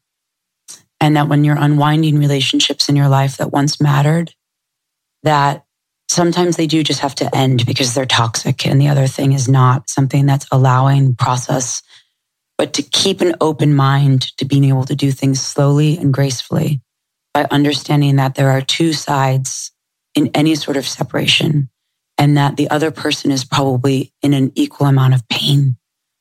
and 0.99 1.15
that 1.15 1.27
when 1.27 1.43
you're 1.43 1.57
unwinding 1.57 2.17
relationships 2.17 2.89
in 2.89 2.95
your 2.95 3.07
life 3.07 3.37
that 3.37 3.51
once 3.51 3.81
mattered 3.81 4.33
that 5.23 5.64
sometimes 6.09 6.55
they 6.55 6.67
do 6.67 6.83
just 6.83 6.99
have 6.99 7.15
to 7.15 7.35
end 7.35 7.65
because 7.65 7.93
they're 7.93 8.05
toxic 8.05 8.65
and 8.65 8.79
the 8.79 8.87
other 8.87 9.07
thing 9.07 9.33
is 9.33 9.49
not 9.49 9.89
something 9.89 10.25
that's 10.25 10.47
allowing 10.51 11.15
process 11.15 11.81
but 12.57 12.73
to 12.73 12.83
keep 12.83 13.21
an 13.21 13.35
open 13.41 13.75
mind 13.75 14.35
to 14.37 14.45
being 14.45 14.63
able 14.65 14.85
to 14.85 14.95
do 14.95 15.11
things 15.11 15.41
slowly 15.41 15.97
and 15.97 16.13
gracefully 16.13 16.81
by 17.33 17.45
understanding 17.51 18.15
that 18.15 18.35
there 18.35 18.49
are 18.51 18.61
two 18.61 18.93
sides 18.93 19.71
in 20.15 20.29
any 20.33 20.55
sort 20.55 20.77
of 20.77 20.87
separation 20.87 21.69
and 22.17 22.37
that 22.37 22.55
the 22.55 22.69
other 22.69 22.91
person 22.91 23.31
is 23.31 23.43
probably 23.43 24.13
in 24.21 24.33
an 24.33 24.53
equal 24.55 24.87
amount 24.87 25.13
of 25.13 25.27
pain. 25.27 25.75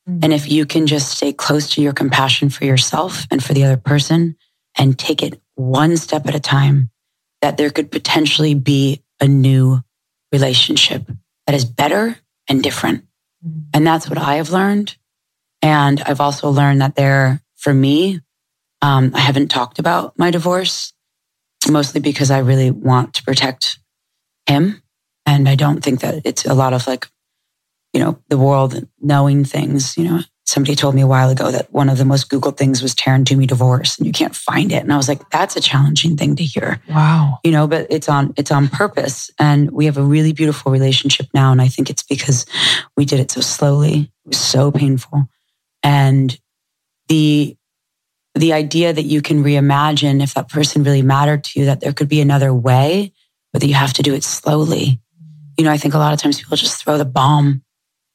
Mm-hmm. 0.08 0.20
And 0.24 0.32
if 0.32 0.50
you 0.50 0.66
can 0.66 0.88
just 0.88 1.12
stay 1.12 1.32
close 1.32 1.70
to 1.70 1.82
your 1.82 1.92
compassion 1.92 2.48
for 2.48 2.64
yourself 2.64 3.26
and 3.30 3.42
for 3.42 3.54
the 3.54 3.64
other 3.64 3.76
person 3.76 4.36
and 4.76 4.98
take 4.98 5.22
it 5.22 5.40
one 5.54 5.96
step 5.96 6.26
at 6.26 6.34
a 6.34 6.40
time, 6.40 6.90
that 7.42 7.56
there 7.56 7.70
could 7.70 7.92
potentially 7.92 8.54
be 8.54 9.03
a 9.24 9.28
new 9.28 9.82
relationship 10.32 11.10
that 11.46 11.54
is 11.54 11.64
better 11.64 12.16
and 12.48 12.62
different. 12.62 13.04
And 13.72 13.86
that's 13.86 14.08
what 14.08 14.18
I 14.18 14.36
have 14.36 14.50
learned. 14.50 14.96
And 15.60 16.00
I've 16.02 16.20
also 16.20 16.50
learned 16.50 16.80
that 16.80 16.94
there, 16.94 17.42
for 17.56 17.74
me, 17.74 18.20
um, 18.82 19.12
I 19.14 19.20
haven't 19.20 19.48
talked 19.48 19.78
about 19.78 20.18
my 20.18 20.30
divorce, 20.30 20.92
mostly 21.68 22.00
because 22.00 22.30
I 22.30 22.38
really 22.38 22.70
want 22.70 23.14
to 23.14 23.24
protect 23.24 23.78
him. 24.46 24.82
And 25.26 25.48
I 25.48 25.54
don't 25.54 25.82
think 25.82 26.00
that 26.00 26.20
it's 26.24 26.44
a 26.44 26.54
lot 26.54 26.72
of 26.72 26.86
like 26.86 27.08
you 27.94 28.00
know, 28.00 28.18
the 28.28 28.36
world 28.36 28.86
knowing 29.00 29.44
things. 29.44 29.96
You 29.96 30.04
know, 30.04 30.20
somebody 30.46 30.74
told 30.74 30.94
me 30.94 31.00
a 31.00 31.06
while 31.06 31.30
ago 31.30 31.50
that 31.50 31.72
one 31.72 31.88
of 31.88 31.96
the 31.96 32.04
most 32.04 32.28
Googled 32.28 32.56
things 32.58 32.82
was 32.82 32.94
Taryn 32.94 33.24
Toomey 33.24 33.46
divorce 33.46 33.96
and 33.96 34.06
you 34.06 34.12
can't 34.12 34.36
find 34.36 34.72
it. 34.72 34.82
And 34.82 34.92
I 34.92 34.96
was 34.96 35.08
like, 35.08 35.28
that's 35.30 35.56
a 35.56 35.60
challenging 35.60 36.16
thing 36.16 36.36
to 36.36 36.44
hear, 36.44 36.80
Wow. 36.88 37.38
you 37.42 37.50
know, 37.50 37.66
but 37.66 37.86
it's 37.90 38.08
on, 38.10 38.34
it's 38.36 38.50
on 38.50 38.68
purpose. 38.68 39.30
And 39.38 39.70
we 39.70 39.86
have 39.86 39.96
a 39.96 40.02
really 40.02 40.32
beautiful 40.32 40.70
relationship 40.70 41.28
now. 41.32 41.50
And 41.50 41.62
I 41.62 41.68
think 41.68 41.88
it's 41.88 42.02
because 42.02 42.44
we 42.96 43.06
did 43.06 43.20
it 43.20 43.30
so 43.30 43.40
slowly. 43.40 44.12
It 44.24 44.28
was 44.28 44.38
so 44.38 44.70
painful. 44.70 45.28
And 45.82 46.38
the, 47.08 47.56
the 48.34 48.52
idea 48.52 48.92
that 48.92 49.04
you 49.04 49.22
can 49.22 49.42
reimagine 49.42 50.22
if 50.22 50.34
that 50.34 50.50
person 50.50 50.82
really 50.82 51.02
mattered 51.02 51.44
to 51.44 51.60
you, 51.60 51.66
that 51.66 51.80
there 51.80 51.92
could 51.92 52.08
be 52.08 52.20
another 52.20 52.52
way, 52.52 53.12
but 53.52 53.62
that 53.62 53.68
you 53.68 53.74
have 53.74 53.94
to 53.94 54.02
do 54.02 54.12
it 54.14 54.24
slowly. 54.24 55.00
You 55.56 55.64
know, 55.64 55.70
I 55.70 55.78
think 55.78 55.94
a 55.94 55.98
lot 55.98 56.12
of 56.12 56.20
times 56.20 56.38
people 56.40 56.56
just 56.56 56.82
throw 56.84 56.98
the 56.98 57.04
bomb 57.06 57.62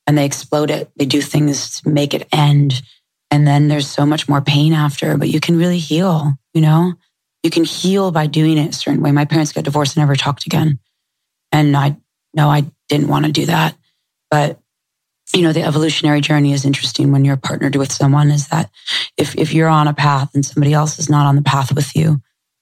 and 0.10 0.18
they 0.18 0.26
explode 0.26 0.72
it. 0.72 0.90
They 0.96 1.06
do 1.06 1.22
things 1.22 1.82
to 1.82 1.90
make 1.90 2.16
it 2.16 2.28
end. 2.32 2.82
And 3.30 3.46
then 3.46 3.68
there's 3.68 3.88
so 3.88 4.08
much 4.08 4.28
more 4.28 4.42
pain 4.42 4.74
after, 4.74 5.16
but 5.18 5.30
you 5.30 5.40
can 5.40 5.56
really 5.56 5.78
heal, 5.78 6.34
you 6.52 6.62
know? 6.62 6.96
You 7.44 7.52
can 7.52 7.64
heal 7.64 8.10
by 8.10 8.26
doing 8.26 8.58
it 8.58 8.72
a 8.72 8.74
certain 8.74 9.04
way. 9.04 9.12
My 9.12 9.26
parents 9.26 9.54
got 9.54 9.66
divorced 9.66 9.96
and 9.96 10.02
never 10.02 10.16
talked 10.16 10.48
again. 10.48 10.80
And 11.52 11.78
I 11.78 11.96
know 12.34 12.50
I 12.50 12.66
didn't 12.88 13.10
want 13.10 13.28
to 13.28 13.32
do 13.32 13.46
that. 13.46 13.76
But, 14.32 14.60
you 15.36 15.44
know, 15.44 15.54
the 15.54 15.62
evolutionary 15.62 16.22
journey 16.22 16.54
is 16.54 16.66
interesting 16.66 17.12
when 17.12 17.24
you're 17.24 17.38
partnered 17.38 17.76
with 17.76 17.92
someone 17.92 18.32
is 18.32 18.48
that 18.48 18.72
if, 19.16 19.36
if 19.36 19.54
you're 19.54 19.70
on 19.70 19.88
a 19.88 19.94
path 19.94 20.32
and 20.34 20.44
somebody 20.44 20.74
else 20.74 20.98
is 20.98 21.08
not 21.08 21.28
on 21.28 21.36
the 21.36 21.44
path 21.44 21.72
with 21.76 21.96
you, 21.96 22.20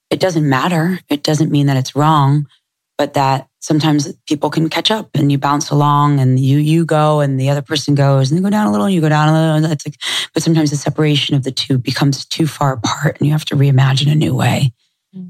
it 0.10 0.20
doesn't 0.20 0.50
matter. 0.50 1.00
It 1.08 1.24
doesn't 1.24 1.50
mean 1.50 1.68
that 1.68 1.78
it's 1.78 1.96
wrong, 1.96 2.50
but 2.98 3.14
that 3.14 3.48
sometimes 3.60 4.12
people 4.28 4.50
can 4.50 4.70
catch 4.70 4.90
up 4.90 5.10
and 5.14 5.32
you 5.32 5.38
bounce 5.38 5.70
along 5.70 6.20
and 6.20 6.40
you 6.40 6.58
you 6.58 6.86
go 6.86 7.20
and 7.20 7.40
the 7.40 7.50
other 7.50 7.62
person 7.62 7.96
goes 7.96 8.32
and 8.32 8.38
they 8.38 8.44
go 8.44 8.50
down 8.50 8.68
a 8.68 8.72
little 8.72 8.86
and 8.86 8.96
you 8.96 9.02
go 9.02 9.10
down 9.10 9.30
a 9.30 9.34
little. 9.34 9.72
It's 9.72 9.86
like, 9.86 10.00
but 10.34 10.42
sometimes 10.42 10.72
the 10.72 10.78
separation 10.78 11.36
of 11.36 11.44
the 11.44 11.52
two 11.52 11.78
becomes 11.78 12.26
too 12.26 12.48
far 12.48 12.74
apart 12.74 13.18
and 13.18 13.28
you 13.28 13.34
have 13.34 13.46
to 13.46 13.56
reimagine 13.56 14.12
a 14.12 14.16
new 14.16 14.36
way, 14.36 14.74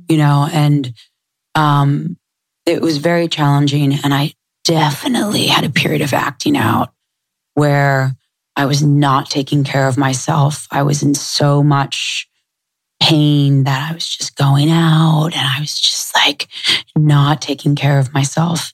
you 0.08 0.18
know. 0.18 0.48
And 0.52 0.94
um, 1.56 2.18
it 2.66 2.82
was 2.82 2.98
very 2.98 3.28
challenging, 3.28 3.94
and 4.04 4.14
I 4.14 4.34
definitely 4.64 5.48
had 5.48 5.64
a 5.64 5.70
period 5.70 6.02
of 6.02 6.14
acting 6.14 6.58
out 6.58 6.92
where 7.54 8.16
I 8.56 8.66
was 8.66 8.84
not 8.84 9.30
taking 9.30 9.64
care 9.64 9.88
of 9.88 9.98
myself. 9.98 10.68
I 10.72 10.84
was 10.84 11.02
in 11.02 11.16
so 11.16 11.64
much 11.64 12.28
pain 13.02 13.64
that 13.64 13.92
I 13.92 13.94
was 13.94 14.08
just 14.08 14.36
going 14.36 14.70
out 14.70 15.28
and 15.28 15.42
I 15.42 15.60
was 15.60 15.80
just 15.80 16.16
like 16.16 16.48
not 16.96 17.42
taking 17.42 17.76
care 17.76 18.00
of 18.00 18.14
myself. 18.14 18.74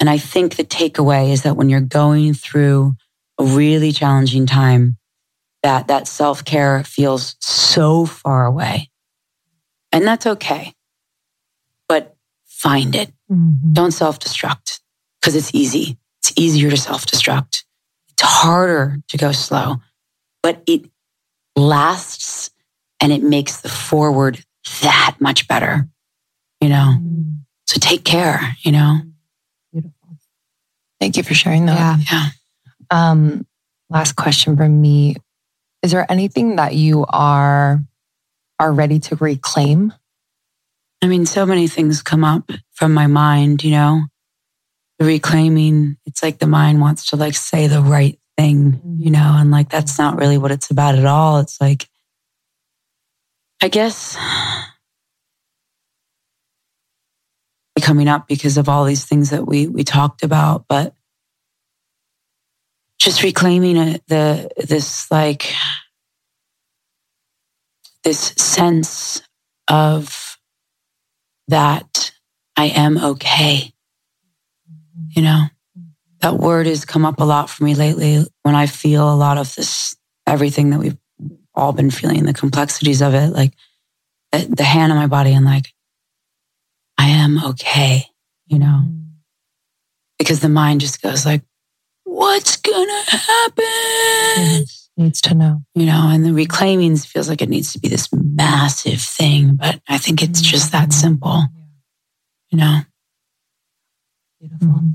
And 0.00 0.08
I 0.10 0.18
think 0.18 0.56
the 0.56 0.64
takeaway 0.64 1.32
is 1.32 1.42
that 1.42 1.56
when 1.56 1.68
you're 1.68 1.80
going 1.80 2.34
through 2.34 2.94
a 3.38 3.44
really 3.44 3.92
challenging 3.92 4.46
time, 4.46 4.96
that 5.62 5.88
that 5.88 6.06
self-care 6.06 6.84
feels 6.84 7.36
so 7.40 8.04
far 8.04 8.44
away. 8.44 8.90
And 9.92 10.06
that's 10.06 10.26
okay. 10.26 10.74
But 11.88 12.16
find 12.46 12.94
it. 12.94 13.12
Mm-hmm. 13.30 13.72
Don't 13.72 13.92
self-destruct 13.92 14.80
because 15.20 15.34
it's 15.34 15.54
easy. 15.54 15.98
It's 16.20 16.32
easier 16.36 16.70
to 16.70 16.76
self-destruct. 16.76 17.64
It's 18.10 18.22
harder 18.22 18.98
to 19.08 19.16
go 19.16 19.32
slow, 19.32 19.76
but 20.42 20.62
it 20.66 20.88
lasts 21.56 22.50
and 23.00 23.12
it 23.12 23.22
makes 23.22 23.60
the 23.60 23.68
forward 23.68 24.42
that 24.82 25.16
much 25.20 25.46
better, 25.48 25.88
you 26.60 26.68
know? 26.68 26.96
So 27.66 27.78
take 27.78 28.04
care, 28.04 28.56
you 28.60 28.72
know? 28.72 29.00
Beautiful. 29.72 30.18
Thank 31.00 31.16
you 31.16 31.22
for 31.22 31.34
sharing 31.34 31.66
that. 31.66 31.78
Yeah. 31.78 31.98
Yeah. 32.10 32.28
Um, 32.90 33.46
last 33.90 34.16
question 34.16 34.56
from 34.56 34.80
me. 34.80 35.16
Is 35.82 35.92
there 35.92 36.10
anything 36.10 36.56
that 36.56 36.74
you 36.74 37.04
are 37.08 37.82
are 38.58 38.72
ready 38.72 39.00
to 39.00 39.16
reclaim? 39.16 39.92
I 41.02 41.08
mean, 41.08 41.26
so 41.26 41.44
many 41.44 41.68
things 41.68 42.00
come 42.02 42.24
up 42.24 42.50
from 42.72 42.94
my 42.94 43.06
mind, 43.06 43.62
you 43.64 43.72
know? 43.72 44.04
The 44.98 45.04
reclaiming, 45.04 45.96
it's 46.06 46.22
like 46.22 46.38
the 46.38 46.46
mind 46.46 46.80
wants 46.80 47.10
to 47.10 47.16
like 47.16 47.34
say 47.34 47.66
the 47.66 47.82
right 47.82 48.18
thing, 48.38 48.80
you 48.98 49.10
know? 49.10 49.36
And 49.38 49.50
like 49.50 49.68
that's 49.68 49.98
not 49.98 50.16
really 50.16 50.38
what 50.38 50.52
it's 50.52 50.70
about 50.70 50.94
at 50.94 51.04
all. 51.04 51.40
It's 51.40 51.60
like, 51.60 51.88
I 53.62 53.68
guess 53.68 54.16
coming 57.84 58.08
up 58.08 58.26
because 58.26 58.56
of 58.56 58.68
all 58.68 58.84
these 58.84 59.04
things 59.04 59.30
that 59.30 59.46
we 59.46 59.66
we 59.66 59.84
talked 59.84 60.24
about, 60.24 60.64
but 60.68 60.94
just 62.98 63.22
reclaiming 63.22 63.76
it, 63.76 64.02
the 64.08 64.48
this 64.56 65.10
like 65.10 65.54
this 68.04 68.32
sense 68.36 69.22
of 69.68 70.38
that 71.48 72.12
I 72.56 72.66
am 72.66 72.96
okay. 72.96 73.72
You 75.10 75.22
know, 75.22 75.42
that 76.20 76.38
word 76.38 76.66
has 76.66 76.84
come 76.84 77.04
up 77.04 77.20
a 77.20 77.24
lot 77.24 77.50
for 77.50 77.64
me 77.64 77.74
lately 77.74 78.24
when 78.42 78.54
I 78.54 78.66
feel 78.66 79.12
a 79.12 79.14
lot 79.14 79.36
of 79.36 79.54
this, 79.54 79.94
everything 80.26 80.70
that 80.70 80.80
we've 80.80 80.96
all 81.54 81.72
been 81.72 81.90
feeling, 81.90 82.24
the 82.24 82.34
complexities 82.34 83.02
of 83.02 83.14
it, 83.14 83.28
like 83.28 83.52
the, 84.32 84.46
the 84.56 84.64
hand 84.64 84.92
on 84.92 84.98
my 84.98 85.06
body 85.06 85.32
and 85.32 85.44
like, 85.44 85.72
I 86.98 87.08
am 87.08 87.42
okay, 87.44 88.06
you 88.46 88.58
know, 88.58 88.84
because 90.18 90.40
the 90.40 90.48
mind 90.48 90.80
just 90.80 91.02
goes 91.02 91.26
like, 91.26 91.42
what's 92.04 92.56
gonna 92.56 93.02
happen? 93.06 93.64
Yes, 94.36 94.90
needs 94.96 95.20
to 95.22 95.34
know. 95.34 95.62
You 95.74 95.86
know, 95.86 96.08
and 96.08 96.24
the 96.24 96.32
reclaiming 96.32 96.96
feels 96.96 97.28
like 97.28 97.42
it 97.42 97.48
needs 97.48 97.72
to 97.72 97.78
be 97.78 97.88
this 97.88 98.08
massive 98.12 99.00
thing, 99.00 99.56
but 99.56 99.80
I 99.88 99.98
think 99.98 100.22
it's 100.22 100.40
just 100.40 100.72
that 100.72 100.92
simple, 100.92 101.44
you 102.50 102.58
know. 102.58 102.80
Beautiful. 104.40 104.68
Mm-hmm. 104.68 104.90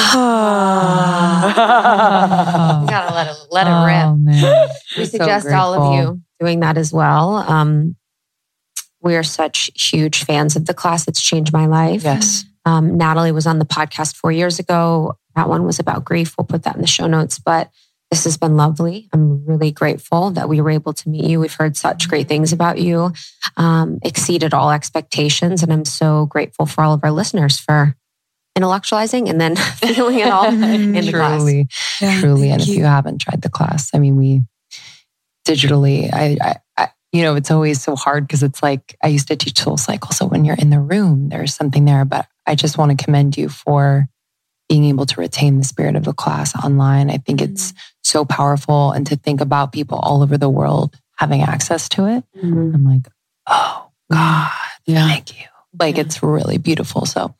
You 0.00 0.06
gotta 2.90 3.14
let 3.14 3.26
it 3.28 3.36
let 3.50 3.66
it 3.66 3.86
rip. 3.86 4.06
Oh, 4.06 4.16
man. 4.16 4.68
we 4.96 5.04
So 5.04 5.18
suggest 5.18 5.48
all 5.48 5.74
of 5.74 5.94
you 5.94 6.20
doing 6.38 6.60
that 6.60 6.78
as 6.78 6.92
well. 6.92 7.36
Um, 7.36 7.96
we 9.02 9.16
are 9.16 9.22
such 9.22 9.70
huge 9.74 10.24
fans 10.24 10.56
of 10.56 10.66
the 10.66 10.74
class. 10.74 11.08
It's 11.08 11.20
changed 11.20 11.52
my 11.52 11.66
life. 11.66 12.04
Yes. 12.04 12.44
Um, 12.64 12.96
Natalie 12.96 13.32
was 13.32 13.46
on 13.46 13.58
the 13.58 13.64
podcast 13.64 14.16
four 14.16 14.32
years 14.32 14.58
ago. 14.58 15.16
That 15.36 15.48
one 15.48 15.64
was 15.64 15.78
about 15.78 16.04
grief. 16.04 16.34
We'll 16.36 16.46
put 16.46 16.64
that 16.64 16.76
in 16.76 16.82
the 16.82 16.86
show 16.86 17.06
notes. 17.06 17.38
But 17.38 17.70
this 18.10 18.24
has 18.24 18.36
been 18.36 18.56
lovely. 18.56 19.08
I'm 19.12 19.44
really 19.46 19.70
grateful 19.70 20.30
that 20.32 20.48
we 20.48 20.60
were 20.60 20.70
able 20.70 20.92
to 20.92 21.08
meet 21.08 21.24
you. 21.24 21.40
We've 21.40 21.54
heard 21.54 21.76
such 21.76 22.08
great 22.08 22.28
things 22.28 22.52
about 22.52 22.78
you, 22.78 23.12
um, 23.56 23.98
exceeded 24.02 24.52
all 24.52 24.70
expectations. 24.70 25.62
And 25.62 25.72
I'm 25.72 25.84
so 25.84 26.26
grateful 26.26 26.66
for 26.66 26.82
all 26.82 26.92
of 26.92 27.04
our 27.04 27.12
listeners 27.12 27.58
for 27.58 27.94
intellectualizing 28.56 29.28
and 29.28 29.40
then 29.40 29.56
feeling 29.76 30.18
it 30.20 30.28
all 30.28 30.44
mm-hmm. 30.50 30.94
in 30.94 31.06
the 31.06 31.12
class. 31.12 31.40
truly, 31.40 31.68
Yeah, 32.00 32.20
truly. 32.20 32.50
And 32.50 32.60
thank 32.60 32.68
if 32.70 32.74
you. 32.74 32.80
you 32.80 32.84
haven't 32.84 33.18
tried 33.18 33.42
the 33.42 33.48
class, 33.50 33.90
I 33.94 33.98
mean, 33.98 34.16
we 34.16 34.42
digitally, 35.46 36.10
I, 36.12 36.36
I, 36.40 36.56
I 36.76 36.88
you 37.12 37.22
know, 37.22 37.34
it's 37.34 37.50
always 37.50 37.82
so 37.82 37.96
hard 37.96 38.26
because 38.26 38.42
it's 38.42 38.62
like 38.62 38.96
I 39.02 39.08
used 39.08 39.28
to 39.28 39.36
teach 39.36 39.58
Soul 39.60 39.76
Cycle. 39.76 40.12
So 40.12 40.26
when 40.26 40.44
you're 40.44 40.56
in 40.56 40.70
the 40.70 40.78
room, 40.80 41.28
there's 41.28 41.54
something 41.54 41.84
there. 41.84 42.04
But 42.04 42.26
I 42.46 42.54
just 42.54 42.78
want 42.78 42.96
to 42.96 43.02
commend 43.04 43.36
you 43.36 43.48
for 43.48 44.08
being 44.68 44.84
able 44.84 45.06
to 45.06 45.20
retain 45.20 45.58
the 45.58 45.64
spirit 45.64 45.96
of 45.96 46.04
the 46.04 46.12
class 46.12 46.54
online. 46.64 47.10
I 47.10 47.16
think 47.18 47.42
it's 47.42 47.72
mm-hmm. 47.72 47.78
so 48.02 48.24
powerful. 48.24 48.92
And 48.92 49.04
to 49.08 49.16
think 49.16 49.40
about 49.40 49.72
people 49.72 49.98
all 49.98 50.22
over 50.22 50.38
the 50.38 50.48
world 50.48 50.96
having 51.16 51.42
access 51.42 51.88
to 51.90 52.06
it, 52.06 52.24
Mhm. 52.40 52.74
I'm 52.74 52.84
like, 52.84 53.08
oh 53.48 53.90
mm-hmm. 54.12 54.14
God, 54.14 54.50
Yeah. 54.86 55.06
thank 55.08 55.36
you. 55.38 55.46
Like 55.78 55.96
Yeah. 55.96 56.02
it's 56.02 56.22
really 56.22 56.58
beautiful. 56.58 57.06
So 57.06 57.34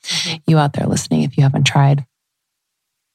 you 0.46 0.58
out 0.58 0.72
there 0.74 0.86
listening, 0.86 1.22
if 1.22 1.36
you 1.36 1.42
haven't 1.42 1.64
tried, 1.64 2.04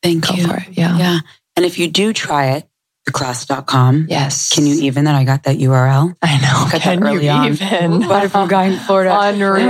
Thank 0.03 0.27
go 0.27 0.35
you. 0.35 0.47
for 0.47 0.57
it. 0.57 0.67
Yeah. 0.71 0.97
Yeah. 0.97 1.19
And 1.55 1.65
if 1.65 1.79
you 1.79 1.87
do 1.87 2.11
try 2.13 2.47
it, 2.57 2.67
theclass.com, 3.09 4.07
Yes. 4.09 4.49
can 4.49 4.65
you 4.65 4.75
even? 4.81 5.05
that? 5.05 5.13
I 5.15 5.23
got 5.23 5.43
that 5.43 5.57
URL. 5.57 6.15
I 6.23 6.37
know. 6.37 6.67
Got 6.71 6.81
that 6.81 6.81
Can 6.99 7.21
you 7.21 7.29
on. 7.29 7.53
even? 7.53 8.07
But 8.07 8.25
if 8.25 8.35
I'm 8.35 8.47
guy 8.47 8.65
in 8.65 8.79
Florida, 8.79 9.15
Unreal. 9.19 9.69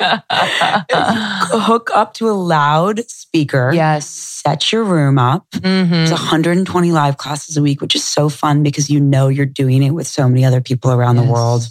hook 1.60 1.90
up 1.94 2.14
to 2.14 2.28
a 2.28 2.32
loud 2.32 3.08
speaker. 3.10 3.70
yes. 3.74 4.06
Set 4.08 4.70
your 4.72 4.84
room 4.84 5.18
up. 5.18 5.44
Mhm. 5.50 6.02
It's 6.02 6.10
120 6.12 6.92
live 6.92 7.16
classes 7.16 7.56
a 7.56 7.62
week, 7.62 7.80
which 7.80 7.94
is 7.96 8.04
so 8.04 8.28
fun 8.28 8.62
because 8.62 8.88
you 8.88 9.00
know 9.00 9.28
you're 9.28 9.44
doing 9.44 9.82
it 9.82 9.90
with 9.90 10.06
so 10.06 10.28
many 10.28 10.44
other 10.44 10.60
people 10.60 10.90
around 10.92 11.16
the 11.16 11.22
world. 11.24 11.68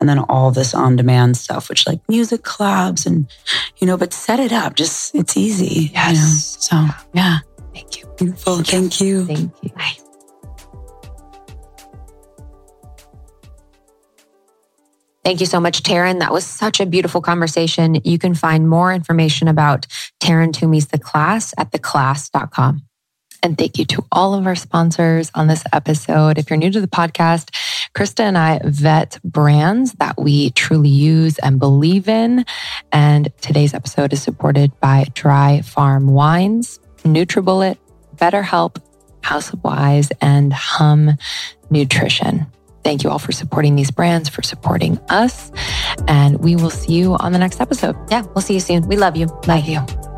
And 0.00 0.08
then 0.08 0.18
all 0.18 0.50
this 0.50 0.74
on 0.74 0.96
demand 0.96 1.36
stuff, 1.36 1.68
which 1.68 1.86
like 1.86 2.00
music 2.08 2.42
clubs 2.42 3.04
and, 3.04 3.26
you 3.78 3.86
know, 3.86 3.98
but 3.98 4.14
set 4.14 4.40
it 4.40 4.52
up. 4.52 4.74
Just, 4.74 5.14
it's 5.14 5.36
easy. 5.36 5.66
you 5.66 5.86
know? 5.88 5.92
Yes. 5.92 6.56
So, 6.60 6.86
yeah. 7.12 7.38
Thank 7.74 8.00
you. 8.00 8.08
Beautiful. 8.16 8.62
Thank 8.62 9.00
you. 9.00 9.26
Thank 9.26 9.52
you. 9.62 9.70
Thank 15.22 15.40
you 15.40 15.46
so 15.46 15.60
much, 15.60 15.82
Taryn. 15.82 16.20
That 16.20 16.32
was 16.32 16.46
such 16.46 16.80
a 16.80 16.86
beautiful 16.86 17.20
conversation. 17.20 18.00
You 18.04 18.18
can 18.18 18.34
find 18.34 18.68
more 18.68 18.92
information 18.92 19.48
about 19.48 19.86
Taryn 20.18 20.52
Toomey's 20.52 20.88
The 20.88 20.98
Class 20.98 21.52
at 21.58 21.70
theclass.com. 21.72 22.82
And 23.42 23.56
thank 23.56 23.78
you 23.78 23.84
to 23.86 24.04
all 24.12 24.34
of 24.34 24.46
our 24.46 24.54
sponsors 24.54 25.30
on 25.34 25.46
this 25.46 25.64
episode. 25.72 26.38
If 26.38 26.50
you're 26.50 26.58
new 26.58 26.70
to 26.70 26.80
the 26.80 26.88
podcast, 26.88 27.54
Krista 27.94 28.20
and 28.20 28.36
I 28.36 28.60
vet 28.64 29.18
brands 29.24 29.92
that 29.94 30.18
we 30.18 30.50
truly 30.50 30.90
use 30.90 31.38
and 31.38 31.58
believe 31.58 32.08
in. 32.08 32.44
And 32.92 33.32
today's 33.40 33.74
episode 33.74 34.12
is 34.12 34.22
supported 34.22 34.78
by 34.80 35.06
Dry 35.14 35.62
Farm 35.62 36.08
Wines, 36.08 36.78
NutriBullet, 36.98 37.78
BetterHelp, 38.16 38.76
House 39.22 39.52
of 39.52 39.64
Wise, 39.64 40.10
and 40.20 40.52
Hum 40.52 41.16
Nutrition. 41.70 42.46
Thank 42.82 43.04
you 43.04 43.10
all 43.10 43.18
for 43.18 43.32
supporting 43.32 43.76
these 43.76 43.90
brands, 43.90 44.28
for 44.28 44.42
supporting 44.42 44.98
us. 45.10 45.52
And 46.08 46.40
we 46.40 46.56
will 46.56 46.70
see 46.70 46.94
you 46.94 47.14
on 47.14 47.32
the 47.32 47.38
next 47.38 47.60
episode. 47.60 47.96
Yeah, 48.10 48.22
we'll 48.34 48.42
see 48.42 48.54
you 48.54 48.60
soon. 48.60 48.86
We 48.88 48.96
love 48.96 49.16
you. 49.16 49.26
Love 49.46 49.66
you. 49.66 50.09